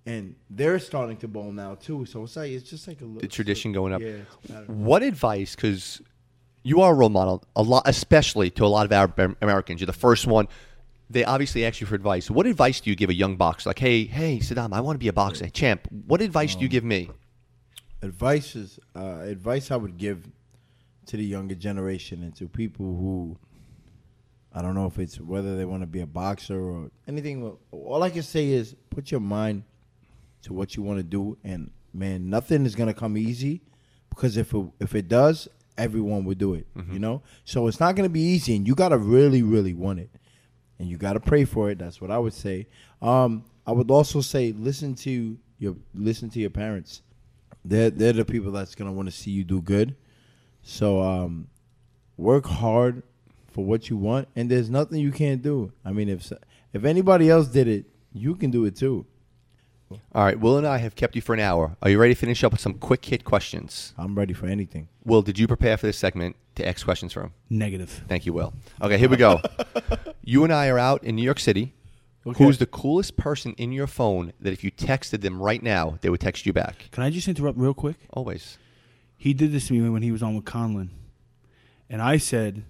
and 0.06 0.36
they're 0.48 0.78
starting 0.78 1.16
to 1.18 1.28
bowl 1.28 1.52
now 1.52 1.74
too. 1.74 2.06
So 2.06 2.22
it's 2.22 2.36
like 2.36 2.52
it's 2.52 2.70
just 2.70 2.88
like 2.88 3.00
a 3.00 3.04
little 3.04 3.20
The 3.20 3.28
tradition 3.28 3.72
going 3.72 3.92
up. 3.92 4.00
Yeah. 4.00 4.60
What 4.68 5.02
advice? 5.02 5.54
Because 5.54 6.00
you 6.64 6.80
are 6.80 6.92
a 6.92 6.94
role 6.94 7.10
model, 7.10 7.44
a 7.54 7.62
lot, 7.62 7.84
especially 7.86 8.50
to 8.50 8.64
a 8.64 8.66
lot 8.66 8.84
of 8.84 8.92
Arab 8.92 9.36
Americans. 9.40 9.80
You're 9.80 9.86
the 9.86 9.92
first 9.92 10.26
one. 10.26 10.48
They 11.08 11.22
obviously 11.24 11.64
ask 11.64 11.80
you 11.80 11.86
for 11.86 11.94
advice. 11.94 12.30
What 12.30 12.46
advice 12.46 12.80
do 12.80 12.90
you 12.90 12.96
give 12.96 13.10
a 13.10 13.14
young 13.14 13.36
boxer? 13.36 13.68
Like, 13.68 13.78
hey, 13.78 14.04
hey, 14.04 14.38
Sadam, 14.38 14.72
I 14.72 14.80
want 14.80 14.96
to 14.96 14.98
be 14.98 15.08
a 15.08 15.12
boxer, 15.12 15.48
champ. 15.50 15.86
What 16.06 16.20
advice 16.20 16.56
do 16.56 16.62
you 16.62 16.68
give 16.68 16.82
me? 16.82 17.10
advice 18.04 18.54
is 18.54 18.78
uh, 18.94 19.20
advice 19.22 19.70
I 19.70 19.76
would 19.76 19.96
give 19.96 20.28
to 21.06 21.16
the 21.16 21.24
younger 21.24 21.54
generation 21.54 22.22
and 22.22 22.34
to 22.36 22.48
people 22.48 22.86
who 22.86 23.36
I 24.52 24.62
don't 24.62 24.74
know 24.74 24.86
if 24.86 24.98
it's 24.98 25.20
whether 25.20 25.56
they 25.56 25.64
want 25.64 25.82
to 25.82 25.86
be 25.86 26.00
a 26.00 26.06
boxer 26.06 26.60
or 26.60 26.90
anything. 27.08 27.56
All 27.72 28.02
I 28.02 28.10
can 28.10 28.22
say 28.22 28.50
is 28.50 28.76
put 28.90 29.10
your 29.10 29.20
mind 29.20 29.64
to 30.42 30.52
what 30.52 30.76
you 30.76 30.82
want 30.82 30.98
to 30.98 31.02
do, 31.02 31.36
and 31.42 31.70
man, 31.92 32.30
nothing 32.30 32.64
is 32.64 32.74
gonna 32.74 32.94
come 32.94 33.16
easy 33.16 33.62
because 34.10 34.36
if 34.36 34.54
it, 34.54 34.66
if 34.78 34.94
it 34.94 35.08
does, 35.08 35.48
everyone 35.76 36.24
would 36.24 36.38
do 36.38 36.54
it. 36.54 36.66
You 36.92 36.98
know, 36.98 37.22
so 37.44 37.66
it's 37.66 37.80
not 37.80 37.96
gonna 37.96 38.08
be 38.08 38.20
easy, 38.20 38.56
and 38.56 38.66
you 38.66 38.74
gotta 38.74 38.98
really, 38.98 39.42
really 39.42 39.74
want 39.74 39.98
it, 40.00 40.10
and 40.78 40.88
you 40.88 40.96
gotta 40.96 41.20
pray 41.20 41.44
for 41.44 41.70
it. 41.70 41.78
That's 41.78 42.00
what 42.00 42.10
I 42.10 42.18
would 42.18 42.34
say. 42.34 42.66
Um, 43.02 43.44
I 43.66 43.72
would 43.72 43.90
also 43.90 44.20
say 44.20 44.52
listen 44.52 44.94
to 44.96 45.38
your 45.58 45.76
listen 45.94 46.28
to 46.30 46.38
your 46.38 46.50
parents. 46.50 47.02
They're 47.64 47.90
they're 47.90 48.12
the 48.12 48.24
people 48.24 48.52
that's 48.52 48.74
gonna 48.74 48.92
want 48.92 49.08
to 49.08 49.12
see 49.12 49.30
you 49.30 49.44
do 49.44 49.60
good. 49.62 49.96
So 50.62 51.00
um, 51.02 51.48
work 52.16 52.46
hard 52.46 53.02
for 53.52 53.64
what 53.64 53.88
you 53.88 53.96
want, 53.96 54.28
and 54.36 54.50
there's 54.50 54.68
nothing 54.70 55.00
you 55.00 55.12
can't 55.12 55.42
do. 55.42 55.72
I 55.84 55.92
mean, 55.92 56.08
if 56.08 56.32
if 56.72 56.84
anybody 56.84 57.30
else 57.30 57.48
did 57.48 57.68
it, 57.68 57.86
you 58.12 58.34
can 58.34 58.50
do 58.50 58.64
it 58.64 58.76
too. 58.76 59.06
All 59.90 60.24
right, 60.24 60.38
Will 60.38 60.58
and 60.58 60.66
I 60.66 60.78
have 60.78 60.94
kept 60.94 61.14
you 61.14 61.22
for 61.22 61.34
an 61.34 61.40
hour. 61.40 61.76
Are 61.82 61.90
you 61.90 61.98
ready 61.98 62.14
to 62.14 62.20
finish 62.20 62.42
up 62.42 62.52
with 62.52 62.60
some 62.60 62.74
quick 62.74 63.04
hit 63.04 63.24
questions? 63.24 63.94
I'm 63.98 64.14
ready 64.14 64.32
for 64.32 64.46
anything. 64.46 64.88
Will, 65.04 65.22
did 65.22 65.38
you 65.38 65.46
prepare 65.46 65.76
for 65.76 65.86
this 65.86 65.98
segment 65.98 66.36
to 66.56 66.66
ask 66.66 66.84
questions 66.84 67.12
for 67.12 67.22
him? 67.22 67.32
Negative. 67.50 68.04
Thank 68.08 68.26
you, 68.26 68.32
Will. 68.32 68.54
Okay, 68.80 68.98
here 68.98 69.08
we 69.08 69.16
go. 69.16 69.40
you 70.22 70.44
and 70.44 70.52
I 70.52 70.68
are 70.68 70.78
out 70.78 71.04
in 71.04 71.16
New 71.16 71.22
York 71.22 71.38
City. 71.38 71.74
Okay. 72.26 72.42
Who's 72.42 72.58
the 72.58 72.66
coolest 72.66 73.16
person 73.16 73.52
in 73.58 73.72
your 73.72 73.86
phone 73.86 74.32
that 74.40 74.52
if 74.52 74.64
you 74.64 74.70
texted 74.70 75.20
them 75.20 75.42
right 75.42 75.62
now, 75.62 75.98
they 76.00 76.08
would 76.08 76.20
text 76.20 76.46
you 76.46 76.52
back? 76.52 76.88
Can 76.90 77.02
I 77.02 77.10
just 77.10 77.28
interrupt 77.28 77.58
real 77.58 77.74
quick? 77.74 77.96
Always. 78.10 78.58
He 79.16 79.34
did 79.34 79.52
this 79.52 79.68
to 79.68 79.74
me 79.74 79.88
when 79.90 80.02
he 80.02 80.10
was 80.10 80.22
on 80.22 80.34
with 80.34 80.44
Conlan, 80.44 80.88
and 81.90 82.00
I 82.00 82.16
said, 82.16 82.64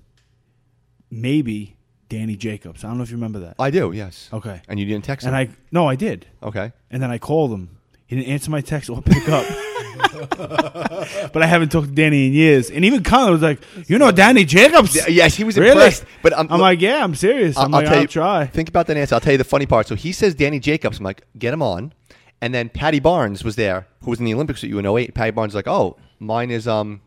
maybe 1.11 1.74
Danny 2.09 2.37
Jacobs. 2.37 2.85
I 2.85 2.89
don't 2.89 2.99
know 2.99 3.03
if 3.05 3.11
you 3.11 3.17
remember 3.17 3.41
that. 3.41 3.57
I 3.59 3.71
do. 3.71 3.93
Yes. 3.93 4.29
Okay. 4.33 4.61
And 4.69 4.79
you 4.79 4.87
didn't 4.87 5.05
text 5.05 5.25
him. 5.27 5.35
And 5.35 5.37
I 5.51 5.55
no, 5.73 5.87
I 5.89 5.97
did. 5.97 6.27
okay. 6.43 6.73
And 6.91 7.03
then 7.03 7.11
I 7.11 7.19
called 7.19 7.51
him. 7.53 7.79
He 8.07 8.17
didn't 8.17 8.29
answer 8.29 8.51
my 8.51 8.61
text 8.61 8.91
or 8.91 9.01
pick 9.03 9.29
up. 9.29 9.47
but 10.37 11.43
I 11.43 11.47
haven't 11.47 11.71
talked 11.71 11.89
to 11.89 11.95
Danny 11.95 12.27
in 12.27 12.33
years. 12.33 12.71
And 12.71 12.85
even 12.85 13.03
Colin 13.03 13.33
was 13.33 13.43
like, 13.43 13.61
"You 13.89 13.99
know 13.99 14.11
Danny 14.13 14.45
Jacobs?" 14.45 14.95
Yeah, 14.95 15.09
Yes, 15.09 15.35
he 15.35 15.45
was 15.45 15.57
Really? 15.57 15.71
impressed. 15.73 16.05
But 16.23 16.37
I'm, 16.37 16.51
I'm 16.51 16.61
like, 16.61 16.81
"Yeah, 16.81 17.03
I'm 17.03 17.15
serious." 17.15 17.57
I'm 17.57 17.75
I'll 17.75 17.81
like, 17.81 17.85
tell 17.87 17.95
"I'll 17.97 18.03
you- 18.03 18.09
try." 18.09 18.47
Think 18.47 18.69
about 18.69 18.87
that 18.89 18.97
answer. 18.97 19.15
I'll 19.15 19.21
tell 19.21 19.33
you 19.33 19.39
the 19.39 19.45
funny 19.45 19.67
part. 19.67 19.87
So 19.87 19.95
he 19.95 20.13
says 20.13 20.35
Danny 20.35 20.61
Jacobs. 20.61 20.99
I'm 20.99 21.05
like, 21.05 21.23
get 21.39 21.53
him 21.55 21.63
on. 21.63 21.93
And 22.41 22.55
then 22.55 22.69
Paddy 22.69 23.01
Barnes 23.01 23.43
was 23.43 23.57
there, 23.57 23.87
who 24.03 24.11
was 24.11 24.19
in 24.19 24.27
the 24.27 24.35
Olympics 24.35 24.61
with 24.63 24.71
you 24.71 24.79
in 24.79 24.87
08. 24.87 25.15
Paddy 25.15 25.31
Barnes 25.31 25.53
is 25.53 25.57
like, 25.57 25.69
oh, 25.69 25.97
mine 26.19 26.51
is 26.51 26.69
um, 26.69 27.01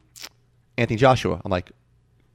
Anthony 0.77 0.97
Joshua. 0.97 1.39
I'm 1.45 1.51
like, 1.51 1.71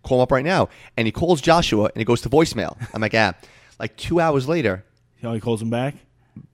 call 0.03 0.19
him 0.19 0.23
up 0.23 0.33
right 0.33 0.45
now. 0.45 0.69
And 0.97 1.07
he 1.07 1.13
calls 1.13 1.41
Joshua, 1.41 1.85
and 1.85 1.97
he 1.97 2.05
goes 2.05 2.21
to 2.23 2.29
voicemail. 2.31 2.77
I'm 2.95 3.01
like, 3.01 3.15
ah. 3.15 3.35
Like 3.79 3.97
two 3.97 4.21
hours 4.21 4.47
later, 4.49 4.85
You 5.21 5.29
know, 5.29 5.35
he 5.35 5.41
calls 5.41 5.61
him 5.61 5.71
back. 5.71 5.95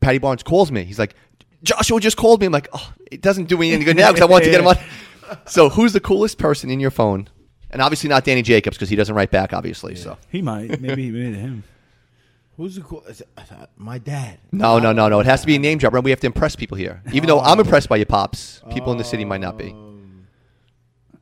Paddy 0.01 0.19
Barnes 0.19 0.43
calls 0.43 0.73
me. 0.73 0.85
He's 0.85 0.99
like, 0.99 1.15
Joshua 1.63 2.01
just 2.01 2.17
called 2.17 2.41
me. 2.41 2.47
I'm 2.47 2.53
like, 2.53 2.69
oh, 2.73 2.93
it 3.11 3.21
doesn't 3.21 3.49
do 3.49 3.59
me 3.59 3.73
any 3.73 3.85
good 3.85 3.97
now 3.97 4.09
because 4.13 4.23
I 4.23 4.27
want 4.27 4.45
to 4.45 4.51
get 4.51 4.61
him 4.61 4.67
on. 4.69 4.77
So 5.47 5.69
who's 5.69 5.93
the 5.93 6.01
coolest 6.01 6.39
person 6.39 6.71
in 6.71 6.81
your 6.81 6.91
phone? 6.91 7.29
And 7.71 7.83
obviously 7.83 8.09
not 8.09 8.25
Danny 8.25 8.41
Jacobs 8.43 8.77
because 8.79 8.89
he 8.89 8.97
doesn't 8.97 9.15
write 9.15 9.31
back, 9.31 9.53
obviously. 9.53 9.95
So 9.95 10.17
He 10.31 10.41
might, 10.41 10.81
maybe, 10.81 11.11
maybe 11.11 11.33
to 11.33 11.39
him. 11.39 11.65
Who's 12.57 12.75
the 12.77 12.81
cool? 12.81 13.05
is 13.05 13.21
it- 13.21 13.29
uh, 13.37 13.67
My 13.77 13.99
dad. 13.99 14.39
No, 14.51 14.79
no, 14.81 14.93
no, 14.93 15.09
no. 15.09 15.21
It 15.21 15.27
has 15.27 15.43
to 15.43 15.47
be 15.47 15.55
a 15.55 15.59
name 15.61 15.79
drop. 15.79 15.93
Remember, 15.93 16.07
we 16.07 16.11
have 16.11 16.21
to 16.21 16.27
impress 16.27 16.57
people 16.57 16.77
here. 16.79 17.03
Even 17.13 17.29
though 17.29 17.39
I'm 17.41 17.61
impressed 17.61 17.89
by 17.89 17.97
your 17.97 18.07
pops, 18.07 18.63
people 18.73 18.91
in 18.91 18.99
the 18.99 19.05
city 19.05 19.25
might 19.25 19.41
not 19.41 19.57
be. 19.59 19.77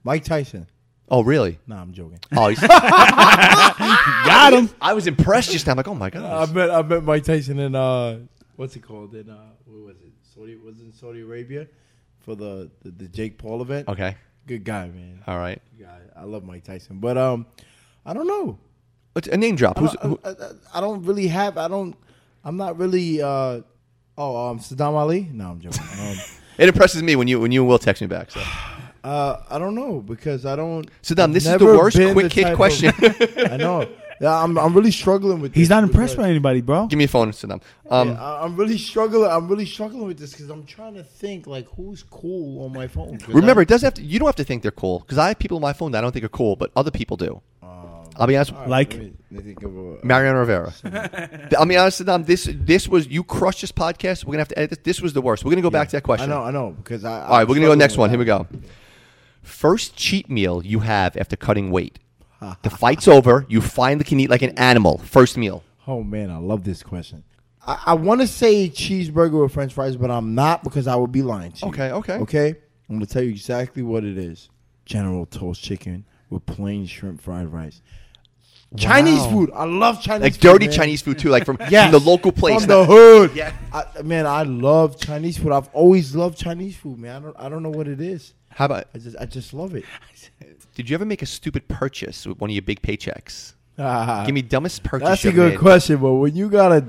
Mike 0.04 0.24
Tyson. 0.24 0.66
Oh, 1.09 1.22
really? 1.22 1.59
Nah, 1.66 1.80
I'm 1.80 1.92
joking. 1.92 2.18
Oh, 2.36 2.48
he's, 2.48 2.59
Got 2.61 4.52
him. 4.52 4.70
I 4.80 4.92
was 4.94 5.07
impressed 5.07 5.52
just 5.52 5.66
now. 5.66 5.72
I'm 5.72 5.76
like, 5.76 5.88
oh 5.88 5.94
my 5.94 6.07
I 6.07 6.11
god. 6.11 6.54
met 6.54 6.70
I 6.70 6.82
met 6.82 7.04
Mike 7.04 7.24
Tyson 7.24 7.59
in 7.59 7.74
uh 7.74 8.18
what's 8.57 8.74
it 8.76 8.80
called 8.82 9.14
in 9.14 9.30
uh 9.30 9.36
what 9.66 9.86
was 9.86 9.96
it 10.02 10.12
Saudi 10.34 10.57
was 10.57 10.80
it 10.80 10.84
in 10.84 10.92
Saudi 10.92 11.20
Arabia 11.20 11.66
for 12.20 12.34
the, 12.34 12.70
the 12.82 12.90
the 12.90 13.09
Jake 13.09 13.38
Paul 13.38 13.62
event. 13.62 13.88
Okay, 13.88 14.16
Good 14.46 14.64
guy, 14.64 14.88
man. 14.88 15.22
all 15.26 15.38
right. 15.38 15.61
Good 15.78 15.84
guy. 15.86 15.98
I 16.16 16.24
love 16.24 16.44
Mike 16.44 16.64
Tyson, 16.64 16.98
but 16.98 17.16
um, 17.16 17.46
I 18.04 18.12
don't 18.12 18.26
know. 18.26 18.59
What's 19.12 19.28
a 19.28 19.36
name 19.36 19.54
drop? 19.57 19.78
I 19.78 19.80
Who's 19.82 19.92
don't, 19.92 20.09
who, 20.11 20.20
I, 20.24 20.30
I- 20.30 20.78
I 20.78 20.80
don't 20.80 21.04
really 21.04 21.28
have. 21.28 21.57
I 21.57 21.68
don't. 21.68 21.94
I'm 22.44 22.57
not 22.57 22.78
really. 22.78 23.22
uh 23.22 23.61
Oh, 24.18 24.48
um, 24.48 24.59
Sadam 24.61 24.94
Ali. 24.94 25.28
No, 25.30 25.50
I'm 25.50 25.61
joking. 25.61 25.82
Um, 26.00 26.16
it 26.59 26.68
impresses 26.68 27.02
me 27.02 27.16
when 27.16 27.28
you 27.28 27.38
when 27.38 27.52
you 27.52 27.62
Will 27.64 27.78
text 27.78 28.00
me 28.02 28.09
back. 28.09 28.30
So, 28.30 28.40
uh, 29.07 29.42
I 29.48 29.59
don't 29.59 29.74
know 29.74 30.00
because 30.00 30.44
I 30.44 30.57
don't. 30.57 30.88
Sadam, 31.02 31.24
I've 31.28 31.32
this 31.34 31.44
is 31.46 31.52
the 31.52 31.59
never 31.59 31.76
worst 31.78 31.96
been 31.96 32.12
quick 32.12 32.28
the 32.28 32.34
hit 32.34 32.42
type 32.44 32.52
of- 32.52 32.57
question. 32.57 32.92
I 33.52 33.57
know. 33.57 33.88
Yeah, 34.20 34.42
I'm. 34.42 34.57
I'm 34.59 34.72
really 34.74 34.90
struggling 34.90 35.40
with. 35.40 35.52
This. 35.52 35.59
He's 35.61 35.68
this 35.68 35.74
not 35.74 35.84
impressed 35.84 36.16
by 36.16 36.28
anybody, 36.30 36.62
bro. 36.62 36.86
Give 36.86 36.96
me 36.96 37.04
a 37.04 37.09
phone, 37.09 37.32
Sadam. 37.32 37.61
Um, 37.90 38.09
yeah, 38.09 38.22
I- 38.24 38.44
I'm 38.44 38.57
really 38.57 38.78
struggling. 38.78 39.30
I'm 39.30 39.46
really 39.46 39.66
struggling 39.66 40.07
with 40.07 40.18
this 40.18 40.32
because 40.32 40.48
I'm 40.48 40.64
trying 40.64 40.94
to 40.94 41.04
think 41.04 41.46
like 41.46 41.66
who's 41.76 42.02
cool 42.02 42.64
on 42.64 42.72
my 42.72 42.86
phone. 42.88 43.18
'Cause 43.18 43.34
remember, 43.34 43.61
I- 43.61 43.64
it 43.64 43.68
doesn't 43.68 43.86
have 43.86 43.94
to. 43.94 44.02
You 44.02 44.18
don't 44.18 44.26
have 44.26 44.36
to 44.36 44.44
think 44.44 44.62
they're 44.62 44.70
cool 44.70 45.00
because 45.00 45.18
I 45.18 45.28
have 45.28 45.38
people 45.38 45.57
on 45.57 45.62
my 45.62 45.74
phone 45.74 45.92
that 45.92 45.98
I 45.98 46.00
don't 46.00 46.12
think 46.12 46.24
are 46.24 46.30
cool, 46.30 46.57
but 46.57 46.70
other 46.74 46.90
people 46.90 47.16
do. 47.16 47.40
I'll 48.18 48.26
be 48.26 48.34
honest. 48.34 48.54
all 48.54 48.61
right, 48.61 48.68
Like- 48.70 48.92
let 48.94 49.00
me- 49.02 49.12
let 49.30 49.44
me 49.44 49.52
think 49.52 49.62
of 49.62 49.76
a- 49.76 49.96
Mariano 50.02 50.38
Rivera. 50.38 50.72
I'll 51.59 51.66
be 51.66 51.76
honest, 51.76 52.00
Sadam. 52.02 52.24
This 52.24 52.48
this 52.50 52.88
was 52.88 53.07
you 53.09 53.22
crushed 53.22 53.61
this 53.61 53.72
podcast. 53.72 54.24
We're 54.24 54.32
gonna 54.32 54.38
have 54.40 54.48
to 54.48 54.59
edit 54.59 54.70
this. 54.84 54.96
This 54.96 55.02
was 55.02 55.12
the 55.12 55.20
worst. 55.20 55.44
We're 55.44 55.50
gonna 55.50 55.61
go 55.61 55.68
back 55.68 55.88
to 55.90 55.96
that 55.96 56.02
question. 56.04 56.32
I 56.32 56.34
know. 56.34 56.42
I 56.42 56.50
know 56.50 56.70
because 56.70 57.04
I. 57.04 57.20
All 57.24 57.36
right, 57.36 57.46
we're 57.46 57.57
gonna 57.57 57.66
go 57.66 57.74
next 57.74 57.98
one. 57.98 58.09
Here 58.09 58.18
we 58.18 58.24
go. 58.24 58.46
First 59.47 59.97
cheat 59.97 60.28
meal 60.28 60.61
you 60.64 60.80
have 60.80 61.16
after 61.16 61.36
cutting 61.36 61.70
weight. 61.70 61.99
The 62.62 62.70
fight's 62.70 63.09
over. 63.09 63.47
You 63.49 63.61
finally 63.61 64.05
can 64.05 64.20
eat 64.20 64.28
like 64.28 64.42
an 64.42 64.59
animal. 64.59 64.99
First 64.99 65.36
meal. 65.36 65.62
Oh 65.86 66.03
man, 66.03 66.30
I 66.30 66.38
love 66.38 66.64
this 66.64 66.82
question. 66.82 67.22
I, 67.66 67.80
I 67.86 67.94
want 67.94 68.20
to 68.20 68.26
say 68.26 68.68
cheeseburger 68.68 69.42
with 69.42 69.53
French 69.53 69.72
fries, 69.72 69.97
but 69.97 70.11
I'm 70.11 70.34
not 70.34 70.62
because 70.64 70.86
I 70.86 70.97
would 70.97 71.12
be 71.12 71.22
lying 71.22 71.53
to 71.53 71.66
you. 71.66 71.72
Okay, 71.72 71.90
okay. 71.92 72.12
okay. 72.14 72.49
I'm 72.88 72.97
gonna 72.97 73.07
tell 73.07 73.22
you 73.22 73.30
exactly 73.30 73.82
what 73.82 74.05
it 74.05 74.18
is. 74.18 74.51
General 74.84 75.26
Tso's 75.26 75.59
chicken 75.59 76.05
with 76.28 76.44
plain 76.44 76.86
shrimp 76.86 77.20
fried 77.20 77.47
rice. 77.53 77.80
Chinese 78.76 79.20
Wow. 79.20 79.30
food. 79.30 79.51
I 79.55 79.64
love 79.64 80.03
Chinese. 80.03 80.22
Like 80.22 80.32
food, 80.34 80.40
dirty 80.42 80.66
man. 80.66 80.76
Chinese 80.76 81.03
food 81.03 81.18
too, 81.18 81.28
like 81.30 81.44
from, 81.47 81.57
Yes. 81.70 81.90
from 81.90 82.03
the 82.03 82.11
local 82.11 82.32
place. 82.32 82.59
from 82.64 82.68
the 82.68 82.84
hood. 82.84 83.30
Yeah. 83.34 83.53
I, 83.72 84.03
man, 84.03 84.26
I 84.26 84.42
love 84.42 85.01
Chinese 85.01 85.38
food. 85.38 85.53
I've 85.53 85.68
always 85.68 86.14
loved 86.16 86.36
Chinese 86.36 86.76
food, 86.76 86.99
man. 86.99 87.16
I 87.16 87.20
don't, 87.20 87.36
I 87.40 87.49
don't 87.49 87.62
know 87.62 87.70
what 87.70 87.86
it 87.88 88.01
is. 88.01 88.34
How 88.57 88.64
about? 88.64 88.86
I 88.94 88.98
just, 88.98 89.16
I 89.20 89.26
just 89.26 89.52
love 89.52 89.74
it. 89.74 89.84
Did 90.74 90.88
you 90.88 90.94
ever 90.94 91.04
make 91.04 91.20
a 91.20 91.26
stupid 91.26 91.68
purchase 91.68 92.26
with 92.26 92.38
one 92.40 92.48
of 92.50 92.54
your 92.54 92.62
big 92.62 92.80
paychecks? 92.80 93.52
Ah. 93.78 94.22
Give 94.24 94.34
me 94.34 94.40
dumbest 94.40 94.82
purchase. 94.82 95.07
That's 95.09 95.24
a 95.26 95.32
good 95.32 95.52
made. 95.52 95.59
question, 95.59 95.98
but 95.98 96.14
when 96.14 96.34
you 96.34 96.48
got 96.48 96.72
a 96.72 96.84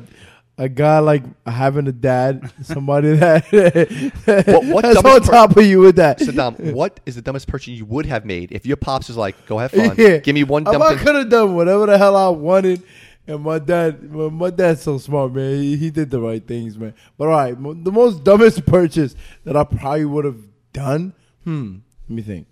a 0.59 0.67
guy 0.69 0.97
like 0.99 1.23
having 1.45 1.87
a 1.87 1.91
dad, 1.91 2.51
somebody 2.63 3.15
that 3.17 3.45
What- 4.47 4.65
what 4.65 4.81
that's 4.83 4.97
on 4.97 5.03
dumbest 5.03 5.25
per- 5.29 5.31
top 5.31 5.57
of 5.57 5.65
you 5.65 5.81
with 5.81 5.97
that. 5.97 6.19
Sadam, 6.19 6.71
what 6.73 6.99
is 7.05 7.15
the 7.15 7.21
dumbest 7.21 7.47
purchase 7.49 7.73
you 7.73 7.85
would 7.85 8.05
have 8.05 8.23
made 8.25 8.53
if 8.53 8.65
your 8.65 8.77
pops 8.77 9.09
is 9.09 9.17
like, 9.17 9.45
"Go 9.45 9.57
have 9.57 9.71
fun, 9.71 9.93
Yeah. 9.97 10.17
give 10.19 10.33
me 10.35 10.45
one 10.45 10.65
I 10.65 10.71
dumb 10.71 10.81
thing." 10.87 10.97
could 11.05 11.15
have 11.15 11.29
done 11.29 11.53
whatever 11.53 11.85
the 11.85 11.97
hell 11.97 12.15
I 12.15 12.29
wanted, 12.29 12.81
and 13.27 13.43
my 13.43 13.59
dad, 13.59 14.13
well, 14.13 14.29
my 14.29 14.49
dad's 14.49 14.81
so 14.83 14.97
smart, 14.97 15.33
man. 15.33 15.57
He, 15.59 15.75
he 15.75 15.89
did 15.91 16.09
the 16.09 16.21
right 16.21 16.45
things, 16.47 16.77
man. 16.77 16.93
But 17.17 17.25
all 17.25 17.31
right, 17.31 17.83
the 17.83 17.91
most 17.91 18.23
dumbest 18.23 18.65
purchase 18.65 19.15
that 19.43 19.57
I 19.57 19.63
probably 19.65 20.05
would 20.05 20.23
have 20.25 20.39
done. 20.73 21.13
Hmm. 21.47 21.77
Let 22.09 22.13
me 22.13 22.21
think, 22.23 22.45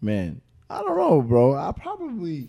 man. 0.00 0.40
I 0.68 0.82
don't 0.82 0.96
know, 0.96 1.22
bro. 1.22 1.54
I 1.54 1.70
probably, 1.70 2.48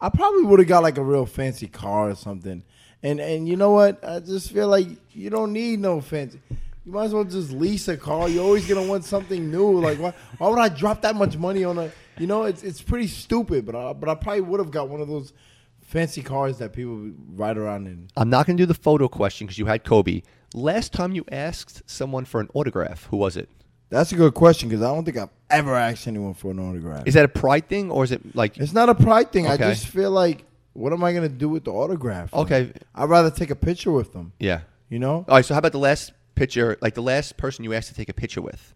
I 0.00 0.10
probably 0.10 0.44
would 0.44 0.60
have 0.60 0.68
got 0.68 0.84
like 0.84 0.96
a 0.96 1.02
real 1.02 1.26
fancy 1.26 1.66
car 1.66 2.10
or 2.10 2.14
something. 2.14 2.62
And 3.02 3.18
and 3.18 3.48
you 3.48 3.56
know 3.56 3.72
what? 3.72 3.98
I 4.04 4.20
just 4.20 4.52
feel 4.52 4.68
like 4.68 4.86
you 5.10 5.28
don't 5.28 5.52
need 5.52 5.80
no 5.80 6.00
fancy. 6.00 6.38
You 6.84 6.92
might 6.92 7.06
as 7.06 7.14
well 7.14 7.24
just 7.24 7.50
lease 7.50 7.88
a 7.88 7.96
car. 7.96 8.28
You're 8.28 8.44
always 8.44 8.68
gonna 8.68 8.86
want 8.86 9.04
something 9.04 9.50
new. 9.50 9.80
Like 9.80 9.98
why? 9.98 10.14
Why 10.38 10.48
would 10.50 10.60
I 10.60 10.68
drop 10.68 11.02
that 11.02 11.16
much 11.16 11.36
money 11.36 11.64
on 11.64 11.78
a? 11.78 11.90
You 12.18 12.28
know, 12.28 12.44
it's 12.44 12.62
it's 12.62 12.80
pretty 12.80 13.08
stupid. 13.08 13.66
But 13.66 13.74
I, 13.74 13.92
but 13.92 14.08
I 14.08 14.14
probably 14.14 14.42
would 14.42 14.60
have 14.60 14.70
got 14.70 14.88
one 14.88 15.00
of 15.00 15.08
those 15.08 15.32
fancy 15.80 16.22
cars 16.22 16.58
that 16.58 16.72
people 16.72 17.10
ride 17.34 17.58
around 17.58 17.88
in. 17.88 18.06
I'm 18.16 18.30
not 18.30 18.46
to 18.46 18.54
do 18.54 18.66
the 18.66 18.72
photo 18.72 19.08
question 19.08 19.48
because 19.48 19.58
you 19.58 19.66
had 19.66 19.82
Kobe. 19.82 20.22
Last 20.54 20.92
time 20.92 21.12
you 21.12 21.24
asked 21.32 21.82
someone 21.90 22.24
for 22.24 22.40
an 22.40 22.48
autograph, 22.54 23.06
who 23.06 23.16
was 23.16 23.36
it? 23.36 23.50
That's 23.88 24.10
a 24.12 24.16
good 24.16 24.34
question 24.34 24.68
because 24.68 24.82
I 24.82 24.92
don't 24.92 25.04
think 25.04 25.16
I've 25.16 25.28
ever 25.48 25.74
asked 25.74 26.08
anyone 26.08 26.34
for 26.34 26.50
an 26.50 26.58
autograph. 26.58 27.06
Is 27.06 27.14
that 27.14 27.24
a 27.24 27.28
pride 27.28 27.68
thing 27.68 27.90
or 27.90 28.02
is 28.04 28.12
it 28.12 28.34
like? 28.34 28.58
It's 28.58 28.72
not 28.72 28.88
a 28.88 28.94
pride 28.94 29.30
thing. 29.32 29.46
I 29.46 29.56
just 29.56 29.86
feel 29.86 30.10
like, 30.10 30.44
what 30.72 30.92
am 30.92 31.04
I 31.04 31.12
gonna 31.12 31.28
do 31.28 31.48
with 31.48 31.64
the 31.64 31.72
autograph? 31.72 32.34
Okay. 32.34 32.72
I'd 32.94 33.08
rather 33.08 33.30
take 33.30 33.50
a 33.50 33.56
picture 33.56 33.92
with 33.92 34.12
them. 34.12 34.32
Yeah. 34.40 34.62
You 34.88 34.98
know? 34.98 35.24
All 35.28 35.36
right. 35.36 35.44
So 35.44 35.54
how 35.54 35.58
about 35.58 35.72
the 35.72 35.78
last 35.78 36.12
picture? 36.34 36.76
Like 36.80 36.94
the 36.94 37.02
last 37.02 37.36
person 37.36 37.64
you 37.64 37.72
asked 37.74 37.88
to 37.88 37.94
take 37.94 38.08
a 38.08 38.14
picture 38.14 38.42
with? 38.42 38.74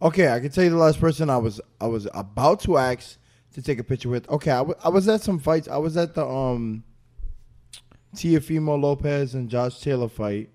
Okay, 0.00 0.32
I 0.32 0.38
can 0.38 0.50
tell 0.50 0.62
you 0.62 0.70
the 0.70 0.76
last 0.76 1.00
person 1.00 1.28
I 1.30 1.38
was 1.38 1.60
I 1.80 1.86
was 1.86 2.06
about 2.14 2.60
to 2.62 2.78
ask 2.78 3.16
to 3.54 3.62
take 3.62 3.78
a 3.78 3.84
picture 3.84 4.08
with. 4.08 4.28
Okay, 4.28 4.50
I, 4.50 4.58
w- 4.58 4.78
I 4.84 4.88
was 4.88 5.08
at 5.08 5.22
some 5.22 5.38
fights. 5.40 5.66
I 5.68 5.76
was 5.78 5.96
at 5.96 6.14
the 6.14 6.24
um 6.26 6.84
Teofimo 8.14 8.80
Lopez 8.80 9.34
and 9.34 9.48
Josh 9.48 9.80
Taylor 9.80 10.08
fight 10.08 10.50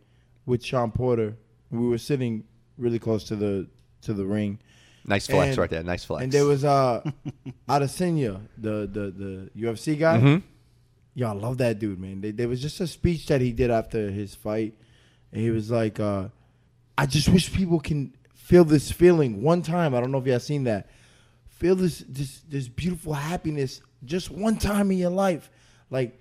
with 0.46 0.64
Shawn 0.64 0.92
Porter. 0.92 1.36
We 1.72 1.88
were 1.88 1.98
sitting 1.98 2.44
really 2.78 3.00
close 3.00 3.24
to 3.26 3.36
the 3.36 3.68
to 4.04 4.14
the 4.14 4.26
ring. 4.26 4.60
Nice 5.06 5.28
flex 5.28 5.50
And- 5.50 5.58
right 5.58 5.70
there. 5.70 5.84
Nice 5.84 6.06
flex. 6.06 6.24
And 6.24 6.32
there 6.32 6.46
was 6.46 6.64
uh 6.64 7.02
Adesanya, 7.70 8.42
the 8.58 8.88
the 8.92 9.12
the 9.12 9.50
UFC 9.62 9.98
guy. 10.00 10.20
Mhm. 10.20 10.44
Yo, 11.16 11.28
I 11.28 11.34
love 11.34 11.58
that 11.60 11.78
dude, 11.80 12.00
man. 12.00 12.22
They, 12.22 12.32
there 12.32 12.48
was 12.48 12.62
just 12.62 12.80
a 12.82 12.88
speech 12.88 13.28
that 13.28 13.40
he 13.40 13.52
did 13.52 13.70
after 13.70 14.10
his 14.10 14.34
fight. 14.34 14.74
And 15.32 15.42
he 15.42 15.52
was 15.52 15.70
like, 15.70 16.00
uh, 16.00 16.30
I 16.98 17.06
just 17.06 17.30
wish 17.30 17.54
people 17.54 17.80
can 17.80 18.14
feel 18.34 18.64
this 18.66 18.92
feeling 18.92 19.44
one 19.44 19.62
time. 19.62 19.94
I 19.94 20.00
don't 20.00 20.12
know 20.12 20.18
if 20.18 20.26
y'all 20.26 20.40
seen 20.40 20.64
that. 20.64 20.90
Feel 21.50 21.76
this 21.76 22.00
this 22.08 22.42
this 22.50 22.68
beautiful 22.68 23.14
happiness 23.14 23.82
just 24.06 24.32
one 24.32 24.58
time 24.58 24.92
in 24.92 24.98
your 24.98 25.12
life. 25.12 25.50
Like 25.90 26.20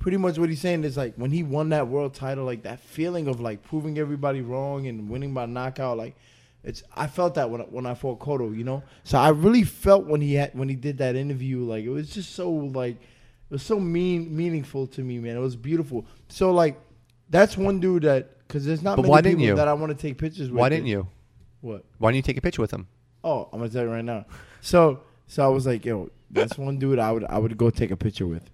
pretty 0.00 0.16
much 0.16 0.38
what 0.38 0.48
he's 0.48 0.60
saying 0.60 0.82
is 0.84 0.96
like 0.96 1.14
when 1.16 1.30
he 1.30 1.42
won 1.42 1.68
that 1.68 1.86
world 1.88 2.14
title, 2.14 2.44
like 2.44 2.62
that 2.62 2.80
feeling 2.80 3.28
of 3.28 3.40
like 3.40 3.62
proving 3.62 3.98
everybody 3.98 4.40
wrong 4.40 4.86
and 4.86 5.08
winning 5.10 5.32
by 5.34 5.46
knockout, 5.46 5.98
like 5.98 6.16
it's 6.64 6.82
I 6.94 7.06
felt 7.06 7.34
that 7.34 7.50
when 7.50 7.60
I, 7.60 7.64
when 7.64 7.86
I 7.86 7.94
fought 7.94 8.20
Cotto, 8.20 8.56
you 8.56 8.64
know. 8.64 8.82
So 9.04 9.18
I 9.18 9.30
really 9.30 9.64
felt 9.64 10.06
when 10.06 10.20
he 10.20 10.34
had 10.34 10.54
when 10.54 10.68
he 10.68 10.74
did 10.76 10.98
that 10.98 11.16
interview, 11.16 11.64
like 11.64 11.84
it 11.84 11.88
was 11.90 12.10
just 12.10 12.34
so 12.34 12.50
like 12.50 12.96
it 12.96 13.50
was 13.50 13.62
so 13.62 13.78
mean 13.80 14.34
meaningful 14.34 14.86
to 14.88 15.02
me, 15.02 15.18
man. 15.18 15.36
It 15.36 15.40
was 15.40 15.56
beautiful. 15.56 16.06
So 16.28 16.52
like 16.52 16.80
that's 17.30 17.56
one 17.56 17.80
dude 17.80 18.02
that 18.04 18.46
because 18.46 18.64
there's 18.64 18.82
not 18.82 18.96
But 18.96 19.02
many 19.02 19.10
why 19.10 19.20
didn't 19.22 19.36
people 19.38 19.46
you? 19.48 19.56
that 19.56 19.68
I 19.68 19.72
want 19.74 19.96
to 19.96 20.00
take 20.00 20.18
pictures 20.18 20.50
with. 20.50 20.58
Why 20.60 20.68
didn't 20.68 20.86
you? 20.86 21.08
What? 21.62 21.84
Why 21.98 22.10
didn't 22.10 22.26
you 22.26 22.32
take 22.32 22.38
a 22.38 22.42
picture 22.42 22.62
with 22.62 22.70
him? 22.72 22.86
Oh, 23.24 23.48
I'm 23.52 23.60
gonna 23.60 23.70
tell 23.70 23.84
you 23.84 23.90
right 23.90 24.04
now. 24.04 24.26
So 24.60 25.00
so 25.26 25.44
I 25.44 25.48
was 25.48 25.66
like, 25.66 25.84
yo, 25.84 26.10
that's 26.30 26.58
one 26.58 26.78
dude 26.78 26.98
I 26.98 27.10
would 27.12 27.24
I 27.24 27.38
would 27.38 27.56
go 27.56 27.70
take 27.70 27.90
a 27.90 27.96
picture 27.96 28.26
with, 28.26 28.50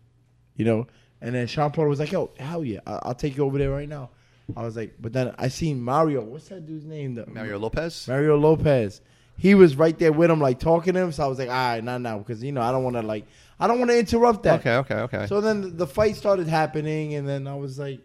you 0.56 0.64
know. 0.64 0.86
And 1.20 1.34
then 1.34 1.46
Shawn 1.48 1.72
Porter 1.72 1.88
was 1.88 1.98
like, 1.98 2.12
yo, 2.12 2.30
hell 2.38 2.64
yeah, 2.64 2.78
I- 2.86 3.00
I'll 3.02 3.14
take 3.14 3.36
you 3.36 3.44
over 3.44 3.58
there 3.58 3.70
right 3.70 3.88
now. 3.88 4.10
I 4.56 4.62
was 4.62 4.76
like, 4.76 4.94
but 5.00 5.12
then 5.12 5.34
I 5.38 5.48
seen 5.48 5.80
Mario. 5.82 6.22
What's 6.22 6.48
that 6.48 6.66
dude's 6.66 6.84
name? 6.86 7.14
The, 7.14 7.26
Mario 7.26 7.58
Lopez. 7.58 8.08
Mario 8.08 8.36
Lopez. 8.36 9.00
he 9.36 9.54
was 9.54 9.76
right 9.76 9.96
there 9.98 10.10
with 10.12 10.30
him, 10.30 10.40
like 10.40 10.58
talking 10.58 10.94
to 10.94 11.00
him. 11.00 11.12
So 11.12 11.24
I 11.24 11.26
was 11.28 11.38
like, 11.38 11.48
all 11.48 11.54
right, 11.54 11.84
not 11.84 12.00
now, 12.00 12.18
because 12.18 12.42
you 12.42 12.52
know 12.52 12.62
I 12.62 12.72
don't 12.72 12.82
want 12.82 12.96
to 12.96 13.02
like 13.02 13.26
I 13.60 13.66
don't 13.66 13.78
want 13.78 13.90
to 13.90 13.98
interrupt 13.98 14.44
that. 14.44 14.60
Okay, 14.60 14.76
okay, 14.76 14.94
okay. 15.02 15.26
So 15.26 15.40
then 15.40 15.60
the- 15.62 15.68
the 15.68 15.86
fight 15.86 16.16
started 16.16 16.46
happening, 16.48 17.14
and 17.14 17.28
then 17.28 17.46
I 17.46 17.54
was 17.56 17.78
like, 17.78 18.00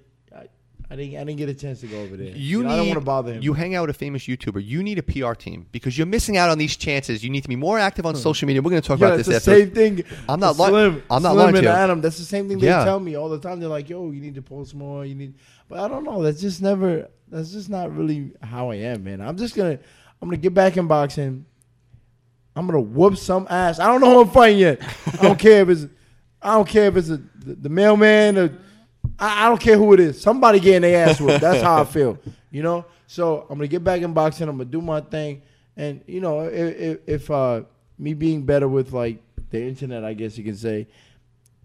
I, 0.94 0.96
didn't 0.96 1.16
I 1.16 1.24
didn't 1.24 1.38
get 1.38 1.50
a 1.50 1.54
chance 1.56 1.80
to 1.82 1.88
go 1.88 2.00
over 2.02 2.16
there. 2.16 2.28
you 2.36 2.62
know, 2.62 2.70
need, 2.70 2.74
I 2.74 2.78
don't 2.78 2.88
want 2.88 3.00
to 3.00 3.06
bother 3.06 3.34
him. 3.34 3.42
You 3.42 3.54
hang 3.54 3.74
out 3.74 3.88
with 3.88 3.96
a 3.96 3.98
famous 3.98 4.24
YouTuber. 4.28 4.64
You 4.64 4.84
need 4.84 5.00
a 5.00 5.04
PR 5.04 5.34
team 5.34 5.66
because 5.72 5.98
you're 5.98 6.06
missing 6.06 6.38
out 6.38 6.52
on 6.52 6.60
these 6.60 6.78
chances. 6.78 7.24
You 7.24 7.32
need 7.32 7.42
to 7.42 7.50
be 7.50 7.56
more 7.56 7.80
active 7.80 8.06
on 8.06 8.16
social 8.16 8.46
media. 8.46 8.62
We're 8.62 8.70
going 8.70 8.82
to 8.84 8.88
talk 8.88 9.00
Hmm. 9.00 9.04
yeah, 9.06 9.08
about 9.10 9.20
it's 9.22 9.28
this 9.30 9.44
the 9.46 9.52
after. 9.52 9.66
same 9.66 9.72
thing. 9.74 10.04
I'm 10.30 10.40
not 10.40 10.56
Slim, 10.56 10.72
lying- 10.72 11.02
I'm 11.10 11.24
not 11.24 11.32
Slim 11.34 11.38
lying 11.38 11.56
to 11.56 11.62
you. 11.64 11.68
Adam, 11.70 12.00
that's 12.02 12.20
the 12.20 12.24
same 12.26 12.48
thing 12.48 12.60
they 12.60 12.68
Yeah. 12.68 12.84
tell 12.86 13.00
me 13.00 13.16
all 13.16 13.28
the 13.28 13.40
time. 13.40 13.60
They're 13.60 13.70
like, 13.70 13.90
"Yo, 13.90 14.12
you 14.12 14.22
need 14.22 14.36
to 14.36 14.44
post 14.44 14.76
more. 14.76 15.04
You 15.04 15.16
need," 15.16 15.34
but 15.68 15.80
I 15.80 15.88
don't 15.88 16.04
know. 16.04 16.22
That's 16.22 16.40
just 16.40 16.62
never. 16.62 17.10
That's 17.28 17.52
just 17.52 17.70
not 17.72 17.96
really 17.98 18.32
how 18.44 18.70
I 18.70 18.76
am, 18.76 19.04
man. 19.04 19.20
I'm 19.20 19.36
just 19.38 19.56
gonna. 19.56 19.80
I'm 20.22 20.30
gonna 20.30 20.38
get 20.38 20.54
back 20.54 20.78
in 20.78 20.86
boxing. 20.88 21.46
I'm 22.56 22.68
gonna 22.68 22.80
whoop 22.82 23.18
some 23.18 23.48
ass. 23.50 23.80
I 23.80 23.88
don't 23.88 24.00
know 24.00 24.14
who 24.14 24.22
I'm 24.22 24.30
fighting 24.30 24.60
yet. 24.60 24.80
I 25.20 25.24
don't 25.24 25.40
care 25.48 25.64
if 25.64 25.70
it's. 25.70 25.86
I 26.42 26.54
don't 26.54 26.68
care 26.68 26.86
if 26.90 26.98
it's 26.98 27.10
a, 27.10 27.18
the, 27.18 27.56
the 27.56 27.70
mailman 27.70 28.38
or. 28.38 28.60
I, 29.20 29.46
I 29.46 29.50
don't 29.50 29.60
care 29.62 29.78
who 29.78 29.94
it 29.94 30.00
is. 30.00 30.22
Somebody 30.22 30.60
getting 30.60 30.82
their 30.82 31.08
ass 31.08 31.20
whooped. 31.20 31.42
That's 31.42 31.62
how 31.62 31.82
I 31.82 31.86
feel. 31.86 32.18
You 32.52 32.64
know. 32.64 32.86
So 33.08 33.42
I'm 33.50 33.58
gonna 33.58 33.68
get 33.68 33.84
back 33.84 34.02
in 34.02 34.14
boxing. 34.14 34.48
I'm 34.50 34.58
gonna 34.58 34.70
do 34.70 34.82
my 34.82 35.02
thing, 35.02 35.42
and 35.78 36.02
you 36.08 36.20
know, 36.22 36.42
if, 36.42 36.76
if, 36.80 37.00
if 37.08 37.32
uh, 37.32 37.62
me 38.00 38.14
being 38.14 38.44
better 38.44 38.68
with 38.68 38.92
like 38.94 39.22
the 39.50 39.62
internet, 39.62 40.04
I 40.04 40.14
guess 40.14 40.38
you 40.38 40.44
can 40.44 40.56
say, 40.56 40.88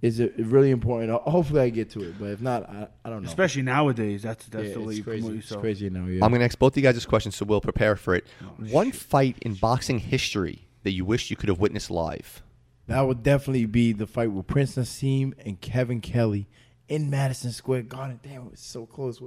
is 0.03 0.21
it 0.21 0.35
really 0.37 0.71
important. 0.71 1.11
Hopefully, 1.23 1.63
I 1.63 1.71
get 1.71 1.91
to 1.91 2.03
it. 2.03 2.19
But 2.19 2.27
if 2.27 2.41
not, 2.41 2.69
I, 2.69 2.89
I 3.05 3.11
don't 3.11 3.23
know. 3.23 3.29
Especially 3.29 3.63
nowadays, 3.63 4.23
that's 4.23 4.47
that's 4.47 4.69
Yeah, 4.69 4.75
the 4.75 4.81
way 4.81 4.87
it's 4.89 4.99
you 4.99 5.05
crazy. 5.05 5.23
promote 5.23 5.39
It's 5.43 5.57
crazy 5.57 5.91
now. 5.91 6.05
Yeah. 6.07 6.25
I'm 6.25 6.31
going 6.31 6.41
to 6.41 6.45
ask 6.45 6.59
both 6.59 6.75
of 6.75 6.77
you 6.77 6.83
guys 6.83 6.95
this 6.95 7.07
question, 7.07 7.33
so 7.33 7.45
we'll 7.47 7.61
prepare 7.61 7.97
for 7.97 8.15
it. 8.15 8.27
Oh, 8.43 8.47
One 8.71 8.93
fight 8.93 9.37
in 9.43 9.55
boxing 9.55 9.99
history 10.01 10.69
that 10.83 10.93
you 10.93 11.05
wish 11.05 11.31
you 11.31 11.37
could 11.37 11.49
have 11.49 11.59
witnessed 11.59 11.91
live. 11.91 12.43
That 12.87 13.01
would 13.07 13.23
definitely 13.23 13.67
be 13.67 13.93
the 13.93 14.07
fight 14.07 14.31
with 14.33 14.47
Prince 14.47 14.77
Naseem 14.77 15.33
and 15.45 15.61
Kevin 15.61 16.01
Kelly 16.01 16.47
in 16.89 17.11
Madison 17.11 17.53
Square 17.53 17.83
Garden. 17.83 18.21
Damn, 18.23 18.47
it 18.47 18.51
was 18.51 18.61
so 18.61 18.87
close. 18.87 19.21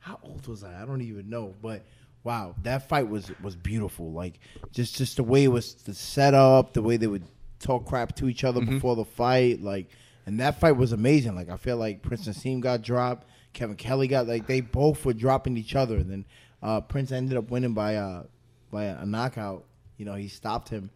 How 0.00 0.18
old 0.22 0.46
was 0.46 0.64
I? 0.64 0.82
I 0.82 0.84
don't 0.84 1.02
even 1.02 1.28
know. 1.28 1.54
But 1.60 1.84
wow, 2.24 2.54
that 2.62 2.88
fight 2.88 3.08
was 3.08 3.30
was 3.42 3.56
beautiful. 3.56 4.12
Like 4.12 4.38
just 4.72 4.96
just 4.96 5.16
the 5.16 5.24
way 5.24 5.44
it 5.44 5.48
was 5.48 5.74
the 5.74 5.94
setup, 5.94 6.72
the 6.72 6.82
way 6.82 6.96
they 6.96 7.06
would 7.06 7.24
talk 7.58 7.86
crap 7.86 8.14
to 8.16 8.28
each 8.28 8.44
other 8.44 8.60
before 8.64 8.96
the 8.96 9.04
fight, 9.04 9.62
like. 9.62 9.90
And 10.26 10.40
that 10.40 10.60
fight 10.60 10.72
was 10.72 10.92
amazing. 10.92 11.34
Like 11.34 11.48
I 11.48 11.56
feel 11.56 11.78
like 11.78 12.02
Prince 12.02 12.28
Naseem 12.28 12.60
got 12.60 12.82
dropped, 12.82 13.26
Kevin 13.54 13.76
Kelly 13.76 14.08
got 14.08 14.28
like 14.28 14.46
they 14.46 14.60
both 14.60 15.04
were 15.06 15.14
dropping 15.14 15.56
each 15.56 15.74
other, 15.74 15.96
and 15.96 16.10
then 16.10 16.26
uh, 16.62 16.82
Prince 16.82 17.12
ended 17.12 17.38
up 17.38 17.50
winning 17.50 17.72
by 17.72 17.96
uh 17.96 18.24
by 18.70 18.84
a 18.84 19.06
knockout. 19.06 19.64
You 19.96 20.04
know, 20.04 20.14
he 20.14 20.28
stopped 20.28 20.68
him, 20.68 20.90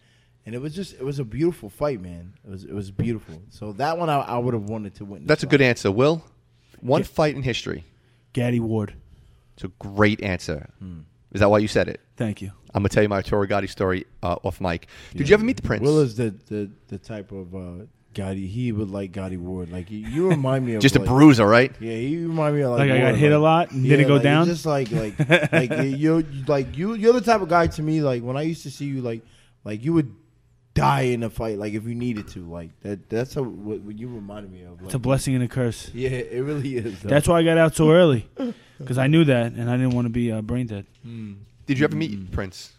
and 0.46 0.54
it 0.54 0.60
was 0.60 0.74
just 0.74 0.94
it 0.94 1.04
was 1.04 1.18
a 1.18 1.24
beautiful 1.24 1.68
fight, 1.68 2.00
man. 2.00 2.34
It 2.44 2.50
was 2.50 2.64
it 2.64 2.72
was 2.72 2.90
beautiful. 2.90 3.42
So 3.50 3.72
that 3.74 3.98
one 3.98 4.08
I, 4.10 4.20
I 4.20 4.38
would 4.38 4.54
have 4.54 4.64
wanted 4.64 4.94
to 4.96 5.04
witness. 5.04 5.28
That's 5.28 5.42
a 5.42 5.46
good 5.46 5.62
answer. 5.62 5.90
Will, 5.90 6.24
one 6.80 7.02
Yeah. 7.02 7.06
fight 7.06 7.34
in 7.36 7.42
history. 7.42 7.84
Gatti 8.32 8.60
Ward. 8.60 8.94
It's 9.54 9.64
a 9.64 9.68
great 9.78 10.22
answer. 10.22 10.70
Hmm. 10.78 11.00
Is 11.32 11.40
that 11.40 11.50
why 11.50 11.58
you 11.58 11.68
said 11.68 11.88
it? 11.88 12.00
Thank 12.16 12.42
you. 12.42 12.50
I'm 12.74 12.82
gonna 12.82 12.88
tell 12.88 13.02
you 13.02 13.08
my 13.08 13.16
Arturo 13.16 13.46
Gatti 13.46 13.66
story 13.66 14.04
uh, 14.22 14.36
off 14.42 14.60
mic. 14.60 14.86
Did 15.14 15.28
you 15.28 15.34
ever 15.34 15.44
meet 15.44 15.56
the 15.56 15.62
Prince? 15.62 15.82
Will 15.82 16.00
is 16.00 16.16
the 16.16 16.34
the, 16.48 16.70
the 16.88 16.98
type 16.98 17.30
of 17.32 17.54
uh, 17.54 17.84
Gatti. 18.14 18.46
He 18.46 18.72
would 18.72 18.90
like 18.90 19.12
Gatti 19.12 19.36
Ward. 19.36 19.70
Like 19.70 19.90
you, 19.90 19.98
you 19.98 20.28
remind 20.28 20.66
me 20.66 20.74
of 20.76 20.82
Just 20.82 20.96
a 20.96 20.98
like, 20.98 21.08
bruiser, 21.08 21.46
right? 21.46 21.72
Yeah, 21.80 21.94
he 21.96 22.16
remind 22.18 22.56
me 22.56 22.62
of 22.62 22.70
like, 22.72 22.80
Like 22.80 22.90
I 22.90 22.98
got 22.98 23.04
Ward, 23.10 23.14
hit 23.16 23.32
a 23.32 23.38
lot 23.38 23.70
and 23.70 23.84
didn't 23.84 24.08
go 24.08 24.14
like, 24.14 24.22
down? 24.22 24.46
Just 24.46 24.66
like 24.66 24.90
like 24.90 25.18
like 25.52 25.70
you 25.70 26.18
you 26.18 26.44
like 26.48 26.76
you 26.76 26.94
you're 26.94 27.12
the 27.12 27.20
type 27.20 27.40
of 27.42 27.48
guy 27.48 27.66
to 27.68 27.82
me 27.82 28.00
like 28.02 28.22
when 28.22 28.36
I 28.36 28.42
used 28.42 28.62
to 28.64 28.70
see 28.70 28.86
you 28.86 29.00
like 29.02 29.22
like 29.64 29.84
you 29.84 29.92
would 29.92 30.14
die 30.74 31.02
in 31.02 31.22
a 31.22 31.28
fight 31.30 31.58
like 31.58 31.74
if 31.74 31.84
you 31.84 31.94
needed 31.94 32.26
to 32.28 32.40
like 32.50 32.70
that 32.80 33.08
that's 33.10 33.36
a, 33.36 33.42
what, 33.42 33.80
what 33.80 33.98
you 33.98 34.08
reminded 34.08 34.50
me 34.50 34.62
of. 34.62 34.72
Like, 34.80 34.86
It's 34.86 34.94
a 34.94 34.98
blessing 34.98 35.34
and 35.34 35.44
a 35.44 35.48
curse. 35.48 35.90
Yeah, 35.92 36.10
it 36.10 36.42
really 36.42 36.76
is. 36.76 37.00
though. 37.00 37.08
That's 37.10 37.28
why 37.28 37.40
I 37.40 37.42
got 37.42 37.58
out 37.58 37.74
so 37.76 37.90
early, 37.90 38.28
because 38.78 38.98
I 38.98 39.06
knew 39.06 39.24
that 39.24 39.52
and 39.52 39.68
I 39.70 39.76
didn't 39.76 39.90
want 39.94 40.06
to 40.06 40.10
be 40.10 40.32
uh, 40.32 40.40
brain 40.42 40.66
dead. 40.66 40.86
Did 41.66 41.78
you 41.78 41.84
ever 41.84 41.96
meet 41.96 42.30
Prince? 42.32 42.72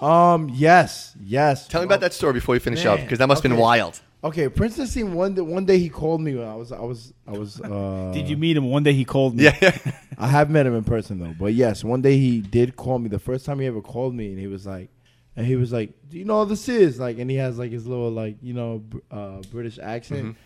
um 0.00 0.50
yes 0.54 1.14
yes. 1.22 1.68
Tell 1.68 1.82
me 1.82 1.84
about 1.84 2.00
that 2.00 2.14
story 2.14 2.32
before 2.32 2.54
you 2.54 2.60
finish 2.60 2.86
up, 2.86 3.00
because 3.00 3.18
that 3.18 3.26
must 3.26 3.42
have 3.42 3.50
been 3.50 3.58
wild. 3.58 4.00
Okay, 4.22 4.50
Prince 4.50 4.76
Naseem 4.76 5.12
one 5.14 5.34
day, 5.34 5.40
one 5.40 5.64
day 5.64 5.78
he 5.78 5.88
called 5.88 6.20
me 6.20 6.34
when 6.34 6.46
I 6.46 6.54
was 6.54 6.72
I 6.72 6.80
was 6.80 7.12
I 7.26 7.32
was. 7.32 7.60
Uh, 7.64 8.12
Did 8.12 8.28
you 8.28 8.36
meet 8.36 8.56
him 8.56 8.64
one 8.70 8.82
day? 8.82 8.92
He 8.92 9.04
called 9.04 9.34
me. 9.36 9.44
Yeah, 9.44 9.56
yeah. 9.62 9.78
I 10.18 10.26
have 10.28 10.50
met 10.50 10.66
him 10.66 10.74
in 10.74 10.84
person 10.84 11.18
though, 11.18 11.34
but 11.38 11.54
yes, 11.54 11.82
one 11.84 12.02
day 12.02 12.18
he 12.18 12.40
did 12.40 12.76
call 12.76 12.98
me. 12.98 13.08
The 13.08 13.18
first 13.18 13.46
time 13.46 13.60
he 13.60 13.66
ever 13.66 13.80
called 13.80 14.14
me, 14.14 14.28
and 14.28 14.38
he 14.38 14.46
was 14.46 14.66
like, 14.66 14.88
and 15.36 15.46
he 15.46 15.56
was 15.56 15.72
like, 15.72 15.92
"Do 16.08 16.18
you 16.18 16.24
know 16.24 16.42
who 16.44 16.50
this 16.50 16.68
is?" 16.68 16.98
Like, 16.98 17.18
and 17.18 17.30
he 17.30 17.36
has 17.36 17.58
like 17.58 17.70
his 17.72 17.86
little 17.86 18.10
like 18.10 18.36
you 18.42 18.54
know 18.54 18.82
uh, 19.10 19.40
British 19.50 19.78
accent. 19.78 20.24
Mhm. 20.26 20.36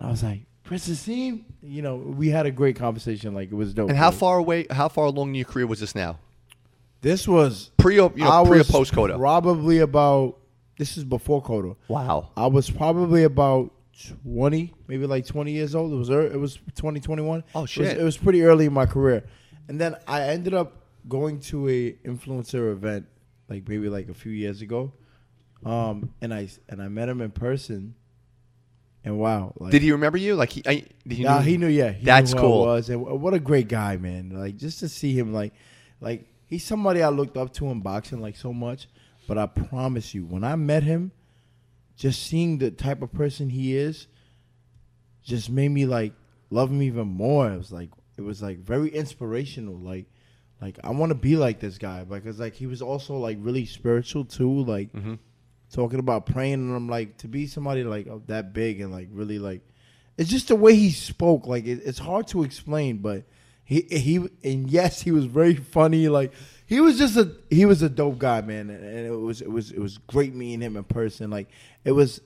I 0.00 0.10
was 0.10 0.22
like, 0.22 0.40
Prince 0.64 0.88
Naseem. 0.88 1.44
You 1.62 1.82
know, 1.82 1.96
we 1.96 2.28
had 2.30 2.46
a 2.46 2.50
great 2.50 2.76
conversation. 2.76 3.34
Like 3.34 3.50
it 3.50 3.54
was 3.54 3.72
dope. 3.74 3.88
And 3.88 3.98
how 3.98 4.10
far 4.10 4.38
away? 4.38 4.66
How 4.70 4.88
far 4.88 5.06
along 5.06 5.28
in 5.30 5.34
your 5.36 5.44
career 5.46 5.66
was 5.66 5.80
this 5.80 5.94
now? 5.94 6.18
This 7.00 7.28
was 7.28 7.70
Pre, 7.76 7.96
you 7.96 8.00
know, 8.16 8.44
pre 8.46 8.60
or 8.60 8.64
post 8.64 8.92
Cotto? 8.92 9.18
Probably 9.18 9.78
about. 9.80 10.38
This 10.78 10.96
is 10.96 11.04
before 11.04 11.42
Cotto. 11.42 11.76
Wow. 11.86 12.30
I 12.36 12.46
was 12.48 12.68
probably 12.70 13.22
about 13.24 13.70
twenty, 14.24 14.72
maybe 14.88 15.06
like 15.06 15.26
twenty 15.26 15.52
years 15.52 15.74
old. 15.74 15.92
It 15.92 15.96
was 15.96 16.10
ear- 16.10 16.32
it 16.32 16.38
was 16.40 16.58
twenty 16.76 16.98
twenty 17.00 17.22
one. 17.22 17.44
Oh, 17.54 17.60
It 17.60 17.62
was, 17.62 17.70
shit. 17.70 17.98
it 17.98 18.02
was 18.02 18.16
pretty 18.16 18.42
early 18.42 18.66
in 18.66 18.72
my 18.72 18.86
career, 18.86 19.22
and 19.68 19.80
then 19.80 19.94
I 20.08 20.22
ended 20.22 20.52
up 20.54 20.82
going 21.08 21.38
to 21.40 21.68
a 21.68 21.92
influencer 22.04 22.72
event, 22.72 23.06
like 23.48 23.68
maybe 23.68 23.88
like 23.88 24.08
a 24.08 24.14
few 24.14 24.32
years 24.32 24.62
ago, 24.62 24.92
um, 25.64 26.10
and 26.20 26.32
I 26.32 26.48
and 26.68 26.82
I 26.82 26.88
met 26.88 27.08
him 27.08 27.20
in 27.20 27.30
person, 27.30 27.94
and 29.04 29.18
wow, 29.18 29.52
like, 29.58 29.70
Did 29.72 29.82
he 29.82 29.92
remember 29.92 30.18
you? 30.18 30.34
Like 30.34 30.50
he? 30.50 30.62
I, 30.66 30.72
he 31.08 31.22
yeah, 31.22 31.34
know- 31.36 31.40
he 31.40 31.56
knew. 31.56 31.68
Yeah, 31.68 31.92
he 31.92 32.04
That's 32.04 32.32
knew 32.34 32.40
who 32.40 32.46
I 32.46 32.50
cool. 32.50 32.60
was, 32.66 32.88
and 32.90 33.02
what 33.20 33.34
a 33.34 33.40
great 33.40 33.68
guy, 33.68 33.96
man! 33.96 34.30
Like 34.30 34.56
just 34.56 34.80
to 34.80 34.88
see 34.88 35.16
him, 35.18 35.32
like, 35.32 35.52
like 36.00 36.26
he's 36.46 36.64
somebody 36.64 37.02
I 37.02 37.08
looked 37.08 37.36
up 37.36 37.52
to 37.54 37.66
in 37.70 37.80
boxing 37.80 38.20
like 38.20 38.36
so 38.36 38.52
much. 38.52 38.88
But 39.26 39.38
I 39.38 39.46
promise 39.46 40.12
you, 40.12 40.26
when 40.26 40.44
I 40.44 40.54
met 40.54 40.82
him, 40.82 41.10
just 41.96 42.24
seeing 42.24 42.58
the 42.58 42.70
type 42.70 43.00
of 43.00 43.10
person 43.10 43.48
he 43.48 43.74
is, 43.74 44.06
just 45.22 45.48
made 45.48 45.70
me 45.70 45.86
like 45.86 46.12
love 46.50 46.70
him 46.70 46.82
even 46.82 47.06
more. 47.08 47.50
It 47.50 47.56
was 47.56 47.72
like 47.72 47.88
it 48.18 48.20
was 48.20 48.42
like 48.42 48.58
very 48.58 48.90
inspirational. 48.90 49.76
Like, 49.76 50.04
like 50.64 50.78
I 50.82 50.90
want 50.90 51.10
to 51.10 51.14
be 51.14 51.36
like 51.36 51.60
this 51.60 51.76
guy 51.78 52.04
because 52.04 52.40
like 52.40 52.54
he 52.54 52.66
was 52.66 52.80
also 52.80 53.16
like 53.18 53.36
really 53.40 53.66
spiritual 53.66 54.24
too. 54.24 54.64
Like 54.64 54.90
Mhm. 54.92 55.18
talking 55.70 55.98
about 55.98 56.24
praying, 56.24 56.54
and 56.54 56.74
I'm 56.74 56.88
like 56.88 57.18
to 57.18 57.28
be 57.28 57.46
somebody 57.46 57.84
like 57.84 58.08
that 58.28 58.54
big 58.54 58.80
and 58.80 58.90
like 58.90 59.08
really 59.12 59.38
like 59.38 59.60
it's 60.16 60.30
just 60.30 60.48
the 60.48 60.56
way 60.56 60.74
he 60.74 60.90
spoke. 60.90 61.46
Like 61.46 61.66
it, 61.66 61.82
it's 61.84 61.98
hard 61.98 62.26
to 62.28 62.44
explain, 62.44 62.98
but 62.98 63.24
he 63.64 63.82
he 63.90 64.16
and 64.42 64.70
yes, 64.70 65.02
he 65.02 65.10
was 65.10 65.26
very 65.26 65.54
funny. 65.54 66.08
Like 66.08 66.32
he 66.66 66.80
was 66.80 66.96
just 66.96 67.16
a 67.18 67.30
he 67.50 67.66
was 67.66 67.82
a 67.82 67.90
dope 67.90 68.18
guy, 68.18 68.40
man, 68.40 68.70
and, 68.70 68.82
and 68.82 69.06
it 69.06 69.10
was 69.10 69.42
it 69.42 69.50
was 69.50 69.70
it 69.70 69.80
was 69.80 69.98
great 69.98 70.34
meeting 70.34 70.62
him 70.62 70.76
in 70.78 70.84
person. 70.84 71.28
Like 71.30 71.48
it 71.84 71.92
was 71.92 72.20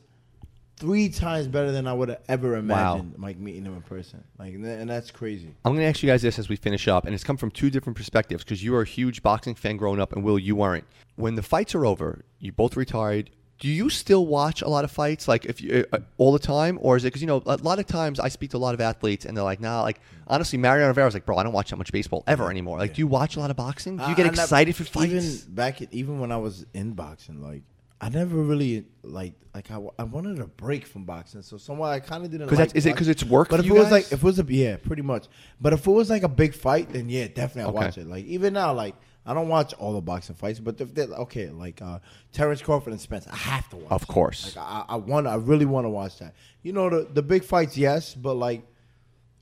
three 0.78 1.08
times 1.08 1.48
better 1.48 1.72
than 1.72 1.86
I 1.86 1.92
would 1.92 2.08
have 2.08 2.20
ever 2.28 2.56
imagined. 2.56 3.14
Like 3.18 3.38
meeting 3.38 3.64
him 3.64 3.74
in 3.74 3.82
person, 3.82 4.22
like 4.38 4.54
and, 4.54 4.88
that's 4.88 5.10
crazy. 5.10 5.54
I'm 5.64 5.72
going 5.72 5.82
to 5.84 5.88
ask 5.88 6.02
you 6.02 6.08
guys 6.08 6.22
this 6.22 6.38
as 6.38 6.48
we 6.48 6.56
finish 6.56 6.88
up, 6.88 7.04
and 7.04 7.14
it's 7.14 7.24
come 7.24 7.36
from 7.36 7.50
two 7.50 7.70
different 7.70 7.96
perspectives 7.96 8.44
because 8.44 8.62
you 8.62 8.74
are 8.74 8.82
a 8.82 8.86
huge 8.86 9.22
boxing 9.22 9.54
fan 9.54 9.76
growing 9.76 10.00
up, 10.00 10.12
and 10.12 10.24
Will, 10.24 10.38
you 10.38 10.56
weren't. 10.56 10.84
When 11.16 11.34
the 11.34 11.42
fights 11.42 11.74
are 11.74 11.84
over, 11.84 12.24
you 12.38 12.52
both 12.52 12.76
retired. 12.76 13.30
Do 13.58 13.66
you 13.66 13.90
still 13.90 14.24
watch 14.24 14.62
a 14.62 14.68
lot 14.68 14.84
of 14.84 14.90
fights, 14.92 15.26
like 15.26 15.44
if 15.44 15.60
you 15.60 15.84
uh, 15.92 15.98
all 16.16 16.30
the 16.32 16.38
time, 16.38 16.78
or 16.80 16.96
is 16.96 17.02
it 17.04 17.08
because 17.08 17.22
you 17.22 17.26
know 17.26 17.42
a 17.44 17.56
lot 17.56 17.80
of 17.80 17.86
times 17.86 18.20
I 18.20 18.28
speak 18.28 18.50
to 18.50 18.56
a 18.56 18.58
lot 18.58 18.72
of 18.72 18.80
athletes 18.80 19.24
and 19.24 19.36
they're 19.36 19.42
like, 19.42 19.60
nah, 19.60 19.82
like 19.82 19.98
honestly, 20.28 20.58
Mariano 20.60 20.86
Rivera's 20.86 21.12
like, 21.12 21.26
bro, 21.26 21.36
I 21.38 21.42
don't 21.42 21.52
watch 21.52 21.70
that 21.70 21.76
much 21.76 21.90
baseball 21.90 22.22
ever 22.28 22.50
anymore. 22.50 22.78
Like, 22.78 22.94
do 22.94 23.00
you 23.00 23.08
watch 23.08 23.34
a 23.34 23.40
lot 23.40 23.50
of 23.50 23.56
boxing? 23.56 23.96
Do 23.96 24.04
you 24.08 24.14
get 24.14 24.26
I- 24.26 24.28
I 24.28 24.30
never- 24.30 24.42
excited 24.42 24.76
for 24.76 24.84
fights? 24.84 25.12
Even 25.12 25.54
back, 25.56 25.82
at, 25.82 25.92
even 25.92 26.20
when 26.20 26.30
I 26.30 26.36
was 26.36 26.66
in 26.72 26.92
boxing, 26.92 27.42
like 27.42 27.62
I 28.00 28.08
never 28.10 28.36
really 28.36 28.84
like 29.02 29.34
like 29.54 29.70
I, 29.72 29.80
I 29.98 30.04
wanted 30.04 30.38
a 30.38 30.46
break 30.46 30.86
from 30.86 31.04
boxing. 31.04 31.42
So 31.42 31.56
somewhere 31.56 31.90
I 31.90 31.98
kind 32.00 32.24
of 32.24 32.30
didn't. 32.30 32.46
Because 32.46 32.60
like 32.60 32.76
is 32.76 32.86
it 32.86 32.92
because 32.94 33.08
it's 33.08 33.24
work? 33.24 33.48
But 33.48 33.60
if 33.60 33.66
you 33.66 33.74
it 33.74 33.78
was 33.78 33.84
guys? 33.86 33.92
like 33.92 34.04
if 34.12 34.20
it 34.20 34.22
was 34.22 34.38
a 34.38 34.44
yeah, 34.44 34.76
pretty 34.76 35.02
much. 35.02 35.26
But 35.60 35.72
if 35.72 35.86
it 35.86 35.90
was 35.90 36.08
like 36.08 36.22
a 36.22 36.28
big 36.28 36.54
fight, 36.54 36.90
then 36.90 37.08
yeah, 37.08 37.26
definitely 37.26 37.62
I 37.62 37.66
Okay. 37.66 37.86
watch 37.86 37.98
it. 37.98 38.06
Like 38.06 38.24
even 38.26 38.52
now, 38.52 38.72
like 38.72 38.94
I 39.26 39.34
don't 39.34 39.48
watch 39.48 39.74
all 39.74 39.92
the 39.94 40.00
boxing 40.00 40.36
fights, 40.36 40.60
but 40.60 40.80
if 40.80 40.94
they're 40.94 41.06
okay, 41.08 41.50
like 41.50 41.82
uh 41.82 41.98
Terence 42.32 42.62
Crawford 42.62 42.92
and 42.92 43.00
Spence, 43.00 43.26
I 43.26 43.34
have 43.36 43.68
to 43.70 43.76
watch. 43.76 43.90
Of 43.90 44.06
course. 44.06 44.54
like 44.56 44.64
I, 44.64 44.84
I 44.90 44.96
want, 44.96 45.26
I 45.26 45.34
really 45.34 45.66
want 45.66 45.84
to 45.84 45.90
watch 45.90 46.18
that. 46.20 46.34
You 46.62 46.72
know 46.72 46.88
the 46.88 47.08
the 47.12 47.22
big 47.22 47.42
fights, 47.42 47.76
yes, 47.76 48.14
but 48.14 48.34
like 48.34 48.62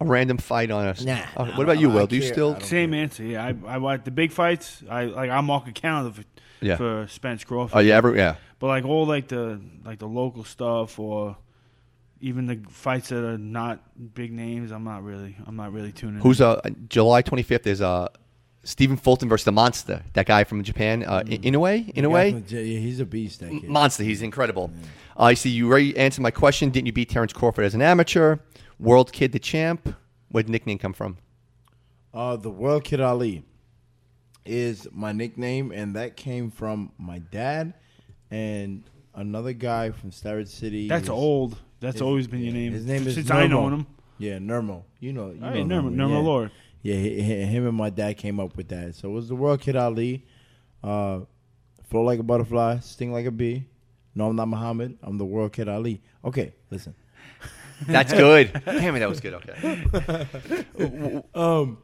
a 0.00 0.04
random 0.06 0.38
fight 0.38 0.70
on 0.70 0.86
us. 0.86 1.04
Nah, 1.04 1.20
Uh, 1.36 1.44
nah, 1.44 1.56
what 1.56 1.64
about 1.64 1.78
you, 1.78 1.90
I 1.90 1.94
Will? 1.94 2.06
Do 2.06 2.16
you 2.16 2.22
care. 2.22 2.32
still? 2.32 2.60
Same 2.60 2.92
care. 2.92 3.00
answer. 3.02 3.22
Yeah, 3.22 3.44
I, 3.44 3.54
I 3.74 3.78
watch 3.78 4.04
the 4.04 4.10
big 4.10 4.30
fights. 4.32 4.82
I 4.90 5.04
like 5.04 5.30
I'm 5.30 5.44
mark 5.46 5.66
a 5.68 5.72
calendar 5.72 6.10
for 6.22 6.24
Yeah. 6.60 6.76
for 6.76 7.06
Spence 7.08 7.44
Crawford. 7.44 7.76
Oh 7.76 7.80
yeah, 7.80 7.96
every, 7.96 8.16
yeah. 8.18 8.36
But 8.58 8.68
like 8.68 8.84
all 8.84 9.06
like 9.06 9.28
the 9.28 9.60
like 9.84 9.98
the 9.98 10.08
local 10.08 10.44
stuff 10.44 10.98
or 10.98 11.36
even 12.20 12.46
the 12.46 12.60
fights 12.70 13.10
that 13.10 13.22
are 13.24 13.38
not 13.38 13.80
big 14.14 14.32
names, 14.32 14.70
I'm 14.72 14.84
not 14.84 15.04
really 15.04 15.36
I'm 15.46 15.56
not 15.56 15.72
really 15.72 15.92
tuning. 15.92 16.20
Who's 16.20 16.40
in. 16.40 16.46
uh 16.46 16.60
July 16.88 17.22
25th 17.22 17.66
is 17.66 17.82
uh 17.82 18.08
Stephen 18.64 18.96
Fulton 18.96 19.28
versus 19.28 19.44
the 19.44 19.52
Monster, 19.52 20.02
that 20.14 20.26
guy 20.26 20.42
from 20.42 20.62
Japan. 20.64 21.04
Uh, 21.04 21.20
Mm. 21.20 21.44
In 21.44 21.54
a 21.54 21.60
way, 21.60 21.90
in 21.94 22.04
a 22.04 22.10
way, 22.10 22.30
yeah, 22.48 22.60
he's 22.60 22.98
a 22.98 23.06
beast. 23.06 23.38
That 23.40 23.50
kid. 23.50 23.68
Monster. 23.68 24.02
He's 24.02 24.22
incredible. 24.22 24.72
Uh, 25.16 25.22
I 25.24 25.34
see 25.34 25.50
you 25.50 25.68
already 25.70 25.96
answered 25.96 26.22
my 26.22 26.32
question. 26.32 26.70
Didn't 26.70 26.86
you 26.86 26.92
beat 26.92 27.08
Terence 27.10 27.32
Crawford 27.32 27.64
as 27.64 27.74
an 27.74 27.82
amateur? 27.82 28.38
World 28.80 29.12
Kid, 29.12 29.30
the 29.32 29.38
champ. 29.38 29.94
Where'd 30.30 30.48
the 30.48 30.52
nickname 30.52 30.78
come 30.78 30.92
from? 30.92 31.18
Uh, 32.12 32.36
the 32.36 32.50
World 32.50 32.82
Kid 32.82 33.00
Ali 33.00 33.44
is 34.46 34.88
my 34.92 35.12
nickname, 35.12 35.72
and 35.72 35.96
that 35.96 36.16
came 36.16 36.50
from 36.50 36.92
my 36.98 37.18
dad 37.18 37.74
and 38.30 38.84
another 39.14 39.52
guy 39.52 39.90
from 39.90 40.10
Starrett 40.10 40.48
City. 40.48 40.88
That's 40.88 41.02
His- 41.02 41.10
old. 41.10 41.58
That's 41.80 41.96
his- 41.96 42.02
always 42.02 42.26
been 42.26 42.40
your 42.42 42.54
name. 42.54 42.72
His 42.72 42.86
name 42.86 43.06
is 43.06 43.14
since 43.14 43.30
I 43.30 43.46
know 43.46 43.68
him. 43.68 43.86
Yeah, 44.18 44.38
Nermo. 44.38 44.84
You 44.98 45.12
know, 45.12 45.30
you 45.30 45.44
All 45.44 45.50
know 45.50 45.82
Nermo, 45.82 45.90
Nermo, 45.90 45.94
Nermo 45.94 46.10
yeah. 46.10 46.18
Lord. 46.18 46.50
Yeah, 46.82 46.94
he, 46.96 47.20
he- 47.22 47.42
him 47.44 47.66
and 47.66 47.76
my 47.76 47.90
dad 47.90 48.16
came 48.16 48.40
up 48.40 48.56
with 48.56 48.68
that. 48.68 48.94
So 48.94 49.10
it 49.10 49.12
was 49.12 49.28
the 49.28 49.36
World 49.36 49.60
Kid 49.60 49.76
Ali. 49.76 50.24
Uh, 50.82 51.20
flow 51.90 52.02
like 52.02 52.18
a 52.18 52.22
butterfly, 52.22 52.78
sting 52.78 53.12
like 53.12 53.26
a 53.26 53.30
bee. 53.30 53.66
No, 54.14 54.28
I'm 54.28 54.36
not 54.36 54.48
Muhammad. 54.48 54.96
I'm 55.02 55.18
the 55.18 55.24
World 55.26 55.52
Kid 55.52 55.68
Ali. 55.68 56.00
Okay, 56.24 56.54
listen. 56.70 56.94
That's 57.86 58.12
good. 58.12 58.50
Damn 58.64 58.96
it, 58.96 59.00
that 59.00 59.08
was 59.08 59.20
good. 59.20 59.34
Okay. 59.34 61.22
um, 61.34 61.78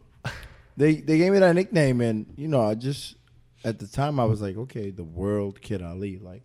they 0.76 0.96
they 0.96 1.18
gave 1.18 1.32
me 1.32 1.38
that 1.38 1.54
nickname, 1.54 2.00
and 2.00 2.26
you 2.36 2.48
know, 2.48 2.62
I 2.62 2.74
just 2.74 3.16
at 3.64 3.78
the 3.78 3.86
time 3.86 4.18
I 4.18 4.24
was 4.24 4.42
like, 4.42 4.56
okay, 4.56 4.90
the 4.90 5.04
World 5.04 5.60
Kid 5.60 5.82
Ali. 5.82 6.18
Like, 6.18 6.42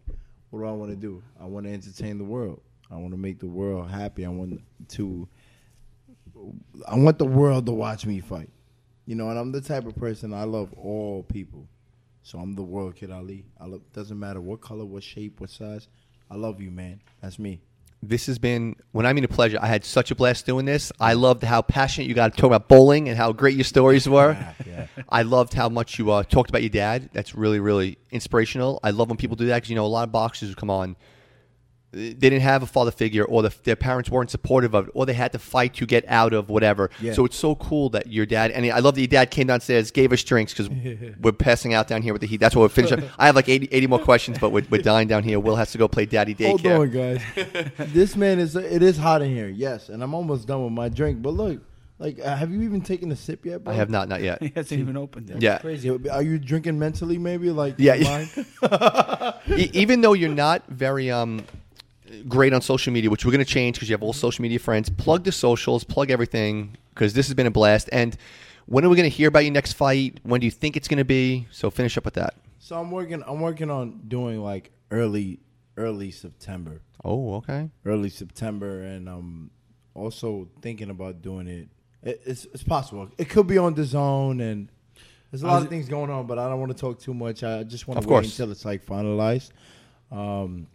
what 0.50 0.60
do 0.60 0.66
I 0.66 0.72
want 0.72 0.92
to 0.92 0.98
do? 0.98 1.24
I 1.40 1.46
want 1.46 1.66
to 1.66 1.74
entertain 1.74 2.18
the 2.18 2.24
world. 2.24 2.62
I 2.90 2.96
want 2.96 3.12
to 3.12 3.18
make 3.18 3.40
the 3.40 3.48
world 3.48 3.90
happy. 3.90 4.26
I 4.26 4.30
want 4.30 4.62
to. 4.90 5.28
I 6.88 6.96
want 6.96 7.18
the 7.18 7.26
world 7.26 7.66
to 7.66 7.72
watch 7.72 8.06
me 8.06 8.20
fight. 8.20 8.50
You 9.06 9.16
know, 9.16 9.30
and 9.30 9.40
I'm 9.40 9.52
the 9.52 9.62
type 9.62 9.86
of 9.86 9.96
person 9.96 10.34
I 10.34 10.44
love 10.44 10.74
all 10.74 11.24
people. 11.24 11.68
So 12.24 12.40
I'm 12.40 12.56
the 12.56 12.64
World 12.64 12.96
Kid 12.96 13.10
Ali. 13.10 13.46
I 13.60 13.66
love. 13.66 13.82
Doesn't 13.94 14.20
matter 14.20 14.42
what 14.42 14.62
color, 14.62 14.86
what 14.86 15.04
shape, 15.04 15.40
what 15.40 15.50
size. 15.50 15.88
I 16.30 16.36
love 16.36 16.62
you, 16.62 16.72
man. 16.72 17.02
That's 17.22 17.40
me. 17.40 17.62
This 18.04 18.28
has 18.28 18.38
been, 18.38 18.76
when 18.92 19.08
I 19.08 19.14
mean 19.14 19.24
a 19.24 19.28
pleasure, 19.28 19.58
I 19.60 19.68
had 19.68 19.84
such 19.84 20.12
a 20.12 20.16
blast 20.16 20.46
doing 20.46 20.66
this. 20.66 20.92
I 21.00 21.14
loved 21.14 21.44
how 21.44 21.64
passionate 21.64 22.08
you 22.08 22.14
got 22.14 22.32
talking 22.34 22.54
about 22.54 22.68
bowling 22.68 23.10
and 23.10 23.18
how 23.18 23.32
great 23.32 23.56
your 23.56 23.64
stories 23.64 24.08
were. 24.08 24.34
Yeah, 24.34 24.54
yeah. 24.68 24.88
I 25.10 25.24
loved 25.24 25.54
how 25.54 25.68
much 25.68 25.98
you 25.98 26.12
uh, 26.12 26.24
talked 26.24 26.50
about 26.50 26.62
your 26.62 26.70
dad. 26.70 27.10
That's 27.14 27.34
really, 27.34 27.60
really 27.60 27.98
inspirational. 28.12 28.80
I 28.84 28.92
love 28.92 29.10
when 29.10 29.18
people 29.18 29.36
do 29.36 29.48
that 29.48 29.56
because, 29.56 29.70
you 29.70 29.76
know, 29.76 29.86
a 29.86 29.88
lot 29.88 30.04
of 30.04 30.12
boxers 30.12 30.50
who 30.50 30.56
come 30.56 30.70
on, 30.70 30.96
they 31.92 32.14
didn't 32.14 32.42
have 32.42 32.64
a 32.64 32.66
father 32.66 32.92
figure 32.92 33.24
or 33.24 33.42
the, 33.42 33.54
their 33.64 33.76
parents 33.76 34.10
weren't 34.10 34.30
supportive 34.30 34.74
of 34.74 34.88
it 34.88 34.92
or 34.94 35.06
they 35.06 35.14
had 35.14 35.32
to 35.32 35.40
fight 35.40 35.74
to 35.76 35.86
get 35.86 36.04
out 36.08 36.34
of 36.34 36.50
whatever. 36.50 36.90
Yeah. 37.00 37.14
So 37.14 37.26
it's 37.26 37.38
so 37.38 37.56
cool 37.56 37.90
that 37.92 38.08
your 38.08 38.26
dad, 38.26 38.52
and 38.52 38.66
I 38.66 38.80
love 38.80 38.96
that 38.96 39.02
your 39.02 39.08
dad 39.08 39.32
came 39.32 39.48
downstairs, 39.48 39.92
gave 39.92 40.12
us 40.12 40.24
drinks 40.24 40.54
because 40.54 40.70
we're 41.22 41.32
passing 41.32 41.74
out 41.74 41.88
down 41.88 42.02
here 42.02 42.14
with 42.14 42.22
the 42.22 42.28
heat. 42.28 42.40
That's 42.40 42.56
what 42.56 42.64
we're 42.64 42.70
finishing. 42.70 43.10
I 43.18 43.26
have 43.26 43.36
like 43.36 43.50
80, 43.50 43.70
80 43.72 43.88
more 43.88 44.00
questions, 44.00 44.38
but 44.40 44.52
we're, 44.52 44.66
we're 44.70 44.82
dying 44.82 45.08
down 45.08 45.24
here. 45.24 45.40
Will 45.40 45.56
has 45.56 45.72
to 45.72 45.78
go 45.78 45.88
play 45.88 46.06
daddy 46.06 46.36
daycare. 46.36 46.48
Hold 46.48 46.66
on, 46.68 46.90
guys. 46.90 47.22
this 47.94 48.16
man 48.16 48.40
is 48.40 48.56
it 48.56 48.84
is 48.84 48.98
hot 48.98 49.22
in 49.22 49.32
here. 49.32 49.48
Yes, 49.48 49.90
and 49.90 50.04
I'm 50.04 50.14
almost 50.14 50.48
done 50.48 50.64
with 50.64 50.74
my 50.74 50.90
drink. 50.90 51.22
But 51.22 51.34
look, 51.34 51.62
like, 52.00 52.20
uh, 52.20 52.36
have 52.36 52.52
you 52.52 52.62
even 52.62 52.82
taken 52.82 53.12
a 53.12 53.16
sip 53.16 53.46
yet, 53.46 53.64
bro? 53.64 53.74
I 53.74 53.76
have 53.76 53.90
not, 53.90 54.08
not 54.08 54.22
yet. 54.22 54.42
He 54.48 54.52
hasn't 54.56 54.80
even 54.80 54.98
opened 54.98 55.30
it. 55.32 55.42
Yeah. 55.42 55.58
Crazy. 55.58 55.90
Are 56.10 56.22
you 56.22 56.38
drinking 56.38 56.78
mentally? 56.78 57.18
Maybe 57.18 57.50
like 57.50 57.76
Yeah, 57.78 57.96
yeah. 57.96 59.34
Even 59.48 60.02
though 60.02 60.14
you're 60.14 60.30
not 60.30 60.68
very 60.68 61.10
um 61.10 61.44
great 62.24 62.54
on 62.54 62.62
social 62.62 62.94
media, 62.94 63.10
which 63.10 63.26
we're 63.26 63.32
going 63.32 63.44
to 63.46 63.52
change 63.52 63.76
because 63.76 63.90
you 63.90 63.94
have 63.94 64.04
all 64.04 64.14
social 64.14 64.42
media 64.42 64.60
friends, 64.60 64.90
plug 64.90 65.24
the 65.24 65.32
socials, 65.32 65.84
plug 65.84 66.12
everything 66.12 66.76
because 66.94 67.14
this 67.14 67.28
has 67.28 67.34
been 67.34 67.48
a 67.48 67.52
blast. 67.52 67.90
And 67.92 68.16
when 68.66 68.84
are 68.86 68.90
we 68.90 68.96
going 68.96 69.10
to 69.10 69.16
hear 69.16 69.28
about 69.30 69.44
your 69.46 69.54
next 69.54 69.74
fight? 69.74 70.20
When 70.24 70.40
do 70.42 70.46
you 70.46 70.52
think 70.52 70.76
it's 70.78 70.88
going 70.88 70.98
to 71.00 71.06
be? 71.06 71.48
So 71.52 71.70
finish 71.70 71.98
up 71.98 72.06
with 72.06 72.16
that. 72.16 72.36
So 72.60 72.78
I'm 72.80 72.92
working. 72.92 73.24
I'm 73.26 73.40
working 73.40 73.70
on 73.72 74.02
doing 74.08 74.42
like 74.44 74.72
early, 74.92 75.40
early 75.78 76.12
September, 76.12 76.82
Oh, 77.04 77.36
okay. 77.36 77.70
early 77.86 78.10
September, 78.10 78.82
and 78.82 79.08
I'm 79.08 79.52
also 79.94 80.50
thinking 80.62 80.90
about 80.90 81.22
doing 81.22 81.48
it. 81.48 81.70
it 82.04 82.22
it's 82.26 82.46
it's 82.54 82.64
possible. 82.64 83.10
It 83.18 83.30
could 83.30 83.48
be 83.48 83.58
on 83.58 83.74
DAZN, 83.74 84.42
and 84.42 84.70
there's 85.32 85.44
a 85.44 85.48
lot 85.48 85.54
How's 85.54 85.64
of 85.64 85.70
things 85.70 85.88
going 85.88 86.10
on. 86.12 86.28
But 86.28 86.40
I 86.40 86.50
don't 86.50 86.60
want 86.60 86.72
to 86.76 86.78
talk 86.78 87.00
too 87.00 87.14
much. 87.14 87.42
I 87.44 87.64
just 87.64 87.88
want 87.88 88.02
to 88.02 88.08
wait 88.08 88.14
course. 88.14 88.38
until 88.38 88.52
it's 88.52 88.66
like 88.66 88.86
finalized. 88.86 89.52
Um. 90.12 90.68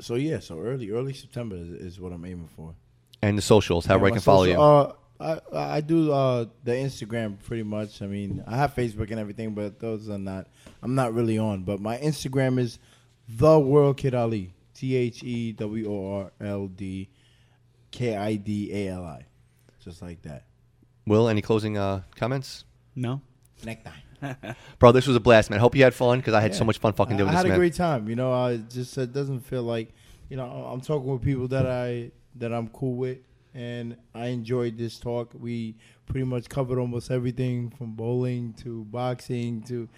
So 0.00 0.14
yeah, 0.16 0.40
so 0.40 0.58
early, 0.60 0.90
early 0.90 1.12
September 1.14 1.56
is, 1.56 1.68
is 1.68 2.00
what 2.00 2.12
I'm 2.12 2.24
aiming 2.24 2.48
for. 2.54 2.74
And 3.22 3.36
the 3.38 3.42
socials, 3.42 3.86
how 3.86 3.94
Yeah, 3.94 3.96
everybody 3.96 4.10
my 4.12 4.16
can 4.16 4.22
follow 4.22 4.44
social- 4.44 4.62
you. 4.62 4.62
Uh, 4.62 4.92
I 5.18 5.76
I 5.76 5.80
do 5.80 6.12
uh, 6.12 6.44
the 6.62 6.72
Instagram 6.72 7.42
pretty 7.42 7.62
much. 7.62 8.02
I 8.02 8.06
mean, 8.06 8.44
I 8.46 8.56
have 8.56 8.74
Facebook 8.74 9.10
and 9.10 9.18
everything, 9.18 9.54
but 9.54 9.80
those 9.80 10.10
are 10.10 10.18
not. 10.18 10.46
I'm 10.82 10.94
not 10.94 11.14
really 11.14 11.38
on. 11.38 11.62
But 11.62 11.80
my 11.80 11.96
Instagram 11.96 12.58
is 12.58 12.78
the 13.26 13.58
World 13.58 13.96
Kid 13.96 14.14
Ali. 14.14 14.52
T 14.74 14.94
H 14.94 15.22
E 15.22 15.52
W 15.52 15.90
O 15.90 16.14
R 16.18 16.32
L 16.38 16.66
D 16.66 17.08
K 17.90 18.14
I 18.14 18.36
D 18.36 18.70
A 18.74 18.88
L 18.88 19.04
I, 19.06 19.24
just 19.82 20.02
like 20.02 20.20
that. 20.22 20.44
Will, 21.06 21.28
any 21.30 21.40
closing 21.40 21.78
uh, 21.78 22.02
comments? 22.14 22.64
No. 22.94 23.22
Necktie. 23.64 23.90
Bro, 24.78 24.92
this 24.92 25.06
was 25.06 25.16
a 25.16 25.20
blast, 25.20 25.50
man. 25.50 25.58
I 25.58 25.60
hope 25.60 25.74
you 25.74 25.82
had 25.84 25.94
fun 25.94 26.18
because 26.18 26.34
I 26.34 26.40
had 26.40 26.54
so 26.54 26.64
much 26.64 26.78
fun 26.78 26.92
fucking 26.92 27.16
doing 27.16 27.28
I 27.28 27.32
this, 27.32 27.36
I 27.36 27.38
had 27.38 27.46
a 27.46 27.48
man. 27.50 27.58
great 27.58 27.74
time. 27.74 28.08
You 28.08 28.16
know, 28.16 28.32
I 28.32 28.56
just 28.58 28.96
it 28.98 29.12
doesn't 29.12 29.40
feel 29.40 29.62
like 29.62 29.94
you 30.28 30.36
know 30.36 30.44
I'm 30.44 30.80
talking 30.80 31.10
with 31.10 31.22
people 31.22 31.48
that 31.48 31.66
I 31.66 32.10
that 32.36 32.52
I'm 32.52 32.68
cool 32.68 32.96
with, 32.96 33.18
and 33.54 33.96
I 34.14 34.26
enjoyed 34.26 34.76
this 34.78 34.98
talk. 34.98 35.32
We 35.38 35.76
pretty 36.06 36.24
much 36.24 36.48
covered 36.48 36.78
almost 36.78 37.10
everything 37.10 37.70
from 37.70 37.92
bowling 37.92 38.54
to 38.64 38.84
boxing 38.84 39.62
to, 39.62 39.88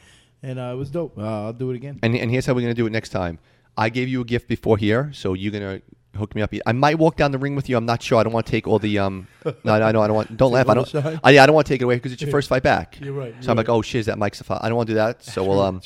and 0.42 0.58
uh, 0.58 0.70
it 0.72 0.76
was 0.76 0.90
dope. 0.90 1.18
Uh, 1.18 1.46
I'll 1.46 1.52
do 1.52 1.70
it 1.70 1.76
again. 1.76 1.98
And, 2.02 2.14
and 2.16 2.30
here's 2.30 2.46
how 2.46 2.54
we're 2.54 2.62
going 2.62 2.74
to 2.74 2.80
do 2.80 2.86
it 2.86 2.92
next 2.92 3.10
time. 3.10 3.38
I 3.76 3.90
gave 3.90 4.08
you 4.08 4.20
a 4.20 4.24
gift 4.24 4.48
before 4.48 4.76
here, 4.76 5.10
so 5.12 5.34
you're 5.34 5.52
going 5.52 5.82
to 6.18 6.20
hook 6.20 6.34
me 6.34 6.42
up. 6.42 6.52
I 6.66 6.72
might 6.72 6.98
walk 6.98 7.16
down 7.16 7.32
the 7.32 7.38
ring 7.38 7.54
with 7.56 7.68
you. 7.68 7.76
I'm 7.76 7.86
not 7.86 8.02
sure. 8.02 8.18
I 8.18 8.22
don't 8.22 8.32
want 8.32 8.46
to 8.46 8.52
take 8.52 8.66
all 8.66 8.78
the 8.78 8.98
um. 8.98 9.26
No, 9.64 9.72
I 9.74 9.92
know. 9.92 10.02
I 10.02 10.06
don't 10.06 10.14
want. 10.16 10.36
Don't 10.36 10.52
laugh. 10.52 10.68
I 10.68 10.74
don't. 10.74 10.94
I, 11.24 11.30
yeah, 11.30 11.42
I 11.42 11.46
don't 11.46 11.54
want 11.54 11.66
to 11.66 11.72
take 11.72 11.80
it 11.80 11.84
away 11.84 11.96
because 11.96 12.12
it's 12.12 12.20
your 12.22 12.30
first 12.30 12.48
fight 12.48 12.62
back. 12.62 13.00
You're 13.00 13.12
right, 13.14 13.34
So 13.40 13.44
you're 13.46 13.50
I'm 13.52 13.56
like, 13.56 13.68
oh 13.68 13.80
shit, 13.82 14.00
is 14.00 14.06
that 14.06 14.18
Mike's 14.18 14.42
fight? 14.42 14.60
I 14.62 14.68
don't 14.68 14.76
want 14.76 14.88
to 14.88 14.92
do 14.92 14.96
that. 14.96 15.22
So 15.24 15.44
we'll 15.44 15.60
um. 15.60 15.80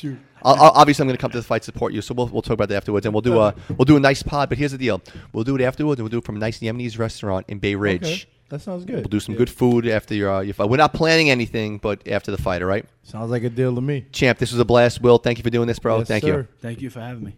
I'll, 0.45 0.55
I'll, 0.55 0.71
obviously, 0.71 1.03
I'm 1.03 1.07
going 1.07 1.15
to 1.15 1.21
come 1.21 1.31
to 1.31 1.37
the 1.37 1.43
fight, 1.43 1.63
support 1.63 1.93
you. 1.93 2.01
So 2.01 2.13
we'll, 2.13 2.27
we'll 2.27 2.41
talk 2.41 2.55
about 2.55 2.67
that 2.69 2.75
afterwards, 2.75 3.05
and 3.05 3.13
we'll 3.13 3.21
do 3.21 3.39
a 3.39 3.55
we'll 3.77 3.85
do 3.85 3.95
a 3.95 3.99
nice 3.99 4.21
pod. 4.23 4.49
But 4.49 4.57
here's 4.57 4.73
the 4.73 4.77
deal: 4.77 5.01
we'll 5.31 5.45
do 5.45 5.55
it 5.55 5.61
afterwards, 5.61 5.99
and 5.99 6.03
we'll 6.03 6.11
do 6.11 6.17
it 6.17 6.25
from 6.25 6.35
a 6.35 6.39
nice 6.39 6.59
Yemenis 6.59 6.99
restaurant 6.99 7.45
in 7.47 7.59
Bay 7.59 7.75
Ridge. 7.75 8.03
Okay. 8.03 8.25
That 8.49 8.59
sounds 8.59 8.85
good. 8.85 8.97
We'll 8.97 9.03
do 9.05 9.19
some 9.19 9.33
Yeah. 9.33 9.39
good 9.39 9.49
food 9.49 9.87
after 9.87 10.13
your 10.13 10.31
uh, 10.31 10.41
your 10.41 10.53
fight. 10.53 10.69
We're 10.69 10.77
not 10.77 10.93
planning 10.93 11.29
anything, 11.29 11.77
but 11.77 12.07
after 12.07 12.29
the 12.29 12.37
fight, 12.37 12.61
all 12.61 12.67
right? 12.67 12.85
Sounds 13.03 13.31
like 13.31 13.43
a 13.43 13.49
deal 13.49 13.73
to 13.73 13.81
me. 13.81 14.05
Champ, 14.11 14.37
this 14.37 14.51
was 14.51 14.59
a 14.59 14.65
blast. 14.65 15.01
Will, 15.01 15.17
thank 15.17 15.37
you 15.37 15.43
for 15.43 15.49
doing 15.49 15.67
this, 15.67 15.79
bro. 15.79 15.99
Yes, 15.99 16.07
thank 16.07 16.23
sir. 16.23 16.37
you. 16.41 16.47
Thank 16.59 16.81
you 16.81 16.89
for 16.89 16.99
having 16.99 17.23
me. 17.23 17.35